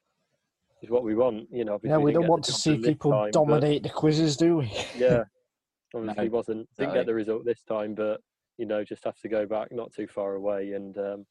is 0.82 0.90
what 0.90 1.04
we 1.04 1.16
want. 1.16 1.48
You 1.52 1.66
know, 1.66 1.76
obviously 1.76 1.98
yeah, 1.98 2.04
we 2.04 2.12
didn't 2.12 2.24
don't 2.24 2.30
want 2.30 2.44
to 2.46 2.52
see 2.52 2.78
people 2.78 3.12
time, 3.12 3.32
but- 3.32 3.34
dominate 3.34 3.84
the 3.84 3.90
quizzes, 3.90 4.38
do 4.38 4.58
we? 4.58 4.72
Yeah, 4.96 5.24
obviously 5.96 6.26
No, 6.26 6.32
wasn't 6.32 6.58
didn't 6.58 6.70
exactly. 6.72 7.00
get 7.00 7.06
the 7.08 7.14
result 7.14 7.46
this 7.46 7.64
time, 7.68 7.96
but 7.96 8.20
you 8.58 8.66
know, 8.66 8.84
just 8.84 9.04
have 9.06 9.18
to 9.22 9.30
go 9.30 9.46
back 9.48 9.70
not 9.72 9.92
too 9.94 10.08
far 10.08 10.36
away 10.36 10.74
and 10.74 10.96
um, 10.98 11.26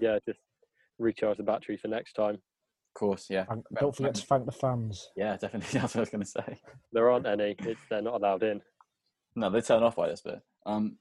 yeah, 0.00 0.18
just 0.26 0.40
recharge 0.98 1.38
the 1.38 1.42
battery 1.42 1.76
for 1.76 1.88
next 1.88 2.12
time. 2.12 2.34
Of 2.34 2.98
course, 3.00 3.26
yeah. 3.30 3.44
And 3.48 3.62
don't 3.78 3.94
forget 3.94 4.14
to 4.16 4.22
thank 4.22 4.46
the 4.46 4.52
fans. 4.52 5.10
Yeah, 5.16 5.36
definitely. 5.36 5.68
That's 5.80 5.94
what 5.94 6.00
I 6.00 6.00
was 6.00 6.10
going 6.10 6.24
to 6.24 6.28
say. 6.28 6.58
There 6.92 7.10
aren't 7.10 7.26
any; 7.26 7.54
it's 7.60 7.80
they're 7.90 8.02
not 8.02 8.14
allowed 8.14 8.42
in. 8.42 8.60
No, 9.34 9.50
they 9.50 9.60
turn 9.60 9.82
off 9.82 9.96
by 9.96 10.08
this 10.08 10.22
bit. 10.22 10.40
Um, 10.64 10.96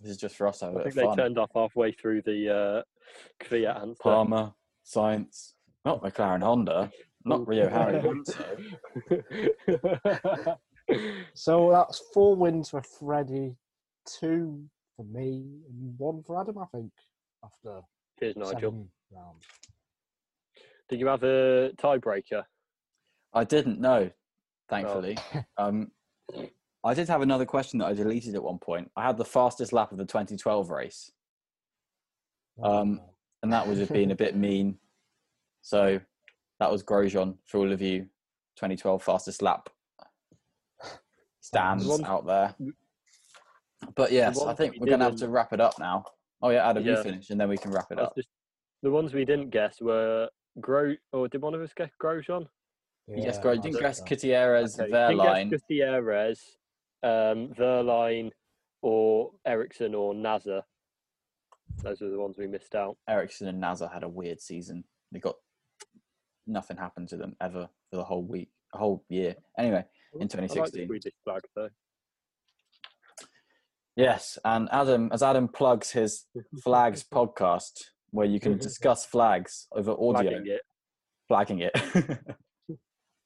this 0.00 0.10
is 0.10 0.16
just 0.16 0.36
for 0.36 0.46
us 0.46 0.58
to 0.60 0.66
have 0.66 0.74
a 0.74 0.80
I 0.80 0.84
bit 0.84 0.92
think 0.92 0.92
of 0.92 0.96
they 0.96 1.06
fun. 1.06 1.16
turned 1.16 1.38
off 1.38 1.50
halfway 1.54 1.92
through 1.92 2.22
the 2.22 2.54
uh, 2.54 2.82
Kvyat 3.44 3.80
answer. 3.80 4.02
Palmer, 4.02 4.52
Sainz, 4.84 5.52
not 5.84 6.02
McLaren 6.02 6.42
Honda, 6.42 6.90
not 7.24 7.46
Rio 7.46 7.68
Harry 7.68 7.98
So 11.34 11.70
that's 11.72 12.00
four 12.14 12.36
wins 12.36 12.70
for 12.70 12.82
Freddie, 12.82 13.56
two 14.06 14.64
for 14.96 15.04
me, 15.04 15.44
and 15.68 15.98
one 15.98 16.22
for 16.22 16.40
Adam, 16.40 16.58
I 16.58 16.66
think, 16.66 16.92
after 17.44 17.80
Cheers, 18.18 18.36
Nigel. 18.36 18.88
rounds. 19.12 19.44
Did 20.88 21.00
you 21.00 21.06
have 21.08 21.24
a 21.24 21.72
tiebreaker? 21.76 22.44
I 23.34 23.44
didn't 23.44 23.80
know, 23.80 24.10
thankfully. 24.68 25.18
Um, 25.58 25.90
I 26.86 26.94
did 26.94 27.08
have 27.08 27.20
another 27.22 27.44
question 27.44 27.80
that 27.80 27.86
I 27.86 27.94
deleted 27.94 28.36
at 28.36 28.42
one 28.42 28.58
point. 28.58 28.90
I 28.96 29.02
had 29.04 29.16
the 29.16 29.24
fastest 29.24 29.72
lap 29.72 29.90
of 29.90 29.98
the 29.98 30.04
2012 30.04 30.70
race, 30.70 31.10
Um, 32.62 33.00
and 33.42 33.52
that 33.52 33.66
was 33.66 33.78
just 33.78 33.92
being 33.92 34.12
a 34.12 34.14
bit 34.14 34.36
mean. 34.46 34.78
So 35.62 36.00
that 36.60 36.70
was 36.70 36.84
Grosjean 36.84 37.38
for 37.44 37.58
all 37.58 37.72
of 37.72 37.82
you. 37.82 38.02
2012 38.54 39.02
fastest 39.02 39.42
lap 39.42 39.68
stands 41.40 41.84
ones- 41.86 42.04
out 42.04 42.24
there. 42.24 42.54
But 43.94 44.10
yes, 44.12 44.40
I 44.42 44.54
think 44.54 44.74
we 44.74 44.78
we're 44.80 44.86
going 44.86 45.00
to 45.00 45.04
have 45.06 45.16
to 45.16 45.28
wrap 45.28 45.52
it 45.52 45.60
up 45.60 45.78
now. 45.78 46.04
Oh 46.40 46.50
yeah, 46.50 46.68
Adam, 46.68 46.84
you 46.84 46.92
Yeah. 46.92 47.02
finish, 47.02 47.30
and 47.30 47.40
then 47.40 47.48
we 47.48 47.58
can 47.58 47.72
wrap 47.72 47.90
it 47.90 47.98
up. 47.98 48.14
just- 48.16 48.28
the 48.82 48.90
ones 48.90 49.12
we 49.12 49.24
didn't 49.24 49.50
guess 49.50 49.80
were 49.80 50.30
Gro. 50.60 50.94
Or 51.12 51.26
did 51.28 51.42
one 51.42 51.54
of 51.54 51.60
us 51.60 51.72
guess 51.74 51.90
Grosjean? 52.00 52.46
yes, 53.08 53.34
Yeah, 53.36 53.42
Gro- 53.42 53.50
I 53.50 53.54
didn't 53.56 53.72
think 53.74 53.80
guess. 53.80 54.00
Gutierrez, 54.00 54.78
Okay, 54.80 54.90
Wehrlein. 54.92 55.50
Didn't 55.50 55.62
Gutierrez, 55.68 56.56
um, 57.02 57.48
Wehrlein, 57.58 58.30
or 58.82 59.32
Ericsson 59.46 59.94
or 59.94 60.14
Nasr. 60.14 60.62
Those 61.82 62.00
were 62.00 62.08
the 62.10 62.18
ones 62.18 62.36
we 62.38 62.46
missed 62.46 62.74
out. 62.74 62.96
Ericsson 63.08 63.48
and 63.48 63.60
Nasr 63.60 63.88
had 63.88 64.02
a 64.02 64.08
weird 64.08 64.40
season. 64.40 64.84
They 65.12 65.18
got 65.18 65.34
nothing 66.46 66.76
happened 66.76 67.08
to 67.08 67.16
them 67.16 67.34
ever 67.40 67.68
for 67.90 67.96
the 67.96 68.04
whole 68.04 68.22
week, 68.22 68.48
whole 68.72 69.04
year. 69.08 69.34
Anyway, 69.58 69.84
in 70.14 70.20
I 70.20 70.24
like 70.24 70.30
the 70.30 70.36
2016. 70.38 70.86
Swedish 70.86 71.12
flag 71.24 71.42
though. 71.54 71.68
Yes, 73.96 74.38
and 74.44 74.68
Adam, 74.72 75.08
as 75.12 75.22
Adam 75.22 75.48
plugs 75.48 75.90
his 75.90 76.26
flags 76.62 77.04
podcast, 77.12 77.72
where 78.10 78.26
you 78.26 78.38
can 78.38 78.58
discuss 78.58 79.06
flags 79.06 79.66
over 79.72 79.92
audio, 79.92 80.30
Flagging 80.30 80.46
it. 80.46 80.60
flagging 81.28 81.60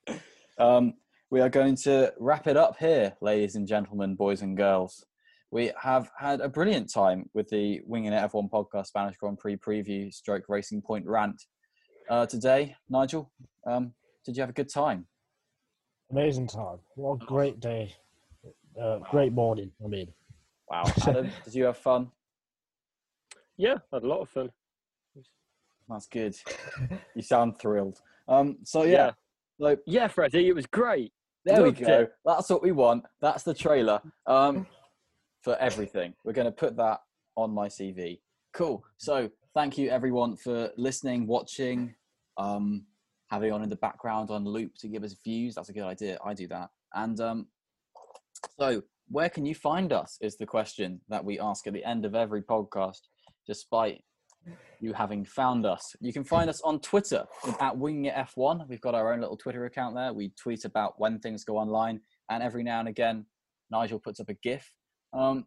it. 0.08 0.18
um, 0.58 0.94
we 1.30 1.40
are 1.40 1.48
going 1.48 1.76
to 1.76 2.12
wrap 2.18 2.48
it 2.48 2.56
up 2.56 2.76
here, 2.76 3.14
ladies 3.20 3.54
and 3.54 3.66
gentlemen, 3.66 4.16
boys 4.16 4.42
and 4.42 4.56
girls. 4.56 5.04
We 5.52 5.70
have 5.80 6.10
had 6.18 6.40
a 6.40 6.48
brilliant 6.48 6.92
time 6.92 7.30
with 7.34 7.48
the 7.48 7.80
Winging 7.86 8.12
It 8.12 8.30
F1 8.32 8.50
podcast 8.50 8.86
Spanish 8.86 9.16
Grand 9.16 9.38
Prix 9.38 9.56
preview 9.56 10.12
stroke 10.12 10.44
racing 10.48 10.82
point 10.82 11.06
rant 11.06 11.40
uh, 12.08 12.26
today. 12.26 12.74
Nigel, 12.88 13.30
um, 13.64 13.92
did 14.24 14.36
you 14.36 14.42
have 14.42 14.50
a 14.50 14.54
good 14.54 14.68
time? 14.68 15.06
Amazing 16.10 16.48
time. 16.48 16.78
What 16.96 17.22
a 17.22 17.26
great 17.26 17.60
day. 17.60 17.94
Uh, 18.80 18.98
great 19.10 19.32
morning, 19.32 19.70
I 19.84 19.88
mean. 19.88 20.08
Wow. 20.68 20.84
Adam, 21.06 21.30
did 21.44 21.54
you 21.54 21.64
have 21.64 21.78
fun? 21.78 22.10
Yeah, 23.56 23.76
had 23.92 24.02
a 24.02 24.06
lot 24.06 24.22
of 24.22 24.28
fun. 24.30 24.50
That's 25.88 26.06
good. 26.06 26.34
You 27.14 27.22
sound 27.22 27.58
thrilled. 27.60 28.00
Um, 28.26 28.58
so 28.64 28.82
yeah, 28.82 29.12
so 29.60 29.76
Yeah, 29.86 30.08
Freddie, 30.08 30.48
it 30.48 30.54
was 30.54 30.66
great. 30.66 31.12
There 31.44 31.62
we 31.62 31.72
go. 31.72 32.06
That's 32.24 32.50
what 32.50 32.62
we 32.62 32.72
want. 32.72 33.04
That's 33.20 33.42
the 33.42 33.54
trailer 33.54 34.00
um, 34.26 34.66
for 35.42 35.56
everything. 35.56 36.14
We're 36.24 36.32
going 36.32 36.46
to 36.46 36.52
put 36.52 36.76
that 36.76 37.00
on 37.36 37.50
my 37.50 37.68
CV. 37.68 38.20
Cool. 38.52 38.84
So 38.98 39.30
thank 39.54 39.78
you 39.78 39.88
everyone 39.90 40.36
for 40.36 40.70
listening, 40.76 41.26
watching, 41.26 41.94
um, 42.36 42.84
having 43.30 43.52
on 43.52 43.62
in 43.62 43.68
the 43.68 43.76
background 43.76 44.30
on 44.30 44.44
loop 44.44 44.72
to 44.80 44.88
give 44.88 45.02
us 45.02 45.16
views. 45.24 45.54
That's 45.54 45.70
a 45.70 45.72
good 45.72 45.84
idea. 45.84 46.18
I 46.24 46.34
do 46.34 46.46
that. 46.48 46.70
And 46.94 47.20
um, 47.20 47.46
so 48.58 48.82
where 49.08 49.28
can 49.28 49.46
you 49.46 49.54
find 49.54 49.92
us 49.92 50.18
is 50.20 50.36
the 50.36 50.46
question 50.46 51.00
that 51.08 51.24
we 51.24 51.38
ask 51.40 51.66
at 51.66 51.72
the 51.72 51.84
end 51.84 52.04
of 52.04 52.14
every 52.14 52.42
podcast, 52.42 53.00
despite 53.46 54.02
you 54.80 54.92
having 54.92 55.24
found 55.24 55.66
us. 55.66 55.94
You 56.00 56.12
can 56.12 56.24
find 56.24 56.48
us 56.48 56.60
on 56.62 56.80
Twitter 56.80 57.24
at 57.60 57.76
Winging 57.76 58.06
It 58.06 58.14
F1. 58.14 58.68
We've 58.68 58.80
got 58.80 58.94
our 58.94 59.12
own 59.12 59.20
little 59.20 59.36
Twitter 59.36 59.66
account 59.66 59.94
there. 59.94 60.12
We 60.12 60.32
tweet 60.40 60.64
about 60.64 60.94
when 60.98 61.18
things 61.18 61.44
go 61.44 61.58
online, 61.58 62.00
and 62.30 62.42
every 62.42 62.62
now 62.62 62.80
and 62.80 62.88
again, 62.88 63.26
Nigel 63.70 63.98
puts 63.98 64.20
up 64.20 64.28
a 64.28 64.34
GIF. 64.34 64.70
Um, 65.12 65.46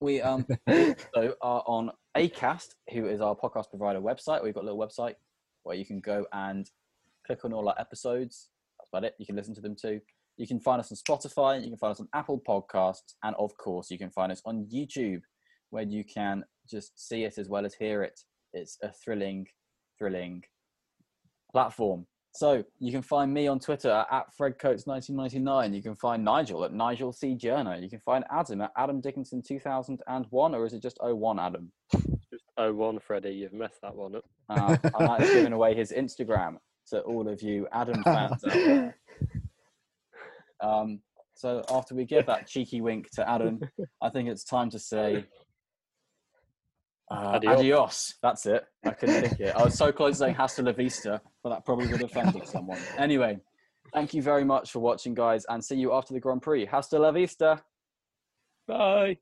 we 0.00 0.20
um, 0.20 0.46
also 0.68 1.34
are 1.42 1.62
on 1.66 1.90
Acast, 2.16 2.74
who 2.92 3.06
is 3.06 3.20
our 3.20 3.36
podcast 3.36 3.70
provider 3.70 4.00
website. 4.00 4.42
We've 4.42 4.54
got 4.54 4.64
a 4.64 4.66
little 4.66 4.78
website 4.78 5.14
where 5.62 5.76
you 5.76 5.84
can 5.84 6.00
go 6.00 6.26
and 6.32 6.68
click 7.26 7.44
on 7.44 7.52
all 7.52 7.68
our 7.68 7.78
episodes. 7.78 8.50
That's 8.78 8.88
about 8.90 9.04
it. 9.04 9.14
You 9.18 9.26
can 9.26 9.36
listen 9.36 9.54
to 9.54 9.60
them 9.60 9.76
too. 9.80 10.00
You 10.36 10.46
can 10.46 10.60
find 10.60 10.80
us 10.80 10.90
on 10.90 10.96
Spotify. 10.96 11.62
You 11.62 11.68
can 11.68 11.78
find 11.78 11.92
us 11.92 12.00
on 12.00 12.08
Apple 12.12 12.40
Podcasts, 12.46 13.14
and 13.22 13.36
of 13.36 13.56
course, 13.56 13.90
you 13.90 13.98
can 13.98 14.10
find 14.10 14.32
us 14.32 14.42
on 14.44 14.66
YouTube, 14.72 15.20
where 15.74 15.82
you 15.82 16.04
can 16.04 16.44
just 16.70 17.08
see 17.08 17.24
it 17.24 17.36
as 17.36 17.48
well 17.48 17.66
as 17.66 17.74
hear 17.74 18.04
it. 18.04 18.20
It's 18.52 18.78
a 18.82 18.92
thrilling 18.92 19.46
thrilling 19.98 20.44
platform. 21.50 22.06
So 22.32 22.64
you 22.78 22.92
can 22.92 23.02
find 23.02 23.34
me 23.34 23.48
on 23.48 23.58
Twitter 23.58 24.04
at 24.10 24.26
FredCoates1999. 24.40 25.74
You 25.74 25.82
can 25.82 25.96
find 25.96 26.24
Nigel 26.24 26.64
at 26.64 26.72
Nigel 26.72 27.12
C. 27.12 27.36
You 27.40 27.88
can 27.90 28.00
find 28.04 28.24
Adam 28.30 28.60
at 28.60 28.72
Adam 28.76 29.00
Dickinson 29.00 29.42
2001, 29.42 30.54
or 30.54 30.66
is 30.66 30.72
it 30.72 30.82
just 30.82 30.98
01 31.00 31.38
Adam? 31.40 31.70
Just 32.30 32.44
01, 32.56 33.00
Freddie. 33.00 33.30
You've 33.30 33.52
messed 33.52 33.80
that 33.82 33.94
one 33.94 34.16
up. 34.16 34.24
Uh, 34.48 34.76
I 34.94 35.06
might 35.06 35.20
have 35.20 35.32
given 35.32 35.52
away 35.52 35.74
his 35.74 35.92
Instagram 35.92 36.56
to 36.90 37.00
all 37.00 37.28
of 37.28 37.42
you 37.42 37.66
Adam 37.72 38.02
fans 38.04 38.44
out 38.44 38.52
there. 38.52 38.96
Um, 40.60 41.00
so 41.34 41.62
after 41.70 41.94
we 41.94 42.04
give 42.04 42.26
that 42.26 42.46
cheeky 42.46 42.80
wink 42.80 43.10
to 43.10 43.28
Adam, 43.28 43.60
I 44.00 44.08
think 44.08 44.28
it's 44.28 44.44
time 44.44 44.70
to 44.70 44.78
say 44.78 45.26
uh, 47.10 47.32
Adios. 47.34 47.58
adios. 47.58 48.14
That's 48.22 48.46
it. 48.46 48.64
I 48.84 48.90
couldn't 48.90 49.20
think 49.22 49.40
it. 49.40 49.54
I 49.54 49.62
was 49.62 49.76
so 49.76 49.92
close 49.92 50.14
to 50.14 50.24
saying 50.24 50.34
hasta 50.34 50.62
la 50.62 50.72
vista, 50.72 51.20
but 51.42 51.50
that 51.50 51.64
probably 51.64 51.86
would 51.88 52.00
have 52.00 52.10
offended 52.10 52.46
someone. 52.48 52.78
Anyway, 52.98 53.38
thank 53.92 54.14
you 54.14 54.22
very 54.22 54.44
much 54.44 54.70
for 54.70 54.80
watching, 54.80 55.14
guys, 55.14 55.44
and 55.48 55.62
see 55.64 55.76
you 55.76 55.92
after 55.92 56.14
the 56.14 56.20
Grand 56.20 56.42
Prix. 56.42 56.64
Hasta 56.66 56.98
la 56.98 57.12
vista. 57.12 57.62
Bye. 58.66 59.18